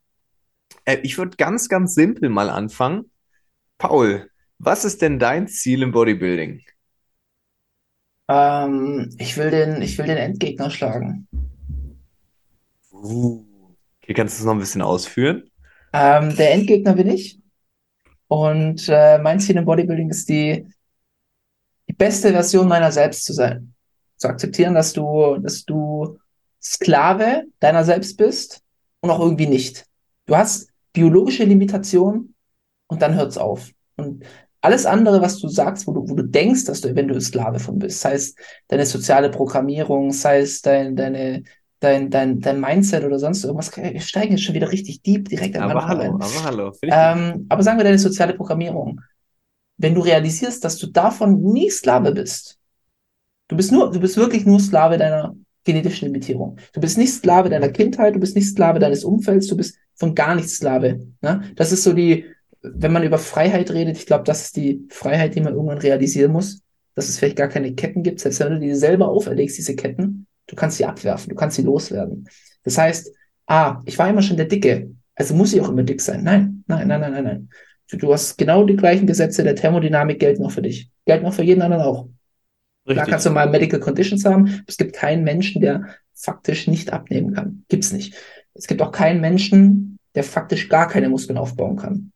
Äh, 0.85 0.99
ich 1.01 1.17
würde 1.17 1.37
ganz, 1.37 1.69
ganz 1.69 1.95
simpel 1.95 2.29
mal 2.29 2.51
anfangen. 2.51 3.09
Paul, 3.79 4.29
was 4.59 4.85
ist 4.85 5.01
denn 5.01 5.19
dein 5.19 5.47
Ziel 5.47 5.81
im 5.83 5.91
Bodybuilding? 5.91 6.61
Ähm, 8.27 9.09
ich 9.17 9.37
will 9.37 9.51
den, 9.51 9.81
ich 9.81 9.97
will 9.97 10.05
den 10.05 10.17
Endgegner 10.17 10.69
schlagen. 10.69 11.27
Okay, 12.91 14.13
kannst 14.13 14.37
du 14.37 14.41
es 14.41 14.45
noch 14.45 14.53
ein 14.53 14.59
bisschen 14.59 14.81
ausführen? 14.81 15.49
Ähm, 15.93 16.35
der 16.35 16.53
Endgegner 16.53 16.93
bin 16.93 17.09
ich. 17.09 17.39
Und 18.27 18.89
äh, 18.89 19.17
mein 19.19 19.39
Ziel 19.39 19.55
im 19.57 19.65
Bodybuilding 19.65 20.09
ist 20.09 20.27
die, 20.27 20.67
die 21.87 21.93
beste 21.93 22.31
Version 22.31 22.67
meiner 22.67 22.91
selbst 22.91 23.25
zu 23.25 23.33
sein. 23.33 23.73
Zu 24.17 24.27
akzeptieren, 24.27 24.73
dass 24.73 24.93
du, 24.93 25.37
dass 25.37 25.63
du 25.63 26.17
Sklave 26.61 27.43
deiner 27.59 27.85
selbst 27.85 28.17
bist 28.17 28.61
und 28.99 29.11
auch 29.11 29.19
irgendwie 29.19 29.47
nicht. 29.47 29.85
Du 30.25 30.35
hast 30.35 30.69
biologische 30.91 31.45
Limitationen 31.45 32.35
und 32.87 33.01
dann 33.01 33.15
hört's 33.15 33.37
auf. 33.37 33.71
Und 33.95 34.25
alles 34.61 34.85
andere, 34.85 35.21
was 35.21 35.39
du 35.39 35.47
sagst, 35.47 35.87
wo 35.87 35.91
du, 35.93 36.09
wo 36.09 36.15
du 36.15 36.23
denkst, 36.23 36.65
dass 36.65 36.81
du 36.81 36.89
eventuell 36.89 37.21
Sklave 37.21 37.59
von 37.59 37.79
bist, 37.79 38.01
sei 38.01 38.13
es 38.13 38.35
deine 38.67 38.85
soziale 38.85 39.29
Programmierung, 39.29 40.11
sei 40.11 40.39
es 40.39 40.61
dein, 40.61 40.95
deine, 40.95 41.43
dein, 41.79 42.09
dein, 42.09 42.39
dein 42.41 42.59
Mindset 42.59 43.03
oder 43.03 43.19
sonst 43.19 43.43
irgendwas, 43.43 43.75
wir 43.75 43.99
steigen 44.01 44.31
jetzt 44.31 44.43
schon 44.43 44.55
wieder 44.55 44.71
richtig 44.71 45.01
deep 45.03 45.29
direkt 45.29 45.55
am 45.55 45.69
Aber 45.69 45.83
Anfang 45.83 45.99
hallo, 45.99 46.01
ein. 46.01 46.21
aber 46.21 46.43
hallo. 46.43 46.71
Ähm, 46.83 47.45
aber 47.49 47.63
sagen 47.63 47.77
wir 47.77 47.83
deine 47.83 47.99
soziale 47.99 48.33
Programmierung. 48.33 49.01
Wenn 49.77 49.93
du 49.93 50.01
realisierst, 50.01 50.63
dass 50.63 50.77
du 50.77 50.87
davon 50.87 51.41
nie 51.41 51.69
Sklave 51.69 52.11
bist, 52.11 52.57
du 53.47 53.55
bist 53.55 53.71
nur, 53.71 53.91
du 53.91 53.99
bist 53.99 54.17
wirklich 54.17 54.45
nur 54.45 54.59
Sklave 54.59 54.97
deiner 54.97 55.35
genetischen 55.63 56.07
Limitierung. 56.07 56.57
Du 56.73 56.81
bist 56.81 56.97
nicht 56.97 57.13
Sklave 57.13 57.49
deiner 57.49 57.69
Kindheit, 57.69 58.15
du 58.15 58.19
bist 58.19 58.35
nicht 58.35 58.47
Sklave 58.47 58.79
deines 58.79 59.03
Umfelds, 59.03 59.47
du 59.47 59.57
bist 59.57 59.77
von 59.95 60.15
gar 60.15 60.33
nichts 60.33 60.55
Sklave. 60.55 61.05
Ne? 61.21 61.43
Das 61.55 61.71
ist 61.71 61.83
so 61.83 61.93
die, 61.93 62.25
wenn 62.61 62.91
man 62.91 63.03
über 63.03 63.17
Freiheit 63.17 63.71
redet, 63.71 63.97
ich 63.97 64.05
glaube, 64.05 64.23
das 64.23 64.45
ist 64.45 64.57
die 64.57 64.85
Freiheit, 64.89 65.35
die 65.35 65.41
man 65.41 65.53
irgendwann 65.53 65.77
realisieren 65.77 66.31
muss, 66.31 66.61
dass 66.95 67.09
es 67.09 67.19
vielleicht 67.19 67.37
gar 67.37 67.47
keine 67.47 67.73
Ketten 67.73 68.03
gibt, 68.03 68.19
selbst 68.19 68.39
wenn 68.39 68.53
du 68.53 68.59
die 68.59 68.73
selber 68.73 69.07
auferlegst, 69.09 69.57
diese 69.57 69.75
Ketten, 69.75 70.27
du 70.47 70.55
kannst 70.55 70.77
sie 70.77 70.85
abwerfen, 70.85 71.29
du 71.29 71.35
kannst 71.35 71.55
sie 71.55 71.61
loswerden. 71.61 72.27
Das 72.63 72.77
heißt, 72.77 73.13
ah, 73.45 73.81
ich 73.85 73.97
war 73.99 74.09
immer 74.09 74.21
schon 74.21 74.37
der 74.37 74.47
Dicke, 74.47 74.89
also 75.15 75.33
muss 75.33 75.53
ich 75.53 75.61
auch 75.61 75.69
immer 75.69 75.83
dick 75.83 76.01
sein. 76.01 76.23
Nein, 76.23 76.63
nein, 76.67 76.87
nein, 76.87 77.01
nein, 77.01 77.11
nein, 77.11 77.23
nein. 77.23 77.49
Du, 77.89 77.97
du 77.97 78.13
hast 78.13 78.37
genau 78.37 78.63
die 78.63 78.75
gleichen 78.75 79.07
Gesetze 79.07 79.43
der 79.43 79.55
Thermodynamik 79.55 80.19
gelten 80.19 80.45
auch 80.45 80.51
für 80.51 80.61
dich. 80.61 80.91
Gelten 81.05 81.25
auch 81.25 81.33
für 81.33 81.43
jeden 81.43 81.61
anderen 81.61 81.83
auch. 81.83 82.07
Da 82.85 82.93
Richtig. 82.93 83.09
kannst 83.09 83.25
du 83.25 83.31
mal 83.31 83.49
Medical 83.49 83.79
Conditions 83.79 84.25
haben. 84.25 84.63
Es 84.67 84.77
gibt 84.77 84.93
keinen 84.93 85.23
Menschen, 85.23 85.61
der 85.61 85.87
faktisch 86.13 86.67
nicht 86.67 86.93
abnehmen 86.93 87.33
kann. 87.33 87.65
Gibt's 87.67 87.91
nicht. 87.91 88.15
Es 88.53 88.67
gibt 88.67 88.81
auch 88.81 88.91
keinen 88.91 89.21
Menschen, 89.21 89.97
der 90.15 90.23
faktisch 90.23 90.69
gar 90.69 90.87
keine 90.87 91.09
Muskeln 91.09 91.37
aufbauen 91.37 91.75
kann. 91.77 92.11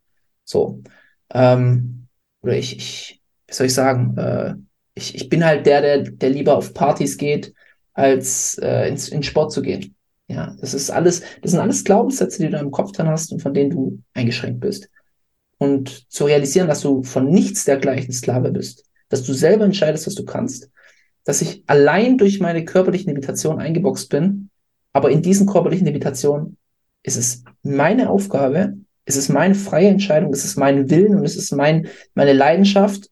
So. 0.51 0.83
Ähm, 1.33 2.07
oder 2.41 2.57
ich, 2.57 2.77
ich, 2.77 3.21
wie 3.47 3.53
soll 3.53 3.67
ich 3.67 3.73
sagen, 3.73 4.17
äh, 4.17 4.55
ich, 4.93 5.15
ich 5.15 5.29
bin 5.29 5.45
halt 5.45 5.65
der, 5.65 5.81
der, 5.81 5.99
der 5.99 6.29
lieber 6.29 6.57
auf 6.57 6.73
Partys 6.73 7.17
geht, 7.17 7.53
als 7.93 8.57
äh, 8.57 8.89
ins, 8.89 9.09
in 9.09 9.23
Sport 9.23 9.51
zu 9.51 9.61
gehen. 9.61 9.95
Ja, 10.27 10.55
das 10.59 10.73
ist 10.73 10.91
alles, 10.91 11.21
das 11.41 11.51
sind 11.51 11.59
alles 11.59 11.83
Glaubenssätze, 11.83 12.41
die 12.41 12.49
du 12.49 12.57
im 12.57 12.71
Kopf 12.71 12.91
dran 12.91 13.07
hast 13.07 13.31
und 13.31 13.41
von 13.41 13.53
denen 13.53 13.69
du 13.69 13.99
eingeschränkt 14.13 14.59
bist. 14.59 14.89
Und 15.57 16.11
zu 16.11 16.25
realisieren, 16.25 16.67
dass 16.67 16.81
du 16.81 17.03
von 17.03 17.29
nichts 17.29 17.65
dergleichen 17.65 18.13
Sklave 18.13 18.51
bist, 18.51 18.85
dass 19.09 19.23
du 19.23 19.33
selber 19.33 19.65
entscheidest, 19.65 20.07
was 20.07 20.15
du 20.15 20.25
kannst, 20.25 20.69
dass 21.23 21.41
ich 21.41 21.63
allein 21.67 22.17
durch 22.17 22.39
meine 22.39 22.65
körperlichen 22.65 23.09
Limitationen 23.09 23.59
eingeboxt 23.59 24.09
bin, 24.09 24.49
aber 24.93 25.11
in 25.11 25.21
diesen 25.21 25.47
körperlichen 25.47 25.85
Limitationen 25.85 26.57
ist 27.03 27.17
es 27.17 27.43
meine 27.61 28.09
Aufgabe, 28.09 28.77
es 29.05 29.15
ist 29.15 29.29
meine 29.29 29.55
freie 29.55 29.87
Entscheidung, 29.87 30.31
es 30.31 30.45
ist 30.45 30.57
mein 30.57 30.89
Willen 30.89 31.15
und 31.15 31.25
es 31.25 31.35
ist 31.35 31.51
mein, 31.51 31.87
meine 32.13 32.33
Leidenschaft, 32.33 33.09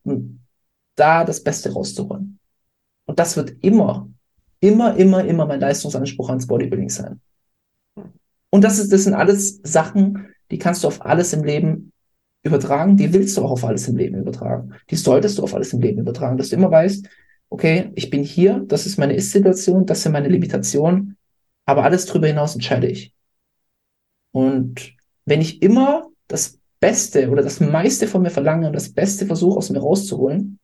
da 0.96 1.24
das 1.24 1.44
Beste 1.44 1.74
rauszuholen. 1.74 2.40
Und 3.06 3.20
das 3.20 3.38
wird 3.38 3.56
immer, 3.62 4.08
immer, 4.60 4.96
immer, 4.96 5.26
immer 5.26 5.46
mein 5.46 5.60
Leistungsanspruch 5.60 6.30
ans 6.30 6.48
Bodybuilding 6.48 6.90
sein. 6.90 7.22
Und 8.52 8.64
das 8.64 8.80
ist, 8.80 8.92
das 8.92 9.04
sind 9.04 9.14
alles 9.14 9.60
Sachen, 9.64 10.28
die 10.52 10.58
kannst 10.58 10.84
du 10.84 10.88
auf 10.88 11.06
alles 11.06 11.34
im 11.34 11.44
Leben 11.44 11.92
übertragen, 12.44 12.98
die 12.98 13.14
willst 13.14 13.38
du 13.38 13.44
auch 13.44 13.52
auf 13.52 13.66
alles 13.66 13.88
im 13.88 13.98
Leben 13.98 14.18
übertragen. 14.18 14.74
Die 14.90 14.96
solltest 14.96 15.38
du 15.38 15.44
auf 15.44 15.54
alles 15.54 15.74
im 15.74 15.82
Leben 15.82 16.00
übertragen, 16.00 16.38
dass 16.38 16.50
du 16.50 16.56
immer 16.56 16.72
weißt, 16.72 17.08
okay, 17.50 17.92
ich 17.96 18.10
bin 18.10 18.24
hier, 18.24 18.64
das 18.68 18.86
ist 18.86 18.98
meine 18.98 19.16
Ist-Situation, 19.16 19.86
das 19.86 20.04
sind 20.04 20.12
meine 20.12 20.30
Limitationen, 20.30 21.18
aber 21.66 21.84
alles 21.84 22.06
darüber 22.06 22.28
hinaus 22.28 22.54
entscheide 22.54 22.88
ich. 22.88 23.14
Und 24.32 24.99
wenn 25.30 25.42
ich 25.42 25.62
immer 25.62 26.10
das 26.28 26.60
Beste 26.80 27.30
oder 27.30 27.44
das 27.44 27.60
meiste 27.60 28.08
von 28.08 28.24
mir 28.24 28.32
verlange 28.32 28.66
und 28.68 28.74
das 28.74 28.92
Beste 28.92 29.28
versuche 29.28 29.58
aus 29.58 29.70
mir 29.70 29.80
rauszuholen, 29.80 30.60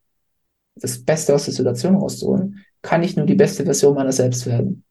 das 0.76 1.04
Beste 1.04 1.36
aus 1.36 1.46
der 1.46 1.54
Situation 1.54 1.96
rauszuholen, 1.96 2.66
kann 2.82 3.04
ich 3.04 3.16
nur 3.16 3.28
die 3.28 3.36
beste 3.36 3.64
Version 3.64 3.94
meiner 3.94 4.12
selbst 4.12 4.46
werden. 4.48 4.84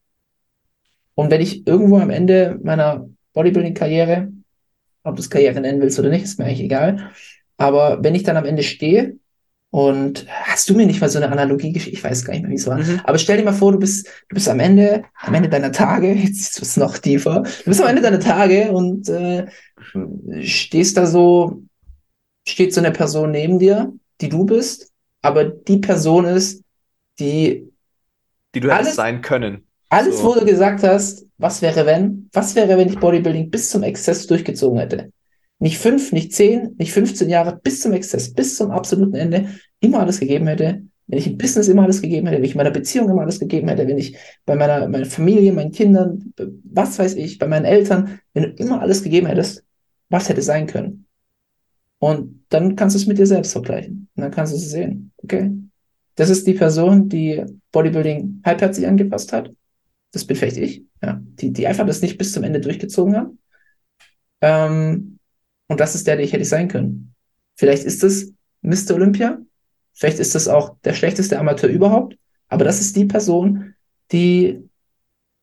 Und 1.17 1.31
wenn 1.31 1.41
ich 1.41 1.67
irgendwo 1.67 1.99
am 1.99 2.11
Ende 2.11 2.59
meiner 2.63 3.09
Bodybuilding-Karriere, 3.33 4.33
ob 5.03 5.17
du 5.17 5.21
es 5.21 5.31
Karriere 5.31 5.61
nennen 5.61 5.81
willst 5.81 5.99
oder 5.99 6.09
nicht, 6.09 6.25
ist 6.25 6.39
mir 6.39 6.45
eigentlich 6.45 6.61
egal, 6.61 7.11
aber 7.57 8.03
wenn 8.03 8.15
ich 8.15 8.23
dann 8.23 8.37
am 8.37 8.45
Ende 8.45 8.63
stehe 8.63 9.17
und 9.75 10.27
hast 10.29 10.71
du 10.71 10.75
mir 10.75 10.87
nicht 10.87 11.01
mal 11.01 11.09
so 11.11 11.19
eine 11.19 11.31
Analogie 11.33 11.73
geschickt? 11.73 11.97
Ich 11.97 12.05
weiß 12.05 12.25
gar 12.25 12.33
nicht 12.35 12.43
mehr, 12.43 12.51
wie 12.53 12.55
es 12.55 12.67
war. 12.67 12.79
Mhm. 12.79 13.01
Aber 13.05 13.19
stell 13.19 13.39
dir 13.39 13.45
mal 13.45 13.53
vor, 13.53 13.73
du 13.73 13.79
bist, 13.79 14.07
du 14.29 14.35
bist 14.35 14.49
am 14.49 14.61
Ende, 14.61 15.05
am 15.21 15.35
Ende 15.35 15.49
deiner 15.49 15.73
Tage, 15.73 16.13
jetzt 16.15 16.41
ist 16.59 16.63
es 16.63 16.77
noch 16.77 16.99
tiefer, 16.99 17.43
du 17.43 17.65
bist 17.65 17.81
am 17.81 17.89
Ende 17.89 18.03
deiner 18.03 18.21
Tage 18.21 18.71
und 18.73 19.09
äh, 19.09 19.47
stehst 20.43 20.97
da 20.97 21.07
so, 21.07 21.63
steht 22.47 22.75
so 22.75 22.81
eine 22.81 22.93
Person 22.93 23.31
neben 23.33 23.59
dir, 23.59 23.93
die 24.21 24.29
du 24.29 24.45
bist, 24.45 24.93
aber 25.23 25.45
die 25.45 25.79
Person 25.79 26.25
ist, 26.27 26.63
die 27.19 27.69
Die 28.55 28.61
du 28.61 28.73
hättest 28.73 28.97
sein 28.97 29.23
können. 29.23 29.67
alles, 29.89 30.19
So. 30.19 30.25
wo 30.25 30.35
du 30.35 30.45
gesagt 30.45 30.83
hast, 30.85 31.27
was 31.39 31.63
wäre 31.63 31.87
wenn? 31.87 32.29
Was 32.33 32.55
wäre, 32.55 32.79
wenn 32.79 32.89
ich 32.89 32.99
Bodybuilding 33.01 33.51
bis 33.51 33.71
zum 33.71 33.83
Exzess 33.83 34.27
durchgezogen 34.27 34.79
hätte? 34.79 35.11
Nicht 35.59 35.79
fünf, 35.79 36.13
nicht 36.13 36.33
zehn, 36.33 36.75
nicht 36.79 36.93
15 36.93 37.29
Jahre, 37.29 37.59
bis 37.63 37.81
zum 37.81 37.93
Exzess, 37.93 38.33
bis 38.33 38.57
zum 38.57 38.71
absoluten 38.71 39.15
Ende, 39.15 39.49
immer 39.81 40.01
alles 40.01 40.21
gegeben 40.21 40.47
hätte. 40.47 40.83
Wenn 41.07 41.19
ich 41.19 41.27
im 41.27 41.37
Business 41.37 41.69
immer 41.69 41.83
alles 41.83 42.01
gegeben 42.01 42.27
hätte, 42.27 42.39
wenn 42.39 42.45
ich 42.45 42.53
in 42.53 42.57
meiner 42.57 42.71
Beziehung 42.71 43.11
immer 43.11 43.23
alles 43.23 43.39
gegeben 43.39 43.69
hätte, 43.69 43.87
wenn 43.87 43.99
ich 43.99 44.17
bei 44.47 44.57
meiner, 44.57 44.89
meiner 44.89 45.07
Familie, 45.07 45.53
meinen 45.53 45.73
Kindern, 45.73 46.33
was 46.65 46.99
weiß 46.99 47.15
ich, 47.15 47.39
bei 47.39 47.47
meinen 47.47 47.67
Eltern, 47.67 48.21
wenn 48.33 48.45
du 48.45 48.49
immer 48.63 48.81
alles 48.81 49.03
gegeben 49.03 49.27
hättest, 49.27 49.65
was 50.09 50.29
hätte 50.29 50.43
sein 50.43 50.67
können? 50.67 51.07
Und 51.99 52.45
dann 52.51 52.77
kannst 52.77 52.95
du 52.95 52.99
es 52.99 53.07
mit 53.07 53.19
dir 53.19 53.27
selbst 53.27 53.53
vergleichen. 53.53 54.09
Und 54.15 54.23
dann 54.23 54.31
kannst 54.31 54.53
du 54.53 54.57
es 54.57 54.71
sehen. 54.71 55.13
Okay. 55.23 55.53
Das 56.17 56.31
ist 56.31 56.47
die 56.47 56.55
Person, 56.55 57.09
die 57.09 57.45
Bodybuilding 57.73 58.43
halbherzig 58.45 58.87
angepasst 58.87 59.33
hat. 59.33 59.51
Das 60.13 60.25
bin 60.25 60.37
vielleicht 60.37 60.59
ich, 60.59 60.85
ja, 61.03 61.21
die, 61.23 61.53
die 61.53 61.67
einfach 61.67 61.87
das 61.87 62.03
nicht 62.03 62.19
bis 62.19 62.33
zum 62.33 62.45
Ende 62.45 62.61
durchgezogen 62.61 63.17
haben. 63.17 63.39
Ähm, 64.41 65.14
und 65.75 65.81
das 65.81 65.97
ist 65.97 66.07
der, 66.07 66.15
der 66.15 66.25
ich 66.25 66.33
hätte 66.33 66.45
sein 66.45 66.69
können. 66.69 67.17
Vielleicht 67.57 67.83
ist 67.83 68.05
es 68.05 68.33
Mr. 68.63 68.95
Olympia, 68.95 69.41
vielleicht 69.93 70.21
ist 70.21 70.37
das 70.37 70.47
auch 70.47 70.77
der 70.85 70.95
schlechteste 70.95 71.37
Amateur 71.37 71.69
überhaupt, 71.69 72.17
aber 72.47 72.65
das 72.65 72.81
ist 72.81 72.95
die 72.95 73.07
Person, 73.07 73.75
die 74.13 74.69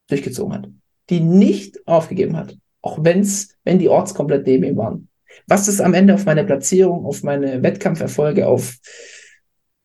durchgezogen 0.08 0.54
hat, 0.54 0.70
die 1.10 1.20
nicht 1.20 1.86
aufgegeben 1.86 2.38
hat, 2.38 2.58
auch 2.82 3.00
wenn's, 3.02 3.58
wenn 3.66 3.78
die 3.78 3.90
Orts 3.90 4.14
komplett 4.14 4.48
neben 4.48 4.64
ihm 4.64 4.78
waren. 4.78 5.10
Was 5.48 5.68
ist 5.68 5.82
am 5.82 5.94
Ende 5.94 6.14
auf 6.14 6.24
meine 6.24 6.46
Platzierung, 6.46 7.06
auf 7.06 7.24
meine 7.24 7.62
Wettkampferfolge, 7.62 8.48
auf 8.48 8.78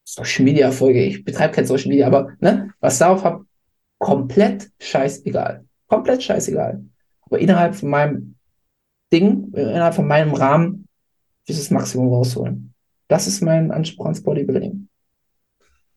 Social 0.05 0.45
Media 0.45 0.67
Erfolge, 0.67 1.03
ich 1.03 1.25
betreibe 1.25 1.55
kein 1.55 1.67
Social 1.67 1.89
Media, 1.89 2.07
aber 2.07 2.35
ne, 2.39 2.73
was 2.79 2.99
darauf 2.99 3.25
hab, 3.25 3.43
komplett 3.99 4.71
scheißegal. 4.79 5.65
Komplett 5.89 6.23
scheißegal. 6.23 6.85
Aber 7.23 7.41
innerhalb 7.41 7.75
von 7.75 7.91
meinem 7.91 8.36
Ding, 9.13 9.53
äh, 9.55 9.63
innerhalb 9.63 9.95
von 9.95 10.07
meinem 10.07 10.35
Rahmen, 10.35 10.89
dieses 11.49 11.71
Maximum 11.71 12.09
rausholen. 12.09 12.75
Das 13.09 13.27
ist 13.27 13.41
mein 13.41 13.71
Anspruch 13.71 14.07
ans 14.07 14.23
Bodybuilding. 14.23 14.89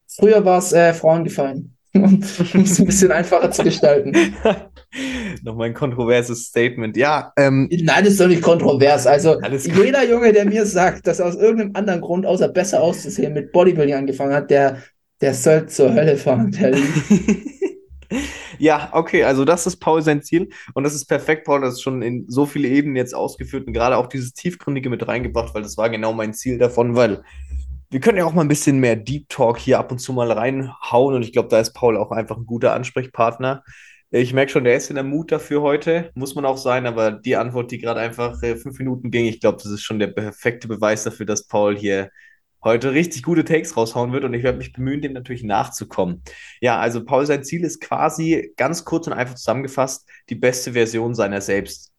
Früher 0.08 0.44
war 0.44 0.60
es 0.60 0.74
äh, 0.74 0.94
Frauen 0.94 1.24
gefallen, 1.24 1.76
um 1.94 2.20
es 2.22 2.80
ein 2.80 2.86
bisschen 2.86 3.12
einfacher 3.12 3.50
zu 3.52 3.64
gestalten. 3.64 4.14
Nochmal 5.44 5.68
ein 5.68 5.74
kontroverses 5.74 6.46
Statement. 6.46 6.98
Ja, 6.98 7.32
ähm, 7.38 7.70
Nein, 7.72 8.04
das 8.04 8.14
ist 8.14 8.22
doch 8.22 8.28
nicht 8.28 8.42
kontrovers. 8.42 9.08
Also 9.08 9.40
jeder 9.42 10.08
Junge, 10.08 10.34
der 10.34 10.46
mir 10.46 10.66
sagt, 10.66 11.08
dass 11.08 11.20
er 11.20 11.28
aus 11.28 11.36
irgendeinem 11.36 11.76
anderen 11.76 12.02
Grund, 12.02 12.26
außer 12.26 12.50
besser 12.50 12.82
auszusehen, 12.82 13.34
mit 13.34 13.52
Bodybuilding 13.52 13.96
angefangen 13.96 14.34
hat, 14.34 14.50
der, 14.50 14.78
der 15.22 15.34
soll 15.34 15.68
zur 15.68 15.94
Hölle 15.94 16.18
fahren. 16.18 16.52
Der 16.52 16.72
ja, 18.58 18.90
okay, 18.94 19.24
also 19.24 19.46
das 19.46 19.68
ist 19.68 19.78
Paul 19.78 20.02
sein 20.02 20.22
Ziel 20.22 20.50
und 20.74 20.84
das 20.84 20.96
ist 20.96 21.06
perfekt, 21.06 21.46
Paul, 21.46 21.62
das 21.62 21.76
ist 21.76 21.82
schon 21.82 22.02
in 22.02 22.26
so 22.28 22.46
viele 22.46 22.68
Ebenen 22.68 22.96
jetzt 22.96 23.14
ausgeführt 23.14 23.68
und 23.68 23.74
gerade 23.74 23.98
auch 23.98 24.08
dieses 24.08 24.34
Tiefgründige 24.34 24.90
mit 24.90 25.08
reingebracht, 25.08 25.54
weil 25.54 25.62
das 25.62 25.78
war 25.78 25.90
genau 25.90 26.14
mein 26.14 26.34
Ziel 26.34 26.58
davon, 26.58 26.96
weil 26.96 27.24
wir 27.92 28.00
können 28.00 28.18
ja 28.18 28.26
auch 28.26 28.34
mal 28.34 28.42
ein 28.42 28.48
bisschen 28.48 28.80
mehr 28.80 28.96
Deep 28.96 29.30
Talk 29.30 29.58
hier 29.58 29.80
ab 29.80 29.92
und 29.92 30.00
zu 30.00 30.14
mal 30.14 30.32
reinhauen 30.32 31.16
und 31.16 31.24
ich 31.24 31.34
glaube, 31.34 31.50
da 31.50 31.60
ist 31.60 31.74
Paul 31.74 31.98
auch 31.98 32.12
einfach 32.12 32.38
ein 32.38 32.46
guter 32.46 32.74
Ansprechpartner. 32.74 33.64
Ich 34.12 34.34
merke 34.34 34.52
schon, 34.52 34.64
der 34.64 34.76
ist 34.76 34.90
in 34.90 34.96
der 34.96 35.04
Mut 35.04 35.32
dafür 35.32 35.62
heute, 35.62 36.12
muss 36.16 36.34
man 36.34 36.46
auch 36.46 36.58
sein, 36.58 36.88
aber 36.88 37.12
die 37.12 37.36
Antwort, 37.36 37.72
die 37.72 37.78
gerade 37.78 38.00
einfach 38.00 38.42
äh, 38.42 38.56
fünf 38.56 38.80
Minuten 38.80 39.12
ging, 39.12 39.26
ich 39.26 39.40
glaube, 39.40 39.60
das 39.62 39.72
ist 39.72 39.84
schon 39.84 40.00
der 40.00 40.08
perfekte 40.08 40.68
Beweis 40.68 41.04
dafür, 41.04 41.28
dass 41.28 41.46
Paul 41.48 41.78
hier 41.78 42.10
heute 42.64 42.92
richtig 42.94 43.24
gute 43.24 43.46
Takes 43.46 43.76
raushauen 43.78 44.12
wird 44.12 44.24
und 44.24 44.34
ich 44.34 44.44
werde 44.44 44.58
mich 44.58 44.74
bemühen, 44.74 45.02
dem 45.02 45.14
natürlich 45.14 45.44
nachzukommen. 45.44 46.24
Ja, 46.62 46.80
also 46.80 47.06
Paul, 47.06 47.26
sein 47.26 47.44
Ziel 47.44 47.64
ist 47.64 47.82
quasi 47.82 48.54
ganz 48.58 48.86
kurz 48.86 49.08
und 49.08 49.14
einfach 49.14 49.36
zusammengefasst, 49.36 50.08
die 50.30 50.36
beste 50.36 50.74
Version 50.74 51.16
seiner 51.16 51.42
selbst 51.42 51.92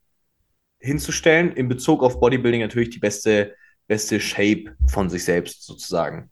hinzustellen, 0.78 1.52
in 1.52 1.68
Bezug 1.68 2.02
auf 2.02 2.20
Bodybuilding 2.20 2.60
natürlich 2.60 2.90
die 2.90 2.98
beste, 2.98 3.54
beste 3.86 4.20
Shape 4.20 4.76
von 4.88 5.10
sich 5.10 5.24
selbst 5.24 5.64
sozusagen. 5.64 6.30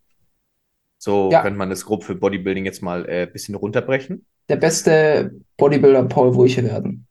So 0.97 1.29
Ja. 1.31 1.41
könnte 1.41 1.57
man 1.57 1.69
das 1.69 1.85
grob 1.85 2.03
für 2.03 2.15
Bodybuilding 2.15 2.65
jetzt 2.65 2.81
mal 2.81 3.07
äh, 3.07 3.23
ein 3.23 3.31
bisschen 3.31 3.55
runterbrechen. 3.55 4.25
der 4.49 4.55
beste 4.57 5.31
Bodybuilder 5.57 6.03
Paul 6.05 6.33
Wurche 6.35 6.63
werden. 6.63 7.07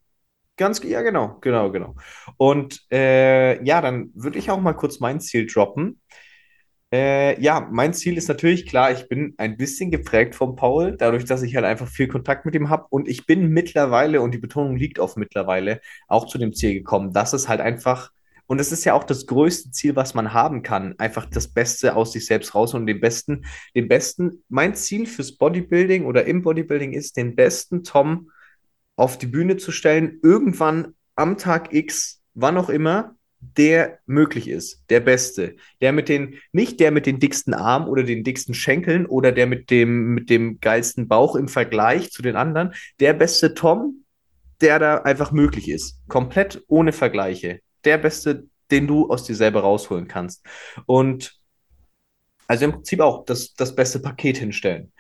Ganz, 0.56 0.82
ja, 0.82 1.02
genau, 1.02 1.38
genau, 1.40 1.70
genau. 1.70 1.94
Und 2.36 2.84
äh, 2.90 3.62
ja, 3.64 3.80
dann 3.80 4.10
würde 4.14 4.38
ich 4.40 4.50
auch 4.50 4.60
mal 4.60 4.72
kurz 4.72 4.98
mein 4.98 5.20
Ziel 5.20 5.46
droppen. 5.46 6.00
Äh, 6.90 7.38
ja, 7.42 7.68
mein 7.70 7.92
Ziel 7.92 8.16
ist 8.16 8.28
natürlich 8.28 8.66
klar, 8.66 8.90
ich 8.92 9.08
bin 9.08 9.34
ein 9.36 9.58
bisschen 9.58 9.90
geprägt 9.90 10.34
vom 10.34 10.56
Paul, 10.56 10.96
dadurch, 10.96 11.26
dass 11.26 11.42
ich 11.42 11.54
halt 11.54 11.66
einfach 11.66 11.86
viel 11.86 12.08
Kontakt 12.08 12.46
mit 12.46 12.54
ihm 12.54 12.70
habe. 12.70 12.86
Und 12.88 13.08
ich 13.08 13.26
bin 13.26 13.48
mittlerweile, 13.48 14.22
und 14.22 14.32
die 14.32 14.38
Betonung 14.38 14.76
liegt 14.76 14.98
auf 14.98 15.16
mittlerweile, 15.16 15.80
auch 16.08 16.26
zu 16.26 16.38
dem 16.38 16.54
Ziel 16.54 16.72
gekommen, 16.72 17.12
dass 17.12 17.34
es 17.34 17.46
halt 17.48 17.60
einfach, 17.60 18.10
und 18.46 18.58
es 18.58 18.72
ist 18.72 18.84
ja 18.86 18.94
auch 18.94 19.04
das 19.04 19.26
größte 19.26 19.70
Ziel, 19.70 19.96
was 19.96 20.14
man 20.14 20.32
haben 20.32 20.62
kann, 20.62 20.94
einfach 20.98 21.26
das 21.26 21.48
Beste 21.48 21.94
aus 21.94 22.12
sich 22.12 22.24
selbst 22.24 22.54
raus 22.54 22.72
und 22.72 22.86
den 22.86 23.00
besten, 23.00 23.44
den 23.74 23.88
besten, 23.88 24.42
mein 24.48 24.74
Ziel 24.74 25.06
fürs 25.06 25.36
Bodybuilding 25.36 26.06
oder 26.06 26.24
im 26.24 26.40
Bodybuilding 26.40 26.94
ist, 26.94 27.18
den 27.18 27.36
besten 27.36 27.84
Tom 27.84 28.30
auf 28.96 29.18
die 29.18 29.26
Bühne 29.26 29.58
zu 29.58 29.72
stellen, 29.72 30.20
irgendwann 30.22 30.94
am 31.16 31.36
Tag 31.36 31.74
X, 31.74 32.22
wann 32.32 32.56
auch 32.56 32.70
immer, 32.70 33.14
der 33.40 33.98
möglich 34.06 34.48
ist, 34.48 34.84
der 34.90 35.00
Beste, 35.00 35.56
der 35.80 35.92
mit 35.92 36.08
den, 36.08 36.38
nicht 36.52 36.80
der 36.80 36.90
mit 36.90 37.06
den 37.06 37.20
dicksten 37.20 37.54
Armen 37.54 37.88
oder 37.88 38.02
den 38.02 38.24
dicksten 38.24 38.54
Schenkeln 38.54 39.06
oder 39.06 39.32
der 39.32 39.46
mit 39.46 39.70
dem, 39.70 40.14
mit 40.14 40.30
dem 40.30 40.60
geilsten 40.60 41.08
Bauch 41.08 41.36
im 41.36 41.48
Vergleich 41.48 42.10
zu 42.10 42.22
den 42.22 42.36
anderen, 42.36 42.74
der 43.00 43.14
beste 43.14 43.54
Tom, 43.54 44.04
der 44.60 44.78
da 44.78 44.98
einfach 44.98 45.30
möglich 45.30 45.68
ist, 45.68 46.00
komplett 46.08 46.62
ohne 46.66 46.92
Vergleiche, 46.92 47.60
der 47.84 47.98
Beste, 47.98 48.48
den 48.70 48.86
du 48.86 49.08
aus 49.08 49.24
dir 49.24 49.36
selber 49.36 49.60
rausholen 49.60 50.08
kannst. 50.08 50.44
Und 50.86 51.38
also 52.48 52.64
im 52.64 52.72
Prinzip 52.72 53.00
auch 53.00 53.24
das, 53.24 53.54
das 53.54 53.74
beste 53.76 54.00
Paket 54.00 54.38
hinstellen. 54.38 54.92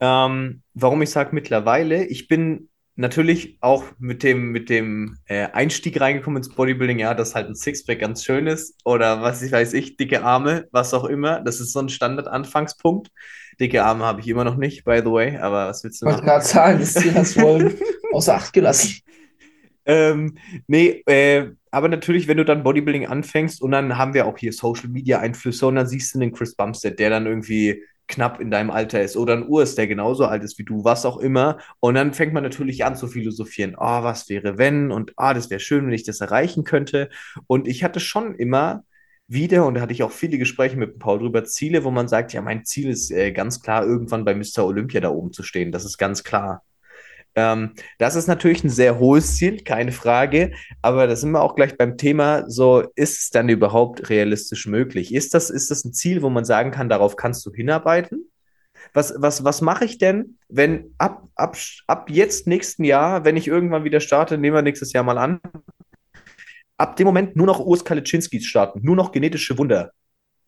Ähm, 0.00 0.62
warum 0.72 1.02
ich 1.02 1.10
sage 1.10 1.34
mittlerweile, 1.34 2.04
ich 2.06 2.26
bin 2.26 2.68
natürlich 2.96 3.58
auch 3.60 3.84
mit 3.98 4.22
dem, 4.22 4.50
mit 4.52 4.70
dem 4.70 5.18
äh, 5.26 5.46
Einstieg 5.52 6.00
reingekommen 6.00 6.38
ins 6.38 6.54
Bodybuilding, 6.54 6.98
ja, 6.98 7.14
dass 7.14 7.34
halt 7.34 7.48
ein 7.48 7.54
Sixpack 7.56 7.98
ganz 8.00 8.24
schön 8.24 8.46
ist 8.46 8.76
oder 8.84 9.22
was 9.22 9.42
ich 9.42 9.52
weiß 9.52 9.72
ich, 9.74 9.96
dicke 9.96 10.22
Arme, 10.22 10.68
was 10.72 10.94
auch 10.94 11.04
immer. 11.04 11.40
Das 11.40 11.60
ist 11.60 11.72
so 11.72 11.80
ein 11.80 11.88
Standard-Anfangspunkt. 11.88 13.10
Dicke 13.60 13.84
Arme 13.84 14.04
habe 14.04 14.20
ich 14.20 14.28
immer 14.28 14.44
noch 14.44 14.56
nicht, 14.56 14.84
by 14.84 15.00
the 15.04 15.10
way, 15.10 15.36
aber 15.38 15.68
was 15.68 15.84
willst 15.84 16.02
du 16.02 16.06
Ich 16.06 16.10
wollte 16.10 16.22
machen? 16.22 16.24
gerade 16.24 16.44
sagen, 16.44 16.78
das 16.80 16.96
Ziel 16.96 17.14
hast 17.14 17.36
du 17.36 17.40
wohl 17.42 17.78
außer 18.10 18.34
Acht 18.34 18.52
gelassen. 18.52 19.00
Ähm, 19.86 20.38
nee, 20.66 21.02
äh, 21.06 21.50
aber 21.70 21.88
natürlich, 21.88 22.28
wenn 22.28 22.36
du 22.36 22.44
dann 22.44 22.62
Bodybuilding 22.62 23.06
anfängst 23.06 23.60
und 23.60 23.72
dann 23.72 23.98
haben 23.98 24.14
wir 24.14 24.26
auch 24.26 24.38
hier 24.38 24.52
Social 24.52 24.88
Media 24.88 25.18
Einflüsse 25.18 25.66
und 25.66 25.74
dann 25.74 25.86
siehst 25.86 26.14
du 26.14 26.18
den 26.18 26.32
Chris 26.32 26.54
Bumstead, 26.54 26.98
der 26.98 27.10
dann 27.10 27.26
irgendwie 27.26 27.82
knapp 28.06 28.40
in 28.40 28.50
deinem 28.50 28.70
Alter 28.70 29.02
ist 29.02 29.16
oder 29.16 29.34
ein 29.34 29.46
Urs, 29.48 29.74
der 29.74 29.86
genauso 29.86 30.26
alt 30.26 30.44
ist 30.44 30.58
wie 30.58 30.64
du, 30.64 30.84
was 30.84 31.06
auch 31.06 31.18
immer. 31.18 31.58
Und 31.80 31.94
dann 31.94 32.12
fängt 32.14 32.32
man 32.34 32.42
natürlich 32.42 32.84
an 32.84 32.96
zu 32.96 33.08
philosophieren, 33.08 33.74
oh, 33.78 34.02
was 34.02 34.28
wäre 34.28 34.58
wenn 34.58 34.90
und 34.92 35.12
ah, 35.16 35.34
das 35.34 35.50
wäre 35.50 35.60
schön, 35.60 35.86
wenn 35.86 35.92
ich 35.92 36.04
das 36.04 36.20
erreichen 36.20 36.64
könnte. 36.64 37.08
Und 37.46 37.66
ich 37.66 37.82
hatte 37.82 38.00
schon 38.00 38.34
immer 38.34 38.84
wieder, 39.26 39.66
und 39.66 39.74
da 39.74 39.80
hatte 39.80 39.92
ich 39.92 40.02
auch 40.02 40.12
viele 40.12 40.38
Gespräche 40.38 40.76
mit 40.76 40.98
Paul 40.98 41.18
drüber, 41.18 41.44
Ziele, 41.44 41.84
wo 41.84 41.90
man 41.90 42.08
sagt, 42.08 42.32
ja, 42.34 42.42
mein 42.42 42.64
Ziel 42.64 42.90
ist 42.90 43.10
äh, 43.10 43.32
ganz 43.32 43.62
klar, 43.62 43.84
irgendwann 43.84 44.24
bei 44.24 44.34
Mr. 44.34 44.64
Olympia 44.64 45.00
da 45.00 45.10
oben 45.10 45.32
zu 45.32 45.42
stehen. 45.42 45.72
Das 45.72 45.84
ist 45.84 45.98
ganz 45.98 46.24
klar. 46.24 46.62
Ähm, 47.36 47.74
das 47.98 48.14
ist 48.14 48.28
natürlich 48.28 48.62
ein 48.64 48.70
sehr 48.70 48.98
hohes 48.98 49.36
Ziel, 49.36 49.62
keine 49.64 49.92
Frage, 49.92 50.52
aber 50.82 51.06
da 51.06 51.16
sind 51.16 51.32
wir 51.32 51.42
auch 51.42 51.56
gleich 51.56 51.76
beim 51.76 51.98
Thema, 51.98 52.48
so 52.48 52.84
ist 52.94 53.20
es 53.20 53.30
dann 53.30 53.48
überhaupt 53.48 54.08
realistisch 54.08 54.66
möglich? 54.66 55.12
Ist 55.12 55.34
das, 55.34 55.50
ist 55.50 55.70
das 55.70 55.84
ein 55.84 55.92
Ziel, 55.92 56.22
wo 56.22 56.30
man 56.30 56.44
sagen 56.44 56.70
kann, 56.70 56.88
darauf 56.88 57.16
kannst 57.16 57.44
du 57.46 57.52
hinarbeiten? 57.52 58.30
Was, 58.92 59.14
was, 59.16 59.42
was 59.42 59.60
mache 59.60 59.84
ich 59.84 59.98
denn, 59.98 60.38
wenn 60.48 60.94
ab, 60.98 61.26
ab, 61.34 61.56
ab 61.88 62.10
jetzt 62.10 62.46
nächsten 62.46 62.84
Jahr, 62.84 63.24
wenn 63.24 63.36
ich 63.36 63.48
irgendwann 63.48 63.84
wieder 63.84 64.00
starte, 64.00 64.38
nehmen 64.38 64.54
wir 64.54 64.62
nächstes 64.62 64.92
Jahr 64.92 65.02
mal 65.02 65.18
an, 65.18 65.40
ab 66.76 66.96
dem 66.96 67.06
Moment 67.06 67.34
nur 67.34 67.46
noch 67.46 67.58
Urs 67.58 67.84
Kalitschinskis 67.84 68.46
starten, 68.46 68.80
nur 68.82 68.94
noch 68.94 69.10
genetische 69.10 69.58
Wunder. 69.58 69.92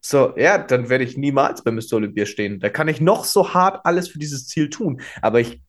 So, 0.00 0.34
ja, 0.36 0.58
dann 0.58 0.88
werde 0.88 1.02
ich 1.02 1.16
niemals 1.16 1.64
bei 1.64 1.72
Mr. 1.72 1.94
Olympia 1.94 2.26
stehen. 2.26 2.60
Da 2.60 2.68
kann 2.68 2.86
ich 2.86 3.00
noch 3.00 3.24
so 3.24 3.54
hart 3.54 3.84
alles 3.84 4.08
für 4.08 4.20
dieses 4.20 4.46
Ziel 4.46 4.70
tun, 4.70 5.00
aber 5.20 5.40
ich 5.40 5.60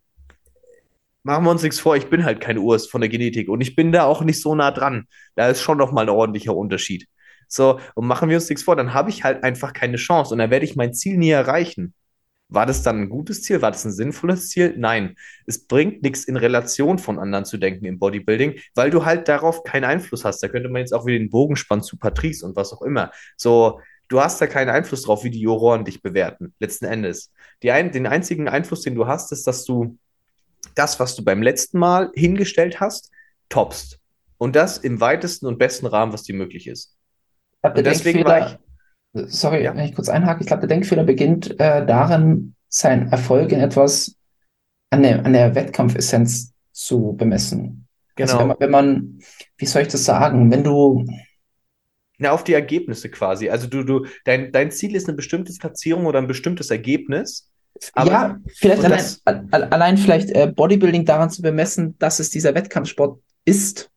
machen 1.27 1.43
wir 1.45 1.51
uns 1.51 1.61
nichts 1.63 1.79
vor, 1.79 1.95
ich 1.97 2.09
bin 2.09 2.25
halt 2.25 2.41
kein 2.41 2.57
Urs 2.57 2.87
von 2.87 3.01
der 3.01 3.09
Genetik 3.09 3.49
und 3.49 3.61
ich 3.61 3.75
bin 3.75 3.91
da 3.91 4.05
auch 4.05 4.21
nicht 4.23 4.41
so 4.41 4.55
nah 4.55 4.71
dran. 4.71 5.07
Da 5.35 5.49
ist 5.49 5.61
schon 5.61 5.77
noch 5.77 5.91
mal 5.91 6.03
ein 6.03 6.09
ordentlicher 6.09 6.55
Unterschied. 6.55 7.07
So, 7.49 7.79
und 7.95 8.07
machen 8.07 8.29
wir 8.29 8.37
uns 8.37 8.49
nichts 8.49 8.63
vor, 8.63 8.75
dann 8.75 8.93
habe 8.93 9.09
ich 9.09 9.23
halt 9.23 9.43
einfach 9.43 9.73
keine 9.73 9.97
Chance 9.97 10.33
und 10.33 10.39
dann 10.39 10.51
werde 10.51 10.65
ich 10.65 10.75
mein 10.75 10.93
Ziel 10.93 11.17
nie 11.17 11.29
erreichen. 11.29 11.93
War 12.49 12.65
das 12.65 12.81
dann 12.81 13.01
ein 13.01 13.09
gutes 13.09 13.43
Ziel? 13.43 13.61
War 13.61 13.71
das 13.71 13.83
ein 13.83 13.91
sinnvolles 13.91 14.49
Ziel? 14.49 14.73
Nein. 14.77 15.15
Es 15.45 15.67
bringt 15.67 16.01
nichts 16.01 16.23
in 16.23 16.37
Relation 16.37 16.97
von 16.97 17.19
anderen 17.19 17.43
zu 17.43 17.57
denken 17.57 17.85
im 17.85 17.99
Bodybuilding, 17.99 18.55
weil 18.73 18.89
du 18.89 19.03
halt 19.03 19.27
darauf 19.27 19.63
keinen 19.63 19.83
Einfluss 19.83 20.23
hast. 20.23 20.41
Da 20.41 20.47
könnte 20.47 20.69
man 20.69 20.79
jetzt 20.79 20.93
auch 20.93 21.05
wieder 21.05 21.19
den 21.19 21.29
Bogen 21.29 21.57
spannen 21.57 21.83
zu 21.83 21.97
Patrice 21.97 22.45
und 22.45 22.55
was 22.55 22.71
auch 22.71 22.81
immer. 22.83 23.11
So, 23.35 23.81
du 24.07 24.21
hast 24.21 24.39
da 24.39 24.47
keinen 24.47 24.69
Einfluss 24.69 25.03
drauf, 25.03 25.25
wie 25.25 25.29
die 25.29 25.41
Juroren 25.41 25.83
dich 25.83 26.01
bewerten, 26.01 26.53
letzten 26.59 26.85
Endes. 26.85 27.33
Ein, 27.65 27.91
den 27.91 28.07
einzigen 28.07 28.47
Einfluss, 28.47 28.81
den 28.81 28.95
du 28.95 29.07
hast, 29.07 29.33
ist, 29.33 29.45
dass 29.45 29.65
du 29.65 29.97
das, 30.77 30.99
was 30.99 31.15
du 31.15 31.23
beim 31.23 31.41
letzten 31.41 31.79
Mal 31.79 32.11
hingestellt 32.15 32.79
hast, 32.79 33.11
toppst. 33.49 33.99
Und 34.37 34.55
das 34.55 34.77
im 34.77 34.99
weitesten 35.01 35.47
und 35.47 35.57
besten 35.57 35.87
Rahmen, 35.87 36.13
was 36.13 36.23
dir 36.23 36.35
möglich 36.35 36.67
ist. 36.67 36.95
Ich 37.55 37.61
glaube, 37.61 37.81
der 37.81 37.91
Und 37.91 37.97
deswegen 37.97 38.23
war 38.25 38.39
Denkfehler, 39.13 39.27
sorry, 39.29 39.63
Ja. 39.63 39.75
wenn 39.75 39.85
ich 39.85 39.95
kurz 39.95 40.09
einhake, 40.09 40.41
ich 40.41 40.47
glaube, 40.47 40.61
der 40.61 40.69
Denkfehler 40.69 41.03
beginnt 41.03 41.59
äh, 41.59 41.85
darin, 41.85 42.55
seinen 42.69 43.11
Erfolg 43.11 43.51
in 43.51 43.59
etwas 43.61 44.15
an 44.91 45.03
der, 45.03 45.25
an 45.25 45.33
der 45.33 45.55
Wettkampfessenz 45.55 46.53
zu 46.71 47.13
bemessen. 47.17 47.87
Also 48.19 48.37
wenn 48.39 48.39
Genau. 48.39 48.47
man, 48.47 48.57
wenn 48.59 48.71
man, 48.71 49.19
wie 49.57 49.65
soll 49.65 49.83
ich 49.83 49.87
das 49.89 50.05
sagen, 50.05 50.51
wenn 50.51 50.63
du, 50.63 51.05
Na, 52.19 52.31
auf 52.31 52.43
die 52.43 52.53
Ergebnisse 52.53 53.09
quasi. 53.09 53.49
Also 53.49 53.67
du, 53.67 53.83
du, 53.83 54.05
dein, 54.25 54.51
dein 54.51 54.71
Ziel 54.71 54.95
ist 54.95 55.07
eine 55.07 55.15
bestimmte 55.15 55.53
Platzierung 55.53 56.05
oder 56.05 56.19
ein 56.19 56.27
bestimmtes 56.27 56.71
Ergebnis. 56.71 57.49
Aber 57.93 58.11
ja, 58.11 58.39
vielleicht 58.55 58.83
allein, 58.83 58.97
das- 58.97 59.21
al- 59.25 59.47
al- 59.51 59.63
allein 59.65 59.97
vielleicht 59.97 60.29
äh, 60.31 60.51
Bodybuilding 60.55 61.05
daran 61.05 61.29
zu 61.29 61.41
bemessen, 61.41 61.97
dass 61.99 62.19
es 62.19 62.29
dieser 62.29 62.53
Wettkampfsport 62.55 63.19
ist. 63.45 63.89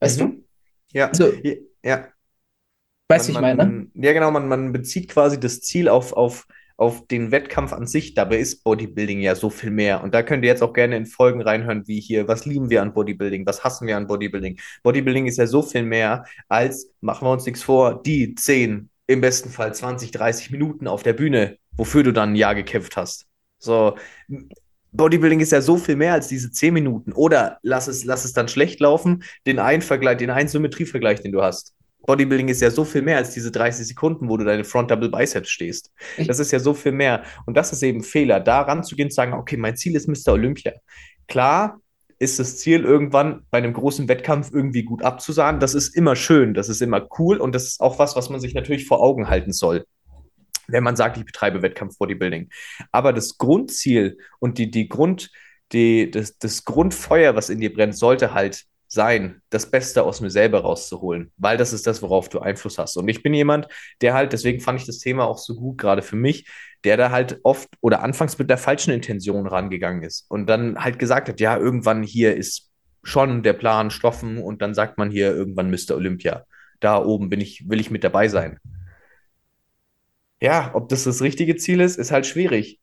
Weißt 0.00 0.20
du? 0.20 0.24
Mhm. 0.26 0.44
Ja, 0.92 1.08
Also, 1.08 1.32
ja. 1.82 2.08
weißt 3.08 3.28
du, 3.28 3.32
Man- 3.32 3.42
ich 3.42 3.56
meine? 3.56 3.56
man- 3.56 3.90
Ja, 3.94 4.12
genau, 4.12 4.30
man, 4.30 4.48
man 4.48 4.72
bezieht 4.72 5.08
quasi 5.08 5.38
das 5.40 5.60
Ziel 5.60 5.88
auf, 5.88 6.12
auf, 6.12 6.46
auf 6.76 7.06
den 7.06 7.30
Wettkampf 7.30 7.72
an 7.72 7.86
sich. 7.86 8.14
Dabei 8.14 8.38
ist 8.38 8.64
Bodybuilding 8.64 9.20
ja 9.20 9.34
so 9.34 9.50
viel 9.50 9.70
mehr. 9.70 10.02
Und 10.02 10.14
da 10.14 10.22
könnt 10.22 10.44
ihr 10.44 10.50
jetzt 10.50 10.62
auch 10.62 10.72
gerne 10.72 10.96
in 10.96 11.06
Folgen 11.06 11.40
reinhören, 11.40 11.86
wie 11.86 12.00
hier, 12.00 12.26
was 12.28 12.44
lieben 12.46 12.70
wir 12.70 12.82
an 12.82 12.92
Bodybuilding, 12.92 13.46
was 13.46 13.62
hassen 13.64 13.86
wir 13.86 13.96
an 13.96 14.06
Bodybuilding. 14.06 14.58
Bodybuilding 14.82 15.26
ist 15.26 15.38
ja 15.38 15.46
so 15.46 15.62
viel 15.62 15.84
mehr 15.84 16.24
als, 16.48 16.90
machen 17.00 17.26
wir 17.26 17.32
uns 17.32 17.46
nichts 17.46 17.62
vor, 17.62 18.02
die 18.02 18.34
10, 18.34 18.90
im 19.06 19.20
besten 19.20 19.50
Fall 19.50 19.74
20, 19.74 20.10
30 20.10 20.50
Minuten 20.50 20.86
auf 20.88 21.02
der 21.02 21.12
Bühne, 21.12 21.58
wofür 21.76 22.02
du 22.02 22.12
dann 22.12 22.32
ein 22.32 22.36
Jahr 22.36 22.54
gekämpft 22.54 22.96
hast. 22.96 23.26
So, 23.58 23.96
Bodybuilding 24.92 25.40
ist 25.40 25.52
ja 25.52 25.62
so 25.62 25.76
viel 25.76 25.96
mehr 25.96 26.12
als 26.12 26.28
diese 26.28 26.50
10 26.50 26.74
Minuten. 26.74 27.12
Oder 27.12 27.58
lass 27.62 27.88
es, 27.88 28.04
lass 28.04 28.24
es 28.24 28.32
dann 28.32 28.48
schlecht 28.48 28.80
laufen, 28.80 29.24
den 29.46 29.58
einen 29.58 29.82
Vergleich, 29.82 30.18
den 30.18 30.30
einen 30.30 30.48
Symmetrievergleich, 30.48 31.22
den 31.22 31.32
du 31.32 31.42
hast. 31.42 31.74
Bodybuilding 32.06 32.48
ist 32.48 32.60
ja 32.60 32.70
so 32.70 32.84
viel 32.84 33.02
mehr 33.02 33.16
als 33.16 33.30
diese 33.30 33.50
30 33.50 33.86
Sekunden, 33.86 34.28
wo 34.28 34.36
du 34.36 34.44
deine 34.44 34.64
Front 34.64 34.90
Double 34.90 35.08
Biceps 35.08 35.50
stehst. 35.50 35.92
Das 36.26 36.38
ist 36.38 36.50
ja 36.50 36.58
so 36.58 36.74
viel 36.74 36.92
mehr. 36.92 37.22
Und 37.46 37.56
das 37.56 37.72
ist 37.72 37.82
eben 37.82 38.02
Fehler, 38.02 38.40
da 38.40 38.62
ranzugehen 38.62 39.06
und 39.06 39.10
zu 39.10 39.16
sagen, 39.16 39.34
okay, 39.34 39.56
mein 39.56 39.76
Ziel 39.76 39.94
ist 39.94 40.08
Mr. 40.08 40.32
Olympia. 40.32 40.72
Klar 41.28 41.80
ist 42.18 42.38
das 42.38 42.58
Ziel, 42.58 42.84
irgendwann 42.84 43.42
bei 43.50 43.58
einem 43.58 43.72
großen 43.72 44.08
Wettkampf 44.08 44.50
irgendwie 44.52 44.84
gut 44.84 45.02
abzusahen. 45.02 45.58
Das 45.58 45.74
ist 45.74 45.96
immer 45.96 46.16
schön, 46.16 46.54
das 46.54 46.68
ist 46.68 46.82
immer 46.82 47.06
cool 47.18 47.38
und 47.38 47.54
das 47.54 47.64
ist 47.64 47.80
auch 47.80 47.98
was, 47.98 48.14
was 48.14 48.30
man 48.30 48.40
sich 48.40 48.54
natürlich 48.54 48.86
vor 48.86 49.00
Augen 49.00 49.28
halten 49.28 49.52
soll, 49.52 49.86
wenn 50.68 50.84
man 50.84 50.96
sagt, 50.96 51.16
ich 51.16 51.24
betreibe 51.24 51.62
Wettkampf-Bodybuilding. 51.62 52.50
Aber 52.90 53.12
das 53.12 53.38
Grundziel 53.38 54.18
und 54.38 54.58
die, 54.58 54.70
die 54.70 54.88
Grund, 54.88 55.30
die, 55.72 56.10
das, 56.10 56.38
das 56.38 56.64
Grundfeuer, 56.64 57.34
was 57.34 57.50
in 57.50 57.60
dir 57.60 57.72
brennt, 57.72 57.96
sollte 57.96 58.34
halt 58.34 58.64
sein, 58.92 59.40
das 59.48 59.70
Beste 59.70 60.02
aus 60.02 60.20
mir 60.20 60.30
selber 60.30 60.60
rauszuholen, 60.60 61.32
weil 61.38 61.56
das 61.56 61.72
ist 61.72 61.86
das, 61.86 62.02
worauf 62.02 62.28
du 62.28 62.40
Einfluss 62.40 62.76
hast. 62.76 62.98
Und 62.98 63.08
ich 63.08 63.22
bin 63.22 63.32
jemand, 63.32 63.66
der 64.02 64.12
halt, 64.12 64.34
deswegen 64.34 64.60
fand 64.60 64.80
ich 64.80 64.86
das 64.86 64.98
Thema 64.98 65.24
auch 65.24 65.38
so 65.38 65.54
gut, 65.54 65.78
gerade 65.78 66.02
für 66.02 66.16
mich, 66.16 66.46
der 66.84 66.98
da 66.98 67.10
halt 67.10 67.40
oft 67.42 67.70
oder 67.80 68.02
anfangs 68.02 68.38
mit 68.38 68.50
der 68.50 68.58
falschen 68.58 68.90
Intention 68.90 69.46
rangegangen 69.46 70.02
ist 70.02 70.26
und 70.28 70.46
dann 70.46 70.76
halt 70.76 70.98
gesagt 70.98 71.30
hat, 71.30 71.40
ja, 71.40 71.56
irgendwann 71.56 72.02
hier 72.02 72.36
ist 72.36 72.70
schon 73.02 73.42
der 73.42 73.54
Plan 73.54 73.90
Stoffen 73.90 74.36
und 74.36 74.60
dann 74.60 74.74
sagt 74.74 74.98
man 74.98 75.10
hier 75.10 75.34
irgendwann 75.34 75.70
Mr. 75.70 75.96
Olympia. 75.96 76.44
Da 76.80 77.02
oben 77.02 77.30
bin 77.30 77.40
ich, 77.40 77.68
will 77.70 77.80
ich 77.80 77.90
mit 77.90 78.04
dabei 78.04 78.28
sein. 78.28 78.58
Ja, 80.42 80.72
ob 80.74 80.88
das 80.88 81.04
das 81.04 81.22
richtige 81.22 81.54
Ziel 81.54 81.80
ist, 81.80 81.98
ist 81.98 82.10
halt 82.10 82.26
schwierig. 82.26 82.80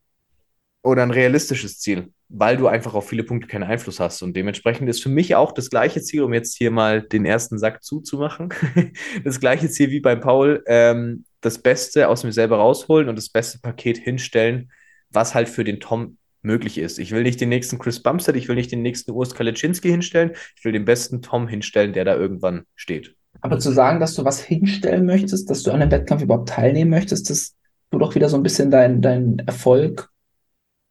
Oder 0.82 1.04
ein 1.04 1.12
realistisches 1.12 1.78
Ziel, 1.78 2.14
weil 2.30 2.56
du 2.56 2.68
einfach 2.68 2.94
auf 2.94 3.10
viele 3.10 3.26
Punkte 3.26 3.50
keinen 3.50 3.64
Einfluss 3.64 4.00
hast. 4.00 4.22
Und 4.22 4.34
dementsprechend 4.34 4.88
ist 4.90 5.04
für 5.04 5.10
mich 5.10 5.36
auch 5.36 5.52
das 5.52 5.70
gleiche 5.70 6.02
Ziel, 6.02 6.24
um 6.24 6.34
jetzt 6.34 6.56
hier 6.58 6.72
mal 6.72 7.02
den 7.02 7.26
ersten 7.26 7.60
Sack 7.60 7.84
zuzumachen, 7.84 8.54
das 9.26 9.42
gleiche 9.42 9.70
Ziel 9.70 9.92
wie 9.92 10.00
bei 10.00 10.16
Paul, 10.16 10.64
ähm, 10.68 11.26
das 11.42 11.62
Beste 11.62 12.08
aus 12.08 12.24
mir 12.24 12.32
selber 12.32 12.60
rausholen 12.60 13.10
und 13.10 13.18
das 13.18 13.28
beste 13.28 13.60
Paket 13.60 13.98
hinstellen, 13.98 14.72
was 15.10 15.36
halt 15.36 15.50
für 15.50 15.66
den 15.66 15.82
Tom 15.82 16.18
möglich 16.42 16.78
ist. 16.78 16.98
Ich 16.98 17.12
will 17.12 17.24
nicht 17.24 17.42
den 17.42 17.50
nächsten 17.50 17.78
Chris 17.78 18.02
Bumstead, 18.02 18.38
ich 18.38 18.48
will 18.48 18.56
nicht 18.56 18.72
den 18.72 18.84
nächsten 18.84 19.12
Urs 19.12 19.36
Kaliczynski 19.36 19.90
hinstellen, 19.90 20.32
ich 20.56 20.64
will 20.64 20.72
den 20.72 20.86
besten 20.86 21.22
Tom 21.22 21.50
hinstellen, 21.50 21.92
der 21.92 22.06
da 22.06 22.16
irgendwann 22.16 22.64
steht. 22.76 23.18
Aber 23.42 23.60
zu 23.60 23.72
sagen, 23.72 24.00
dass 24.00 24.16
du 24.16 24.26
was 24.26 24.42
hinstellen 24.42 25.06
möchtest, 25.06 25.50
dass 25.50 25.64
du 25.64 25.72
an 25.72 25.82
einem 25.82 25.92
Wettkampf 25.92 26.22
überhaupt 26.22 26.50
teilnehmen 26.50 26.92
möchtest, 26.92 27.30
das 27.30 27.56
tut 27.92 28.02
doch 28.02 28.16
wieder 28.16 28.30
so 28.30 28.38
ein 28.38 28.44
bisschen 28.44 28.72
deinen 28.72 29.02
dein 29.02 29.40
Erfolg 29.40 30.10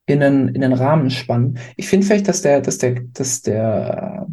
in 0.06 0.20
den, 0.20 0.48
in 0.48 0.62
den 0.62 0.72
Rahmen 0.72 1.10
spannen. 1.10 1.58
Ich 1.76 1.88
finde 1.88 2.06
vielleicht, 2.06 2.28
dass 2.28 2.42
der, 2.42 2.60
dass 2.60 2.78
der, 2.78 3.00
dass 3.12 3.42
der, 3.42 4.26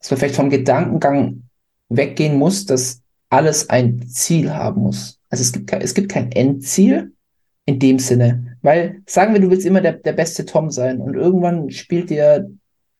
dass 0.00 0.10
man 0.10 0.18
vielleicht 0.18 0.36
vom 0.36 0.50
Gedankengang 0.50 1.44
weggehen 1.88 2.36
muss, 2.36 2.66
dass 2.66 3.02
alles 3.30 3.70
ein 3.70 4.08
Ziel 4.08 4.52
haben 4.52 4.82
muss. 4.82 5.20
Also 5.30 5.42
es 5.42 5.52
gibt 5.52 5.68
kein, 5.68 5.80
es 5.80 5.94
gibt 5.94 6.10
kein 6.10 6.32
Endziel 6.32 7.12
in 7.66 7.78
dem 7.78 7.98
Sinne, 7.98 8.56
weil 8.62 9.02
sagen 9.06 9.34
wir, 9.34 9.40
du 9.40 9.50
willst 9.50 9.66
immer 9.66 9.80
der, 9.80 9.92
der 9.92 10.12
beste 10.12 10.46
Tom 10.46 10.70
sein 10.70 11.00
und 11.00 11.14
irgendwann 11.14 11.70
spielt 11.70 12.10
dir 12.10 12.50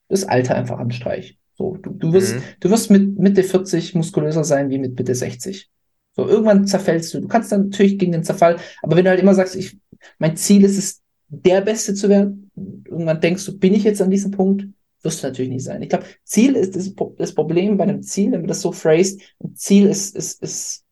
das 0.08 0.24
Alter 0.24 0.54
einfach 0.54 0.78
an 0.78 0.90
Streich. 0.90 1.38
So, 1.58 1.76
du, 1.76 1.90
du 1.90 2.12
wirst, 2.12 2.36
Mhm. 2.36 2.42
du 2.60 2.70
wirst 2.70 2.90
mit 2.90 3.18
Mitte 3.18 3.42
40 3.42 3.94
muskulöser 3.94 4.44
sein 4.44 4.70
wie 4.70 4.78
mit 4.78 4.96
Mitte 4.96 5.14
60. 5.14 5.68
So, 6.16 6.28
irgendwann 6.28 6.66
zerfällst 6.66 7.12
du. 7.14 7.20
Du 7.20 7.28
kannst 7.28 7.52
dann 7.52 7.64
natürlich 7.68 7.98
gegen 7.98 8.12
den 8.12 8.24
Zerfall, 8.24 8.58
aber 8.82 8.96
wenn 8.96 9.04
du 9.04 9.10
halt 9.10 9.20
immer 9.20 9.34
sagst, 9.34 9.56
ich, 9.56 9.76
mein 10.18 10.36
Ziel 10.36 10.64
ist 10.64 10.78
es, 10.78 11.02
der 11.28 11.60
Beste 11.60 11.94
zu 11.94 12.08
werden, 12.08 12.50
irgendwann 12.56 13.20
denkst 13.20 13.44
du, 13.44 13.58
bin 13.58 13.74
ich 13.74 13.84
jetzt 13.84 14.00
an 14.00 14.10
diesem 14.10 14.30
Punkt? 14.30 14.66
Wirst 15.02 15.22
du 15.22 15.26
natürlich 15.28 15.50
nicht 15.50 15.64
sein. 15.64 15.82
Ich 15.82 15.88
glaube, 15.90 16.06
Ziel 16.24 16.56
ist 16.56 16.74
das, 16.74 16.92
das 17.18 17.34
Problem 17.34 17.76
bei 17.76 17.84
einem 17.84 18.02
Ziel, 18.02 18.32
wenn 18.32 18.40
man 18.40 18.48
das 18.48 18.62
so 18.62 18.72
phrased, 18.72 19.20
ein 19.44 19.54
Ziel 19.54 19.86
ist, 19.86 20.16
ist, 20.16 20.42
ist 20.42 20.84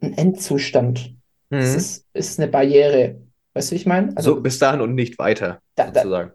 ein 0.00 0.12
Endzustand. 0.14 1.14
Es 1.50 1.70
Mhm. 1.70 1.76
ist, 1.76 2.06
ist 2.14 2.40
eine 2.40 2.50
Barriere. 2.50 3.20
Weißt 3.54 3.70
du, 3.70 3.72
wie 3.74 3.76
ich 3.78 3.86
meine? 3.86 4.14
so 4.20 4.40
bis 4.40 4.58
dahin 4.58 4.80
und 4.80 4.94
nicht 4.94 5.18
weiter, 5.18 5.62
Da- 5.76 5.90
da- 5.90 6.00
sozusagen. 6.00 6.32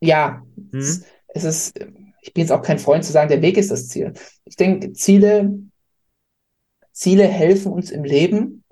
Ja, 0.00 0.42
Mhm. 0.56 0.78
es, 0.78 1.02
es 1.28 1.44
ist, 1.44 1.74
ich 2.24 2.32
bin 2.32 2.40
jetzt 2.40 2.52
auch 2.52 2.62
kein 2.62 2.78
Freund 2.78 3.04
zu 3.04 3.12
sagen, 3.12 3.28
der 3.28 3.42
Weg 3.42 3.58
ist 3.58 3.70
das 3.70 3.88
Ziel. 3.88 4.14
Ich 4.46 4.56
denke, 4.56 4.94
Ziele, 4.94 5.58
Ziele 6.90 7.26
helfen 7.26 7.70
uns 7.70 7.90
im 7.90 8.02
Leben, 8.02 8.64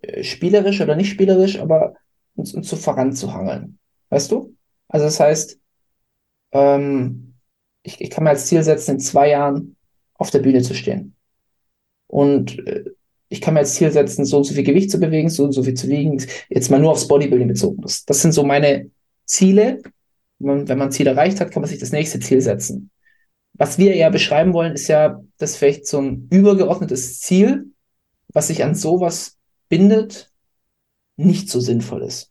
äh, 0.00 0.24
spielerisch 0.24 0.80
oder 0.80 0.96
nicht 0.96 1.10
spielerisch, 1.10 1.58
aber 1.58 1.94
uns, 2.36 2.54
uns 2.54 2.70
so 2.70 2.76
voranzuhangeln. 2.76 3.78
Weißt 4.08 4.32
du? 4.32 4.56
Also 4.88 5.04
das 5.04 5.20
heißt, 5.20 5.60
ähm, 6.52 7.34
ich, 7.82 8.00
ich 8.00 8.08
kann 8.08 8.24
mir 8.24 8.30
als 8.30 8.46
Ziel 8.46 8.62
setzen, 8.62 8.92
in 8.92 9.00
zwei 9.00 9.28
Jahren 9.28 9.76
auf 10.14 10.30
der 10.30 10.38
Bühne 10.38 10.62
zu 10.62 10.72
stehen. 10.72 11.16
Und 12.06 12.66
äh, 12.66 12.84
ich 13.28 13.42
kann 13.42 13.52
mir 13.52 13.60
als 13.60 13.74
Ziel 13.74 13.92
setzen, 13.92 14.24
so 14.24 14.38
und 14.38 14.44
so 14.44 14.54
viel 14.54 14.64
Gewicht 14.64 14.90
zu 14.90 14.98
bewegen, 14.98 15.28
so 15.28 15.44
und 15.44 15.52
so 15.52 15.62
viel 15.62 15.74
zu 15.74 15.86
wiegen. 15.88 16.24
Jetzt 16.48 16.70
mal 16.70 16.80
nur 16.80 16.92
aufs 16.92 17.08
Bodybuilding 17.08 17.48
bezogen. 17.48 17.82
Das, 17.82 18.06
das 18.06 18.22
sind 18.22 18.32
so 18.32 18.42
meine 18.42 18.90
Ziele. 19.26 19.82
Wenn 20.38 20.46
man, 20.48 20.68
wenn 20.68 20.78
man 20.78 20.88
ein 20.88 20.92
Ziel 20.92 21.06
erreicht 21.06 21.40
hat, 21.40 21.50
kann 21.50 21.62
man 21.62 21.68
sich 21.68 21.78
das 21.78 21.92
nächste 21.92 22.20
Ziel 22.20 22.40
setzen. 22.40 22.90
Was 23.54 23.78
wir 23.78 23.96
ja 23.96 24.08
beschreiben 24.10 24.52
wollen, 24.52 24.74
ist 24.74 24.88
ja, 24.88 25.20
dass 25.38 25.56
vielleicht 25.56 25.86
so 25.86 26.00
ein 26.00 26.28
übergeordnetes 26.30 27.20
Ziel, 27.20 27.72
was 28.32 28.48
sich 28.48 28.62
an 28.62 28.74
sowas 28.74 29.36
bindet, 29.68 30.30
nicht 31.16 31.50
so 31.50 31.60
sinnvoll 31.60 32.02
ist. 32.02 32.30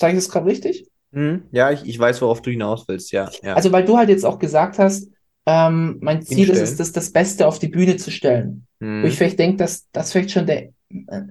Sage 0.00 0.12
ich 0.12 0.18
das 0.18 0.30
gerade 0.30 0.46
richtig? 0.46 0.88
Mhm. 1.10 1.44
Ja, 1.50 1.70
ich, 1.72 1.84
ich 1.84 1.98
weiß, 1.98 2.22
worauf 2.22 2.42
du 2.42 2.50
hinaus 2.50 2.86
willst, 2.86 3.10
ja. 3.12 3.30
ja. 3.42 3.54
Also, 3.54 3.72
weil 3.72 3.84
du 3.84 3.96
halt 3.96 4.08
jetzt 4.08 4.24
auch 4.24 4.38
gesagt 4.38 4.78
hast, 4.78 5.08
ähm, 5.46 5.96
mein 6.00 6.22
Ziel 6.22 6.50
ist 6.50 6.60
es, 6.60 6.76
das, 6.76 6.92
das 6.92 7.10
Beste 7.10 7.46
auf 7.46 7.58
die 7.58 7.68
Bühne 7.68 7.96
zu 7.96 8.10
stellen. 8.10 8.66
Mhm. 8.80 9.02
Wo 9.02 9.06
ich 9.06 9.16
vielleicht 9.16 9.38
denke, 9.38 9.56
dass 9.56 9.88
das 9.92 10.12
vielleicht 10.12 10.30
schon 10.30 10.46
der 10.46 10.68
äh, 10.90 11.22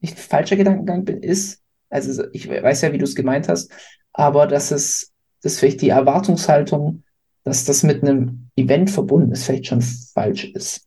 nicht 0.00 0.18
falscher 0.18 0.56
Gedankengang 0.56 1.04
bin, 1.04 1.22
ist. 1.22 1.62
Also 1.88 2.24
ich 2.32 2.48
weiß 2.48 2.82
ja, 2.82 2.92
wie 2.92 2.98
du 2.98 3.04
es 3.04 3.14
gemeint 3.14 3.48
hast, 3.48 3.70
aber 4.12 4.48
dass 4.48 4.72
es, 4.72 5.12
dass 5.44 5.58
vielleicht 5.58 5.82
die 5.82 5.90
Erwartungshaltung, 5.90 7.02
dass 7.44 7.64
das 7.64 7.82
mit 7.82 8.02
einem 8.02 8.48
Event 8.56 8.90
verbunden 8.90 9.32
ist, 9.32 9.44
vielleicht 9.44 9.66
schon 9.66 9.80
falsch 9.82 10.44
ist. 10.54 10.86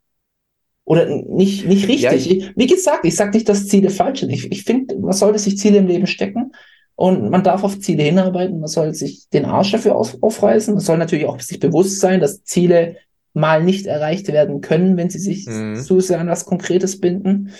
Oder 0.85 1.05
nicht, 1.07 1.65
nicht 1.67 1.87
Ja, 2.01 2.11
richtig. 2.11 2.37
ich- 2.49 2.51
Wie 2.55 2.67
gesagt, 2.67 3.05
ich 3.05 3.15
sage 3.15 3.31
nicht, 3.31 3.47
dass 3.49 3.67
Ziele 3.67 3.89
falsch 3.89 4.21
sind. 4.21 4.29
Ich, 4.31 4.51
ich 4.51 4.63
finde, 4.63 4.97
man 4.97 5.11
sollte 5.13 5.37
sich 5.39 5.57
Ziele 5.57 5.77
im 5.79 5.87
Leben 5.87 6.07
stecken 6.07 6.53
und 6.95 7.29
man 7.29 7.43
darf 7.43 7.63
auf 7.63 7.79
Ziele 7.79 8.03
hinarbeiten. 8.03 8.59
Man 8.59 8.69
soll 8.69 8.93
sich 8.93 9.27
den 9.29 9.45
Arsch 9.45 9.71
dafür 9.71 9.95
auf, 9.95 10.17
aufreißen. 10.21 10.73
Man 10.73 10.81
soll 10.83 10.97
natürlich 10.97 11.25
auch 11.25 11.39
sich 11.41 11.59
bewusst 11.59 11.99
sein, 11.99 12.21
dass 12.21 12.43
Ziele 12.43 12.97
mal 13.33 13.63
nicht 13.63 13.85
erreicht 13.85 14.29
werden 14.29 14.61
können, 14.61 14.97
wenn 14.97 15.09
sie 15.09 15.19
sich 15.19 15.45
Mhm. 15.45 15.75
zu 15.75 15.99
sehr 15.99 16.19
an 16.19 16.27
was 16.29 16.45
Konkretes 16.45 16.99
binden. 16.99 17.51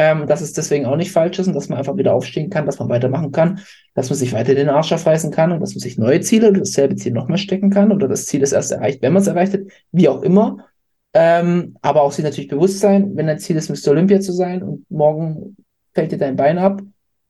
Ähm, 0.00 0.28
dass 0.28 0.40
es 0.42 0.52
deswegen 0.52 0.86
auch 0.86 0.94
nicht 0.94 1.10
falsch 1.10 1.40
ist 1.40 1.48
und 1.48 1.54
dass 1.54 1.68
man 1.68 1.76
einfach 1.78 1.96
wieder 1.96 2.14
aufstehen 2.14 2.50
kann, 2.50 2.66
dass 2.66 2.78
man 2.78 2.88
weitermachen 2.88 3.32
kann, 3.32 3.60
dass 3.94 4.10
man 4.10 4.16
sich 4.16 4.32
weiter 4.32 4.54
den 4.54 4.68
Arsch 4.68 4.92
aufreißen 4.92 5.32
kann 5.32 5.50
und 5.50 5.58
dass 5.60 5.74
man 5.74 5.80
sich 5.80 5.98
neue 5.98 6.20
Ziele 6.20 6.50
oder 6.50 6.60
dasselbe 6.60 6.94
Ziel 6.94 7.12
nochmal 7.12 7.36
stecken 7.38 7.70
kann 7.70 7.90
oder 7.90 8.06
das 8.06 8.26
Ziel 8.26 8.42
ist 8.42 8.52
erst 8.52 8.70
erreicht, 8.70 9.02
wenn 9.02 9.12
man 9.12 9.22
es 9.22 9.26
erreicht 9.28 9.54
hat, 9.54 9.60
wie 9.90 10.08
auch 10.08 10.22
immer. 10.22 10.66
Ähm, 11.14 11.76
aber 11.82 12.02
auch 12.02 12.12
sich 12.12 12.24
natürlich 12.24 12.48
bewusst 12.48 12.78
sein, 12.78 13.16
wenn 13.16 13.26
dein 13.26 13.40
Ziel 13.40 13.56
ist, 13.56 13.70
Mr. 13.70 13.90
Olympia 13.90 14.20
zu 14.20 14.30
sein 14.32 14.62
und 14.62 14.88
morgen 14.88 15.56
fällt 15.94 16.12
dir 16.12 16.18
dein 16.18 16.36
Bein 16.36 16.58
ab, 16.58 16.80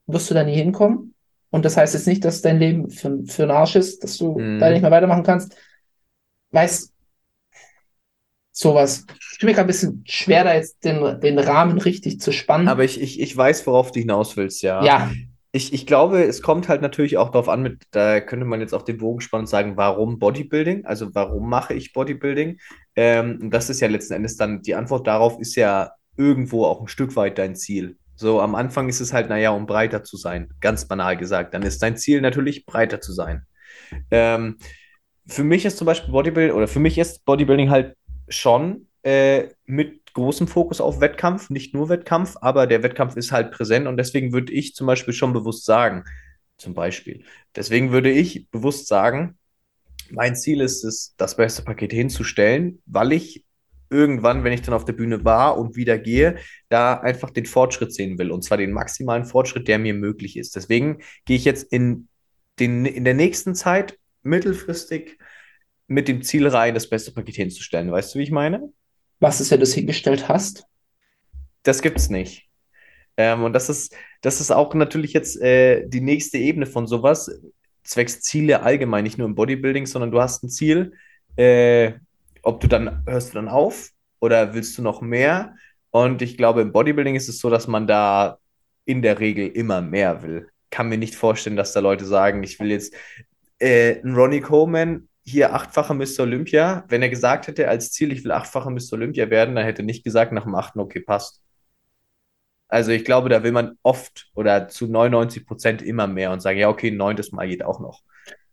wirst 0.06 0.28
du 0.28 0.34
da 0.34 0.44
nie 0.44 0.54
hinkommen. 0.54 1.14
Und 1.48 1.64
das 1.64 1.78
heißt 1.78 1.94
jetzt 1.94 2.06
nicht, 2.06 2.22
dass 2.26 2.42
dein 2.42 2.58
Leben 2.58 2.90
für, 2.90 3.20
für 3.24 3.44
einen 3.44 3.52
Arsch 3.52 3.76
ist, 3.76 4.04
dass 4.04 4.18
du 4.18 4.38
Mhm. 4.38 4.58
da 4.58 4.68
nicht 4.68 4.82
mehr 4.82 4.90
weitermachen 4.90 5.22
kannst. 5.22 5.56
Weißt, 6.50 6.92
sowas. 8.58 9.06
Ich 9.32 9.38
tue 9.38 9.48
mir 9.48 9.54
gerade 9.54 9.66
ein 9.66 9.68
bisschen 9.68 10.02
schwer, 10.06 10.44
da 10.44 10.54
jetzt 10.54 10.84
den, 10.84 11.20
den 11.20 11.38
Rahmen 11.38 11.78
richtig 11.78 12.20
zu 12.20 12.32
spannen. 12.32 12.68
Aber 12.68 12.84
ich, 12.84 13.00
ich, 13.00 13.20
ich 13.20 13.36
weiß, 13.36 13.66
worauf 13.66 13.92
du 13.92 14.00
hinaus 14.00 14.36
willst, 14.36 14.62
ja. 14.62 14.84
ja, 14.84 15.10
Ich, 15.52 15.72
ich 15.72 15.86
glaube, 15.86 16.24
es 16.24 16.42
kommt 16.42 16.68
halt 16.68 16.82
natürlich 16.82 17.16
auch 17.16 17.30
darauf 17.30 17.48
an, 17.48 17.62
mit, 17.62 17.84
da 17.92 18.20
könnte 18.20 18.44
man 18.44 18.60
jetzt 18.60 18.74
auch 18.74 18.82
den 18.82 18.98
Bogen 18.98 19.20
spannen 19.20 19.44
und 19.44 19.48
sagen, 19.48 19.76
warum 19.76 20.18
Bodybuilding? 20.18 20.84
Also 20.84 21.14
warum 21.14 21.48
mache 21.48 21.74
ich 21.74 21.92
Bodybuilding? 21.92 22.58
Ähm, 22.96 23.50
das 23.50 23.70
ist 23.70 23.80
ja 23.80 23.88
letzten 23.88 24.14
Endes 24.14 24.36
dann, 24.36 24.60
die 24.62 24.74
Antwort 24.74 25.06
darauf 25.06 25.38
ist 25.38 25.54
ja 25.54 25.92
irgendwo 26.16 26.64
auch 26.64 26.80
ein 26.80 26.88
Stück 26.88 27.14
weit 27.14 27.38
dein 27.38 27.54
Ziel. 27.54 27.96
So 28.16 28.40
am 28.40 28.56
Anfang 28.56 28.88
ist 28.88 29.00
es 29.00 29.12
halt, 29.12 29.28
naja, 29.28 29.50
um 29.50 29.66
breiter 29.66 30.02
zu 30.02 30.16
sein, 30.16 30.48
ganz 30.60 30.88
banal 30.88 31.16
gesagt. 31.16 31.54
Dann 31.54 31.62
ist 31.62 31.80
dein 31.80 31.96
Ziel 31.96 32.20
natürlich, 32.20 32.66
breiter 32.66 33.00
zu 33.00 33.12
sein. 33.12 33.46
Ähm, 34.10 34.56
für 35.28 35.44
mich 35.44 35.64
ist 35.64 35.78
zum 35.78 35.86
Beispiel 35.86 36.10
Bodybuilding, 36.10 36.56
oder 36.56 36.66
für 36.66 36.80
mich 36.80 36.98
ist 36.98 37.24
Bodybuilding 37.24 37.70
halt 37.70 37.94
schon 38.28 38.86
äh, 39.02 39.48
mit 39.66 40.12
großem 40.14 40.48
Fokus 40.48 40.80
auf 40.80 41.00
Wettkampf, 41.00 41.50
nicht 41.50 41.74
nur 41.74 41.88
Wettkampf, 41.88 42.36
aber 42.40 42.66
der 42.66 42.82
Wettkampf 42.82 43.16
ist 43.16 43.32
halt 43.32 43.52
präsent 43.52 43.86
und 43.86 43.96
deswegen 43.96 44.32
würde 44.32 44.52
ich 44.52 44.74
zum 44.74 44.86
Beispiel 44.86 45.14
schon 45.14 45.32
bewusst 45.32 45.64
sagen, 45.64 46.04
zum 46.56 46.74
Beispiel, 46.74 47.24
deswegen 47.54 47.92
würde 47.92 48.10
ich 48.10 48.50
bewusst 48.50 48.88
sagen, 48.88 49.38
mein 50.10 50.34
Ziel 50.34 50.60
ist 50.60 50.84
es, 50.84 51.14
das 51.16 51.36
beste 51.36 51.62
Paket 51.62 51.92
hinzustellen, 51.92 52.82
weil 52.86 53.12
ich 53.12 53.44
irgendwann, 53.90 54.44
wenn 54.44 54.52
ich 54.52 54.62
dann 54.62 54.74
auf 54.74 54.84
der 54.84 54.92
Bühne 54.92 55.24
war 55.24 55.56
und 55.58 55.76
wieder 55.76 55.98
gehe, 55.98 56.36
da 56.68 56.94
einfach 56.94 57.30
den 57.30 57.46
Fortschritt 57.46 57.94
sehen 57.94 58.18
will 58.18 58.30
und 58.30 58.42
zwar 58.42 58.58
den 58.58 58.72
maximalen 58.72 59.24
Fortschritt, 59.24 59.68
der 59.68 59.78
mir 59.78 59.94
möglich 59.94 60.36
ist. 60.36 60.56
Deswegen 60.56 60.98
gehe 61.24 61.36
ich 61.36 61.44
jetzt 61.44 61.72
in, 61.72 62.08
den, 62.58 62.84
in 62.84 63.04
der 63.04 63.14
nächsten 63.14 63.54
Zeit 63.54 63.98
mittelfristig 64.22 65.18
mit 65.88 66.06
dem 66.06 66.22
Ziel 66.22 66.46
rein, 66.46 66.74
das 66.74 66.88
beste 66.88 67.12
Paket 67.12 67.36
hinzustellen. 67.36 67.90
Weißt 67.90 68.14
du, 68.14 68.20
wie 68.20 68.24
ich 68.24 68.30
meine? 68.30 68.72
was 69.20 69.40
ist, 69.40 69.50
wenn 69.50 69.60
du 69.60 69.64
es 69.64 69.74
hingestellt 69.74 70.28
hast? 70.28 70.64
Das 71.62 71.82
gibt's 71.82 72.08
nicht. 72.08 72.48
Ähm, 73.16 73.42
und 73.42 73.52
das 73.52 73.68
ist, 73.68 73.94
das 74.20 74.40
ist 74.40 74.50
auch 74.50 74.72
natürlich 74.74 75.12
jetzt 75.12 75.40
äh, 75.40 75.86
die 75.88 76.00
nächste 76.00 76.38
Ebene 76.38 76.66
von 76.66 76.86
sowas, 76.86 77.30
zwecks 77.82 78.20
Ziele 78.20 78.62
allgemein, 78.62 79.04
nicht 79.04 79.18
nur 79.18 79.26
im 79.26 79.34
Bodybuilding, 79.34 79.86
sondern 79.86 80.10
du 80.10 80.20
hast 80.20 80.44
ein 80.44 80.50
Ziel, 80.50 80.92
äh, 81.36 81.92
ob 82.42 82.60
du 82.60 82.68
dann, 82.68 83.02
hörst 83.06 83.30
du 83.30 83.34
dann 83.34 83.48
auf 83.48 83.90
oder 84.20 84.54
willst 84.54 84.78
du 84.78 84.82
noch 84.82 85.00
mehr? 85.00 85.56
Und 85.90 86.22
ich 86.22 86.36
glaube, 86.36 86.60
im 86.60 86.72
Bodybuilding 86.72 87.16
ist 87.16 87.28
es 87.28 87.40
so, 87.40 87.50
dass 87.50 87.66
man 87.66 87.86
da 87.86 88.38
in 88.84 89.02
der 89.02 89.18
Regel 89.18 89.48
immer 89.48 89.82
mehr 89.82 90.22
will. 90.22 90.48
Kann 90.70 90.88
mir 90.88 90.98
nicht 90.98 91.14
vorstellen, 91.14 91.56
dass 91.56 91.72
da 91.72 91.80
Leute 91.80 92.04
sagen, 92.04 92.42
ich 92.42 92.60
will 92.60 92.70
jetzt 92.70 92.94
äh, 93.58 94.00
ein 94.02 94.14
Ronnie 94.14 94.40
Coleman, 94.40 95.07
hier 95.28 95.54
achtfacher 95.54 95.94
Mr. 95.94 96.20
Olympia. 96.20 96.84
Wenn 96.88 97.02
er 97.02 97.08
gesagt 97.08 97.46
hätte 97.46 97.68
als 97.68 97.92
Ziel, 97.92 98.12
ich 98.12 98.24
will 98.24 98.32
achtfacher 98.32 98.70
Mr. 98.70 98.94
Olympia 98.94 99.30
werden, 99.30 99.54
dann 99.54 99.64
hätte 99.64 99.82
er 99.82 99.86
nicht 99.86 100.04
gesagt 100.04 100.32
nach 100.32 100.44
dem 100.44 100.54
achten, 100.54 100.80
okay, 100.80 101.00
passt. 101.00 101.42
Also 102.68 102.90
ich 102.90 103.04
glaube, 103.04 103.28
da 103.28 103.42
will 103.42 103.52
man 103.52 103.78
oft 103.82 104.30
oder 104.34 104.68
zu 104.68 104.86
99 104.86 105.46
Prozent 105.46 105.82
immer 105.82 106.06
mehr 106.06 106.32
und 106.32 106.40
sagen, 106.40 106.58
ja, 106.58 106.68
okay, 106.68 106.90
ein 106.90 106.96
neuntes 106.96 107.32
Mal 107.32 107.48
geht 107.48 107.64
auch 107.64 107.80
noch. 107.80 108.02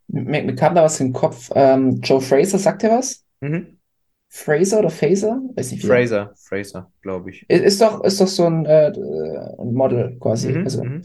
Mir, 0.08 0.44
mir 0.44 0.56
kam 0.56 0.76
da 0.76 0.84
was 0.84 1.00
in 1.00 1.08
den 1.08 1.14
Kopf. 1.14 1.50
Ähm, 1.54 2.00
Joe 2.02 2.22
Fraser, 2.22 2.58
sagt 2.58 2.84
er 2.84 2.98
was? 2.98 3.24
Mhm. 3.42 3.80
Fraser 4.30 4.80
oder 4.80 4.90
Phaser? 4.90 5.42
Weiß 5.56 5.72
nicht 5.72 5.84
wie. 5.84 5.88
Fraser, 5.88 6.34
Fraser, 6.36 6.92
glaube 7.02 7.30
ich. 7.30 7.46
Ist, 7.50 7.64
ist 7.64 7.82
doch, 7.82 8.04
ist 8.04 8.20
doch 8.20 8.28
so 8.28 8.46
ein, 8.46 8.66
äh, 8.66 8.92
ein 8.92 9.74
Model 9.74 10.18
quasi. 10.20 10.50
Mhm, 10.50 10.64
Also, 10.64 10.84
mhm. 10.84 11.04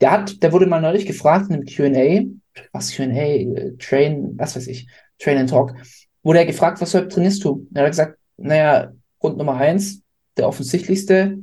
der 0.00 0.10
hat, 0.10 0.42
der 0.42 0.52
wurde 0.52 0.66
mal 0.66 0.80
neulich 0.80 1.06
gefragt 1.06 1.46
in 1.50 1.54
einem 1.54 1.66
Q&A, 1.66 2.24
was 2.72 2.94
Q&A, 2.94 3.06
äh, 3.08 3.76
Train, 3.78 4.34
was 4.36 4.56
weiß 4.56 4.66
ich, 4.68 4.88
Train 5.18 5.38
and 5.38 5.50
Talk, 5.50 5.74
wurde 6.22 6.40
er 6.40 6.46
gefragt, 6.46 6.80
was 6.80 6.92
trainierst 6.92 7.44
du? 7.44 7.66
Er 7.74 7.82
hat 7.82 7.90
gesagt, 7.90 8.18
naja, 8.36 8.92
Grund 9.18 9.36
Nummer 9.36 9.56
eins, 9.56 10.02
der 10.36 10.48
offensichtlichste, 10.48 11.38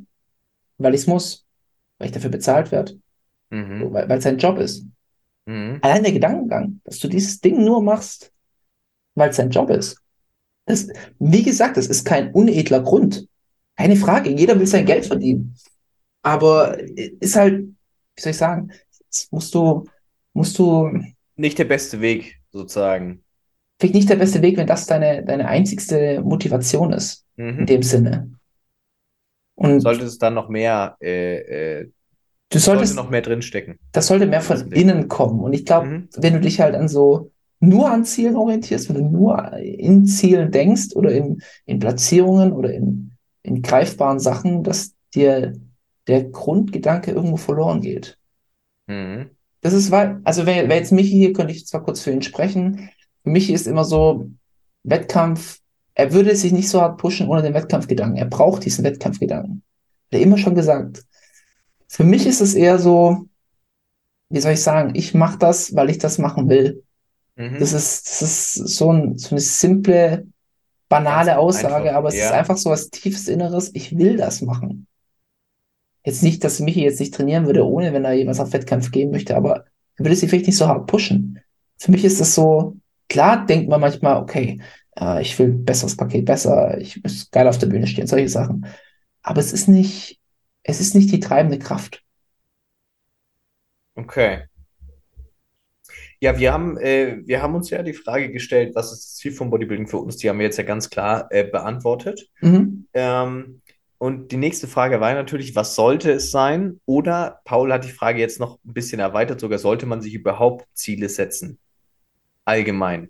weil 0.77 0.93
ich 0.93 1.01
es 1.01 1.07
muss, 1.07 1.45
weil 1.97 2.07
ich 2.07 2.13
dafür 2.13 2.29
bezahlt 2.29 2.71
werde, 2.71 2.99
Mhm. 3.49 3.93
weil 3.93 4.09
weil 4.09 4.17
es 4.17 4.23
sein 4.23 4.37
Job 4.37 4.57
ist. 4.57 4.85
Mhm. 5.45 5.79
Allein 5.81 6.03
der 6.03 6.11
Gedankengang, 6.13 6.81
dass 6.83 6.99
du 6.99 7.07
dieses 7.07 7.39
Ding 7.39 7.63
nur 7.63 7.81
machst, 7.81 8.31
weil 9.15 9.29
es 9.29 9.37
dein 9.37 9.49
Job 9.51 9.69
ist. 9.69 9.97
Das, 10.65 10.87
wie 11.19 11.43
gesagt, 11.43 11.77
das 11.77 11.87
ist 11.87 12.05
kein 12.05 12.31
unedler 12.31 12.81
Grund. 12.81 13.27
Keine 13.77 13.95
Frage. 13.95 14.31
Jeder 14.31 14.59
will 14.59 14.65
sein 14.65 14.85
Geld 14.85 15.05
verdienen. 15.05 15.55
Aber 16.23 16.77
ist 17.19 17.35
halt, 17.35 17.67
wie 18.15 18.21
soll 18.21 18.31
ich 18.31 18.37
sagen, 18.37 18.71
jetzt 19.03 19.31
musst 19.31 19.53
du, 19.53 19.85
musst 20.35 20.59
du, 20.59 20.91
Nicht 21.35 21.57
der 21.57 21.65
beste 21.65 21.99
Weg, 22.01 22.39
sozusagen. 22.51 23.23
vielleicht 23.79 23.95
nicht 23.95 24.09
der 24.09 24.17
beste 24.17 24.41
Weg, 24.41 24.57
wenn 24.57 24.67
das 24.67 24.85
deine, 24.85 25.23
deine 25.25 25.47
einzigste 25.47 26.21
Motivation 26.21 26.93
ist, 26.93 27.25
in 27.37 27.45
Mhm. 27.61 27.65
dem 27.65 27.81
Sinne. 27.83 28.31
Und 29.55 29.79
Sollte 29.81 30.05
es 30.05 30.17
dann 30.17 30.33
noch 30.33 30.49
mehr, 30.49 30.97
äh, 31.01 31.79
äh, 31.79 31.89
du 32.49 32.59
sollte 32.59 32.79
solltest, 32.79 32.95
noch 32.95 33.09
mehr 33.09 33.21
drinstecken. 33.21 33.79
das 33.93 34.07
sollte 34.07 34.27
mehr 34.27 34.41
von 34.41 34.71
innen 34.71 35.07
kommen. 35.07 35.39
Und 35.39 35.53
ich 35.53 35.65
glaube, 35.65 35.87
Mhm. 35.87 36.09
wenn 36.17 36.33
du 36.33 36.41
dich 36.41 36.59
halt 36.59 36.75
an 36.75 36.87
so 36.87 37.31
nur 37.61 37.89
an 37.89 38.03
Zielen 38.05 38.35
orientierst, 38.35 38.89
wenn 38.89 38.97
du 38.97 39.09
nur 39.09 39.53
in 39.53 40.05
Zielen 40.05 40.51
denkst 40.51 40.95
oder 40.95 41.11
in, 41.11 41.41
in 41.65 41.79
Platzierungen 41.79 42.51
oder 42.51 42.73
in, 42.73 43.11
in 43.43 43.61
greifbaren 43.61 44.19
Sachen, 44.19 44.63
dass 44.63 44.93
dir 45.15 45.53
der 46.07 46.25
Grundgedanke 46.25 47.11
irgendwo 47.11 47.37
verloren 47.37 47.81
geht. 47.81 48.17
Mhm. 48.87 49.29
Das 49.65 49.73
ist, 49.73 49.89
weil, 49.89 50.21
also 50.25 50.45
wäre 50.45 50.69
wär 50.69 50.75
jetzt 50.75 50.91
Michi 50.91 51.09
hier, 51.09 51.33
könnte 51.33 51.51
ich 51.51 51.65
zwar 51.65 51.81
kurz 51.81 51.99
für 51.99 52.11
ihn 52.11 52.21
sprechen. 52.21 52.91
Für 53.23 53.31
Michi 53.31 53.51
ist 53.51 53.65
immer 53.65 53.83
so, 53.83 54.29
Wettkampf, 54.83 55.57
er 55.95 56.13
würde 56.13 56.35
sich 56.35 56.51
nicht 56.51 56.69
so 56.69 56.81
hart 56.81 56.99
pushen 56.99 57.27
ohne 57.27 57.41
den 57.41 57.55
Wettkampfgedanken. 57.55 58.15
Er 58.15 58.27
braucht 58.27 58.63
diesen 58.63 58.83
Wettkampfgedanken. 58.83 59.63
Hat 59.63 60.19
er 60.19 60.19
immer 60.19 60.37
schon 60.37 60.53
gesagt. 60.53 61.03
Für 61.87 62.03
mich 62.03 62.27
ist 62.27 62.41
es 62.41 62.53
eher 62.53 62.77
so, 62.77 63.25
wie 64.29 64.39
soll 64.39 64.51
ich 64.51 64.61
sagen, 64.61 64.91
ich 64.93 65.15
mache 65.15 65.39
das, 65.39 65.75
weil 65.75 65.89
ich 65.89 65.97
das 65.97 66.19
machen 66.19 66.47
will. 66.47 66.83
Mhm. 67.35 67.57
Das 67.57 67.73
ist, 67.73 68.07
das 68.07 68.21
ist 68.21 68.53
so, 68.53 68.93
ein, 68.93 69.17
so 69.17 69.31
eine 69.31 69.41
simple, 69.41 70.27
banale 70.89 71.39
Aussage, 71.39 71.75
einfach, 71.75 71.95
aber 71.95 72.09
es 72.09 72.17
ja. 72.17 72.25
ist 72.25 72.31
einfach 72.33 72.57
so 72.57 72.69
was 72.69 72.91
tiefes 72.91 73.27
Inneres, 73.27 73.71
ich 73.73 73.97
will 73.97 74.17
das 74.17 74.43
machen. 74.43 74.85
Jetzt 76.05 76.21
nicht, 76.21 76.43
dass 76.43 76.59
Michi 76.59 76.83
jetzt 76.83 76.99
nicht 76.99 77.15
trainieren 77.15 77.47
würde, 77.47 77.65
ohne 77.65 77.91
wenn 77.91 78.05
er 78.05 78.13
jemals 78.13 78.39
auf 78.39 78.53
Wettkampf 78.53 78.91
gehen 78.91 79.09
möchte, 79.09 79.35
aber 79.35 79.65
er 79.97 80.05
würde 80.05 80.15
sie 80.15 80.27
vielleicht 80.27 80.45
nicht 80.45 80.57
so 80.57 80.67
hart 80.67 80.85
pushen. 80.85 81.39
Für 81.77 81.91
mich 81.91 82.05
ist 82.05 82.21
das 82.21 82.35
so, 82.35 82.77
klar 83.09 83.45
denkt 83.45 83.69
man 83.69 83.81
manchmal, 83.81 84.21
okay, 84.21 84.61
äh, 84.99 85.21
ich 85.21 85.37
will 85.39 85.49
besseres 85.49 85.97
Paket, 85.97 86.25
besser, 86.25 86.77
ich 86.77 87.01
muss 87.01 87.31
geil 87.31 87.47
auf 87.47 87.57
der 87.57 87.67
Bühne 87.67 87.87
stehen, 87.87 88.05
solche 88.05 88.29
Sachen. 88.29 88.67
Aber 89.23 89.39
es 89.39 89.51
ist 89.51 89.67
nicht, 89.67 90.19
es 90.61 90.79
ist 90.79 90.93
nicht 90.93 91.11
die 91.11 91.19
treibende 91.19 91.57
Kraft. 91.57 92.03
Okay. 93.95 94.43
Ja, 96.19 96.37
wir 96.37 96.53
haben, 96.53 96.77
äh, 96.77 97.17
wir 97.25 97.41
haben 97.41 97.55
uns 97.55 97.71
ja 97.71 97.81
die 97.81 97.93
Frage 97.93 98.31
gestellt, 98.31 98.75
was 98.75 98.91
ist 98.91 99.05
das 99.05 99.15
Ziel 99.15 99.31
vom 99.31 99.49
Bodybuilding 99.49 99.87
für 99.87 99.97
uns? 99.97 100.17
Die 100.17 100.29
haben 100.29 100.37
wir 100.37 100.45
jetzt 100.45 100.57
ja 100.57 100.63
ganz 100.63 100.89
klar 100.89 101.27
äh, 101.31 101.43
beantwortet. 101.43 102.29
Mhm. 102.41 102.87
Ähm, 102.93 103.61
und 103.97 104.31
die 104.31 104.37
nächste 104.37 104.67
Frage 104.67 104.99
war 104.99 105.13
natürlich, 105.13 105.55
was 105.55 105.75
sollte 105.75 106.11
es 106.11 106.31
sein? 106.31 106.81
Oder 106.85 107.41
Paul 107.45 107.71
hat 107.71 107.85
die 107.85 107.91
Frage 107.91 108.19
jetzt 108.19 108.39
noch 108.39 108.59
ein 108.65 108.73
bisschen 108.73 108.99
erweitert, 108.99 109.39
sogar 109.39 109.59
sollte 109.59 109.85
man 109.85 110.01
sich 110.01 110.13
überhaupt 110.13 110.67
Ziele 110.73 111.09
setzen? 111.09 111.59
Allgemein. 112.43 113.09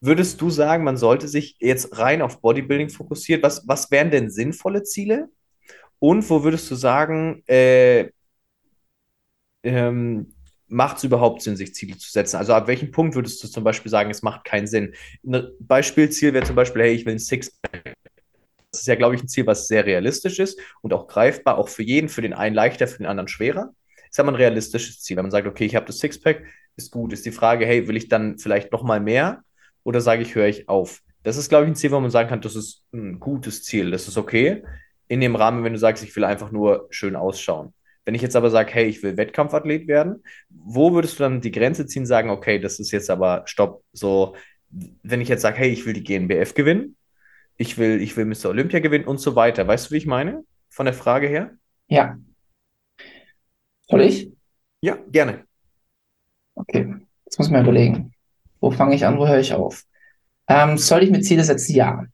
Würdest 0.00 0.40
du 0.40 0.50
sagen, 0.50 0.84
man 0.84 0.96
sollte 0.96 1.28
sich 1.28 1.56
jetzt 1.60 1.98
rein 1.98 2.22
auf 2.22 2.40
Bodybuilding 2.40 2.90
fokussieren? 2.90 3.42
Was, 3.42 3.66
was 3.66 3.90
wären 3.90 4.10
denn 4.10 4.30
sinnvolle 4.30 4.82
Ziele? 4.82 5.28
Und 5.98 6.28
wo 6.30 6.44
würdest 6.44 6.70
du 6.70 6.74
sagen, 6.76 7.42
äh, 7.46 8.10
ähm, 9.62 10.34
macht 10.68 10.98
es 10.98 11.04
überhaupt 11.04 11.42
Sinn, 11.42 11.56
sich 11.56 11.74
Ziele 11.74 11.96
zu 11.96 12.10
setzen? 12.10 12.36
Also 12.36 12.54
ab 12.54 12.68
welchem 12.68 12.90
Punkt 12.90 13.14
würdest 13.14 13.42
du 13.42 13.48
zum 13.48 13.64
Beispiel 13.64 13.90
sagen, 13.90 14.10
es 14.10 14.22
macht 14.22 14.44
keinen 14.44 14.66
Sinn? 14.66 14.94
Ein 15.24 15.48
Beispielziel 15.60 16.32
wäre 16.32 16.46
zum 16.46 16.56
Beispiel, 16.56 16.82
hey, 16.82 16.92
ich 16.92 17.06
will 17.06 17.14
ein 17.14 17.18
Sixpack. 17.18 17.94
Das 18.70 18.82
ist 18.82 18.86
ja, 18.86 18.96
glaube 18.96 19.14
ich, 19.14 19.22
ein 19.22 19.28
Ziel, 19.28 19.46
was 19.46 19.66
sehr 19.66 19.86
realistisch 19.86 20.38
ist 20.38 20.60
und 20.82 20.92
auch 20.92 21.08
greifbar, 21.08 21.58
auch 21.58 21.68
für 21.68 21.82
jeden, 21.82 22.08
für 22.08 22.22
den 22.22 22.34
einen 22.34 22.54
leichter, 22.54 22.86
für 22.86 22.98
den 22.98 23.06
anderen 23.06 23.28
schwerer. 23.28 23.72
Ist 24.10 24.20
aber 24.20 24.32
ein 24.32 24.36
realistisches 24.36 25.00
Ziel. 25.02 25.16
Wenn 25.16 25.24
man 25.24 25.30
sagt, 25.30 25.46
okay, 25.46 25.64
ich 25.64 25.76
habe 25.76 25.86
das 25.86 25.98
Sixpack, 25.98 26.42
ist 26.76 26.90
gut. 26.90 27.12
Ist 27.12 27.26
die 27.26 27.32
Frage, 27.32 27.66
hey, 27.66 27.88
will 27.88 27.96
ich 27.96 28.08
dann 28.08 28.38
vielleicht 28.38 28.72
noch 28.72 28.82
mal 28.82 29.00
mehr 29.00 29.42
oder 29.84 30.00
sage 30.00 30.22
ich, 30.22 30.34
höre 30.34 30.46
ich 30.46 30.68
auf? 30.68 31.00
Das 31.22 31.36
ist, 31.36 31.48
glaube 31.48 31.64
ich, 31.64 31.70
ein 31.70 31.76
Ziel, 31.76 31.90
wo 31.90 32.00
man 32.00 32.10
sagen 32.10 32.28
kann, 32.28 32.40
das 32.40 32.56
ist 32.56 32.84
ein 32.92 33.20
gutes 33.20 33.64
Ziel, 33.64 33.90
das 33.90 34.06
ist 34.06 34.16
okay. 34.16 34.62
In 35.08 35.20
dem 35.20 35.36
Rahmen, 35.36 35.64
wenn 35.64 35.72
du 35.72 35.78
sagst, 35.78 36.04
ich 36.04 36.14
will 36.14 36.24
einfach 36.24 36.50
nur 36.52 36.86
schön 36.90 37.16
ausschauen. 37.16 37.74
Wenn 38.04 38.14
ich 38.14 38.22
jetzt 38.22 38.36
aber 38.36 38.50
sage, 38.50 38.72
hey, 38.72 38.86
ich 38.86 39.02
will 39.02 39.16
Wettkampfathlet 39.16 39.88
werden, 39.88 40.22
wo 40.48 40.92
würdest 40.92 41.18
du 41.18 41.24
dann 41.24 41.40
die 41.40 41.50
Grenze 41.50 41.86
ziehen, 41.86 42.06
sagen, 42.06 42.30
okay, 42.30 42.58
das 42.58 42.78
ist 42.78 42.90
jetzt 42.90 43.10
aber 43.10 43.42
Stopp. 43.46 43.82
So, 43.92 44.36
wenn 45.02 45.20
ich 45.20 45.28
jetzt 45.28 45.42
sage, 45.42 45.58
hey, 45.58 45.70
ich 45.70 45.84
will 45.84 45.92
die 45.94 46.04
GNBF 46.04 46.54
gewinnen, 46.54 46.96
ich 47.58 47.76
will, 47.76 48.00
ich 48.00 48.16
will 48.16 48.24
Mr. 48.24 48.46
Olympia 48.46 48.78
gewinnen 48.78 49.04
und 49.04 49.18
so 49.18 49.34
weiter. 49.34 49.66
Weißt 49.66 49.88
du, 49.88 49.90
wie 49.92 49.98
ich 49.98 50.06
meine? 50.06 50.44
Von 50.70 50.86
der 50.86 50.94
Frage 50.94 51.26
her? 51.26 51.50
Ja. 51.88 52.16
Soll 53.88 54.02
ich? 54.02 54.30
Ja, 54.80 54.96
gerne. 55.10 55.44
Okay, 56.54 56.94
jetzt 57.24 57.38
muss 57.38 57.48
ich 57.48 57.52
mal 57.52 57.62
überlegen. 57.62 58.12
Wo 58.60 58.70
fange 58.70 58.94
ich 58.94 59.04
an, 59.04 59.18
wo 59.18 59.26
höre 59.26 59.40
ich 59.40 59.52
auf? 59.52 59.84
Ähm, 60.48 60.78
soll 60.78 61.02
ich 61.02 61.10
mir 61.10 61.20
Ziele 61.20 61.42
setzen? 61.42 61.74
Ja, 61.74 62.04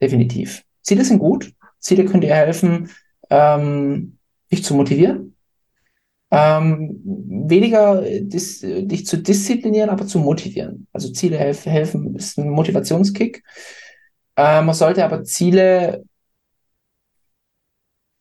definitiv. 0.00 0.64
Ziele 0.80 1.04
sind 1.04 1.18
gut. 1.18 1.52
Ziele 1.78 2.06
können 2.06 2.22
dir 2.22 2.34
helfen, 2.34 2.90
ähm, 3.30 4.18
dich 4.50 4.64
zu 4.64 4.74
motivieren. 4.74 5.36
Ähm, 6.30 7.00
weniger 7.04 8.02
dis 8.02 8.60
dich 8.60 9.06
zu 9.06 9.18
disziplinieren, 9.18 9.90
aber 9.90 10.06
zu 10.06 10.18
motivieren. 10.18 10.86
Also 10.92 11.12
Ziele 11.12 11.38
helf 11.38 11.66
helfen, 11.66 12.16
ist 12.16 12.38
ein 12.38 12.50
Motivationskick. 12.50 13.42
Äh, 14.36 14.62
man 14.62 14.74
sollte 14.74 15.04
aber 15.04 15.24
Ziele, 15.24 16.04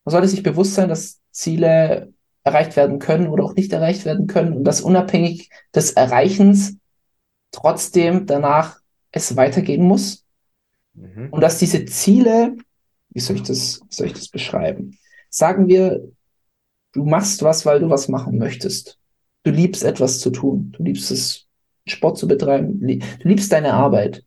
man 0.06 0.12
sollte 0.12 0.28
sich 0.28 0.44
bewusst 0.44 0.76
sein, 0.76 0.90
dass 0.90 1.22
Ziele 1.32 2.14
erreicht 2.44 2.76
werden 2.76 3.00
können 3.00 3.28
oder 3.28 3.44
auch 3.46 3.56
nicht 3.56 3.72
erreicht 3.72 4.06
werden 4.06 4.28
können 4.28 4.54
und 4.54 4.66
dass 4.66 4.82
unabhängig 4.82 5.50
des 5.74 5.92
Erreichens 5.92 6.78
trotzdem 7.52 8.26
danach 8.26 8.80
es 9.12 9.36
weitergehen 9.38 9.84
muss 9.84 10.22
Mhm. 10.96 11.30
und 11.32 11.42
dass 11.42 11.58
diese 11.58 11.86
Ziele, 11.86 12.56
wie 13.10 13.20
soll 13.20 13.38
ich 13.38 13.44
das, 13.44 13.82
wie 13.90 13.96
soll 13.96 14.08
ich 14.08 14.14
das 14.14 14.30
beschreiben? 14.30 14.98
Sagen 15.30 15.68
wir, 15.68 16.08
du 16.94 17.06
machst 17.06 17.44
was, 17.44 17.66
weil 17.66 17.80
du 17.80 17.90
was 17.90 18.08
machen 18.10 18.38
möchtest. 18.38 19.00
Du 19.44 19.52
liebst 19.52 19.84
etwas 19.84 20.20
zu 20.20 20.30
tun. 20.30 20.72
Du 20.78 20.84
liebst 20.84 21.12
es, 21.12 21.48
Sport 21.88 22.18
zu 22.18 22.28
betreiben. 22.28 22.80
Du 22.80 23.28
liebst 23.28 23.52
deine 23.52 23.74
Arbeit. 23.74 24.24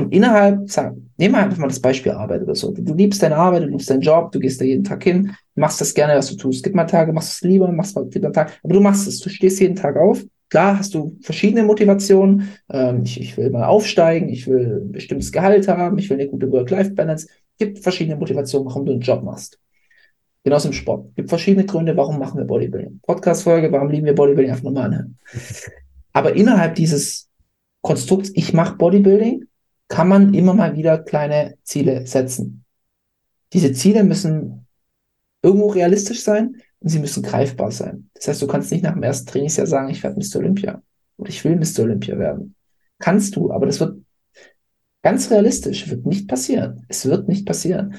Und 0.00 0.14
innerhalb, 0.14 0.70
sag, 0.70 0.94
nehmen 1.18 1.34
wir 1.34 1.42
einfach 1.42 1.58
mal 1.58 1.68
das 1.68 1.78
Beispiel 1.78 2.12
Arbeit 2.12 2.42
oder 2.42 2.54
so. 2.54 2.72
Du 2.72 2.94
liebst 2.94 3.22
deine 3.22 3.36
Arbeit, 3.36 3.64
du 3.64 3.66
liebst 3.66 3.90
deinen 3.90 4.00
Job, 4.00 4.32
du 4.32 4.38
gehst 4.38 4.58
da 4.58 4.64
jeden 4.64 4.82
Tag 4.82 5.04
hin, 5.04 5.32
machst 5.54 5.78
das 5.78 5.92
gerne, 5.92 6.16
was 6.16 6.30
du 6.30 6.36
tust. 6.36 6.56
Es 6.56 6.62
gibt 6.62 6.74
mal 6.74 6.86
Tage, 6.86 7.12
machst 7.12 7.34
es 7.34 7.40
lieber, 7.42 7.70
machst 7.70 7.94
mal 7.94 8.06
wieder 8.12 8.32
Tag, 8.32 8.58
aber 8.62 8.72
du 8.72 8.80
machst 8.80 9.06
es. 9.06 9.20
Du 9.20 9.28
stehst 9.28 9.60
jeden 9.60 9.76
Tag 9.76 9.98
auf. 9.98 10.24
Klar 10.48 10.78
hast 10.78 10.94
du 10.94 11.18
verschiedene 11.20 11.64
Motivationen. 11.64 12.48
Ähm, 12.72 13.02
ich, 13.04 13.20
ich 13.20 13.36
will 13.36 13.50
mal 13.50 13.66
aufsteigen, 13.66 14.30
ich 14.30 14.46
will 14.46 14.84
ein 14.86 14.92
bestimmtes 14.92 15.32
Gehalt 15.32 15.68
haben, 15.68 15.98
ich 15.98 16.08
will 16.08 16.18
eine 16.18 16.30
gute 16.30 16.50
Work-Life-Balance. 16.50 17.28
Gibt 17.58 17.80
verschiedene 17.80 18.16
Motivationen, 18.16 18.66
warum 18.66 18.86
du 18.86 18.92
einen 18.92 19.02
Job 19.02 19.22
machst. 19.22 19.58
Genauso 20.44 20.68
im 20.68 20.72
Sport. 20.72 21.14
Gibt 21.14 21.28
verschiedene 21.28 21.66
Gründe, 21.66 21.94
warum 21.94 22.18
machen 22.18 22.38
wir 22.38 22.46
Bodybuilding. 22.46 23.00
Podcast-Folge, 23.02 23.70
warum 23.70 23.90
lieben 23.90 24.06
wir 24.06 24.14
Bodybuilding? 24.14 24.50
Einfach 24.50 24.64
nochmal 24.64 24.86
anhören. 24.86 25.18
Aber 26.14 26.34
innerhalb 26.34 26.74
dieses 26.74 27.28
Konstrukts, 27.82 28.30
ich 28.34 28.54
mache 28.54 28.76
Bodybuilding, 28.76 29.44
kann 29.90 30.08
man 30.08 30.32
immer 30.32 30.54
mal 30.54 30.76
wieder 30.76 30.98
kleine 30.98 31.56
Ziele 31.64 32.06
setzen. 32.06 32.64
Diese 33.52 33.72
Ziele 33.72 34.04
müssen 34.04 34.66
irgendwo 35.42 35.66
realistisch 35.66 36.22
sein 36.22 36.62
und 36.78 36.88
sie 36.88 37.00
müssen 37.00 37.24
greifbar 37.24 37.72
sein. 37.72 38.08
Das 38.14 38.28
heißt, 38.28 38.40
du 38.40 38.46
kannst 38.46 38.70
nicht 38.70 38.84
nach 38.84 38.94
dem 38.94 39.02
ersten 39.02 39.26
Trainingsjahr 39.26 39.66
sagen, 39.66 39.90
ich 39.90 40.02
werde 40.02 40.16
Mr. 40.16 40.38
Olympia 40.38 40.80
oder 41.16 41.28
ich 41.28 41.44
will 41.44 41.56
Mr. 41.56 41.82
Olympia 41.82 42.18
werden. 42.18 42.54
Kannst 43.00 43.34
du, 43.34 43.50
aber 43.50 43.66
das 43.66 43.80
wird 43.80 44.00
ganz 45.02 45.28
realistisch, 45.30 45.90
wird 45.90 46.06
nicht 46.06 46.28
passieren. 46.28 46.86
Es 46.88 47.04
wird 47.06 47.28
nicht 47.28 47.44
passieren. 47.44 47.94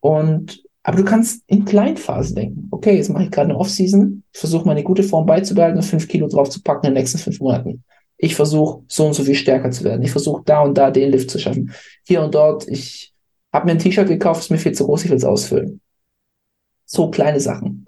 Und 0.00 0.62
aber 0.82 0.96
du 0.96 1.04
kannst 1.04 1.44
in 1.46 1.64
Kleinphasen 1.64 2.34
denken. 2.34 2.68
Okay, 2.72 2.96
jetzt 2.96 3.10
mache 3.10 3.24
ich 3.24 3.30
gerade 3.30 3.50
eine 3.50 3.58
Offseason. 3.58 4.24
Versuche 4.32 4.66
meine 4.66 4.82
gute 4.82 5.02
Form 5.04 5.26
beizubehalten 5.26 5.76
und 5.76 5.84
fünf 5.84 6.08
Kilo 6.08 6.26
drauf 6.26 6.50
zu 6.50 6.62
packen 6.62 6.86
in 6.86 6.94
den 6.94 7.00
nächsten 7.00 7.18
fünf 7.18 7.38
Monaten. 7.38 7.84
Ich 8.18 8.34
versuche 8.34 8.82
so 8.88 9.06
und 9.06 9.14
so 9.14 9.24
viel 9.24 9.36
stärker 9.36 9.70
zu 9.70 9.84
werden. 9.84 10.02
Ich 10.02 10.10
versuche 10.10 10.42
da 10.44 10.60
und 10.60 10.76
da 10.76 10.90
den 10.90 11.12
Lift 11.12 11.30
zu 11.30 11.38
schaffen. 11.38 11.72
Hier 12.06 12.22
und 12.22 12.34
dort. 12.34 12.68
Ich 12.68 13.14
habe 13.52 13.66
mir 13.66 13.72
ein 13.72 13.78
T-Shirt 13.78 14.08
gekauft, 14.08 14.42
ist 14.42 14.50
mir 14.50 14.58
viel 14.58 14.72
zu 14.72 14.84
groß, 14.84 15.04
ich 15.04 15.10
will 15.10 15.16
es 15.16 15.24
ausfüllen. 15.24 15.80
So 16.84 17.10
kleine 17.10 17.40
Sachen. 17.40 17.86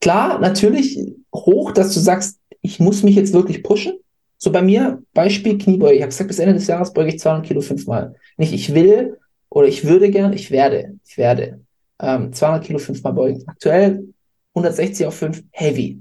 Klar, 0.00 0.40
natürlich 0.40 0.98
hoch, 1.34 1.72
dass 1.72 1.92
du 1.94 2.00
sagst, 2.00 2.38
ich 2.62 2.80
muss 2.80 3.02
mich 3.02 3.14
jetzt 3.14 3.32
wirklich 3.32 3.62
pushen. 3.62 3.98
So 4.38 4.50
bei 4.50 4.62
mir, 4.62 5.02
Beispiel 5.12 5.58
Kniebeuge. 5.58 5.96
Ich 5.96 6.02
habe 6.02 6.08
gesagt, 6.08 6.28
bis 6.28 6.38
Ende 6.38 6.54
des 6.54 6.66
Jahres 6.66 6.92
beuge 6.92 7.10
ich 7.10 7.18
200 7.20 7.46
Kilo 7.46 7.60
fünfmal. 7.60 8.14
Nicht 8.38 8.54
ich 8.54 8.74
will 8.74 9.18
oder 9.50 9.68
ich 9.68 9.84
würde 9.84 10.10
gern, 10.10 10.32
ich 10.32 10.50
werde. 10.50 10.98
Ich 11.04 11.18
werde. 11.18 11.60
Ähm, 12.00 12.32
200 12.32 12.64
Kilo 12.64 12.78
fünfmal 12.78 13.12
beugen. 13.12 13.44
Aktuell 13.46 14.08
160 14.54 15.06
auf 15.06 15.14
5, 15.14 15.42
heavy. 15.50 16.00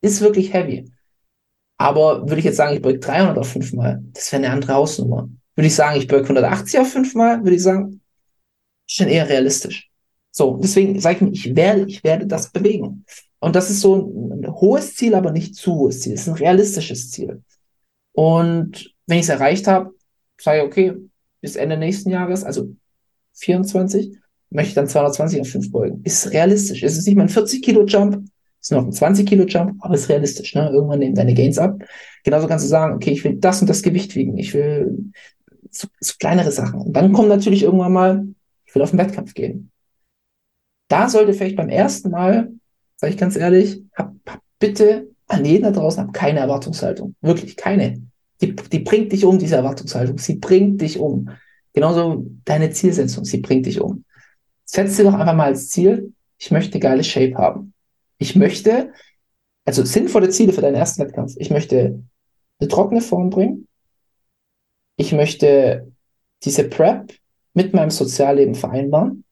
Ist 0.00 0.20
wirklich 0.20 0.52
heavy. 0.52 0.90
Aber 1.80 2.28
würde 2.28 2.40
ich 2.40 2.44
jetzt 2.44 2.58
sagen, 2.58 2.76
ich 2.76 2.82
beuge 2.82 2.98
300 2.98 3.38
auf 3.38 3.48
5 3.48 3.72
Mal, 3.72 4.04
das 4.12 4.30
wäre 4.30 4.42
eine 4.42 4.52
andere 4.52 4.74
Hausnummer. 4.74 5.30
Würde 5.54 5.66
ich 5.66 5.74
sagen, 5.74 5.98
ich 5.98 6.06
beuge 6.06 6.24
180 6.24 6.78
auf 6.78 6.92
5 6.92 7.14
Mal, 7.14 7.42
würde 7.42 7.56
ich 7.56 7.62
sagen, 7.62 8.02
ist 8.86 8.96
schon 8.96 9.08
eher 9.08 9.26
realistisch. 9.26 9.88
So, 10.30 10.58
deswegen 10.62 11.00
sage 11.00 11.16
ich 11.16 11.22
mir, 11.22 11.30
ich 11.30 11.56
werde, 11.56 11.86
ich 11.88 12.04
werde 12.04 12.26
das 12.26 12.50
bewegen. 12.50 13.06
Und 13.38 13.56
das 13.56 13.70
ist 13.70 13.80
so 13.80 13.96
ein, 13.96 14.42
ein 14.44 14.52
hohes 14.52 14.94
Ziel, 14.94 15.14
aber 15.14 15.32
nicht 15.32 15.54
zu 15.54 15.74
hohes 15.74 16.02
Ziel. 16.02 16.12
Das 16.12 16.20
ist 16.20 16.28
ein 16.28 16.34
realistisches 16.34 17.10
Ziel. 17.12 17.42
Und 18.12 18.92
wenn 19.06 19.16
ich 19.16 19.24
es 19.24 19.30
erreicht 19.30 19.66
habe, 19.66 19.94
sage 20.38 20.58
ich, 20.58 20.64
okay, 20.64 20.96
bis 21.40 21.56
Ende 21.56 21.78
nächsten 21.78 22.10
Jahres, 22.10 22.44
also 22.44 22.76
24, 23.36 24.18
möchte 24.50 24.68
ich 24.68 24.74
dann 24.74 24.86
220 24.86 25.40
auf 25.40 25.48
5 25.48 25.72
beugen. 25.72 26.02
Ist 26.04 26.30
realistisch. 26.30 26.82
Es 26.82 26.98
ist 26.98 27.06
nicht 27.06 27.16
mal 27.16 27.22
ein 27.22 27.30
40 27.30 27.62
Kilo 27.62 27.86
Jump, 27.86 28.22
ist 28.60 28.72
noch 28.72 28.84
ein 28.84 28.92
20 28.92 29.26
Kilo 29.26 29.44
Jump, 29.46 29.76
aber 29.80 29.94
ist 29.94 30.08
realistisch. 30.08 30.54
Ne? 30.54 30.70
Irgendwann 30.70 30.98
nehmen 30.98 31.14
deine 31.14 31.34
Gains 31.34 31.58
ab. 31.58 31.82
Genauso 32.24 32.46
kannst 32.46 32.64
du 32.64 32.68
sagen, 32.68 32.94
okay, 32.94 33.10
ich 33.10 33.24
will 33.24 33.36
das 33.36 33.60
und 33.60 33.70
das 33.70 33.82
Gewicht 33.82 34.14
wiegen. 34.14 34.36
Ich 34.36 34.52
will 34.52 35.12
so, 35.70 35.88
so 36.00 36.14
kleinere 36.18 36.52
Sachen. 36.52 36.80
Und 36.80 36.92
dann 36.92 37.12
kommt 37.12 37.28
natürlich 37.28 37.62
irgendwann 37.62 37.92
mal, 37.92 38.26
ich 38.66 38.74
will 38.74 38.82
auf 38.82 38.90
den 38.90 38.98
Wettkampf 38.98 39.34
gehen. 39.34 39.70
Da 40.88 41.08
sollte 41.08 41.32
vielleicht 41.32 41.56
beim 41.56 41.68
ersten 41.68 42.10
Mal, 42.10 42.50
sage 42.96 43.12
ich 43.12 43.18
ganz 43.18 43.36
ehrlich, 43.36 43.82
hab, 43.94 44.14
hab 44.26 44.40
bitte 44.58 45.08
an 45.28 45.44
jeden 45.44 45.62
da 45.62 45.70
draußen, 45.70 46.02
hab 46.02 46.12
keine 46.12 46.40
Erwartungshaltung. 46.40 47.14
Wirklich 47.20 47.56
keine. 47.56 48.02
Die, 48.40 48.54
die 48.54 48.80
bringt 48.80 49.12
dich 49.12 49.24
um, 49.24 49.38
diese 49.38 49.56
Erwartungshaltung. 49.56 50.18
Sie 50.18 50.36
bringt 50.36 50.80
dich 50.80 50.98
um. 50.98 51.30
Genauso 51.72 52.26
deine 52.44 52.70
Zielsetzung, 52.70 53.24
sie 53.24 53.38
bringt 53.38 53.66
dich 53.66 53.80
um. 53.80 54.04
Setz 54.64 54.96
dir 54.96 55.04
doch 55.04 55.14
einfach 55.14 55.34
mal 55.34 55.46
als 55.46 55.68
Ziel, 55.70 56.12
ich 56.38 56.50
möchte 56.50 56.80
geile 56.80 57.04
Shape 57.04 57.34
haben. 57.34 57.72
Ich 58.20 58.36
möchte 58.36 58.92
Also 59.64 59.84
sinnvolle 59.84 60.30
Ziele 60.30 60.52
für 60.52 60.60
deinen 60.60 60.74
ersten 60.74 61.02
Wettkampf. 61.02 61.34
Ich 61.38 61.50
möchte 61.50 62.02
eine 62.58 62.68
trockene 62.68 63.00
Form 63.00 63.30
bringen. 63.30 63.66
Ich 64.96 65.12
möchte 65.12 65.90
diese 66.44 66.64
Prep 66.68 67.12
mit 67.54 67.72
meinem 67.74 67.90
Sozialleben 67.90 68.54
vereinbaren. 68.54 69.24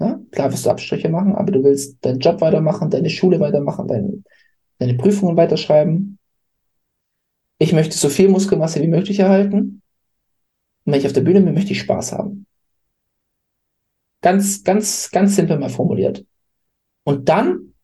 Ja, 0.00 0.20
klar 0.30 0.52
wirst 0.52 0.66
du 0.66 0.70
Abstriche 0.70 1.08
machen, 1.08 1.34
aber 1.34 1.52
du 1.52 1.62
willst 1.64 2.04
deinen 2.04 2.18
Job 2.18 2.40
weitermachen, 2.40 2.90
deine 2.90 3.10
Schule 3.10 3.40
weitermachen, 3.40 3.88
deine, 3.88 4.22
deine 4.78 4.94
Prüfungen 4.94 5.36
weiterschreiben. 5.36 6.18
Ich 7.58 7.72
möchte 7.72 7.96
so 7.96 8.08
viel 8.08 8.28
Muskelmasse 8.28 8.82
wie 8.82 8.88
möglich 8.88 9.18
erhalten. 9.18 9.82
Und 10.84 10.92
wenn 10.92 11.00
ich 11.00 11.06
auf 11.06 11.12
der 11.12 11.22
Bühne 11.22 11.40
bin, 11.40 11.54
möchte 11.54 11.72
ich 11.72 11.80
Spaß 11.80 12.12
haben. 12.12 12.46
Ganz, 14.22 14.64
ganz, 14.64 15.10
ganz 15.10 15.36
simpel 15.36 15.58
mal 15.58 15.70
formuliert. 15.70 16.24
Und 17.04 17.28
dann 17.28 17.74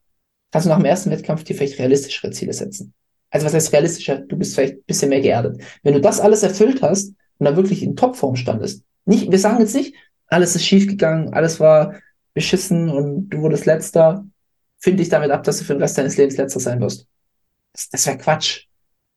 kannst 0.52 0.66
du 0.66 0.68
nach 0.68 0.76
dem 0.76 0.84
ersten 0.84 1.10
Wettkampf 1.10 1.42
dir 1.42 1.56
vielleicht 1.56 1.78
realistischere 1.78 2.30
Ziele 2.30 2.52
setzen. 2.52 2.94
Also 3.30 3.46
was 3.46 3.54
heißt 3.54 3.72
realistischer? 3.72 4.18
Du 4.18 4.36
bist 4.36 4.54
vielleicht 4.54 4.74
ein 4.74 4.84
bisschen 4.86 5.08
mehr 5.08 5.22
geerdet. 5.22 5.60
Wenn 5.82 5.94
du 5.94 6.00
das 6.00 6.20
alles 6.20 6.42
erfüllt 6.42 6.82
hast 6.82 7.14
und 7.38 7.46
da 7.46 7.56
wirklich 7.56 7.82
in 7.82 7.96
Topform 7.96 8.36
standest, 8.36 8.84
nicht, 9.06 9.30
wir 9.30 9.38
sagen 9.38 9.60
jetzt 9.60 9.74
nicht, 9.74 9.96
alles 10.28 10.54
ist 10.54 10.64
schiefgegangen, 10.64 11.32
alles 11.32 11.58
war 11.58 11.94
beschissen 12.34 12.88
und 12.88 13.30
du 13.30 13.40
wurdest 13.40 13.66
letzter, 13.66 14.24
finde 14.78 15.02
ich 15.02 15.08
damit 15.08 15.30
ab, 15.30 15.42
dass 15.44 15.58
du 15.58 15.64
für 15.64 15.74
den 15.74 15.82
Rest 15.82 15.98
deines 15.98 16.16
Lebens 16.16 16.36
letzter 16.36 16.60
sein 16.60 16.80
wirst. 16.80 17.06
Das, 17.72 17.88
das 17.88 18.06
wäre 18.06 18.18
Quatsch. 18.18 18.66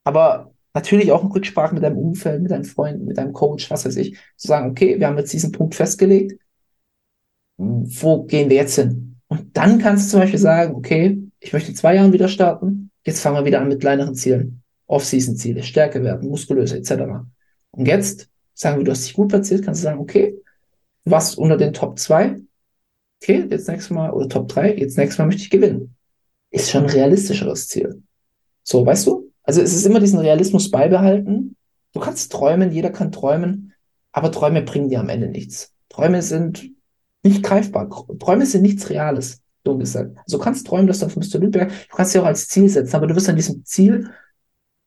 Aber 0.04 0.54
natürlich 0.74 1.12
auch 1.12 1.24
in 1.24 1.32
Rücksprache 1.32 1.74
mit 1.74 1.84
deinem 1.84 1.98
Umfeld, 1.98 2.42
mit 2.42 2.52
deinem 2.52 2.66
Freund, 2.66 3.06
mit 3.06 3.18
deinem 3.18 3.34
Coach, 3.34 3.70
was 3.70 3.86
weiß 3.86 3.96
ich, 3.98 4.18
zu 4.38 4.48
sagen, 4.48 4.70
okay, 4.70 5.00
wir 5.00 5.08
haben 5.08 5.18
jetzt 5.18 5.34
diesen 5.34 5.52
Punkt 5.52 5.76
festgelegt. 5.76 6.40
Wo 7.58 8.24
gehen 8.24 8.50
wir 8.50 8.58
jetzt 8.58 8.76
hin? 8.76 9.18
Und 9.28 9.56
dann 9.58 9.80
kannst 9.80 10.08
du 10.08 10.12
zum 10.12 10.20
Beispiel 10.20 10.40
sagen, 10.40 10.76
okay, 10.76 11.25
ich 11.46 11.54
möchte 11.54 11.76
zwei 11.76 11.96
Jahren 11.96 12.12
wieder 12.12 12.28
starten. 12.28 12.90
Jetzt 13.06 13.22
fangen 13.22 13.38
wir 13.38 13.46
wieder 13.46 13.62
an 13.62 13.68
mit 13.68 13.80
kleineren 13.80 14.16
Zielen. 14.16 14.64
Off-Season-Ziele, 14.88 15.62
Stärke 15.62 16.04
werden, 16.04 16.28
muskulöse 16.28 16.78
etc. 16.78 17.24
Und 17.70 17.86
jetzt 17.88 18.30
sagen 18.56 18.80
wir, 18.80 18.84
du 18.84 18.92
hast 18.92 19.06
dich 19.06 19.14
gut 19.14 19.30
platziert, 19.30 19.64
kannst 19.64 19.82
du 19.82 19.84
sagen, 19.84 20.00
okay, 20.00 20.36
warst 21.04 21.38
unter 21.38 21.56
den 21.56 21.72
Top 21.72 22.00
2. 22.00 22.38
Okay, 23.22 23.46
jetzt 23.48 23.68
nächstes 23.68 23.92
Mal, 23.92 24.10
oder 24.10 24.28
Top 24.28 24.48
3, 24.48 24.76
jetzt 24.76 24.98
nächstes 24.98 25.20
Mal 25.20 25.28
möchte 25.28 25.44
ich 25.44 25.52
gewinnen. 25.52 25.96
Ist 26.50 26.72
schon 26.72 26.86
ein 26.86 26.90
realistischeres 26.90 27.68
Ziel. 27.68 28.02
So, 28.64 28.84
weißt 28.84 29.06
du? 29.06 29.32
Also 29.44 29.62
es 29.62 29.76
ist 29.76 29.86
immer 29.86 30.00
diesen 30.00 30.20
Realismus 30.20 30.72
beibehalten. 30.72 31.56
Du 31.94 32.00
kannst 32.00 32.32
träumen, 32.32 32.72
jeder 32.72 32.90
kann 32.90 33.12
träumen, 33.12 33.74
aber 34.12 34.32
Träume 34.32 34.64
bringen 34.64 34.90
dir 34.90 35.00
am 35.00 35.10
Ende 35.10 35.28
nichts. 35.28 35.74
Träume 35.90 36.24
sind 36.24 36.72
nicht 37.22 37.44
greifbar. 37.44 37.88
Träume 38.18 38.48
sind 38.48 38.64
nichts 38.64 38.90
Reales, 38.90 39.42
dumm 39.66 39.80
gesagt. 39.80 40.16
Also 40.18 40.38
du 40.38 40.44
kannst 40.44 40.68
träumen, 40.68 40.88
dass 40.88 41.00
du 41.00 41.08
auf 41.08 41.16
Mr. 41.16 41.40
Lübeck, 41.40 41.70
du 41.70 41.96
kannst 41.96 42.14
dir 42.14 42.22
auch 42.22 42.28
als 42.28 42.48
Ziel 42.48 42.70
setzen, 42.70 42.96
aber 42.96 43.08
du 43.08 43.16
wirst 43.16 43.30
an 43.30 43.36
diesem 43.36 43.66
Ziel 43.66 44.10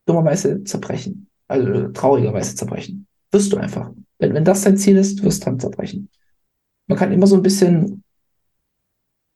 dummerweise 0.06 0.64
zerbrechen. 0.64 1.28
Also 1.46 1.88
traurigerweise 1.88 2.55
zerbrechen. 2.55 3.06
Wirst 3.30 3.52
du 3.52 3.56
einfach. 3.59 3.90
Wenn, 4.18 4.34
wenn 4.34 4.44
das 4.44 4.62
dein 4.62 4.76
Ziel 4.76 4.96
ist, 4.96 5.22
wirst 5.22 5.42
du 5.42 5.46
dann 5.46 5.60
zerbrechen. 5.60 6.09
Man 6.86 6.98
kann 6.98 7.12
immer 7.12 7.26
so 7.26 7.36
ein 7.36 7.42
bisschen, 7.42 8.02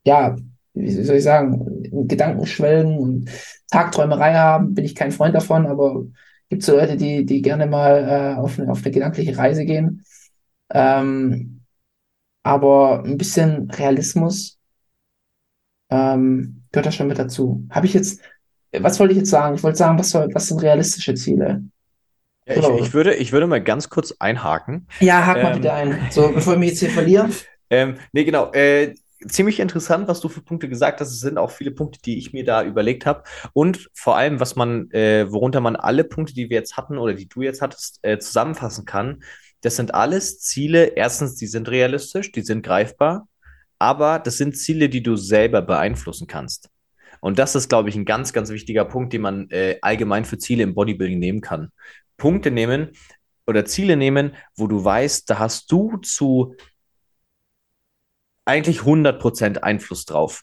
ja, 0.05 0.37
wie 0.75 0.91
soll 0.91 1.17
ich 1.17 1.23
sagen, 1.23 1.83
Gedanken 2.09 2.47
schwelgen 2.47 2.99
und 2.99 3.31
Tagträumerei 3.71 4.35
haben, 4.35 4.75
bin 4.75 4.85
ich 4.85 4.95
kein 4.95 5.13
Freund 5.13 5.35
davon, 5.35 5.67
aber 5.67 6.05
gibt 6.49 6.63
so 6.63 6.73
Leute, 6.77 6.97
die, 6.97 7.25
die 7.27 7.43
gerne 7.43 7.67
mal 7.67 8.37
äh, 8.37 8.41
auf, 8.41 8.59
eine, 8.59 8.71
auf 8.71 8.83
eine 8.83 8.91
gedankliche 8.91 9.37
Reise 9.37 9.65
gehen. 9.65 10.05
Ähm, 10.71 11.63
aber 12.43 13.05
ein 13.05 13.17
bisschen 13.19 13.71
Realismus 13.71 14.59
ähm, 15.93 16.63
gehört 16.73 16.87
da 16.87 16.93
schon 16.93 17.09
mit 17.09 17.19
dazu. 17.19 17.67
Habe 17.71 17.87
ich 17.87 17.95
jetzt, 17.95 18.21
was 18.73 18.99
wollte 18.99 19.13
ich 19.13 19.19
jetzt 19.19 19.31
sagen? 19.31 19.55
Ich 19.55 19.63
wollte 19.63 19.79
sagen, 19.79 19.99
was, 19.99 20.11
soll, 20.11 20.29
was 20.33 20.49
sind 20.49 20.63
realistische 20.63 21.15
Ziele? 21.15 21.63
Ja, 22.47 22.57
ich, 22.57 22.87
ich, 22.87 22.95
würde, 22.95 23.15
ich 23.15 23.33
würde 23.33 23.47
mal 23.47 23.63
ganz 23.63 23.89
kurz 23.89 24.15
einhaken. 24.19 24.89
Ja, 25.01 25.27
hak 25.27 25.43
mal 25.43 25.53
Ähm, 25.53 25.61
bitte 25.61 25.73
ein. 25.73 26.09
So, 26.11 26.33
bevor 26.33 26.55
ich 26.55 26.59
mich 26.59 26.71
jetzt 26.71 26.81
hier 26.81 26.91
verliere. 26.91 27.29
Ähm, 27.75 27.97
nee, 28.13 28.25
genau. 28.25 28.53
Äh, 28.53 28.93
ziemlich 29.27 29.59
interessant, 29.59 30.07
was 30.07 30.21
du 30.21 30.29
für 30.29 30.43
Punkte 30.43 30.69
gesagt 30.69 31.01
hast. 31.01 31.11
Es 31.11 31.21
sind 31.21 31.39
auch 31.39 31.51
viele 31.51 31.71
Punkte, 31.71 31.99
die 32.05 32.19
ich 32.19 32.35
mir 32.35 32.45
da 32.45 32.63
überlegt 32.63 33.07
habe. 33.07 33.23
Und 33.55 33.89
vor 33.95 34.15
allem, 34.15 34.41
was 34.41 34.57
man, 34.57 34.91
äh, 34.91 35.33
worunter 35.33 35.63
man 35.63 35.77
alle 35.77 36.05
Punkte, 36.05 36.35
die 36.35 36.51
wir 36.51 36.59
jetzt 36.59 36.77
hatten 36.77 36.99
oder 36.99 37.15
die 37.15 37.31
du 37.31 37.41
jetzt 37.41 37.63
hattest, 37.63 37.99
äh, 38.03 38.19
zusammenfassen 38.19 38.85
kann. 38.85 39.23
Das 39.63 39.77
sind 39.77 39.95
alles 39.95 40.39
Ziele. 40.41 40.85
Erstens, 40.85 41.37
die 41.37 41.47
sind 41.47 41.71
realistisch, 41.71 42.31
die 42.31 42.43
sind 42.43 42.63
greifbar. 42.63 43.27
Aber 43.83 44.21
das 44.21 44.37
sind 44.37 44.57
Ziele, 44.57 44.89
die 44.89 45.03
du 45.03 45.17
selber 45.17 45.61
beeinflussen 45.61 46.29
kannst. 46.29 46.71
Und 47.21 47.41
das 47.41 47.57
ist, 47.57 47.69
glaube 47.69 47.89
ich, 47.89 47.97
ein 47.97 48.05
ganz, 48.05 48.33
ganz 48.33 48.51
wichtiger 48.51 48.85
Punkt, 48.85 49.13
den 49.13 49.23
man 49.23 49.51
äh, 49.51 49.79
allgemein 49.83 50.25
für 50.25 50.39
Ziele 50.39 50.63
im 50.63 50.73
Bodybuilding 50.73 51.19
nehmen 51.19 51.41
kann. 51.41 51.73
Punkte 52.17 52.53
nehmen 52.53 52.93
oder 53.45 53.65
Ziele 53.65 53.97
nehmen, 53.97 54.37
wo 54.55 54.69
du 54.69 54.85
weißt, 54.85 55.29
da 55.29 55.41
hast 55.41 55.73
du 55.73 55.97
zu 55.97 56.55
eigentlich 58.45 58.83
100% 58.83 59.59
Einfluss 59.59 60.05
drauf. 60.05 60.43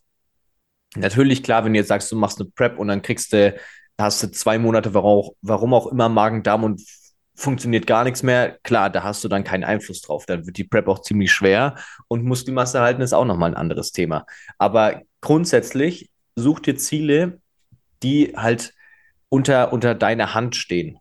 Natürlich, 0.97 1.41
klar, 1.41 1.63
wenn 1.63 1.71
du 1.71 1.79
jetzt 1.79 1.87
sagst, 1.87 2.11
du 2.11 2.17
machst 2.17 2.41
eine 2.41 2.49
Prep 2.49 2.77
und 2.77 2.89
dann 2.89 3.01
kriegst 3.01 3.31
du, 3.31 3.57
hast 3.97 4.21
du 4.21 4.31
zwei 4.31 4.59
Monate, 4.59 4.93
warum, 4.93 5.31
warum 5.41 5.73
auch 5.73 5.87
immer 5.87 6.09
Magen-Darm 6.09 6.65
und 6.65 6.81
funktioniert 7.39 7.87
gar 7.87 8.03
nichts 8.03 8.21
mehr, 8.21 8.57
klar, 8.63 8.89
da 8.89 9.03
hast 9.03 9.23
du 9.23 9.29
dann 9.29 9.45
keinen 9.45 9.63
Einfluss 9.63 10.01
drauf. 10.01 10.25
Dann 10.25 10.45
wird 10.45 10.57
die 10.57 10.65
Prep 10.65 10.87
auch 10.87 11.01
ziemlich 11.01 11.31
schwer 11.31 11.75
und 12.07 12.25
Muskelmasse 12.25 12.81
halten 12.81 13.01
ist 13.01 13.13
auch 13.13 13.25
nochmal 13.25 13.51
ein 13.51 13.57
anderes 13.57 13.91
Thema. 13.91 14.25
Aber 14.57 15.01
grundsätzlich 15.21 16.11
such 16.35 16.59
dir 16.59 16.75
Ziele, 16.75 17.39
die 18.03 18.33
halt 18.35 18.73
unter, 19.29 19.71
unter 19.71 19.95
deiner 19.95 20.33
Hand 20.33 20.55
stehen. 20.55 20.99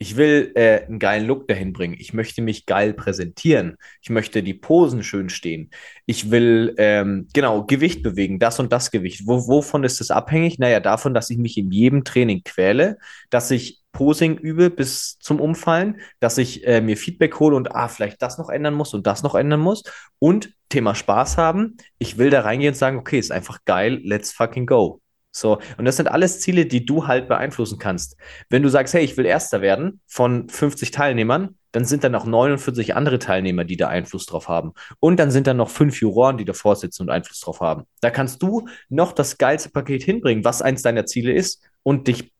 Ich 0.00 0.16
will 0.16 0.52
äh, 0.54 0.84
einen 0.86 1.00
geilen 1.00 1.26
Look 1.26 1.48
dahin 1.48 1.72
bringen. 1.72 1.96
Ich 1.98 2.14
möchte 2.14 2.40
mich 2.40 2.66
geil 2.66 2.94
präsentieren. 2.94 3.76
Ich 4.00 4.10
möchte 4.10 4.44
die 4.44 4.54
Posen 4.54 5.02
schön 5.02 5.28
stehen. 5.28 5.70
Ich 6.06 6.30
will, 6.30 6.74
ähm, 6.78 7.26
genau, 7.32 7.64
Gewicht 7.64 8.04
bewegen, 8.04 8.38
das 8.38 8.60
und 8.60 8.72
das 8.72 8.92
Gewicht. 8.92 9.26
Wo, 9.26 9.48
wovon 9.48 9.82
ist 9.82 9.98
das 9.98 10.12
abhängig? 10.12 10.60
Naja, 10.60 10.78
davon, 10.78 11.14
dass 11.14 11.30
ich 11.30 11.38
mich 11.38 11.58
in 11.58 11.72
jedem 11.72 12.04
Training 12.04 12.42
quäle, 12.44 12.98
dass 13.30 13.50
ich 13.50 13.82
Posing 13.90 14.38
übe 14.38 14.70
bis 14.70 15.18
zum 15.18 15.40
Umfallen, 15.40 16.00
dass 16.20 16.38
ich 16.38 16.64
äh, 16.64 16.80
mir 16.80 16.96
Feedback 16.96 17.40
hole 17.40 17.56
und 17.56 17.74
ah, 17.74 17.88
vielleicht 17.88 18.22
das 18.22 18.38
noch 18.38 18.50
ändern 18.50 18.74
muss 18.74 18.94
und 18.94 19.06
das 19.08 19.24
noch 19.24 19.34
ändern 19.34 19.60
muss. 19.60 19.82
Und 20.20 20.54
Thema 20.68 20.94
Spaß 20.94 21.38
haben. 21.38 21.76
Ich 21.98 22.18
will 22.18 22.30
da 22.30 22.42
reingehen 22.42 22.72
und 22.72 22.78
sagen, 22.78 22.98
okay, 22.98 23.18
ist 23.18 23.32
einfach 23.32 23.64
geil, 23.64 24.00
let's 24.04 24.32
fucking 24.32 24.66
go. 24.66 25.00
So, 25.38 25.58
und 25.76 25.84
das 25.84 25.96
sind 25.96 26.08
alles 26.08 26.40
Ziele, 26.40 26.66
die 26.66 26.84
du 26.84 27.06
halt 27.06 27.28
beeinflussen 27.28 27.78
kannst. 27.78 28.16
Wenn 28.50 28.62
du 28.62 28.68
sagst, 28.68 28.94
hey, 28.94 29.04
ich 29.04 29.16
will 29.16 29.26
Erster 29.26 29.60
werden 29.60 30.00
von 30.06 30.48
50 30.48 30.90
Teilnehmern, 30.90 31.56
dann 31.72 31.84
sind 31.84 32.02
da 32.02 32.08
noch 32.08 32.24
49 32.24 32.94
andere 32.94 33.18
Teilnehmer, 33.18 33.64
die 33.64 33.76
da 33.76 33.88
Einfluss 33.88 34.26
drauf 34.26 34.48
haben. 34.48 34.72
Und 35.00 35.18
dann 35.18 35.30
sind 35.30 35.46
da 35.46 35.54
noch 35.54 35.68
fünf 35.68 36.00
Juroren, 36.00 36.38
die 36.38 36.44
davor 36.44 36.76
sitzen 36.76 37.02
und 37.02 37.10
Einfluss 37.10 37.40
drauf 37.40 37.60
haben. 37.60 37.84
Da 38.00 38.10
kannst 38.10 38.42
du 38.42 38.68
noch 38.88 39.12
das 39.12 39.38
geilste 39.38 39.70
Paket 39.70 40.02
hinbringen, 40.02 40.44
was 40.44 40.62
eins 40.62 40.82
deiner 40.82 41.06
Ziele 41.06 41.32
ist, 41.32 41.62
und 41.82 42.08
dich 42.08 42.32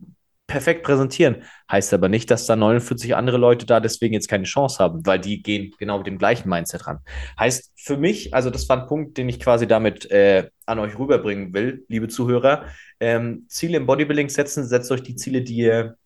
perfekt 0.48 0.82
präsentieren. 0.82 1.44
Heißt 1.70 1.94
aber 1.94 2.08
nicht, 2.08 2.30
dass 2.30 2.46
da 2.46 2.56
49 2.56 3.14
andere 3.14 3.36
Leute 3.36 3.66
da 3.66 3.78
deswegen 3.78 4.14
jetzt 4.14 4.28
keine 4.28 4.44
Chance 4.44 4.78
haben, 4.82 5.06
weil 5.06 5.20
die 5.20 5.42
gehen 5.42 5.72
genau 5.78 5.98
mit 5.98 6.08
dem 6.08 6.18
gleichen 6.18 6.48
Mindset 6.48 6.86
ran. 6.88 6.98
Heißt 7.38 7.72
für 7.76 7.96
mich, 7.96 8.34
also 8.34 8.50
das 8.50 8.68
war 8.68 8.80
ein 8.80 8.88
Punkt, 8.88 9.18
den 9.18 9.28
ich 9.28 9.38
quasi 9.38 9.68
damit 9.68 10.10
äh, 10.10 10.48
an 10.66 10.80
euch 10.80 10.98
rüberbringen 10.98 11.52
will, 11.54 11.84
liebe 11.88 12.08
Zuhörer. 12.08 12.64
Ähm, 12.98 13.44
Ziele 13.48 13.76
im 13.76 13.86
Bodybuilding 13.86 14.30
setzen, 14.30 14.66
setzt 14.66 14.90
euch 14.90 15.02
die 15.02 15.14
Ziele, 15.14 15.42
die 15.42 15.56
ihr 15.56 15.96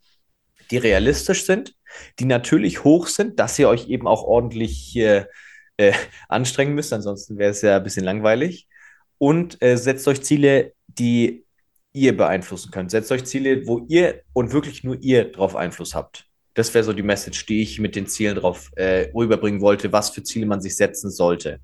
die 0.71 0.79
realistisch 0.79 1.45
sind, 1.45 1.75
die 2.19 2.25
natürlich 2.25 2.83
hoch 2.83 3.07
sind, 3.07 3.39
dass 3.39 3.59
ihr 3.59 3.69
euch 3.69 3.89
eben 3.89 4.07
auch 4.09 4.23
ordentlich 4.23 4.97
äh, 4.97 5.27
äh, 5.77 5.93
anstrengen 6.29 6.75
müsst, 6.75 6.93
ansonsten 6.93 7.39
wäre 7.39 7.51
es 7.51 7.63
ja 7.63 7.77
ein 7.77 7.83
bisschen 7.83 8.05
langweilig. 8.05 8.69
Und 9.19 9.63
äh, 9.63 9.77
setzt 9.77 10.09
euch 10.09 10.23
Ziele, 10.23 10.73
die 10.89 11.45
ihr 11.93 12.17
beeinflussen 12.17 12.71
könnt. 12.71 12.91
Setzt 12.91 13.13
euch 13.13 13.25
Ziele, 13.25 13.67
wo 13.67 13.85
ihr 13.89 14.23
und 14.33 14.53
wirklich 14.53 14.85
nur 14.85 14.97
ihr 15.01 15.31
drauf 15.31 15.57
Einfluss 15.57 15.95
habt. 15.95 16.27
Das 16.55 16.73
wäre 16.75 16.85
so 16.85 16.93
die 16.93 17.03
Message, 17.03 17.47
die 17.47 17.63
ich 17.63 17.79
mit 17.79 17.97
den 17.97 18.07
Zielen 18.07 18.37
drauf 18.37 18.71
äh, 18.77 19.11
rüberbringen 19.15 19.61
wollte, 19.61 19.93
was 19.93 20.11
für 20.11 20.23
Ziele 20.23 20.47
man 20.47 20.61
sich 20.61 20.77
setzen 20.77 21.11
sollte. 21.11 21.61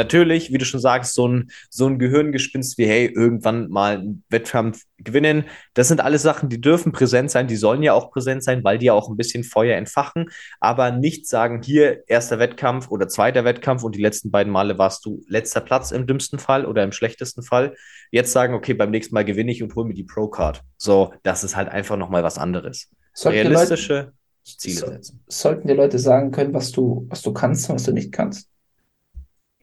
Natürlich, 0.00 0.50
wie 0.50 0.56
du 0.56 0.64
schon 0.64 0.80
sagst, 0.80 1.12
so 1.12 1.28
ein, 1.28 1.50
so 1.68 1.86
ein 1.86 1.98
Gehirngespinst 1.98 2.78
wie, 2.78 2.86
hey, 2.86 3.04
irgendwann 3.14 3.68
mal 3.68 3.98
einen 3.98 4.24
Wettkampf 4.30 4.84
gewinnen. 4.96 5.44
Das 5.74 5.88
sind 5.88 6.00
alles 6.00 6.22
Sachen, 6.22 6.48
die 6.48 6.58
dürfen 6.58 6.90
präsent 6.90 7.30
sein, 7.30 7.48
die 7.48 7.56
sollen 7.56 7.82
ja 7.82 7.92
auch 7.92 8.10
präsent 8.10 8.42
sein, 8.42 8.64
weil 8.64 8.78
die 8.78 8.86
ja 8.86 8.94
auch 8.94 9.10
ein 9.10 9.18
bisschen 9.18 9.44
Feuer 9.44 9.76
entfachen. 9.76 10.30
Aber 10.58 10.90
nicht 10.90 11.28
sagen, 11.28 11.60
hier 11.62 12.08
erster 12.08 12.38
Wettkampf 12.38 12.90
oder 12.90 13.08
zweiter 13.08 13.44
Wettkampf 13.44 13.82
und 13.82 13.94
die 13.94 14.00
letzten 14.00 14.30
beiden 14.30 14.50
Male 14.50 14.78
warst 14.78 15.04
du 15.04 15.22
letzter 15.28 15.60
Platz 15.60 15.90
im 15.90 16.06
dümmsten 16.06 16.38
Fall 16.38 16.64
oder 16.64 16.82
im 16.82 16.92
schlechtesten 16.92 17.42
Fall. 17.42 17.76
Jetzt 18.10 18.32
sagen, 18.32 18.54
okay, 18.54 18.72
beim 18.72 18.90
nächsten 18.90 19.14
Mal 19.14 19.26
gewinne 19.26 19.52
ich 19.52 19.62
und 19.62 19.74
hole 19.74 19.86
mir 19.86 19.94
die 19.94 20.04
Pro-Card. 20.04 20.62
So, 20.78 21.12
das 21.24 21.44
ist 21.44 21.56
halt 21.56 21.68
einfach 21.68 21.98
nochmal 21.98 22.22
was 22.22 22.38
anderes. 22.38 22.88
Sollten 23.12 23.48
Realistische 23.48 23.94
Leute, 23.94 24.12
Ziele 24.44 24.76
so, 24.76 24.86
setzen. 24.86 25.22
sollten 25.28 25.68
die 25.68 25.74
Leute 25.74 25.98
sagen 25.98 26.30
können, 26.30 26.54
was 26.54 26.72
du, 26.72 27.06
was 27.10 27.20
du 27.20 27.34
kannst 27.34 27.68
und 27.68 27.74
was 27.74 27.82
du 27.82 27.92
nicht 27.92 28.12
kannst? 28.12 28.48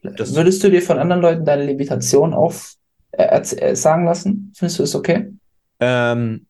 Würdest 0.04 0.64
du 0.64 0.70
dir 0.70 0.82
von 0.82 1.00
anderen 1.00 1.22
Leuten 1.22 1.46
deine 1.46 1.66
Limitation 1.66 2.34
auf 2.34 2.76
äh, 3.12 3.40
äh, 3.40 3.76
sagen 3.76 4.06
lassen? 4.06 4.54
Findest 4.56 4.80
du 4.80 4.84
das 4.84 4.96
okay? 4.96 5.34
Ähm, 5.80 6.46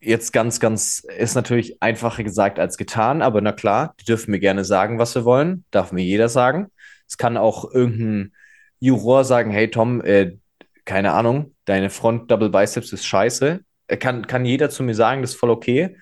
jetzt 0.00 0.32
ganz, 0.32 0.60
ganz, 0.60 1.06
ist 1.16 1.34
natürlich 1.34 1.80
einfacher 1.80 2.24
gesagt 2.24 2.58
als 2.58 2.76
getan, 2.76 3.22
aber 3.22 3.40
na 3.40 3.52
klar, 3.52 3.94
die 4.00 4.04
dürfen 4.04 4.32
mir 4.32 4.40
gerne 4.40 4.64
sagen, 4.64 4.98
was 4.98 5.12
sie 5.12 5.24
wollen. 5.24 5.64
Darf 5.70 5.92
mir 5.92 6.02
jeder 6.02 6.28
sagen. 6.28 6.70
Es 7.08 7.16
kann 7.16 7.36
auch 7.36 7.72
irgendein 7.72 8.32
Juror 8.80 9.24
sagen, 9.24 9.50
hey 9.50 9.70
Tom, 9.70 10.00
äh, 10.02 10.36
keine 10.84 11.12
Ahnung, 11.12 11.54
deine 11.66 11.90
Front 11.90 12.30
Double 12.30 12.50
Biceps 12.50 12.92
ist 12.92 13.06
scheiße. 13.06 13.60
Äh, 13.86 13.96
Kann, 13.96 14.26
kann 14.26 14.44
jeder 14.44 14.70
zu 14.70 14.82
mir 14.82 14.94
sagen, 14.94 15.22
das 15.22 15.32
ist 15.32 15.38
voll 15.38 15.50
okay. 15.50 15.96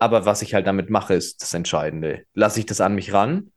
Aber 0.00 0.26
was 0.26 0.42
ich 0.42 0.54
halt 0.54 0.66
damit 0.66 0.90
mache, 0.90 1.14
ist 1.14 1.42
das 1.42 1.54
Entscheidende. 1.54 2.22
Lasse 2.34 2.60
ich 2.60 2.66
das 2.66 2.80
an 2.80 2.94
mich 2.94 3.12
ran? 3.12 3.52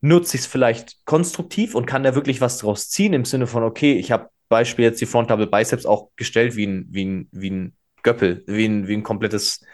Nutze 0.00 0.36
ich 0.36 0.42
es 0.42 0.46
vielleicht 0.46 1.04
konstruktiv 1.04 1.74
und 1.74 1.86
kann 1.86 2.02
da 2.02 2.14
wirklich 2.14 2.40
was 2.40 2.58
draus 2.58 2.88
ziehen 2.88 3.12
im 3.12 3.24
Sinne 3.24 3.46
von, 3.46 3.62
okay, 3.62 3.94
ich 3.94 4.12
habe 4.12 4.30
Beispiel 4.48 4.84
jetzt 4.84 5.00
die 5.00 5.06
Front 5.06 5.30
Double 5.30 5.46
Biceps 5.46 5.86
auch 5.86 6.10
gestellt 6.16 6.56
wie 6.56 6.66
ein, 6.66 6.86
wie 6.90 7.04
ein, 7.04 7.28
wie 7.32 7.50
ein 7.50 7.76
Göppel, 8.02 8.42
wie 8.46 8.66
ein, 8.66 8.88
wie 8.88 8.94
ein 8.94 9.02
komplettes 9.02 9.64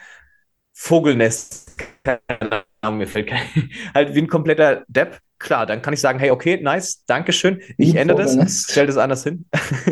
Vogelnest. 0.73 1.71
Keine 2.03 2.63
Ahnung, 2.81 2.99
mir 2.99 3.07
fällt 3.07 3.27
kein, 3.27 3.47
halt 3.93 4.13
wie 4.15 4.19
ein 4.19 4.27
kompletter 4.27 4.83
Depp. 4.87 5.19
Klar, 5.39 5.65
dann 5.65 5.81
kann 5.81 5.93
ich 5.93 6.01
sagen, 6.01 6.19
hey, 6.19 6.31
okay, 6.31 6.59
nice, 6.61 7.03
Dankeschön. 7.05 7.61
Ich 7.77 7.93
Wie 7.93 7.97
ändere 7.97 8.23
das, 8.23 8.67
stell 8.69 8.87
das 8.87 8.97
anders 8.97 9.23
hin. 9.23 9.45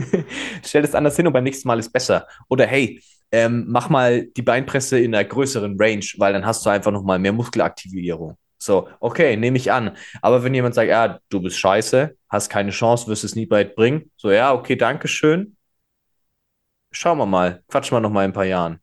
stell 0.65 0.81
das 0.81 0.95
anders 0.95 1.15
hin 1.15 1.27
und 1.27 1.33
beim 1.33 1.43
nächsten 1.43 1.67
Mal 1.67 1.79
ist 1.79 1.91
besser. 1.91 2.27
Oder 2.49 2.65
hey, 2.65 3.01
ähm, 3.31 3.65
mach 3.67 3.89
mal 3.89 4.25
die 4.25 4.41
Beinpresse 4.41 4.99
in 4.99 5.13
einer 5.13 5.23
größeren 5.23 5.75
Range, 5.79 6.05
weil 6.17 6.33
dann 6.33 6.45
hast 6.45 6.65
du 6.65 6.69
einfach 6.69 6.91
nochmal 6.91 7.19
mehr 7.19 7.33
Muskelaktivierung. 7.33 8.37
So, 8.65 8.89
okay, 8.99 9.37
nehme 9.37 9.57
ich 9.57 9.71
an. 9.71 9.95
Aber 10.23 10.43
wenn 10.43 10.53
jemand 10.55 10.73
sagt, 10.73 10.89
ja, 10.89 11.19
du 11.29 11.39
bist 11.41 11.59
scheiße, 11.59 12.15
hast 12.29 12.49
keine 12.49 12.71
Chance, 12.71 13.07
wirst 13.07 13.23
es 13.23 13.35
nie 13.35 13.47
weit 13.51 13.75
bringen, 13.75 14.11
so, 14.17 14.31
ja, 14.31 14.53
okay, 14.53 14.75
Dankeschön. 14.75 15.55
Schauen 16.91 17.17
wir 17.19 17.25
mal, 17.27 17.61
quatschen 17.67 17.95
wir 17.95 17.99
noch 18.01 18.09
mal 18.09 18.23
in 18.23 18.31
ein 18.31 18.33
paar 18.33 18.45
Jahren. 18.45 18.79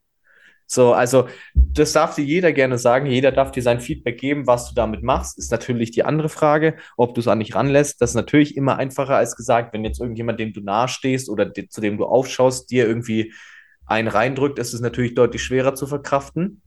So, 0.67 0.93
also 0.95 1.29
das 1.55 1.93
darf 1.93 2.15
dir 2.15 2.25
jeder 2.25 2.53
gerne 2.53 2.79
sagen. 2.79 3.07
Jeder 3.07 3.33
darf 3.33 3.51
dir 3.51 3.63
sein 3.63 3.81
Feedback 3.81 4.19
geben, 4.19 4.47
was 4.47 4.69
du 4.69 4.75
damit 4.75 5.03
machst. 5.03 5.37
Ist 5.39 5.51
natürlich 5.51 5.91
die 5.91 6.05
andere 6.05 6.29
Frage, 6.29 6.77
ob 6.97 7.15
du 7.15 7.21
es 7.21 7.29
an 7.29 7.41
dich 7.41 7.55
ranlässt. 7.55 8.01
Das 8.01 8.11
ist 8.11 8.17
natürlich 8.17 8.57
immer 8.57 8.77
einfacher 8.79 9.17
als 9.17 9.37
gesagt, 9.37 9.75
wenn 9.75 9.85
jetzt 9.85 10.01
irgendjemand, 10.01 10.41
dem 10.41 10.53
du 10.53 10.61
nahestehst 10.63 11.29
oder 11.29 11.45
de- 11.47 11.69
zu 11.69 11.81
dem 11.81 11.99
du 11.99 12.05
aufschaust, 12.07 12.71
dir 12.71 12.87
irgendwie 12.87 13.35
einen 13.87 14.09
reindrückt, 14.09 14.59
ist 14.59 14.73
es 14.75 14.81
natürlich 14.81 15.15
deutlich 15.15 15.43
schwerer 15.43 15.75
zu 15.75 15.87
verkraften. 15.87 16.63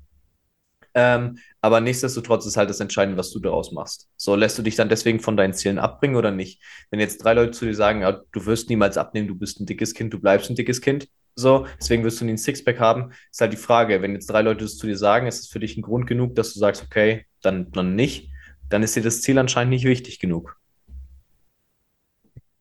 Ähm, 0.94 1.40
aber 1.66 1.82
nichtsdestotrotz 1.82 2.46
ist 2.46 2.58
halt 2.58 2.70
das 2.70 2.80
Entscheidende, 2.80 3.18
was 3.18 3.32
du 3.32 3.40
daraus 3.40 3.72
machst. 3.72 4.08
So, 4.18 4.36
lässt 4.36 4.56
du 4.60 4.62
dich 4.62 4.76
dann 4.76 4.88
deswegen 4.88 5.20
von 5.20 5.36
deinen 5.36 5.56
Zielen 5.56 5.80
abbringen 5.80 6.16
oder 6.16 6.30
nicht? 6.30 6.62
Wenn 6.92 7.00
jetzt 7.00 7.24
drei 7.24 7.34
Leute 7.34 7.54
zu 7.54 7.66
dir 7.66 7.74
sagen, 7.74 8.02
ja, 8.02 8.22
du 8.32 8.46
wirst 8.46 8.70
niemals 8.70 9.00
abnehmen, 9.00 9.28
du 9.28 9.34
bist 9.34 9.60
ein 9.60 9.66
dickes 9.66 9.96
Kind, 9.96 10.14
du 10.14 10.20
bleibst 10.20 10.48
ein 10.52 10.56
dickes 10.56 10.80
Kind, 10.80 11.08
so, 11.34 11.66
deswegen 11.80 12.04
wirst 12.04 12.22
du 12.22 12.26
nie 12.26 12.34
ein 12.34 12.38
Sixpack 12.38 12.80
haben, 12.80 13.14
ist 13.32 13.42
halt 13.42 13.52
die 13.52 13.58
Frage, 13.58 14.04
wenn 14.04 14.14
jetzt 14.14 14.28
drei 14.28 14.44
Leute 14.44 14.64
das 14.64 14.78
zu 14.78 14.86
dir 14.86 14.96
sagen, 14.96 15.26
ist 15.26 15.40
es 15.40 15.48
für 15.48 15.58
dich 15.60 15.76
ein 15.76 15.82
Grund 15.82 16.06
genug, 16.06 16.36
dass 16.36 16.54
du 16.54 16.60
sagst, 16.60 16.84
okay, 16.84 17.26
dann, 17.42 17.72
dann 17.72 17.96
nicht, 17.96 18.30
dann 18.70 18.84
ist 18.84 18.96
dir 18.96 19.02
das 19.02 19.24
Ziel 19.24 19.40
anscheinend 19.40 19.72
nicht 19.72 19.86
wichtig 19.86 20.20
genug. 20.20 20.60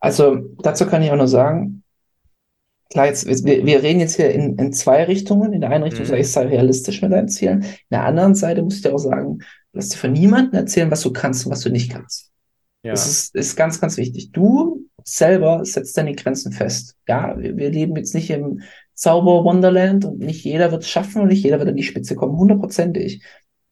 Also 0.00 0.36
dazu 0.62 0.86
kann 0.86 1.02
ich 1.02 1.10
auch 1.10 1.16
nur 1.16 1.28
sagen, 1.28 1.83
klar, 2.90 3.06
jetzt, 3.06 3.26
wir, 3.26 3.64
wir 3.66 3.82
reden 3.82 4.00
jetzt 4.00 4.16
hier 4.16 4.30
in, 4.30 4.56
in 4.58 4.72
zwei 4.72 5.04
Richtungen. 5.04 5.52
In 5.52 5.60
der 5.60 5.70
einen 5.70 5.84
Richtung 5.84 6.04
Mhm. 6.04 6.08
sage 6.08 6.20
ich, 6.20 6.30
sei 6.32 6.46
realistisch 6.46 7.02
mit 7.02 7.12
deinen 7.12 7.28
Zielen. 7.28 7.62
In 7.62 7.68
der 7.90 8.04
anderen 8.04 8.34
Seite 8.34 8.62
muss 8.62 8.76
ich 8.76 8.82
dir 8.82 8.94
auch 8.94 8.98
sagen, 8.98 9.38
lass 9.72 9.90
dir 9.90 9.98
von 9.98 10.12
niemandem 10.12 10.54
erzählen, 10.60 10.90
was 10.90 11.02
du 11.02 11.12
kannst 11.12 11.46
und 11.46 11.52
was 11.52 11.60
du 11.60 11.70
nicht 11.70 11.90
kannst. 11.90 12.30
Ja. 12.82 12.92
Das 12.92 13.06
ist, 13.08 13.34
ist 13.34 13.56
ganz, 13.56 13.80
ganz 13.80 13.96
wichtig. 13.96 14.32
Du 14.32 14.86
selber 15.04 15.64
setzt 15.64 15.96
deine 15.96 16.14
Grenzen 16.14 16.52
fest. 16.52 16.96
Ja, 17.08 17.38
wir, 17.38 17.56
wir 17.56 17.70
leben 17.70 17.96
jetzt 17.96 18.14
nicht 18.14 18.30
im 18.30 18.62
Zauber-Wonderland 18.94 20.04
und 20.04 20.18
nicht 20.18 20.44
jeder 20.44 20.70
wird 20.70 20.82
es 20.82 20.88
schaffen 20.90 21.22
und 21.22 21.28
nicht 21.28 21.42
jeder 21.42 21.58
wird 21.58 21.68
an 21.68 21.76
die 21.76 21.82
Spitze 21.82 22.14
kommen, 22.14 22.36
hundertprozentig. 22.38 23.22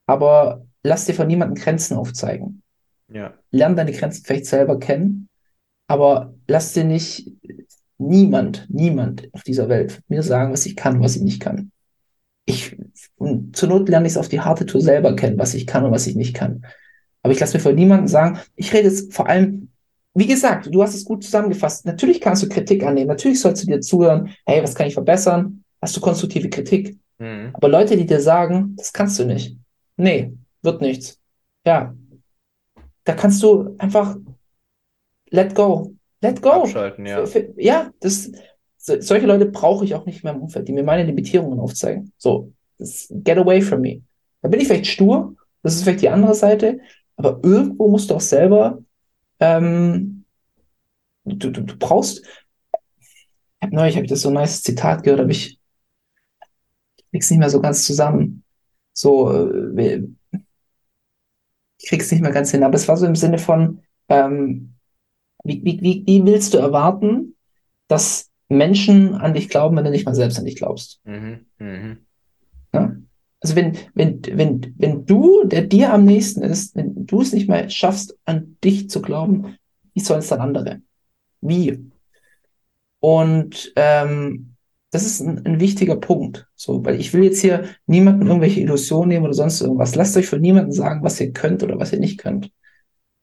Aber 0.06 0.66
lass 0.82 1.04
dir 1.06 1.14
von 1.14 1.26
niemandem 1.26 1.62
Grenzen 1.62 1.96
aufzeigen. 1.96 2.62
ja. 3.08 3.34
Lern 3.50 3.76
deine 3.76 3.92
Grenzen 3.92 4.24
vielleicht 4.24 4.46
selber 4.46 4.78
kennen, 4.78 5.28
aber 5.86 6.34
lass 6.48 6.72
dir 6.72 6.84
nicht 6.84 7.30
niemand, 8.08 8.66
niemand 8.68 9.28
auf 9.32 9.42
dieser 9.42 9.68
Welt 9.68 10.00
mir 10.08 10.22
sagen, 10.22 10.52
was 10.52 10.66
ich 10.66 10.76
kann, 10.76 11.00
was 11.00 11.16
ich 11.16 11.22
nicht 11.22 11.40
kann. 11.40 11.70
Ich, 12.44 12.76
und 13.16 13.56
zur 13.56 13.68
Not 13.68 13.88
lerne 13.88 14.06
ich 14.06 14.14
es 14.14 14.16
auf 14.16 14.28
die 14.28 14.40
harte 14.40 14.66
Tour 14.66 14.80
selber 14.80 15.14
kennen, 15.14 15.38
was 15.38 15.54
ich 15.54 15.66
kann 15.66 15.84
und 15.84 15.92
was 15.92 16.06
ich 16.06 16.16
nicht 16.16 16.34
kann. 16.34 16.64
Aber 17.22 17.32
ich 17.32 17.40
lasse 17.40 17.56
mir 17.56 17.62
von 17.62 17.74
niemandem 17.74 18.08
sagen, 18.08 18.40
ich 18.56 18.72
rede 18.72 18.88
jetzt 18.88 19.14
vor 19.14 19.28
allem, 19.28 19.70
wie 20.14 20.26
gesagt, 20.26 20.68
du 20.72 20.82
hast 20.82 20.94
es 20.94 21.04
gut 21.04 21.24
zusammengefasst. 21.24 21.86
Natürlich 21.86 22.20
kannst 22.20 22.42
du 22.42 22.48
Kritik 22.48 22.84
annehmen, 22.84 23.06
natürlich 23.06 23.40
sollst 23.40 23.62
du 23.62 23.66
dir 23.66 23.80
zuhören, 23.80 24.30
hey, 24.44 24.62
was 24.62 24.74
kann 24.74 24.88
ich 24.88 24.94
verbessern? 24.94 25.64
Hast 25.80 25.96
du 25.96 26.00
konstruktive 26.00 26.50
Kritik? 26.50 26.98
Mhm. 27.18 27.50
Aber 27.52 27.68
Leute, 27.68 27.96
die 27.96 28.06
dir 28.06 28.20
sagen, 28.20 28.74
das 28.76 28.92
kannst 28.92 29.18
du 29.18 29.24
nicht. 29.24 29.56
Nee, 29.96 30.32
wird 30.62 30.80
nichts. 30.80 31.18
Ja. 31.64 31.94
Da 33.04 33.14
kannst 33.14 33.42
du 33.42 33.74
einfach 33.78 34.16
let 35.30 35.54
go. 35.54 35.91
Let 36.22 36.40
go. 36.40 36.62
Abschalten, 36.62 37.04
ja. 37.04 37.26
Für, 37.26 37.26
für, 37.26 37.54
ja, 37.56 37.90
das, 38.00 38.30
so, 38.78 39.00
solche 39.00 39.26
Leute 39.26 39.46
brauche 39.46 39.84
ich 39.84 39.94
auch 39.94 40.06
nicht 40.06 40.24
mehr 40.24 40.32
im 40.32 40.42
Umfeld, 40.42 40.68
die 40.68 40.72
mir 40.72 40.84
meine 40.84 41.04
Limitierungen 41.04 41.58
aufzeigen. 41.60 42.12
So, 42.16 42.52
get 42.78 43.38
away 43.38 43.60
from 43.60 43.80
me. 43.80 44.02
Da 44.40 44.48
bin 44.48 44.60
ich 44.60 44.68
vielleicht 44.68 44.86
stur, 44.86 45.36
das 45.62 45.74
ist 45.74 45.82
vielleicht 45.82 46.02
die 46.02 46.08
andere 46.08 46.34
Seite, 46.34 46.80
aber 47.16 47.40
irgendwo 47.42 47.88
musst 47.88 48.10
du 48.10 48.14
auch 48.14 48.20
selber, 48.20 48.82
ähm, 49.40 50.24
du, 51.24 51.50
du, 51.50 51.62
du 51.62 51.76
brauchst, 51.76 52.24
ich 52.24 53.66
hab 53.66 53.72
neulich 53.72 53.96
habe 53.96 54.06
ich 54.06 54.10
das 54.10 54.22
so 54.22 54.28
ein 54.28 54.34
nice 54.34 54.62
Zitat 54.62 55.04
gehört, 55.04 55.20
aber 55.20 55.30
ich 55.30 55.58
krieg's 57.10 57.30
nicht 57.30 57.38
mehr 57.38 57.50
so 57.50 57.60
ganz 57.60 57.84
zusammen. 57.84 58.42
So, 58.92 59.30
äh, 59.32 60.02
ich 61.78 61.88
krieg's 61.88 62.10
nicht 62.10 62.22
mehr 62.22 62.32
ganz 62.32 62.50
hin, 62.50 62.64
aber 62.64 62.74
es 62.74 62.88
war 62.88 62.96
so 62.96 63.06
im 63.06 63.16
Sinne 63.16 63.38
von, 63.38 63.82
ähm, 64.08 64.71
wie, 65.44 65.62
wie, 65.64 65.80
wie, 65.80 66.02
wie 66.06 66.24
willst 66.24 66.54
du 66.54 66.58
erwarten, 66.58 67.34
dass 67.88 68.30
Menschen 68.48 69.14
an 69.14 69.34
dich 69.34 69.48
glauben, 69.48 69.76
wenn 69.76 69.84
du 69.84 69.90
nicht 69.90 70.06
mal 70.06 70.14
selbst 70.14 70.38
an 70.38 70.44
dich 70.44 70.56
glaubst? 70.56 71.00
Mhm. 71.04 71.46
Mhm. 71.58 71.98
Ja? 72.72 72.96
Also 73.40 73.56
wenn, 73.56 73.76
wenn, 73.94 74.22
wenn, 74.24 74.74
wenn 74.78 75.04
du, 75.04 75.44
der 75.44 75.62
dir 75.62 75.92
am 75.92 76.04
nächsten 76.04 76.42
ist, 76.42 76.76
wenn 76.76 77.06
du 77.06 77.20
es 77.20 77.32
nicht 77.32 77.48
mal 77.48 77.68
schaffst, 77.70 78.16
an 78.24 78.56
dich 78.62 78.88
zu 78.88 79.02
glauben, 79.02 79.56
wie 79.94 80.00
sollen 80.00 80.20
es 80.20 80.28
dann 80.28 80.40
andere? 80.40 80.80
Wie? 81.40 81.90
Und 83.00 83.72
ähm, 83.74 84.54
das 84.92 85.04
ist 85.04 85.20
ein, 85.20 85.44
ein 85.44 85.58
wichtiger 85.58 85.96
Punkt. 85.96 86.46
So, 86.54 86.84
weil 86.84 87.00
ich 87.00 87.12
will 87.12 87.24
jetzt 87.24 87.40
hier 87.40 87.64
niemandem 87.86 88.28
irgendwelche 88.28 88.60
Illusionen 88.60 89.08
nehmen 89.08 89.24
oder 89.24 89.34
sonst 89.34 89.60
irgendwas. 89.60 89.96
Lasst 89.96 90.16
euch 90.16 90.28
von 90.28 90.40
niemandem 90.40 90.72
sagen, 90.72 91.02
was 91.02 91.20
ihr 91.20 91.32
könnt 91.32 91.64
oder 91.64 91.80
was 91.80 91.92
ihr 91.92 91.98
nicht 91.98 92.18
könnt. 92.18 92.52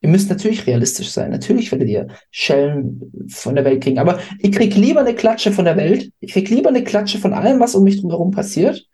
Ihr 0.01 0.09
müsst 0.09 0.29
natürlich 0.29 0.65
realistisch 0.65 1.09
sein. 1.11 1.31
Natürlich 1.31 1.71
werdet 1.71 1.89
ihr 1.89 2.07
Schellen 2.31 3.11
von 3.27 3.55
der 3.55 3.65
Welt 3.65 3.83
kriegen. 3.83 3.99
Aber 3.99 4.19
ich 4.39 4.51
krieg 4.51 4.75
lieber 4.75 5.01
eine 5.01 5.13
Klatsche 5.13 5.51
von 5.51 5.65
der 5.65 5.75
Welt. 5.75 6.11
Ich 6.21 6.31
krieg 6.33 6.49
lieber 6.49 6.69
eine 6.69 6.83
Klatsche 6.83 7.17
von 7.17 7.33
allem, 7.33 7.59
was 7.59 7.75
um 7.75 7.83
mich 7.83 7.99
drumherum 7.99 8.31
passiert. 8.31 8.85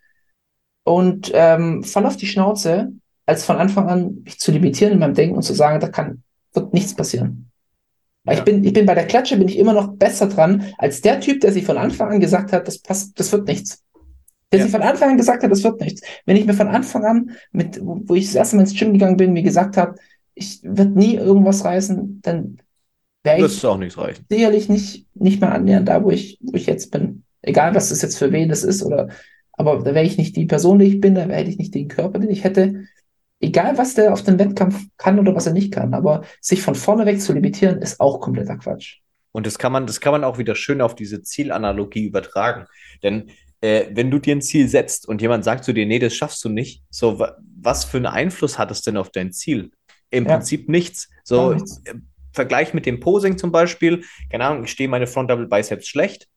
Und 0.84 1.32
ähm, 1.34 1.84
fall 1.84 2.06
auf 2.06 2.18
die 2.18 2.28
Schnauze, 2.28 2.92
als 3.26 3.44
von 3.44 3.58
Anfang 3.58 3.88
an 3.88 4.22
mich 4.24 4.40
zu 4.40 4.52
limitieren 4.52 4.94
in 4.94 5.00
meinem 5.00 5.14
Denken 5.14 5.36
und 5.36 5.44
zu 5.44 5.54
sagen, 5.54 5.80
da 5.80 5.88
kann, 5.90 6.24
wird 6.54 6.74
nichts 6.74 6.96
passieren. 6.96 7.50
Weil 8.24 8.36
Ja. 8.36 8.40
ich 8.40 8.46
bin, 8.46 8.64
ich 8.64 8.74
bin 8.74 8.86
bei 8.86 8.96
der 8.96 9.06
Klatsche 9.06 9.38
bin 9.38 9.48
ich 9.48 9.58
immer 9.58 9.74
noch 9.74 9.94
besser 9.94 10.28
dran, 10.28 10.66
als 10.78 11.02
der 11.02 11.20
Typ, 11.20 11.42
der 11.42 11.52
sich 11.52 11.66
von 11.66 11.78
Anfang 11.78 12.12
an 12.14 12.20
gesagt 12.20 12.52
hat, 12.52 12.68
das 12.68 12.80
passt, 12.80 13.20
das 13.20 13.32
wird 13.32 13.48
nichts. 13.48 13.84
Der 14.52 14.60
Ja. 14.60 14.66
sich 14.66 14.72
von 14.72 14.82
Anfang 14.84 15.12
an 15.12 15.18
gesagt 15.18 15.44
hat, 15.44 15.52
das 15.52 15.64
wird 15.64 15.82
nichts. 15.82 16.02
Wenn 16.26 16.38
ich 16.38 16.46
mir 16.46 16.54
von 16.54 16.68
Anfang 16.68 17.04
an, 17.06 17.32
mit, 17.52 17.80
wo 17.82 18.14
ich 18.16 18.26
das 18.28 18.36
erste 18.36 18.56
Mal 18.56 18.64
ins 18.64 18.78
Gym 18.78 18.94
gegangen 18.94 19.18
bin, 19.18 19.34
mir 19.34 19.44
gesagt 19.44 19.78
habe, 19.78 19.96
ich 20.36 20.60
werde 20.64 20.92
nie 20.92 21.16
irgendwas 21.16 21.66
reißen, 21.66 22.22
dann 22.22 22.58
wäre 23.24 23.46
ich 23.46 23.66
auch 23.66 23.78
nichts 23.78 23.98
reichen. 23.98 24.26
sicherlich 24.30 24.70
nicht, 24.70 25.08
nicht 25.16 25.42
mehr 25.42 25.54
annähernd 25.54 25.88
da, 25.88 26.04
wo 26.04 26.12
ich, 26.12 26.38
wo 26.42 26.56
ich 26.56 26.68
jetzt 26.68 26.92
bin. 26.92 27.24
Egal, 27.42 27.74
was 27.74 27.90
das 27.90 28.02
jetzt 28.02 28.18
für 28.18 28.32
wen 28.32 28.50
das 28.50 28.64
ist, 28.64 28.84
oder, 28.84 29.10
aber 29.54 29.80
da 29.80 29.96
wäre 29.96 30.06
ich 30.06 30.18
nicht 30.18 30.36
die 30.36 30.46
Person, 30.46 30.80
die 30.80 30.86
ich 30.86 31.02
bin, 31.02 31.16
da 31.16 31.22
hätte 31.24 31.50
ich 31.50 31.58
nicht 31.58 31.74
den 31.74 31.88
Körper, 31.88 32.20
den 32.20 32.30
ich 32.30 32.44
hätte. 32.44 32.86
Egal, 33.40 33.78
was 33.78 33.96
der 33.96 34.14
auf 34.14 34.24
dem 34.24 34.40
Wettkampf 34.40 34.86
kann 34.98 35.20
oder 35.20 35.36
was 35.36 35.48
er 35.48 35.54
nicht 35.54 35.74
kann, 35.74 35.94
aber 35.94 36.24
sich 36.42 36.62
von 36.62 36.76
vorne 36.76 37.06
weg 37.06 37.22
zu 37.22 37.34
limitieren, 37.34 37.82
ist 37.82 38.00
auch 38.00 38.20
kompletter 38.20 38.58
Quatsch. 38.58 39.00
Und 39.32 39.46
das 39.46 39.58
kann 39.58 39.72
man, 39.72 39.86
das 39.86 40.00
kann 40.00 40.14
man 40.14 40.24
auch 40.24 40.38
wieder 40.38 40.56
schön 40.56 40.82
auf 40.82 40.96
diese 40.96 41.22
Zielanalogie 41.22 42.06
übertragen. 42.06 42.68
Denn 43.04 43.30
äh, 43.60 43.88
wenn 43.92 44.10
du 44.10 44.20
dir 44.20 44.36
ein 44.36 44.42
Ziel 44.42 44.68
setzt 44.68 45.08
und 45.08 45.22
jemand 45.22 45.44
sagt 45.44 45.66
zu 45.66 45.74
dir, 45.74 45.86
nee, 45.86 46.00
das 46.00 46.16
schaffst 46.16 46.44
du 46.46 46.50
nicht, 46.50 46.84
so 46.90 47.20
wa 47.20 47.38
was 47.62 47.84
für 47.84 47.98
einen 47.98 48.06
Einfluss 48.06 48.60
hat 48.60 48.70
es 48.70 48.84
denn 48.84 48.96
auf 48.96 49.10
dein 49.10 49.34
Ziel? 49.34 49.72
Im 50.10 50.26
Ja. 50.26 50.36
Prinzip 50.36 50.70
nichts. 50.70 51.10
So 51.24 51.54
nichts. 51.54 51.82
äh, 51.86 51.94
Vergleich 52.34 52.74
mit 52.74 52.86
dem 52.86 53.00
Posing 53.00 53.38
zum 53.38 53.52
Beispiel, 53.52 54.04
keine 54.30 54.46
Ahnung, 54.46 54.66
ich 54.66 54.72
stehe 54.72 54.90
meine 54.90 55.08
Front 55.08 55.32
Double 55.32 55.48
Biceps 55.48 55.88
schlecht. 55.88 56.28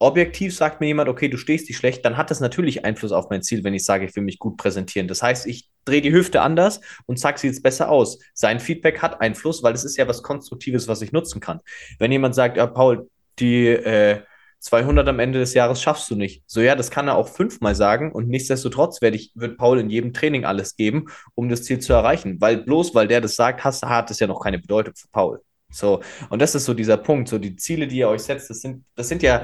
Objektiv 0.00 0.54
sagt 0.56 0.80
mir 0.80 0.86
jemand, 0.86 1.08
okay, 1.08 1.28
du 1.28 1.36
stehst 1.36 1.68
die 1.68 1.74
schlecht, 1.74 2.04
dann 2.04 2.16
hat 2.16 2.30
das 2.30 2.40
natürlich 2.40 2.84
Einfluss 2.84 3.12
auf 3.12 3.30
mein 3.30 3.42
Ziel, 3.42 3.62
wenn 3.62 3.74
ich 3.74 3.84
sage, 3.84 4.04
ich 4.06 4.16
will 4.16 4.24
mich 4.24 4.38
gut 4.38 4.56
präsentieren. 4.56 5.06
Das 5.06 5.22
heißt, 5.22 5.46
ich 5.46 5.68
drehe 5.84 6.02
die 6.02 6.12
Hüfte 6.12 6.40
anders 6.42 6.80
und 7.06 7.18
sage, 7.18 7.38
sie 7.38 7.46
jetzt 7.46 7.62
besser 7.62 7.90
aus. 7.90 8.18
Sein 8.34 8.58
Feedback 8.58 9.00
hat 9.02 9.20
Einfluss, 9.20 9.62
weil 9.62 9.74
es 9.74 9.84
ist 9.84 9.96
ja 9.96 10.08
was 10.08 10.22
Konstruktives, 10.22 10.88
was 10.88 11.00
ich 11.00 11.12
nutzen 11.12 11.40
kann. 11.40 11.60
Wenn 11.98 12.10
jemand 12.10 12.34
sagt, 12.34 12.56
ja, 12.56 12.66
Paul, 12.66 13.08
die 13.38 13.66
äh, 13.68 14.20
200 14.64 15.06
am 15.08 15.18
Ende 15.18 15.38
des 15.38 15.52
Jahres 15.52 15.82
schaffst 15.82 16.10
du 16.10 16.16
nicht. 16.16 16.42
So, 16.46 16.62
ja, 16.62 16.74
das 16.74 16.90
kann 16.90 17.06
er 17.06 17.16
auch 17.16 17.28
fünfmal 17.28 17.74
sagen 17.74 18.12
und 18.12 18.28
nichtsdestotrotz 18.28 19.02
werde 19.02 19.18
ich, 19.18 19.30
wird 19.34 19.58
Paul 19.58 19.78
in 19.78 19.90
jedem 19.90 20.14
Training 20.14 20.46
alles 20.46 20.74
geben, 20.74 21.06
um 21.34 21.50
das 21.50 21.64
Ziel 21.64 21.80
zu 21.80 21.92
erreichen. 21.92 22.40
Weil 22.40 22.56
bloß, 22.56 22.94
weil 22.94 23.06
der 23.06 23.20
das 23.20 23.36
sagt, 23.36 23.62
hat, 23.62 23.82
hat 23.82 24.10
es 24.10 24.20
ja 24.20 24.26
noch 24.26 24.40
keine 24.42 24.58
Bedeutung 24.58 24.94
für 24.96 25.08
Paul. 25.08 25.42
So, 25.70 26.00
und 26.30 26.40
das 26.40 26.54
ist 26.54 26.64
so 26.64 26.72
dieser 26.72 26.96
Punkt, 26.96 27.28
so 27.28 27.38
die 27.38 27.56
Ziele, 27.56 27.86
die 27.86 27.98
ihr 27.98 28.08
euch 28.08 28.22
setzt, 28.22 28.48
das 28.48 28.60
sind, 28.60 28.84
das 28.94 29.08
sind 29.08 29.22
ja, 29.22 29.42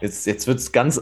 jetzt, 0.00 0.26
jetzt 0.26 0.48
wird 0.48 0.58
es 0.58 0.72
ganz 0.72 1.00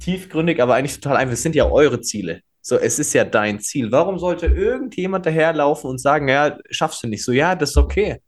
tiefgründig, 0.00 0.60
aber 0.60 0.74
eigentlich 0.74 1.00
total 1.00 1.16
einfach, 1.16 1.32
das 1.32 1.42
sind 1.42 1.54
ja 1.54 1.70
eure 1.70 2.02
Ziele. 2.02 2.42
So, 2.60 2.76
es 2.76 2.98
ist 2.98 3.14
ja 3.14 3.24
dein 3.24 3.60
Ziel. 3.60 3.92
Warum 3.92 4.18
sollte 4.18 4.46
irgendjemand 4.46 5.24
daherlaufen 5.24 5.88
und 5.88 5.98
sagen, 5.98 6.28
ja, 6.28 6.58
schaffst 6.68 7.02
du 7.02 7.06
nicht? 7.06 7.24
So, 7.24 7.32
ja, 7.32 7.54
das 7.54 7.70
ist 7.70 7.76
okay. 7.78 8.20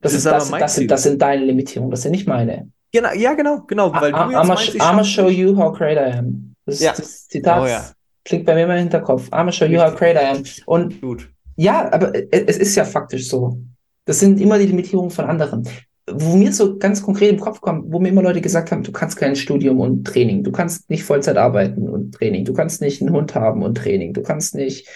Das, 0.00 0.14
ist, 0.14 0.26
das, 0.26 0.48
das, 0.48 0.74
sind, 0.76 0.90
das 0.90 1.02
sind 1.02 1.20
deine 1.20 1.44
Limitierungen, 1.44 1.90
das 1.90 2.02
sind 2.02 2.12
nicht 2.12 2.28
meine. 2.28 2.70
Genau, 2.92 3.12
ja, 3.14 3.34
genau, 3.34 3.62
genau. 3.66 3.92
Weil 3.92 4.10
I, 4.10 4.12
du 4.12 4.18
jetzt 4.18 4.34
I'ma, 4.36 4.44
meinst, 4.44 4.74
ich 4.74 4.82
I'ma 4.82 5.04
show 5.04 5.28
you 5.28 5.56
how 5.56 5.76
great 5.76 5.96
I 5.96 6.18
am. 6.18 6.54
Das, 6.66 6.80
Ja. 6.80 6.92
das 6.96 7.28
Zitat 7.28 7.62
Oh 7.62 7.66
ja. 7.66 7.84
klingt 8.24 8.46
bei 8.46 8.54
mir 8.54 8.64
immer 8.64 8.74
im 8.74 8.80
Hinterkopf. 8.82 9.28
I'ma 9.32 9.52
show 9.52 9.64
you 9.66 9.80
how 9.80 9.94
great 9.94 10.16
I 10.16 10.24
am. 10.36 10.42
Und 10.66 11.00
Gut. 11.00 11.28
ja, 11.56 11.92
aber 11.92 12.12
es 12.32 12.58
ist 12.58 12.74
ja 12.74 12.84
faktisch 12.84 13.28
so. 13.28 13.58
Das 14.06 14.18
sind 14.18 14.40
immer 14.40 14.58
die 14.58 14.66
Limitierungen 14.66 15.10
von 15.10 15.26
anderen. 15.26 15.68
Wo 16.12 16.34
mir 16.34 16.52
so 16.52 16.76
ganz 16.76 17.02
konkret 17.02 17.30
im 17.30 17.38
Kopf 17.38 17.60
kommt, 17.60 17.92
wo 17.92 18.00
mir 18.00 18.08
immer 18.08 18.22
Leute 18.22 18.40
gesagt 18.40 18.72
haben, 18.72 18.82
du 18.82 18.90
kannst 18.90 19.16
kein 19.16 19.36
Studium 19.36 19.78
und 19.78 20.04
Training, 20.04 20.42
du 20.42 20.50
kannst 20.50 20.90
nicht 20.90 21.04
Vollzeit 21.04 21.36
arbeiten 21.36 21.88
und 21.88 22.12
Training, 22.16 22.44
du 22.44 22.52
kannst 22.52 22.80
nicht 22.80 23.00
einen 23.00 23.12
Hund 23.12 23.36
haben 23.36 23.62
und 23.62 23.76
Training, 23.76 24.12
du 24.12 24.22
kannst 24.22 24.56
nicht, 24.56 24.88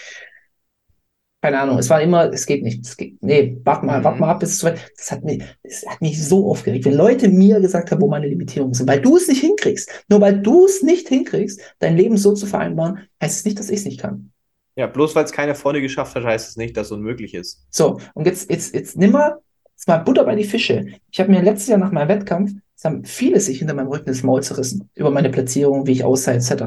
keine 1.44 1.60
Ahnung, 1.60 1.76
es 1.76 1.90
war 1.90 2.00
immer, 2.00 2.32
es 2.32 2.46
geht 2.46 2.62
nicht, 2.62 2.86
es 2.86 2.96
geht, 2.96 3.22
nee, 3.22 3.60
warte 3.64 3.84
mal, 3.84 4.00
Mhm. 4.00 4.04
warte 4.04 4.18
mal 4.18 4.30
ab, 4.30 4.40
bis 4.40 4.52
es 4.52 4.60
soweit, 4.60 4.80
das 4.96 5.12
hat 5.12 5.24
mich, 5.24 5.42
das 5.62 5.84
hat 5.86 6.00
mich 6.00 6.26
so 6.26 6.50
aufgeregt, 6.50 6.86
wenn 6.86 6.94
Leute 6.94 7.28
mir 7.28 7.60
gesagt 7.60 7.90
haben, 7.90 8.00
wo 8.00 8.08
meine 8.08 8.26
Limitierungen 8.26 8.72
sind, 8.72 8.88
weil 8.88 9.02
du 9.02 9.18
es 9.18 9.28
nicht 9.28 9.42
hinkriegst, 9.42 9.90
nur 10.08 10.22
weil 10.22 10.40
du 10.40 10.64
es 10.64 10.82
nicht 10.82 11.06
hinkriegst, 11.08 11.60
dein 11.80 11.98
Leben 11.98 12.16
so 12.16 12.32
zu 12.32 12.46
vereinbaren, 12.46 13.00
heißt 13.20 13.40
es 13.40 13.44
nicht, 13.44 13.58
dass 13.58 13.68
ich 13.68 13.80
es 13.80 13.84
nicht 13.84 14.00
kann. 14.00 14.32
Ja, 14.74 14.86
bloß 14.86 15.14
weil 15.14 15.26
es 15.26 15.32
keiner 15.32 15.54
vorne 15.54 15.82
geschafft 15.82 16.14
hat, 16.14 16.24
heißt 16.24 16.48
es 16.48 16.56
nicht, 16.56 16.78
dass 16.78 16.86
es 16.86 16.92
unmöglich 16.92 17.34
ist. 17.34 17.66
So, 17.68 18.00
und 18.14 18.26
jetzt, 18.26 18.50
jetzt, 18.50 18.74
jetzt 18.74 18.96
nimm 18.96 19.12
mal, 19.12 19.36
jetzt 19.76 19.86
mal 19.86 19.98
Butter 19.98 20.24
bei 20.24 20.36
die 20.36 20.44
Fische. 20.44 20.86
Ich 21.10 21.20
habe 21.20 21.30
mir 21.30 21.42
letztes 21.42 21.68
Jahr 21.68 21.78
nach 21.78 21.92
meinem 21.92 22.08
Wettkampf, 22.08 22.52
es 22.74 22.84
haben 22.86 23.04
viele 23.04 23.38
sich 23.38 23.58
hinter 23.58 23.74
meinem 23.74 23.88
Rücken 23.88 24.06
das 24.06 24.22
Maul 24.22 24.42
zerrissen, 24.42 24.88
über 24.94 25.10
meine 25.10 25.28
Platzierung, 25.28 25.86
wie 25.86 25.92
ich 25.92 26.04
aussehe, 26.04 26.36
etc. 26.36 26.64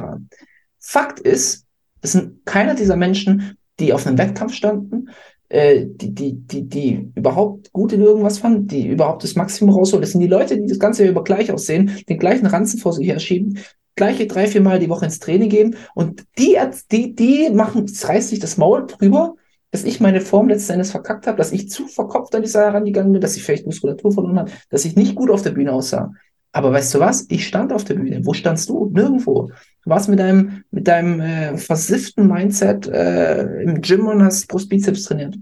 Fakt 0.77 1.19
ist, 1.19 1.65
es 2.03 2.11
sind 2.11 2.45
keiner 2.45 2.75
dieser 2.75 2.95
Menschen, 2.95 3.56
die 3.79 3.93
auf 3.93 4.07
einem 4.07 4.17
Wettkampf 4.17 4.53
standen, 4.53 5.09
äh, 5.49 5.85
die, 5.85 6.13
die, 6.13 6.33
die, 6.33 6.63
die 6.63 7.11
überhaupt 7.15 7.71
gut 7.71 7.93
in 7.93 8.01
irgendwas 8.01 8.39
fanden, 8.39 8.67
die 8.67 8.87
überhaupt 8.87 9.23
das 9.23 9.35
Maximum 9.35 9.75
rausholen. 9.75 10.01
Das 10.01 10.11
sind 10.11 10.21
die 10.21 10.27
Leute, 10.27 10.59
die 10.59 10.67
das 10.67 10.79
Ganze 10.79 11.07
über 11.07 11.23
gleich 11.23 11.51
aussehen, 11.51 11.91
den 12.09 12.19
gleichen 12.19 12.45
Ranzen 12.45 12.79
vor 12.79 12.93
sich 12.93 13.07
herschieben, 13.07 13.59
gleiche 13.95 14.27
drei, 14.27 14.47
vier 14.47 14.61
Mal 14.61 14.79
die 14.79 14.89
Woche 14.89 15.05
ins 15.05 15.19
Training 15.19 15.49
gehen 15.49 15.75
und 15.95 16.25
die, 16.37 16.57
die, 16.91 17.15
die 17.15 17.49
machen, 17.51 17.85
es 17.85 18.07
reißt 18.07 18.29
sich 18.29 18.39
das 18.39 18.57
Maul 18.57 18.85
drüber, 18.87 19.35
dass 19.71 19.83
ich 19.83 19.99
meine 19.99 20.21
Form 20.21 20.47
letzten 20.47 20.73
Endes 20.73 20.91
verkackt 20.91 21.27
habe, 21.27 21.37
dass 21.37 21.51
ich 21.51 21.69
zu 21.69 21.87
verkopft 21.87 22.33
an 22.35 22.41
die 22.41 22.47
Sache 22.47 22.67
herangegangen 22.67 23.11
bin, 23.11 23.21
dass 23.21 23.35
ich 23.35 23.43
vielleicht 23.43 23.65
Muskulatur 23.65 24.11
verloren 24.11 24.39
habe, 24.39 24.51
dass 24.69 24.85
ich 24.85 24.95
nicht 24.95 25.15
gut 25.15 25.29
auf 25.29 25.41
der 25.41 25.51
Bühne 25.51 25.73
aussah. 25.73 26.11
Aber 26.51 26.71
weißt 26.71 26.95
du 26.95 26.99
was? 26.99 27.25
Ich 27.29 27.45
stand 27.45 27.73
auf 27.73 27.83
der 27.83 27.95
Bühne. 27.95 28.25
Wo 28.25 28.33
standst 28.33 28.69
du? 28.69 28.89
Nirgendwo. 28.91 29.51
Du 29.87 29.91
warst 29.91 30.09
mit 30.09 30.19
deinem, 30.19 30.65
mit 30.69 30.85
deinem 30.85 31.21
äh, 31.21 31.57
versifften 31.57 32.27
Mindset 32.27 32.87
äh, 32.87 33.61
im 33.61 33.79
Gym 33.79 34.05
und 34.07 34.21
hast 34.21 34.49
Brustbizeps 34.49 35.03
trainiert. 35.03 35.37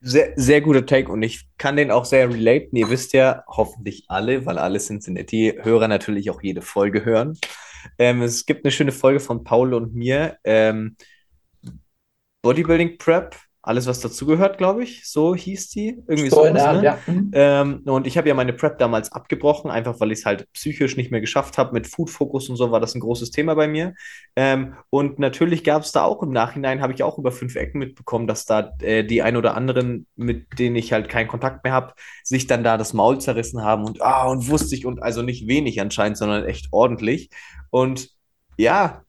Sehr, 0.00 0.34
sehr 0.36 0.60
guter 0.60 0.86
Take 0.86 1.10
und 1.10 1.20
ich 1.24 1.48
kann 1.58 1.74
den 1.74 1.90
auch 1.90 2.04
sehr 2.04 2.30
relaten. 2.30 2.76
Ihr 2.76 2.90
wisst 2.90 3.12
ja 3.12 3.42
hoffentlich 3.48 4.04
alle, 4.06 4.46
weil 4.46 4.56
alle 4.56 4.78
Cincinnati-Hörer 4.78 5.88
natürlich 5.88 6.30
auch 6.30 6.44
jede 6.44 6.62
Folge 6.62 7.04
hören. 7.04 7.36
Ähm, 7.98 8.22
es 8.22 8.46
gibt 8.46 8.64
eine 8.64 8.70
schöne 8.70 8.92
Folge 8.92 9.18
von 9.18 9.42
Paul 9.42 9.74
und 9.74 9.96
mir. 9.96 10.38
Ähm, 10.44 10.94
Bodybuilding 12.42 12.98
Prep, 12.98 13.34
alles 13.66 13.86
was 13.86 14.00
dazugehört, 14.00 14.58
glaube 14.58 14.84
ich. 14.84 15.08
So 15.08 15.34
hieß 15.34 15.70
die. 15.70 16.02
Irgendwie 16.06 16.30
So 16.30 16.44
sowas, 16.44 16.62
Art, 16.62 16.76
ne? 16.78 16.84
ja. 16.84 16.98
Mhm. 17.06 17.30
Ähm, 17.32 17.82
und 17.86 18.06
ich 18.06 18.18
habe 18.18 18.28
ja 18.28 18.34
meine 18.34 18.52
Prep 18.52 18.78
damals 18.78 19.10
abgebrochen, 19.12 19.70
einfach 19.70 20.00
weil 20.00 20.12
ich 20.12 20.20
es 20.20 20.26
halt 20.26 20.46
psychisch 20.52 20.96
nicht 20.96 21.10
mehr 21.10 21.20
geschafft 21.20 21.58
habe. 21.58 21.72
Mit 21.72 21.86
Food 21.86 22.10
Focus 22.10 22.48
und 22.48 22.56
so 22.56 22.70
war 22.70 22.80
das 22.80 22.94
ein 22.94 23.00
großes 23.00 23.30
Thema 23.30 23.54
bei 23.54 23.66
mir. 23.68 23.94
Ähm, 24.36 24.74
und 24.90 25.18
natürlich 25.18 25.64
gab 25.64 25.82
es 25.82 25.92
da 25.92 26.04
auch 26.04 26.22
im 26.22 26.30
Nachhinein, 26.30 26.82
habe 26.82 26.92
ich 26.92 27.02
auch 27.02 27.18
über 27.18 27.32
fünf 27.32 27.56
Ecken 27.56 27.78
mitbekommen, 27.78 28.26
dass 28.26 28.44
da 28.46 28.72
äh, 28.80 29.04
die 29.04 29.22
ein 29.22 29.36
oder 29.36 29.56
anderen, 29.56 30.06
mit 30.16 30.58
denen 30.58 30.76
ich 30.76 30.92
halt 30.92 31.08
keinen 31.08 31.28
Kontakt 31.28 31.64
mehr 31.64 31.72
habe, 31.72 31.94
sich 32.22 32.46
dann 32.46 32.64
da 32.64 32.76
das 32.76 32.92
Maul 32.92 33.20
zerrissen 33.20 33.62
haben 33.62 33.84
und 33.84 34.02
ah, 34.02 34.26
und 34.26 34.48
wusste 34.48 34.74
ich 34.74 34.86
und 34.86 35.02
also 35.02 35.22
nicht 35.22 35.46
wenig 35.48 35.80
anscheinend, 35.80 36.18
sondern 36.18 36.44
echt 36.44 36.68
ordentlich. 36.72 37.30
Und 37.70 38.10
ja, 38.56 39.03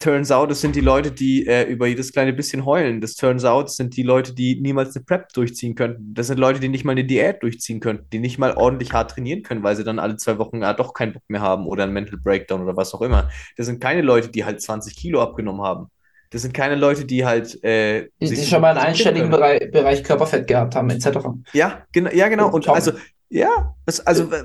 Turns 0.00 0.32
out, 0.32 0.50
es 0.50 0.62
sind 0.62 0.74
die 0.74 0.80
Leute, 0.80 1.12
die 1.12 1.46
äh, 1.46 1.64
über 1.64 1.86
jedes 1.86 2.10
kleine 2.10 2.32
bisschen 2.32 2.64
heulen. 2.64 3.02
Das 3.02 3.16
Turns 3.16 3.44
out 3.44 3.68
es 3.68 3.76
sind 3.76 3.96
die 3.98 4.02
Leute, 4.02 4.34
die 4.34 4.58
niemals 4.58 4.96
eine 4.96 5.04
Prep 5.04 5.28
durchziehen 5.34 5.74
könnten. 5.74 6.14
Das 6.14 6.28
sind 6.28 6.38
Leute, 6.38 6.58
die 6.58 6.70
nicht 6.70 6.84
mal 6.84 6.92
eine 6.92 7.04
Diät 7.04 7.42
durchziehen 7.42 7.80
könnten, 7.80 8.08
die 8.10 8.18
nicht 8.18 8.38
mal 8.38 8.54
ordentlich 8.54 8.94
hart 8.94 9.10
trainieren 9.10 9.42
können, 9.42 9.62
weil 9.62 9.76
sie 9.76 9.84
dann 9.84 9.98
alle 9.98 10.16
zwei 10.16 10.38
Wochen 10.38 10.62
ah, 10.62 10.72
doch 10.72 10.94
keinen 10.94 11.12
Bock 11.12 11.24
mehr 11.28 11.42
haben 11.42 11.66
oder 11.66 11.82
einen 11.82 11.92
Mental 11.92 12.18
Breakdown 12.18 12.62
oder 12.62 12.78
was 12.78 12.94
auch 12.94 13.02
immer. 13.02 13.28
Das 13.58 13.66
sind 13.66 13.78
keine 13.78 14.00
Leute, 14.00 14.30
die 14.30 14.42
halt 14.44 14.62
20 14.62 14.96
Kilo 14.96 15.20
abgenommen 15.20 15.60
haben. 15.60 15.90
Das 16.30 16.42
sind 16.42 16.54
keine 16.54 16.76
Leute, 16.76 17.04
die 17.04 17.26
halt 17.26 17.62
äh, 17.62 18.08
Die, 18.22 18.26
sich 18.28 18.40
die 18.40 18.46
schon 18.46 18.62
mal 18.62 18.70
einen 18.70 18.78
einstelligen. 18.78 19.28
Bereich, 19.28 19.70
Bereich 19.70 20.02
Körperfett 20.02 20.46
gehabt 20.46 20.76
haben, 20.76 20.88
etc. 20.88 21.08
Ja, 21.52 21.84
genau, 21.92 22.10
ja, 22.10 22.28
genau. 22.28 22.50
Und 22.50 22.64
Top. 22.64 22.74
also, 22.74 22.92
ja, 23.28 23.74
das, 23.84 24.00
also, 24.06 24.32
äh, 24.32 24.44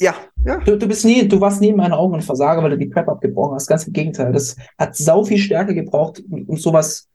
ja, 0.00 0.14
ja. 0.44 0.58
Du, 0.60 0.76
du 0.76 0.88
bist 0.88 1.04
nie, 1.04 1.28
du 1.28 1.40
warst 1.40 1.60
nie 1.60 1.68
in 1.68 1.76
meinen 1.76 1.92
Augen 1.92 2.14
ein 2.14 2.22
Versager, 2.22 2.62
weil 2.62 2.70
du 2.70 2.78
die 2.78 2.86
Prep 2.86 3.08
abgebrochen 3.08 3.54
hast. 3.54 3.66
Ganz 3.66 3.86
im 3.86 3.92
Gegenteil. 3.92 4.32
Das 4.32 4.56
hat 4.78 4.96
sau 4.96 5.24
viel 5.24 5.38
Stärke 5.38 5.74
gebraucht, 5.74 6.22
um, 6.30 6.56
sowas 6.56 7.08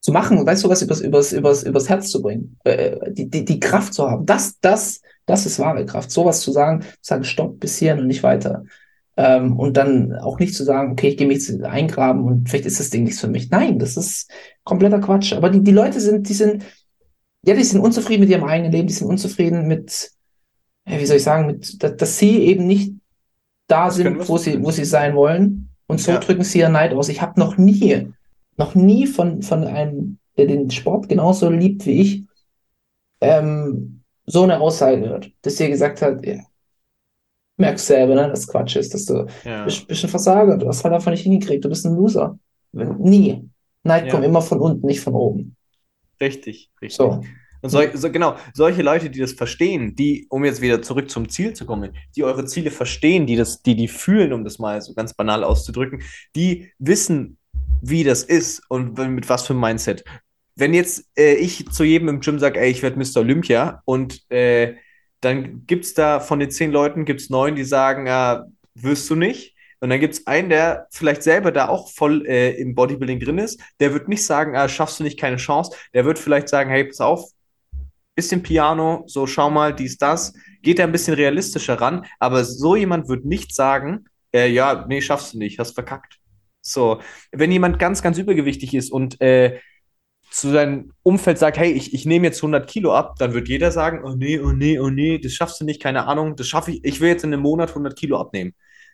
zu 0.00 0.12
machen, 0.12 0.46
weißt 0.46 0.64
du, 0.64 0.68
was 0.68 0.82
übers, 0.82 1.00
übers, 1.00 1.32
übers, 1.32 1.62
übers 1.64 1.88
Herz 1.88 2.10
zu 2.10 2.22
bringen. 2.22 2.56
Äh, 2.64 3.12
die, 3.12 3.28
die, 3.28 3.44
die 3.44 3.60
Kraft 3.60 3.94
zu 3.94 4.08
haben. 4.08 4.26
Das, 4.26 4.60
das, 4.60 5.00
das 5.26 5.46
ist 5.46 5.58
wahre 5.58 5.86
Kraft. 5.86 6.10
Sowas 6.10 6.40
zu 6.40 6.52
sagen, 6.52 6.82
zu 6.82 6.88
sagen, 7.02 7.24
stopp 7.24 7.58
bis 7.60 7.78
hierhin 7.78 8.00
und 8.00 8.06
nicht 8.06 8.22
weiter. 8.22 8.64
Ähm, 9.16 9.58
und 9.58 9.76
dann 9.76 10.14
auch 10.14 10.38
nicht 10.38 10.54
zu 10.54 10.64
sagen, 10.64 10.92
okay, 10.92 11.08
ich 11.08 11.16
gehe 11.16 11.26
mich 11.26 11.48
jetzt 11.48 11.62
eingraben 11.64 12.24
und 12.24 12.48
vielleicht 12.48 12.66
ist 12.66 12.78
das 12.78 12.90
Ding 12.90 13.04
nichts 13.04 13.20
für 13.20 13.28
mich. 13.28 13.50
Nein, 13.50 13.78
das 13.78 13.96
ist 13.96 14.30
kompletter 14.64 15.00
Quatsch. 15.00 15.32
Aber 15.32 15.50
die, 15.50 15.62
die 15.62 15.72
Leute 15.72 15.98
sind, 15.98 16.28
die 16.28 16.34
sind, 16.34 16.62
ja, 17.42 17.54
die 17.54 17.64
sind 17.64 17.80
unzufrieden 17.80 18.20
mit 18.20 18.30
ihrem 18.30 18.44
eigenen 18.44 18.70
Leben, 18.70 18.86
die 18.86 18.94
sind 18.94 19.08
unzufrieden 19.08 19.66
mit, 19.66 20.12
wie 20.88 21.06
soll 21.06 21.16
ich 21.16 21.22
sagen, 21.22 21.46
mit, 21.46 21.82
dass, 21.82 21.96
dass 21.96 22.18
sie 22.18 22.38
eben 22.44 22.66
nicht 22.66 22.94
da 23.66 23.90
können 23.90 24.20
sind, 24.20 24.28
wo 24.28 24.38
sie, 24.38 24.62
wo 24.62 24.70
sie 24.70 24.84
sein 24.84 25.14
wollen. 25.14 25.68
Und 25.86 26.00
so 26.00 26.12
Ja. 26.12 26.18
drücken 26.18 26.44
sie 26.44 26.60
ihren 26.60 26.72
Neid 26.72 26.92
aus. 26.94 27.08
Ich 27.08 27.20
habe 27.22 27.38
noch 27.40 27.56
nie, 27.58 28.08
noch 28.56 28.74
nie 28.74 29.06
von, 29.06 29.42
von 29.42 29.64
einem, 29.64 30.18
der 30.36 30.46
den 30.46 30.70
Sport 30.70 31.08
genauso 31.08 31.50
liebt 31.50 31.86
wie 31.86 32.00
ich, 32.00 32.24
ähm, 33.20 34.02
so 34.26 34.42
eine 34.42 34.60
Aussage 34.60 35.00
gehört, 35.00 35.30
dass 35.42 35.56
sie 35.56 35.68
gesagt 35.68 36.02
hat, 36.02 36.24
ja, 36.24 36.36
merkst 37.56 37.86
selber, 37.86 38.14
ne, 38.14 38.28
dass 38.28 38.46
Quatsch 38.46 38.76
ist, 38.76 38.94
dass 38.94 39.04
du 39.06 39.26
ja. 39.44 39.64
bist, 39.64 39.86
bist 39.88 40.04
ein 40.04 40.10
Versager, 40.10 40.56
du 40.56 40.68
hast 40.68 40.84
halt 40.84 40.94
einfach 40.94 41.10
nicht 41.10 41.22
hingekriegt, 41.22 41.64
du 41.64 41.68
bist 41.68 41.84
ein 41.86 41.94
Loser. 41.96 42.38
Nie. 42.72 43.48
Neid 43.82 44.06
Ja. 44.06 44.10
kommt 44.12 44.24
immer 44.24 44.42
von 44.42 44.60
unten, 44.60 44.86
nicht 44.86 45.00
von 45.00 45.14
oben. 45.14 45.56
Richtig, 46.20 46.70
richtig. 46.80 46.96
So. 46.96 47.22
Und 47.60 47.70
sol 47.70 47.90
so, 47.94 48.10
genau, 48.10 48.36
solche 48.54 48.82
Leute, 48.82 49.10
die 49.10 49.20
das 49.20 49.32
verstehen, 49.32 49.96
die, 49.96 50.26
um 50.30 50.44
jetzt 50.44 50.60
wieder 50.60 50.82
zurück 50.82 51.10
zum 51.10 51.28
Ziel 51.28 51.54
zu 51.54 51.66
kommen, 51.66 51.92
die 52.16 52.24
eure 52.24 52.44
Ziele 52.44 52.70
verstehen, 52.70 53.26
die 53.26 53.36
das, 53.36 53.62
die 53.62 53.74
die 53.74 53.88
fühlen, 53.88 54.32
um 54.32 54.44
das 54.44 54.58
mal 54.58 54.80
so 54.80 54.94
ganz 54.94 55.14
banal 55.14 55.44
auszudrücken, 55.44 56.02
die 56.36 56.70
wissen, 56.78 57.38
wie 57.80 58.04
das 58.04 58.22
ist 58.22 58.62
und 58.68 58.98
mit 58.98 59.28
was 59.28 59.46
für 59.46 59.52
einem 59.52 59.60
Mindset. 59.60 60.04
Wenn 60.56 60.74
jetzt 60.74 61.04
äh, 61.16 61.34
ich 61.34 61.70
zu 61.70 61.84
jedem 61.84 62.08
im 62.08 62.20
Gym 62.20 62.38
sage, 62.38 62.60
ey, 62.60 62.70
ich 62.70 62.82
werde 62.82 62.98
Mr. 62.98 63.20
Olympia 63.20 63.82
und 63.84 64.28
äh, 64.30 64.74
dann 65.20 65.66
gibt 65.66 65.84
es 65.84 65.94
da 65.94 66.20
von 66.20 66.38
den 66.38 66.50
zehn 66.50 66.70
Leuten, 66.70 67.04
gibt 67.04 67.20
es 67.20 67.30
neun, 67.30 67.56
die 67.56 67.64
sagen, 67.64 68.06
ja, 68.06 68.44
wirst 68.74 69.08
du 69.10 69.14
nicht. 69.14 69.56
Und 69.80 69.90
dann 69.90 70.00
gibt 70.00 70.14
es 70.14 70.26
einen, 70.26 70.48
der 70.48 70.88
vielleicht 70.90 71.22
selber 71.22 71.52
da 71.52 71.68
auch 71.68 71.90
voll 71.92 72.26
äh, 72.26 72.50
im 72.60 72.74
Bodybuilding 72.74 73.20
drin 73.20 73.38
ist, 73.38 73.60
der 73.78 73.92
wird 73.92 74.08
nicht 74.08 74.24
sagen, 74.24 74.56
ah, 74.56 74.68
schaffst 74.68 74.98
du 74.98 75.04
nicht, 75.04 75.18
keine 75.18 75.36
Chance. 75.36 75.76
Der 75.94 76.04
wird 76.04 76.18
vielleicht 76.18 76.48
sagen, 76.48 76.70
hey, 76.70 76.84
pass 76.84 77.00
auf, 77.00 77.30
bisschen 78.18 78.42
Piano, 78.42 79.04
so 79.06 79.28
schau 79.28 79.48
mal, 79.48 79.72
dies, 79.72 79.96
das. 79.96 80.34
Geht 80.60 80.80
da 80.80 80.82
ein 80.82 80.92
bisschen 80.92 81.14
realistischer 81.14 81.80
ran, 81.80 82.04
aber 82.18 82.44
so 82.44 82.74
jemand 82.74 83.08
wird 83.08 83.24
nicht 83.24 83.54
sagen, 83.54 84.06
äh, 84.34 84.48
ja, 84.50 84.84
nee, 84.88 85.00
schaffst 85.00 85.34
du 85.34 85.38
nicht, 85.38 85.60
hast 85.60 85.72
verkackt. 85.72 86.18
So, 86.60 87.00
wenn 87.30 87.52
jemand 87.52 87.78
ganz, 87.78 88.02
ganz 88.02 88.18
übergewichtig 88.18 88.74
ist 88.74 88.90
und 88.90 89.20
äh, 89.20 89.60
zu 90.30 90.50
seinem 90.50 90.92
Umfeld 91.04 91.38
sagt, 91.38 91.58
hey, 91.58 91.70
ich, 91.70 91.94
ich 91.94 92.06
nehme 92.06 92.26
jetzt 92.26 92.38
100 92.38 92.68
Kilo 92.68 92.92
ab, 92.92 93.14
dann 93.20 93.34
wird 93.34 93.48
jeder 93.48 93.70
sagen, 93.70 94.02
oh 94.04 94.14
nee, 94.16 94.40
oh 94.40 94.50
nee, 94.50 94.80
oh 94.80 94.90
nee, 94.90 95.18
das 95.18 95.32
schaffst 95.32 95.60
du 95.60 95.64
nicht, 95.64 95.80
keine 95.80 96.06
Ahnung, 96.06 96.34
das 96.34 96.48
schaffe 96.48 96.72
ich, 96.72 96.84
ich 96.84 97.00
will 97.00 97.08
jetzt 97.08 97.24
in 97.24 97.32
einem 97.32 97.42
Monat 97.42 97.68
100 97.70 97.96
Kilo 97.96 98.18
abnehmen. 98.20 98.52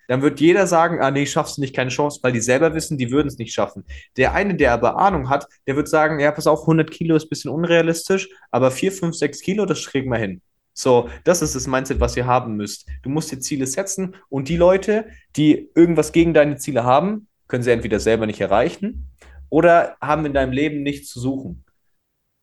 Dann 0.09 0.23
wird 0.23 0.41
jeder 0.41 0.67
sagen, 0.67 1.01
ah 1.01 1.11
nee, 1.11 1.27
schaffst 1.27 1.57
du 1.57 1.61
nicht, 1.61 1.75
keine 1.75 1.91
Chance, 1.91 2.21
weil 2.23 2.33
die 2.33 2.41
selber 2.41 2.75
wissen, 2.75 2.99
die 2.99 3.11
würden 3.11 3.29
es 3.29 3.39
nicht 3.39 3.53
schaffen. 3.53 3.85
Der 4.17 4.35
eine, 4.35 4.55
der 4.55 4.73
aber 4.73 4.99
Ahnung 4.99 5.29
hat, 5.29 5.47
der 5.67 5.77
wird 5.77 5.89
sagen, 5.89 6.21
ja, 6.21 6.31
pass 6.33 6.47
auf, 6.47 6.61
100 6.63 6.91
Kilo 6.91 7.17
ist 7.17 7.27
ein 7.27 7.29
bisschen 7.31 7.51
unrealistisch, 7.51 8.29
aber 8.51 8.71
4, 8.71 8.93
5, 8.93 9.17
6 9.17 9.41
Kilo, 9.41 9.67
das 9.67 9.87
kriegen 9.87 10.11
wir 10.11 10.19
hin. 10.19 10.41
So, 10.73 11.09
das 11.23 11.41
ist 11.41 11.55
das 11.55 11.69
Mindset, 11.69 12.01
was 12.01 12.17
ihr 12.17 12.27
haben 12.27 12.57
müsst. 12.57 12.89
Du 13.03 13.09
musst 13.09 13.31
dir 13.31 13.39
Ziele 13.39 13.67
setzen 13.67 14.17
und 14.29 14.49
die 14.49 14.57
Leute, 14.57 15.07
die 15.37 15.71
irgendwas 15.75 16.11
gegen 16.11 16.35
deine 16.35 16.57
Ziele 16.57 16.83
haben, 16.83 17.29
können 17.47 17.63
sie 17.63 17.71
entweder 17.71 18.01
selber 18.01 18.27
nicht 18.27 18.41
erreichen 18.41 19.11
oder 19.51 19.97
haben 20.01 20.27
in 20.27 20.33
deinem 20.33 20.53
Leben 20.53 20.83
nichts 20.83 21.11
zu 21.11 21.21
suchen. 21.21 21.64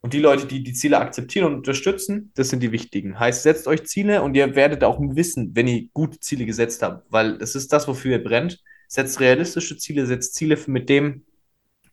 Und 0.03 0.13
die 0.13 0.19
Leute, 0.19 0.47
die 0.47 0.63
die 0.63 0.73
Ziele 0.73 0.97
akzeptieren 0.99 1.45
und 1.45 1.55
unterstützen, 1.57 2.31
das 2.35 2.49
sind 2.49 2.61
die 2.63 2.71
wichtigen. 2.71 3.19
Heißt, 3.19 3.43
setzt 3.43 3.67
euch 3.67 3.85
Ziele 3.85 4.23
und 4.23 4.35
ihr 4.35 4.55
werdet 4.55 4.83
auch 4.83 4.99
wissen, 4.99 5.51
wenn 5.55 5.67
ihr 5.67 5.89
gute 5.93 6.19
Ziele 6.19 6.45
gesetzt 6.45 6.81
habt, 6.81 7.05
weil 7.11 7.35
es 7.41 7.55
ist 7.55 7.71
das, 7.71 7.87
wofür 7.87 8.13
ihr 8.13 8.23
brennt. 8.23 8.59
Setzt 8.87 9.19
realistische 9.19 9.77
Ziele, 9.77 10.05
setzt 10.07 10.33
Ziele 10.33 10.57
mit 10.67 10.89
dem 10.89 11.23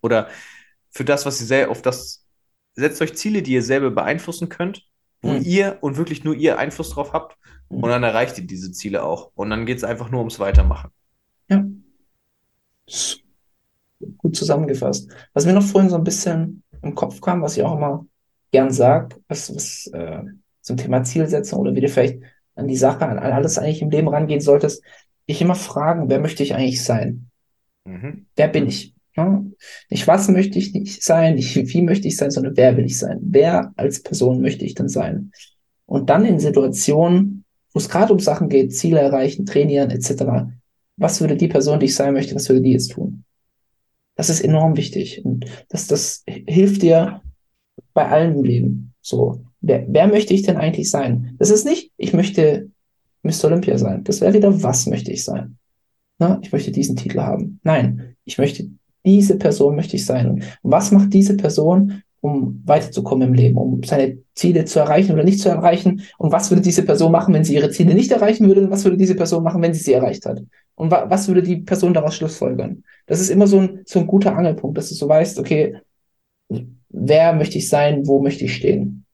oder 0.00 0.28
für 0.90 1.04
das, 1.04 1.26
was 1.26 1.40
ihr 1.40 1.46
selber 1.46 1.70
auf 1.70 1.82
das, 1.82 2.24
setzt 2.74 3.02
euch 3.02 3.14
Ziele, 3.14 3.42
die 3.42 3.52
ihr 3.52 3.62
selber 3.62 3.90
beeinflussen 3.90 4.48
könnt, 4.48 4.86
wo 5.20 5.32
Mhm. 5.34 5.42
ihr 5.44 5.78
und 5.82 5.96
wirklich 5.98 6.24
nur 6.24 6.34
ihr 6.34 6.58
Einfluss 6.58 6.90
drauf 6.90 7.12
habt 7.12 7.36
Mhm. 7.68 7.82
und 7.84 7.90
dann 7.90 8.02
erreicht 8.04 8.38
ihr 8.38 8.46
diese 8.46 8.72
Ziele 8.72 9.02
auch. 9.04 9.32
Und 9.34 9.50
dann 9.50 9.66
geht 9.66 9.76
es 9.78 9.84
einfach 9.84 10.10
nur 10.10 10.20
ums 10.20 10.38
Weitermachen. 10.40 10.90
Ja. 11.50 11.62
Gut 14.16 14.34
zusammengefasst. 14.36 15.10
Was 15.34 15.44
mir 15.44 15.52
noch 15.52 15.62
vorhin 15.62 15.90
so 15.90 15.96
ein 15.96 16.04
bisschen 16.04 16.62
im 16.82 16.94
Kopf 16.94 17.20
kam, 17.20 17.42
was 17.42 17.56
ich 17.56 17.62
auch 17.62 17.76
immer 17.76 18.06
gern 18.50 18.70
sag, 18.70 19.16
was, 19.28 19.54
was 19.54 19.86
äh, 19.92 20.22
zum 20.60 20.76
Thema 20.76 21.02
Zielsetzung 21.02 21.60
oder 21.60 21.74
wie 21.74 21.80
du 21.80 21.88
vielleicht 21.88 22.20
an 22.54 22.68
die 22.68 22.76
Sache, 22.76 23.06
an 23.06 23.18
alles 23.18 23.58
eigentlich 23.58 23.82
im 23.82 23.90
Leben 23.90 24.08
rangehen 24.08 24.40
solltest, 24.40 24.82
ich 25.26 25.40
immer 25.40 25.54
fragen, 25.54 26.08
wer 26.08 26.20
möchte 26.20 26.42
ich 26.42 26.54
eigentlich 26.54 26.82
sein? 26.82 27.30
Mhm. 27.84 28.26
Wer 28.34 28.48
bin 28.48 28.66
ich? 28.66 28.94
Ja? 29.16 29.44
Nicht 29.90 30.06
was 30.06 30.28
möchte 30.28 30.58
ich 30.58 30.72
nicht 30.72 31.02
sein, 31.02 31.34
nicht 31.34 31.54
wie 31.54 31.82
möchte 31.82 32.08
ich 32.08 32.16
sein, 32.16 32.30
sondern 32.30 32.56
wer 32.56 32.76
will 32.76 32.86
ich 32.86 32.98
sein? 32.98 33.18
Wer 33.22 33.72
als 33.76 34.02
Person 34.02 34.40
möchte 34.40 34.64
ich 34.64 34.74
denn 34.74 34.88
sein? 34.88 35.32
Und 35.86 36.10
dann 36.10 36.24
in 36.24 36.38
Situationen, 36.38 37.44
wo 37.72 37.78
es 37.78 37.88
gerade 37.88 38.12
um 38.12 38.18
Sachen 38.18 38.48
geht, 38.48 38.74
Ziele 38.74 39.00
erreichen, 39.00 39.46
trainieren, 39.46 39.90
etc., 39.90 40.24
was 40.96 41.20
würde 41.20 41.36
die 41.36 41.48
Person, 41.48 41.78
die 41.78 41.86
ich 41.86 41.94
sein 41.94 42.12
möchte, 42.12 42.34
was 42.34 42.48
würde 42.48 42.62
die 42.62 42.72
jetzt 42.72 42.92
tun? 42.92 43.24
Das 44.18 44.30
ist 44.30 44.40
enorm 44.40 44.76
wichtig. 44.76 45.24
Und 45.24 45.46
das, 45.68 45.86
das 45.86 46.24
hilft 46.26 46.82
dir 46.82 47.22
bei 47.94 48.08
allem 48.08 48.38
im 48.38 48.42
Leben. 48.42 48.94
So, 49.00 49.44
wer, 49.60 49.86
wer 49.88 50.08
möchte 50.08 50.34
ich 50.34 50.42
denn 50.42 50.56
eigentlich 50.56 50.90
sein? 50.90 51.36
Das 51.38 51.50
ist 51.50 51.64
nicht, 51.64 51.92
ich 51.96 52.12
möchte 52.12 52.68
Mr. 53.22 53.44
Olympia 53.44 53.78
sein. 53.78 54.02
Das 54.02 54.20
wäre 54.20 54.34
wieder, 54.34 54.60
was 54.60 54.86
möchte 54.86 55.12
ich 55.12 55.24
sein? 55.24 55.56
Na, 56.18 56.40
ich 56.42 56.50
möchte 56.50 56.72
diesen 56.72 56.96
Titel 56.96 57.20
haben. 57.20 57.60
Nein, 57.62 58.16
ich 58.24 58.38
möchte 58.38 58.68
diese 59.06 59.38
Person 59.38 59.76
möchte 59.76 59.94
ich 59.94 60.04
sein. 60.04 60.28
Und 60.28 60.44
was 60.64 60.90
macht 60.90 61.14
diese 61.14 61.36
Person, 61.36 62.02
um 62.20 62.62
weiterzukommen 62.64 63.28
im 63.28 63.34
Leben, 63.34 63.56
um 63.56 63.82
seine 63.82 64.18
Ziele 64.34 64.64
zu 64.64 64.80
erreichen 64.80 65.12
oder 65.12 65.24
nicht 65.24 65.40
zu 65.40 65.48
erreichen? 65.48 66.02
Und 66.18 66.32
was 66.32 66.50
würde 66.50 66.62
diese 66.62 66.84
Person 66.84 67.12
machen, 67.12 67.34
wenn 67.34 67.44
sie 67.44 67.54
ihre 67.54 67.70
Ziele 67.70 67.94
nicht 67.94 68.10
erreichen 68.10 68.46
würde? 68.46 68.62
Und 68.62 68.70
was 68.70 68.84
würde 68.84 68.96
diese 68.96 69.14
Person 69.14 69.42
machen, 69.44 69.62
wenn 69.62 69.74
sie 69.74 69.80
sie 69.80 69.92
erreicht 69.92 70.26
hat? 70.26 70.42
Und 70.74 70.90
wa 70.90 71.06
was 71.08 71.28
würde 71.28 71.42
die 71.42 71.58
Person 71.58 71.94
daraus 71.94 72.16
schlussfolgern? 72.16 72.84
Das 73.06 73.20
ist 73.20 73.30
immer 73.30 73.46
so 73.46 73.60
ein, 73.60 73.82
so 73.86 73.98
ein 74.00 74.06
guter 74.06 74.36
Angelpunkt, 74.36 74.78
dass 74.78 74.88
du 74.88 74.94
so 74.94 75.08
weißt, 75.08 75.38
okay, 75.38 75.76
wer 76.88 77.32
möchte 77.32 77.58
ich 77.58 77.68
sein, 77.68 78.06
wo 78.06 78.20
möchte 78.20 78.44
ich 78.44 78.54
stehen? 78.54 79.04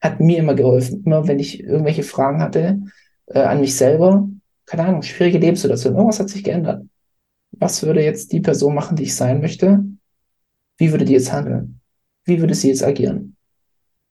Hat 0.00 0.20
mir 0.20 0.38
immer 0.38 0.54
geholfen. 0.54 1.02
Immer 1.04 1.26
wenn 1.28 1.38
ich 1.38 1.60
irgendwelche 1.60 2.02
Fragen 2.02 2.40
hatte 2.40 2.80
äh, 3.26 3.40
an 3.40 3.60
mich 3.60 3.76
selber, 3.76 4.28
keine 4.66 4.84
Ahnung, 4.84 5.02
schwierige 5.02 5.38
Lebenssituation, 5.38 5.94
irgendwas 5.94 6.20
hat 6.20 6.28
sich 6.28 6.44
geändert. 6.44 6.84
Was 7.52 7.82
würde 7.82 8.02
jetzt 8.02 8.32
die 8.32 8.40
Person 8.40 8.74
machen, 8.74 8.96
die 8.96 9.04
ich 9.04 9.14
sein 9.14 9.40
möchte? 9.40 9.84
Wie 10.76 10.90
würde 10.90 11.04
die 11.04 11.12
jetzt 11.12 11.32
handeln? 11.32 11.80
Wie 12.24 12.40
würde 12.40 12.54
sie 12.54 12.68
jetzt 12.68 12.82
agieren? 12.82 13.36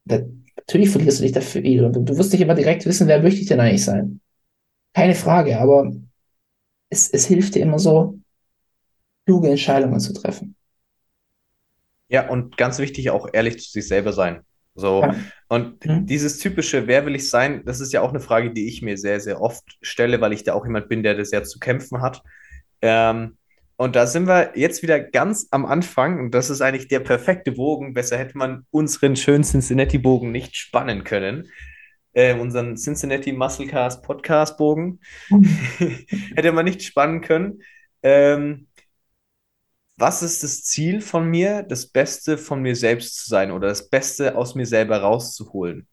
Da, 0.06 0.22
natürlich 0.58 0.90
verlierst 0.90 1.20
du 1.20 1.24
dich 1.24 1.32
dafür 1.32 1.62
und 1.86 1.94
du 2.10 2.18
wirst 2.18 2.32
nicht 2.34 2.42
immer 2.42 2.56
direkt 2.56 2.86
wissen, 2.86 3.08
wer 3.08 3.22
möchte 3.22 3.42
ich 3.42 3.48
denn 3.48 3.60
eigentlich 3.60 3.86
sein? 3.86 4.22
Keine 4.94 5.16
Frage, 5.16 5.60
aber 5.60 5.92
es, 6.90 7.10
es 7.10 7.26
hilft 7.26 7.56
dir 7.56 7.62
immer 7.64 7.80
so, 7.80 8.20
kluge 9.26 9.50
Entscheidungen 9.50 10.00
zu 10.00 10.14
treffen. 10.14 10.56
Ja, 12.08 12.30
und 12.30 12.58
ganz 12.58 12.80
wichtig, 12.80 13.10
auch 13.10 13.30
ehrlich 13.34 13.60
zu 13.60 13.72
sich 13.72 13.88
selber 13.88 14.14
sein. 14.14 14.42
So, 14.76 15.02
Ja. 15.02 15.16
und 15.50 15.86
Mhm. 15.86 16.06
dieses 16.08 16.40
typische, 16.40 16.88
wer 16.88 17.06
will 17.06 17.16
ich 17.16 17.30
sein, 17.30 17.64
das 17.66 17.80
ist 17.80 17.94
ja 17.94 18.02
auch 18.02 18.10
eine 18.10 18.20
Frage, 18.20 18.52
die 18.54 18.68
ich 18.68 18.82
mir 18.82 18.98
sehr, 18.98 19.20
sehr 19.20 19.42
oft 19.42 19.64
stelle, 19.82 20.20
weil 20.22 20.34
ich 20.34 20.44
da 20.44 20.54
auch 20.54 20.66
jemand 20.66 20.90
bin, 20.90 21.04
der 21.04 21.16
das 21.16 21.32
ja 21.32 21.44
zu 21.44 21.60
kämpfen 21.60 22.02
hat. 22.02 22.22
Ähm, 22.82 23.38
und 23.78 23.96
da 23.96 24.06
sind 24.08 24.28
wir 24.28 24.52
jetzt 24.56 24.84
wieder 24.84 25.00
ganz 25.00 25.48
am 25.52 25.66
Anfang, 25.66 26.20
und 26.20 26.32
das 26.32 26.50
ist 26.50 26.62
eigentlich 26.62 26.88
der 26.88 27.00
perfekte 27.00 27.54
Bogen. 27.54 27.94
Besser 27.94 28.18
hätte 28.18 28.38
man 28.38 28.66
unseren 28.72 29.16
schönen 29.16 29.44
Cincinnati-Bogen 29.44 30.32
nicht 30.32 30.56
spannen 30.56 31.04
können. 31.04 31.50
Ähm, 32.14 32.40
unseren 32.42 32.78
Cincinnati 32.78 33.32
Musclecast 33.32 34.04
Podcast-Bogen 34.04 35.00
hätte 36.36 36.52
man 36.52 36.66
nicht 36.66 36.84
spannen 36.84 37.22
können. 37.22 37.64
Ähm, 38.04 38.68
was 39.98 40.22
ist 40.22 40.44
das 40.44 40.64
Ziel 40.64 41.02
von 41.02 41.30
mir, 41.30 41.64
das 41.64 41.88
Beste 41.88 42.38
von 42.38 42.62
mir 42.62 42.76
selbst 42.76 43.18
zu 43.18 43.30
sein 43.30 43.52
oder 43.52 43.68
das 43.68 43.90
Beste 43.90 44.36
aus 44.36 44.54
mir 44.56 44.66
selber 44.66 44.98
rauszuholen? 44.98 45.88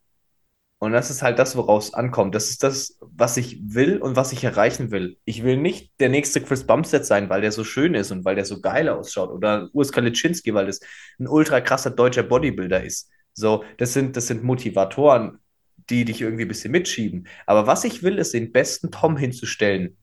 Und 0.81 0.93
das 0.93 1.11
ist 1.11 1.23
halt 1.23 1.39
das, 1.39 1.57
woraus 1.57 1.93
ankommt. 1.93 2.35
Das 2.35 2.48
ist 2.48 2.62
das, 2.62 2.98
was 3.02 3.36
ich 3.36 3.61
will 3.62 3.98
und 3.98 4.16
was 4.16 4.32
ich 4.32 4.43
erreichen 4.44 4.90
will. 4.90 5.19
Ich 5.27 5.43
will 5.44 5.59
nicht 5.59 5.93
der 6.01 6.09
nächste 6.09 6.40
Chris 6.40 6.66
Bumstead 6.66 7.05
sein, 7.05 7.28
weil 7.28 7.43
der 7.43 7.52
so 7.52 7.65
schön 7.65 7.94
ist 7.94 8.11
und 8.12 8.24
weil 8.24 8.35
der 8.35 8.47
so 8.47 8.62
geil 8.62 8.89
ausschaut. 8.89 9.31
Oder 9.31 9.69
Urs 9.74 9.93
Kaliczynski, 9.93 10.55
weil 10.55 10.66
das 10.66 10.81
ein 11.19 11.28
ultra 11.28 11.61
krasser 11.61 11.90
deutscher 11.90 12.23
Bodybuilder 12.23 12.82
ist. 12.82 13.11
So, 13.35 13.62
das 13.77 13.93
sind, 13.93 14.16
das 14.16 14.27
sind 14.28 14.43
Motivatoren, 14.43 15.39
die 15.90 16.07
dich 16.07 16.23
irgendwie 16.23 16.47
ein 16.47 16.48
bisschen 16.48 16.73
mitschieben. 16.73 17.28
Aber 17.44 17.66
was 17.66 17.85
ich 17.85 18.02
will, 18.02 18.19
ist 18.19 18.32
den 18.32 18.51
besten 18.51 18.90
Tom 18.90 19.19
hinzustellen, 19.19 19.98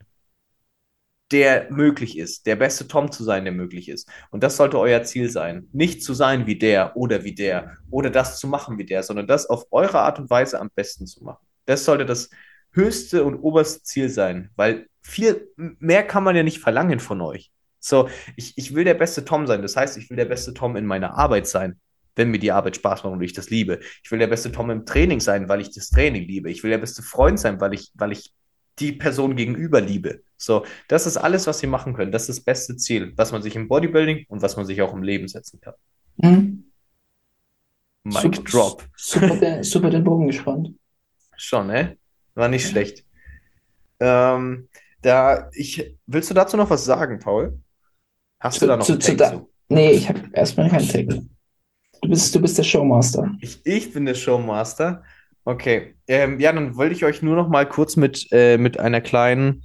der 1.32 1.68
möglich 1.70 2.18
ist, 2.18 2.46
der 2.46 2.56
beste 2.56 2.88
Tom 2.88 3.12
zu 3.12 3.24
sein, 3.24 3.44
der 3.44 3.54
möglich 3.54 3.90
ist. 3.90 4.10
Und 4.32 4.44
das 4.44 4.56
sollte 4.56 4.80
euer 4.80 5.04
Ziel 5.04 5.30
sein. 5.30 5.68
Nicht 5.74 6.04
zu 6.04 6.14
sein 6.14 6.48
wie 6.48 6.58
der 6.58 6.96
oder 6.96 7.24
wie 7.24 7.36
der 7.36 7.78
oder 7.90 8.10
das 8.10 8.40
zu 8.40 8.48
machen 8.48 8.78
wie 8.78 8.86
der, 8.86 9.04
sondern 9.04 9.28
das 9.28 9.46
auf 9.46 9.66
eure 9.72 10.00
Art 10.00 10.20
und 10.20 10.30
Weise 10.30 10.60
am 10.60 10.70
besten 10.74 11.06
zu 11.06 11.24
machen. 11.24 11.46
Das 11.66 11.84
sollte 11.84 12.06
das 12.06 12.30
höchste 12.72 13.24
und 13.26 13.36
oberste 13.36 13.84
Ziel 13.84 14.10
sein, 14.10 14.52
weil 14.56 14.88
viel 15.02 15.50
mehr 15.56 16.04
kann 16.04 16.24
man 16.24 16.36
ja 16.36 16.44
nicht 16.44 16.60
verlangen 16.60 17.00
von 17.00 17.22
euch. 17.22 17.52
So, 17.80 18.10
ich, 18.36 18.58
ich 18.58 18.74
will 18.74 18.84
der 18.84 18.94
beste 18.94 19.26
Tom 19.26 19.48
sein. 19.48 19.62
Das 19.62 19.76
heißt, 19.76 19.98
ich 19.98 20.10
will 20.10 20.18
der 20.18 20.26
beste 20.26 20.54
Tom 20.54 20.76
in 20.76 20.86
meiner 20.86 21.18
Arbeit 21.18 21.48
sein, 21.48 21.80
wenn 22.16 22.32
mir 22.32 22.40
die 22.40 22.52
Arbeit 22.52 22.76
Spaß 22.76 23.04
macht 23.04 23.14
und 23.14 23.22
ich 23.22 23.34
das 23.34 23.50
liebe. 23.50 23.80
Ich 24.04 24.12
will 24.12 24.20
der 24.20 24.28
beste 24.28 24.52
Tom 24.52 24.70
im 24.70 24.86
Training 24.86 25.20
sein, 25.20 25.50
weil 25.50 25.62
ich 25.62 25.74
das 25.74 25.90
Training 25.90 26.24
liebe. 26.24 26.50
Ich 26.50 26.64
will 26.64 26.72
der 26.72 26.78
beste 26.78 27.04
Freund 27.04 27.40
sein, 27.40 27.60
weil 27.62 27.74
ich, 27.74 27.92
weil 27.96 28.12
ich 28.12 28.34
die 28.80 28.92
Person 28.92 29.36
gegenüber 29.36 29.82
liebe. 29.82 30.22
So, 30.38 30.66
das 30.88 31.08
ist 31.08 31.18
alles, 31.18 31.48
was 31.48 31.64
ihr 31.64 31.70
machen 31.70 31.94
könnt. 31.94 32.14
Das 32.14 32.24
ist 32.30 32.38
das 32.40 32.46
beste 32.46 32.78
Ziel, 32.78 33.14
was 33.16 33.32
man 33.32 33.42
sich 33.42 33.56
im 33.56 33.68
Bodybuilding 33.68 34.26
und 34.30 34.42
was 34.42 34.56
man 34.56 34.66
sich 34.66 34.82
auch 34.82 34.94
im 34.94 35.04
Leben 35.04 35.28
setzen 35.28 35.60
kann. 35.60 35.74
Mhm. 36.18 36.72
Mic 38.04 38.22
Super- 38.22 38.44
drop. 38.44 38.84
Super, 38.96 39.36
den, 39.38 39.64
super 39.64 39.90
den 39.90 40.04
Bogen 40.04 40.28
gespannt. 40.28 40.70
Schon, 41.38 41.68
ne? 41.68 41.98
War 42.36 42.48
nicht 42.48 42.68
schlecht. 42.68 43.04
Ähm, 44.00 44.70
da, 45.02 45.50
ich, 45.54 45.96
willst 46.06 46.30
du 46.30 46.34
dazu 46.34 46.56
noch 46.58 46.70
was 46.70 46.86
sagen, 46.86 47.20
Paul? 47.20 47.60
Hast 48.40 48.62
du 48.62 48.68
da 48.68 48.78
noch 48.78 48.86
zu, 48.86 48.94
einen 48.94 49.02
zu 49.02 49.16
da, 49.16 49.32
zu? 49.32 49.50
Nee, 49.70 49.92
ich 49.92 50.08
habe 50.08 50.22
erstmal 50.34 50.70
keinen 50.70 50.88
Take. 50.88 51.24
Du 52.02 52.10
bist, 52.10 52.34
du 52.34 52.40
bist 52.40 52.58
der 52.58 52.64
Showmaster. 52.64 53.32
Ich, 53.42 53.60
ich 53.66 53.92
bin 53.92 54.06
der 54.06 54.14
Showmaster. 54.14 55.04
Okay. 55.48 55.96
Ähm, 56.10 56.42
ja, 56.42 56.52
dann 56.52 56.76
wollte 56.76 56.94
ich 56.94 57.06
euch 57.06 57.22
nur 57.22 57.38
noch 57.38 57.48
mal 57.48 57.66
kurz 57.66 57.96
mit, 57.96 58.28
äh, 58.32 58.58
mit 58.58 58.82
einer 58.82 59.00
kleinen, 59.00 59.64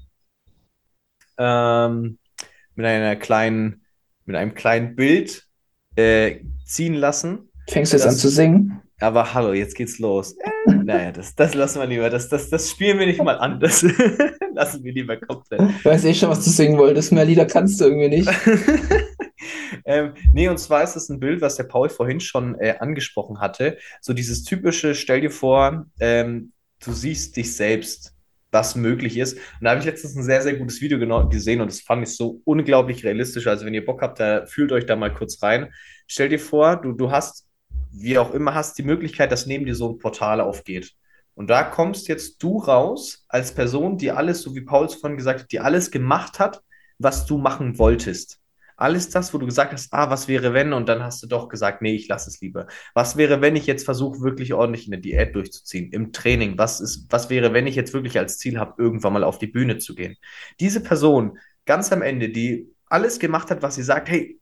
ähm, 1.39 2.19
mit 2.77 2.87
einer 2.87 3.17
kleinen, 3.17 3.85
mit 4.25 4.37
einem 4.37 4.55
kleinen 4.55 4.95
Bild 4.95 5.45
äh, 5.97 6.39
ziehen 6.65 6.95
lassen. 6.95 7.51
Fängst 7.69 7.93
du 7.93 7.97
jetzt 7.97 8.07
an 8.07 8.15
zu 8.15 8.29
singen? 8.29 8.82
Aber 9.03 9.35
hallo, 9.35 9.53
jetzt 9.53 9.75
geht's 9.75 9.99
los. 9.99 10.37
Äh, 10.39 10.75
naja, 10.75 11.11
das, 11.11 11.35
das 11.35 11.55
lassen 11.55 11.81
wir 11.81 11.87
lieber. 11.87 12.09
Das, 12.09 12.29
das, 12.29 12.49
das 12.51 12.71
spielen 12.71 13.01
wir 13.01 13.07
nicht 13.07 13.23
mal 13.23 13.37
an. 13.37 13.59
Das 13.59 13.83
lassen 14.55 14.85
wir 14.85 14.93
lieber 14.93 15.17
komplett. 15.17 15.61
Ich 15.79 15.85
weiß 15.85 16.05
eh 16.05 16.15
schon, 16.15 16.31
was 16.31 16.45
du 16.45 16.51
singen 16.51 16.79
wolltest. 16.79 17.11
Mehr 17.11 17.25
Lieder 17.25 17.47
kannst 17.47 17.81
du 17.81 17.87
irgendwie 17.87 18.09
nicht. 18.09 18.31
ähm, 19.85 20.13
nee, 20.33 20.49
und 20.49 20.59
zwar 20.59 20.85
ist 20.85 20.95
es 20.95 21.09
ein 21.09 21.19
Bild, 21.19 21.41
was 21.41 21.57
der 21.57 21.65
Paul 21.65 21.89
vorhin 21.89 22.21
schon 22.21 22.55
äh, 22.61 22.77
angesprochen 22.79 23.41
hatte. 23.41 23.77
So 24.01 24.13
dieses 24.13 24.45
typische, 24.45 24.95
stell 24.95 25.21
dir 25.21 25.33
vor, 25.33 25.87
ähm, 25.99 26.53
du 26.85 26.93
siehst 26.93 27.37
dich 27.37 27.57
selbst, 27.57 28.15
was 28.53 28.77
möglich 28.77 29.19
ist. 29.19 29.35
Und 29.35 29.63
da 29.63 29.71
habe 29.71 29.81
ich 29.81 29.87
letztens 29.87 30.15
ein 30.15 30.23
sehr, 30.23 30.43
sehr 30.43 30.55
gutes 30.55 30.81
Video 30.81 31.01
genau 31.01 31.29
gesehen 31.29 31.61
und 31.61 31.73
das 31.73 31.81
fand 31.81 32.07
ich 32.07 32.15
so 32.15 32.41
unglaublich 32.45 33.03
realistisch. 33.05 33.49
Also 33.49 33.67
wenn 33.67 33.75
ihr 33.75 33.85
Bock 33.85 34.01
habt, 34.03 34.21
da 34.21 34.47
fühlt 34.47 34.71
euch 34.71 34.87
da 34.87 34.95
mal 34.95 35.13
kurz 35.13 35.43
rein. 35.43 35.73
Stell 36.07 36.29
dir 36.29 36.39
vor, 36.39 36.77
du, 36.77 36.93
du 36.93 37.11
hast, 37.11 37.47
wie 37.93 38.19
auch 38.19 38.33
immer, 38.35 38.55
hast 38.55 38.79
die 38.79 38.83
Möglichkeit, 38.83 39.33
dass 39.33 39.47
neben 39.47 39.67
dir 39.67 39.75
so 39.75 39.91
ein 39.91 39.99
Portal 39.99 40.41
aufgeht. 40.41 40.93
Und 41.35 41.49
da 41.49 41.65
kommst 41.65 42.09
jetzt 42.09 42.43
du 42.43 42.59
raus 42.59 43.25
als 43.29 43.55
Person, 43.55 43.97
die 43.99 44.11
alles, 44.11 44.43
so 44.43 44.55
wie 44.55 44.61
Paul 44.63 44.87
es 44.87 44.95
vorhin 44.95 45.17
gesagt 45.17 45.41
hat, 45.41 45.53
die 45.53 45.61
alles 45.61 45.91
gemacht 45.91 46.39
hat, 46.39 46.63
was 46.99 47.27
du 47.27 47.39
machen 47.39 47.79
wolltest 47.79 48.41
Alles 48.77 49.11
das, 49.11 49.33
wo 49.33 49.39
du 49.39 49.47
gesagt 49.47 49.73
hast, 49.73 49.93
ah, 49.93 50.11
was 50.11 50.29
wäre 50.29 50.55
wenn? 50.55 50.73
Und 50.73 50.89
dann 50.89 51.03
hast 51.03 51.23
du 51.23 51.27
doch 51.27 51.49
gesagt, 51.49 51.83
nee, 51.83 51.95
ich 51.95 52.09
lasse 52.09 52.31
es 52.31 52.41
lieber. 52.41 52.67
Was 52.95 53.17
wäre, 53.17 53.41
wenn 53.41 53.57
ich 53.57 53.67
jetzt 53.67 53.85
versuche, 53.85 54.21
wirklich 54.23 54.55
ordentlich 54.55 54.87
eine 54.89 54.99
Diät 54.99 55.35
durchzuziehen, 55.35 55.93
im 55.93 56.13
Training? 56.13 56.59
Was 56.59 56.81
ist, 56.81 57.07
was 57.11 57.31
wäre, 57.31 57.53
wenn 57.53 57.67
ich 57.67 57.77
jetzt 57.77 57.93
wirklich 57.93 58.19
als 58.19 58.39
Ziel 58.39 58.59
habe, 58.59 58.83
irgendwann 58.83 59.13
mal 59.13 59.25
auf 59.25 59.39
die 59.39 59.47
Bühne 59.47 59.79
zu 59.79 59.95
gehen? 59.95 60.17
Diese 60.61 60.81
Person, 60.83 61.39
ganz 61.65 61.93
am 61.93 62.03
Ende, 62.03 62.29
die 62.31 62.69
alles 62.87 63.19
gemacht 63.19 63.51
hat, 63.51 63.63
was 63.63 63.77
sie 63.77 63.83
sagt, 63.83 64.11
hey, 64.11 64.39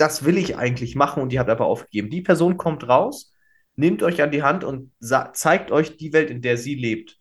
das 0.00 0.24
will 0.24 0.38
ich 0.38 0.56
eigentlich 0.56 0.96
machen 0.96 1.22
und 1.22 1.30
die 1.30 1.38
habt 1.38 1.50
aber 1.50 1.66
aufgegeben. 1.66 2.08
Die 2.08 2.22
Person 2.22 2.56
kommt 2.56 2.88
raus, 2.88 3.32
nimmt 3.76 4.02
euch 4.02 4.22
an 4.22 4.30
die 4.30 4.42
Hand 4.42 4.64
und 4.64 4.92
zeigt 5.00 5.70
euch 5.70 5.96
die 5.98 6.12
Welt, 6.12 6.30
in 6.30 6.40
der 6.40 6.56
sie 6.56 6.74
lebt. 6.74 7.18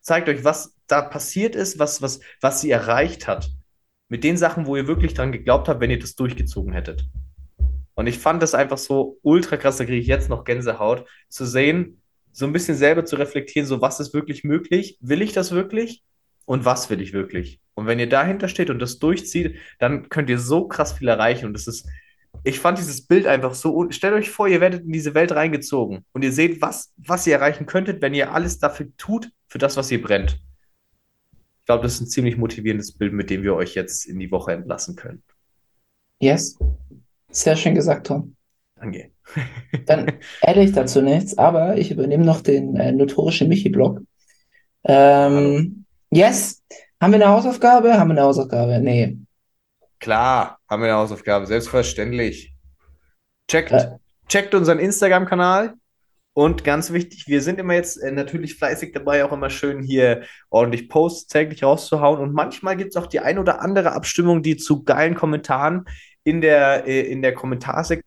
Zeigt 0.00 0.28
euch, 0.28 0.42
was 0.42 0.74
da 0.88 1.02
passiert 1.02 1.54
ist, 1.54 1.78
was, 1.78 2.02
was, 2.02 2.20
was 2.40 2.60
sie 2.60 2.70
erreicht 2.70 3.28
hat. 3.28 3.50
Mit 4.08 4.24
den 4.24 4.36
Sachen, 4.36 4.66
wo 4.66 4.74
ihr 4.74 4.88
wirklich 4.88 5.14
dran 5.14 5.32
geglaubt 5.32 5.68
habt, 5.68 5.80
wenn 5.80 5.90
ihr 5.90 5.98
das 5.98 6.16
durchgezogen 6.16 6.72
hättet. 6.72 7.04
Und 7.94 8.06
ich 8.06 8.18
fand 8.18 8.42
das 8.42 8.54
einfach 8.54 8.78
so 8.78 9.18
ultra 9.22 9.56
krass, 9.56 9.76
da 9.76 9.84
kriege 9.84 10.00
ich 10.00 10.06
jetzt 10.06 10.28
noch 10.28 10.44
Gänsehaut, 10.44 11.06
zu 11.28 11.44
sehen, 11.44 12.00
so 12.32 12.46
ein 12.46 12.52
bisschen 12.52 12.76
selber 12.76 13.04
zu 13.04 13.16
reflektieren, 13.16 13.66
so 13.66 13.80
was 13.80 14.00
ist 14.00 14.14
wirklich 14.14 14.44
möglich? 14.44 14.98
Will 15.00 15.22
ich 15.22 15.32
das 15.32 15.52
wirklich? 15.52 16.02
Und 16.46 16.64
was 16.64 16.88
will 16.90 17.00
ich 17.00 17.12
wirklich? 17.12 17.60
Und 17.74 17.86
wenn 17.86 17.98
ihr 17.98 18.08
dahinter 18.08 18.48
steht 18.48 18.70
und 18.70 18.78
das 18.78 18.98
durchzieht, 18.98 19.56
dann 19.78 20.08
könnt 20.08 20.30
ihr 20.30 20.38
so 20.38 20.66
krass 20.66 20.94
viel 20.94 21.08
erreichen. 21.08 21.46
Und 21.46 21.52
das 21.52 21.66
ist, 21.66 21.86
ich 22.44 22.60
fand 22.60 22.78
dieses 22.78 23.06
Bild 23.06 23.26
einfach 23.26 23.54
so. 23.54 23.90
Stellt 23.90 24.14
euch 24.14 24.30
vor, 24.30 24.48
ihr 24.48 24.60
werdet 24.60 24.84
in 24.84 24.92
diese 24.92 25.14
Welt 25.14 25.32
reingezogen 25.32 26.04
und 26.12 26.22
ihr 26.22 26.32
seht, 26.32 26.62
was, 26.62 26.92
was 26.96 27.26
ihr 27.26 27.34
erreichen 27.34 27.66
könntet, 27.66 28.02
wenn 28.02 28.14
ihr 28.14 28.32
alles 28.32 28.58
dafür 28.58 28.88
tut, 28.96 29.30
für 29.46 29.58
das, 29.58 29.76
was 29.76 29.90
ihr 29.90 30.02
brennt 30.02 30.40
glaube, 31.68 31.82
das 31.82 31.96
ist 31.96 32.00
ein 32.00 32.06
ziemlich 32.06 32.38
motivierendes 32.38 32.92
Bild, 32.92 33.12
mit 33.12 33.28
dem 33.28 33.42
wir 33.42 33.54
euch 33.54 33.74
jetzt 33.74 34.06
in 34.06 34.18
die 34.18 34.30
Woche 34.30 34.52
entlassen 34.52 34.96
können. 34.96 35.22
Yes. 36.18 36.58
Sehr 37.30 37.56
schön 37.56 37.74
gesagt, 37.74 38.06
Tom. 38.06 38.34
Danke. 38.76 39.10
Dann 39.84 40.12
adde 40.40 40.62
ich 40.62 40.72
dazu 40.72 41.02
nichts, 41.02 41.36
aber 41.36 41.76
ich 41.76 41.90
übernehme 41.90 42.24
noch 42.24 42.40
den 42.40 42.74
äh, 42.76 42.90
notorischen 42.90 43.50
Michi-Blog. 43.50 44.00
Ähm, 44.84 45.84
yes. 46.10 46.62
Haben 47.02 47.12
wir 47.12 47.22
eine 47.22 47.28
Hausaufgabe? 47.28 47.98
Haben 47.98 48.08
wir 48.08 48.14
eine 48.14 48.22
Hausaufgabe? 48.22 48.80
Nee. 48.80 49.18
Klar, 50.00 50.58
haben 50.68 50.82
wir 50.82 50.88
eine 50.88 50.98
Hausaufgabe. 50.98 51.46
Selbstverständlich. 51.46 52.54
Checkt, 53.50 53.72
äh. 53.72 53.96
checkt 54.28 54.54
unseren 54.54 54.78
Instagram-Kanal. 54.78 55.74
Und 56.34 56.62
ganz 56.62 56.92
wichtig, 56.92 57.26
wir 57.26 57.42
sind 57.42 57.58
immer 57.58 57.74
jetzt 57.74 57.96
äh, 57.96 58.12
natürlich 58.12 58.54
fleißig 58.54 58.92
dabei, 58.92 59.24
auch 59.24 59.32
immer 59.32 59.50
schön 59.50 59.82
hier 59.82 60.22
ordentlich 60.50 60.88
Posts 60.88 61.26
täglich 61.26 61.64
rauszuhauen. 61.64 62.20
Und 62.20 62.32
manchmal 62.32 62.76
gibt 62.76 62.90
es 62.90 62.96
auch 62.96 63.08
die 63.08 63.18
ein 63.18 63.40
oder 63.40 63.60
andere 63.60 63.90
Abstimmung, 63.90 64.40
die 64.42 64.56
zu 64.56 64.84
geilen 64.84 65.16
Kommentaren 65.16 65.86
in 66.22 66.40
der, 66.40 66.86
äh, 66.86 67.00
in 67.00 67.22
der 67.22 67.34
Kommentarsektion 67.34 68.04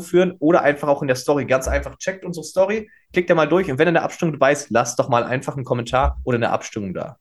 führen 0.00 0.36
oder 0.38 0.62
einfach 0.62 0.88
auch 0.88 1.02
in 1.02 1.08
der 1.08 1.16
Story. 1.16 1.44
Ganz 1.44 1.68
einfach, 1.68 1.98
checkt 1.98 2.24
unsere 2.24 2.44
Story, 2.44 2.88
klickt 3.12 3.28
da 3.28 3.34
mal 3.34 3.48
durch 3.48 3.70
und 3.70 3.78
wenn 3.78 3.88
ihr 3.88 3.90
eine 3.90 4.02
Abstimmung 4.02 4.32
dabei 4.32 4.52
ist, 4.52 4.70
lasst 4.70 4.98
doch 4.98 5.10
mal 5.10 5.24
einfach 5.24 5.56
einen 5.56 5.66
Kommentar 5.66 6.18
oder 6.24 6.36
eine 6.36 6.48
Abstimmung 6.48 6.94
da. 6.94 7.18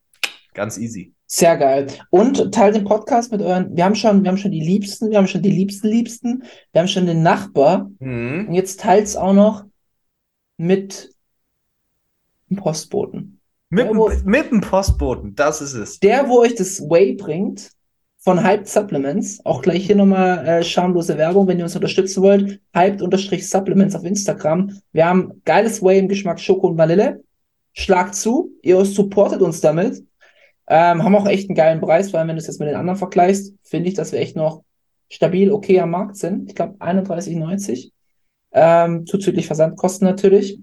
Ganz 0.53 0.77
easy. 0.77 1.14
Sehr 1.27 1.57
geil. 1.57 1.87
Und 2.11 2.53
teilt 2.53 2.75
den 2.75 2.83
Podcast 2.83 3.31
mit 3.31 3.41
euren. 3.41 3.75
Wir 3.75 3.85
haben 3.85 3.95
schon, 3.95 4.23
wir 4.23 4.29
haben 4.29 4.37
schon 4.37 4.51
die 4.51 4.61
Liebsten, 4.61 5.09
wir 5.09 5.17
haben 5.17 5.27
schon 5.27 5.41
die 5.41 5.49
Liebsten, 5.49 5.87
Liebsten, 5.87 6.43
wir 6.71 6.81
haben 6.81 6.87
schon 6.87 7.07
den 7.07 7.23
Nachbar. 7.23 7.89
Mhm. 7.99 8.45
Und 8.47 8.53
jetzt 8.53 8.79
teilt 8.79 9.05
es 9.05 9.15
auch 9.15 9.33
noch 9.33 9.65
mit 10.57 11.11
dem 12.49 12.57
Postboten. 12.57 13.39
Mit, 13.69 13.87
der, 13.87 13.95
wo, 13.95 14.11
mit 14.23 14.51
dem 14.51 14.61
Postboten, 14.61 15.35
das 15.35 15.61
ist 15.61 15.73
es. 15.73 15.99
Der, 15.99 16.29
wo 16.29 16.41
euch 16.41 16.55
das 16.55 16.79
Way 16.81 17.13
bringt 17.13 17.71
von 18.25 18.43
Hyped 18.43 18.67
Supplements. 18.67 19.45
Auch 19.45 19.61
gleich 19.61 19.85
hier 19.85 19.95
nochmal 19.95 20.45
äh, 20.47 20.63
schamlose 20.63 21.17
Werbung, 21.17 21.47
wenn 21.47 21.59
ihr 21.59 21.65
uns 21.65 21.75
unterstützen 21.75 22.23
wollt. 22.23 22.59
Hyped-Supplements 22.75 23.95
auf 23.95 24.03
Instagram. 24.03 24.79
Wir 24.91 25.05
haben 25.05 25.41
geiles 25.45 25.81
Way 25.81 25.99
im 25.99 26.07
Geschmack 26.07 26.39
Schoko 26.39 26.67
und 26.67 26.77
Vanille. 26.77 27.23
Schlagt 27.73 28.15
zu, 28.15 28.51
ihr 28.63 28.83
supportet 28.83 29.41
uns 29.41 29.61
damit. 29.61 30.03
Ähm, 30.67 31.03
haben 31.03 31.15
auch 31.15 31.27
echt 31.27 31.49
einen 31.49 31.55
geilen 31.55 31.81
Preis, 31.81 32.09
vor 32.09 32.19
allem 32.19 32.29
wenn 32.29 32.35
du 32.35 32.41
es 32.41 32.47
jetzt 32.47 32.59
mit 32.59 32.69
den 32.69 32.75
anderen 32.75 32.97
vergleichst, 32.97 33.53
finde 33.63 33.89
ich, 33.89 33.95
dass 33.95 34.11
wir 34.11 34.19
echt 34.19 34.35
noch 34.35 34.63
stabil 35.09 35.51
okay 35.51 35.79
am 35.79 35.91
Markt 35.91 36.17
sind. 36.17 36.49
Ich 36.49 36.55
glaube 36.55 36.75
31,90. 36.79 37.91
Ähm, 38.51 39.05
zuzüglich 39.05 39.47
Versandkosten 39.47 40.07
natürlich. 40.07 40.59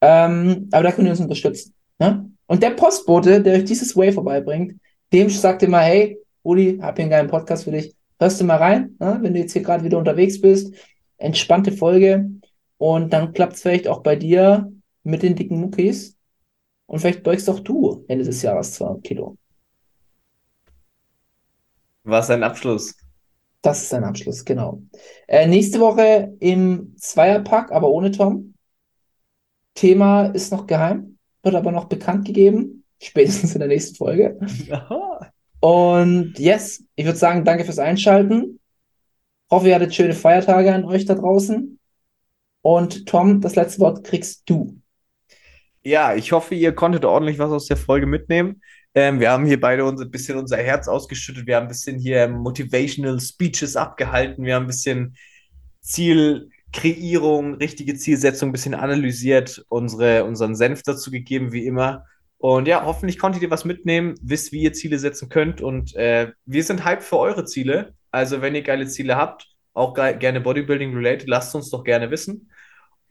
Ähm, 0.00 0.68
aber 0.70 0.82
da 0.84 0.92
könnt 0.92 1.08
ihr 1.08 1.12
uns 1.12 1.20
unterstützen. 1.20 1.74
Ne? 1.98 2.30
Und 2.46 2.62
der 2.62 2.70
Postbote, 2.70 3.42
der 3.42 3.54
euch 3.54 3.64
dieses 3.64 3.96
Way 3.96 4.12
vorbeibringt, 4.12 4.74
dem 5.12 5.30
sagt 5.30 5.62
ihr 5.62 5.68
mal, 5.68 5.84
hey, 5.84 6.18
Uli, 6.42 6.78
hab 6.80 6.96
hier 6.96 7.04
einen 7.04 7.10
geilen 7.10 7.28
Podcast 7.28 7.64
für 7.64 7.70
dich. 7.70 7.94
Hörst 8.20 8.40
du 8.40 8.44
mal 8.44 8.56
rein, 8.56 8.94
ne? 8.98 9.18
wenn 9.22 9.32
du 9.32 9.40
jetzt 9.40 9.52
hier 9.52 9.62
gerade 9.62 9.84
wieder 9.84 9.98
unterwegs 9.98 10.40
bist. 10.40 10.74
Entspannte 11.16 11.72
Folge. 11.72 12.30
Und 12.76 13.12
dann 13.12 13.32
klappt 13.32 13.54
es 13.54 13.62
vielleicht 13.62 13.88
auch 13.88 14.02
bei 14.02 14.16
dir 14.16 14.70
mit 15.02 15.22
den 15.22 15.34
dicken 15.34 15.60
Muckis. 15.60 16.16
Und 16.86 16.98
vielleicht 16.98 17.22
beugst 17.22 17.48
auch 17.48 17.60
du 17.60 18.04
Ende 18.08 18.24
des 18.24 18.42
Jahres 18.42 18.72
200 18.74 19.04
Kilo. 19.04 19.36
Was 22.04 22.30
ein 22.30 22.42
Abschluss. 22.42 22.94
Das 23.62 23.82
ist 23.82 23.94
ein 23.94 24.04
Abschluss, 24.04 24.44
genau. 24.44 24.82
Äh, 25.26 25.46
nächste 25.46 25.80
Woche 25.80 26.36
im 26.40 26.94
Zweierpack, 26.98 27.72
aber 27.72 27.88
ohne 27.88 28.10
Tom. 28.10 28.54
Thema 29.72 30.26
ist 30.26 30.52
noch 30.52 30.66
geheim, 30.66 31.18
wird 31.42 31.54
aber 31.54 31.72
noch 31.72 31.86
bekannt 31.86 32.26
gegeben. 32.26 32.84
Spätestens 33.02 33.54
in 33.54 33.60
der 33.60 33.68
nächsten 33.68 33.96
Folge. 33.96 34.38
Aha. 34.70 35.32
Und 35.60 36.38
yes, 36.38 36.84
ich 36.94 37.06
würde 37.06 37.18
sagen, 37.18 37.44
danke 37.44 37.64
fürs 37.64 37.78
Einschalten. 37.78 38.60
Hoffe, 39.50 39.68
ihr 39.68 39.74
hattet 39.74 39.94
schöne 39.94 40.14
Feiertage 40.14 40.74
an 40.74 40.84
euch 40.84 41.06
da 41.06 41.14
draußen. 41.14 41.78
Und 42.60 43.06
Tom, 43.06 43.40
das 43.40 43.56
letzte 43.56 43.80
Wort 43.80 44.04
kriegst 44.04 44.42
du. 44.44 44.76
Ja, 45.86 46.14
ich 46.14 46.32
hoffe, 46.32 46.54
ihr 46.54 46.74
konntet 46.74 47.04
ordentlich 47.04 47.38
was 47.38 47.50
aus 47.50 47.66
der 47.66 47.76
Folge 47.76 48.06
mitnehmen. 48.06 48.62
Ähm, 48.94 49.20
wir 49.20 49.30
haben 49.30 49.44
hier 49.44 49.60
beide 49.60 49.84
ein 49.86 50.10
bisschen 50.10 50.38
unser 50.38 50.56
Herz 50.56 50.88
ausgeschüttet. 50.88 51.46
Wir 51.46 51.56
haben 51.56 51.64
ein 51.64 51.68
bisschen 51.68 51.98
hier 51.98 52.26
Motivational 52.26 53.20
Speeches 53.20 53.76
abgehalten. 53.76 54.44
Wir 54.44 54.54
haben 54.54 54.64
ein 54.64 54.68
bisschen 54.68 55.14
Zielkreierung, 55.82 57.56
richtige 57.56 57.96
Zielsetzung 57.96 58.48
ein 58.48 58.52
bisschen 58.52 58.74
analysiert, 58.74 59.62
unsere, 59.68 60.24
unseren 60.24 60.54
Senf 60.54 60.82
dazu 60.82 61.10
gegeben, 61.10 61.52
wie 61.52 61.66
immer. 61.66 62.06
Und 62.38 62.66
ja, 62.66 62.84
hoffentlich 62.86 63.18
konntet 63.18 63.42
ihr 63.42 63.50
was 63.50 63.66
mitnehmen, 63.66 64.14
wisst, 64.22 64.52
wie 64.52 64.62
ihr 64.62 64.72
Ziele 64.72 64.98
setzen 64.98 65.28
könnt. 65.28 65.60
Und 65.60 65.94
äh, 65.96 66.32
wir 66.46 66.64
sind 66.64 66.86
hyped 66.86 67.02
für 67.02 67.18
eure 67.18 67.44
Ziele. 67.44 67.92
Also, 68.10 68.40
wenn 68.40 68.54
ihr 68.54 68.62
geile 68.62 68.86
Ziele 68.86 69.16
habt, 69.16 69.48
auch 69.74 69.92
gerne 69.92 70.40
Bodybuilding 70.40 70.94
related, 70.94 71.28
lasst 71.28 71.54
uns 71.54 71.68
doch 71.68 71.84
gerne 71.84 72.10
wissen. 72.10 72.48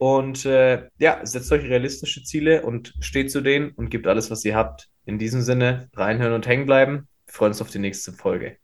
Und 0.04 0.44
äh, 0.44 0.90
ja, 0.98 1.24
setzt 1.24 1.50
euch 1.50 1.62
realistische 1.62 2.22
Ziele 2.22 2.60
und 2.60 2.92
steht 3.00 3.30
zu 3.30 3.40
denen 3.40 3.70
und 3.70 3.88
gebt 3.88 4.06
alles, 4.06 4.30
was 4.30 4.44
ihr 4.44 4.54
habt. 4.54 4.90
In 5.06 5.18
diesem 5.18 5.40
Sinne, 5.40 5.88
reinhören 5.94 6.34
und 6.34 6.46
hängen 6.46 6.66
bleiben. 6.66 7.08
Wir 7.24 7.32
freuen 7.32 7.52
uns 7.52 7.62
auf 7.62 7.70
die 7.70 7.78
nächste 7.78 8.12
Folge. 8.12 8.58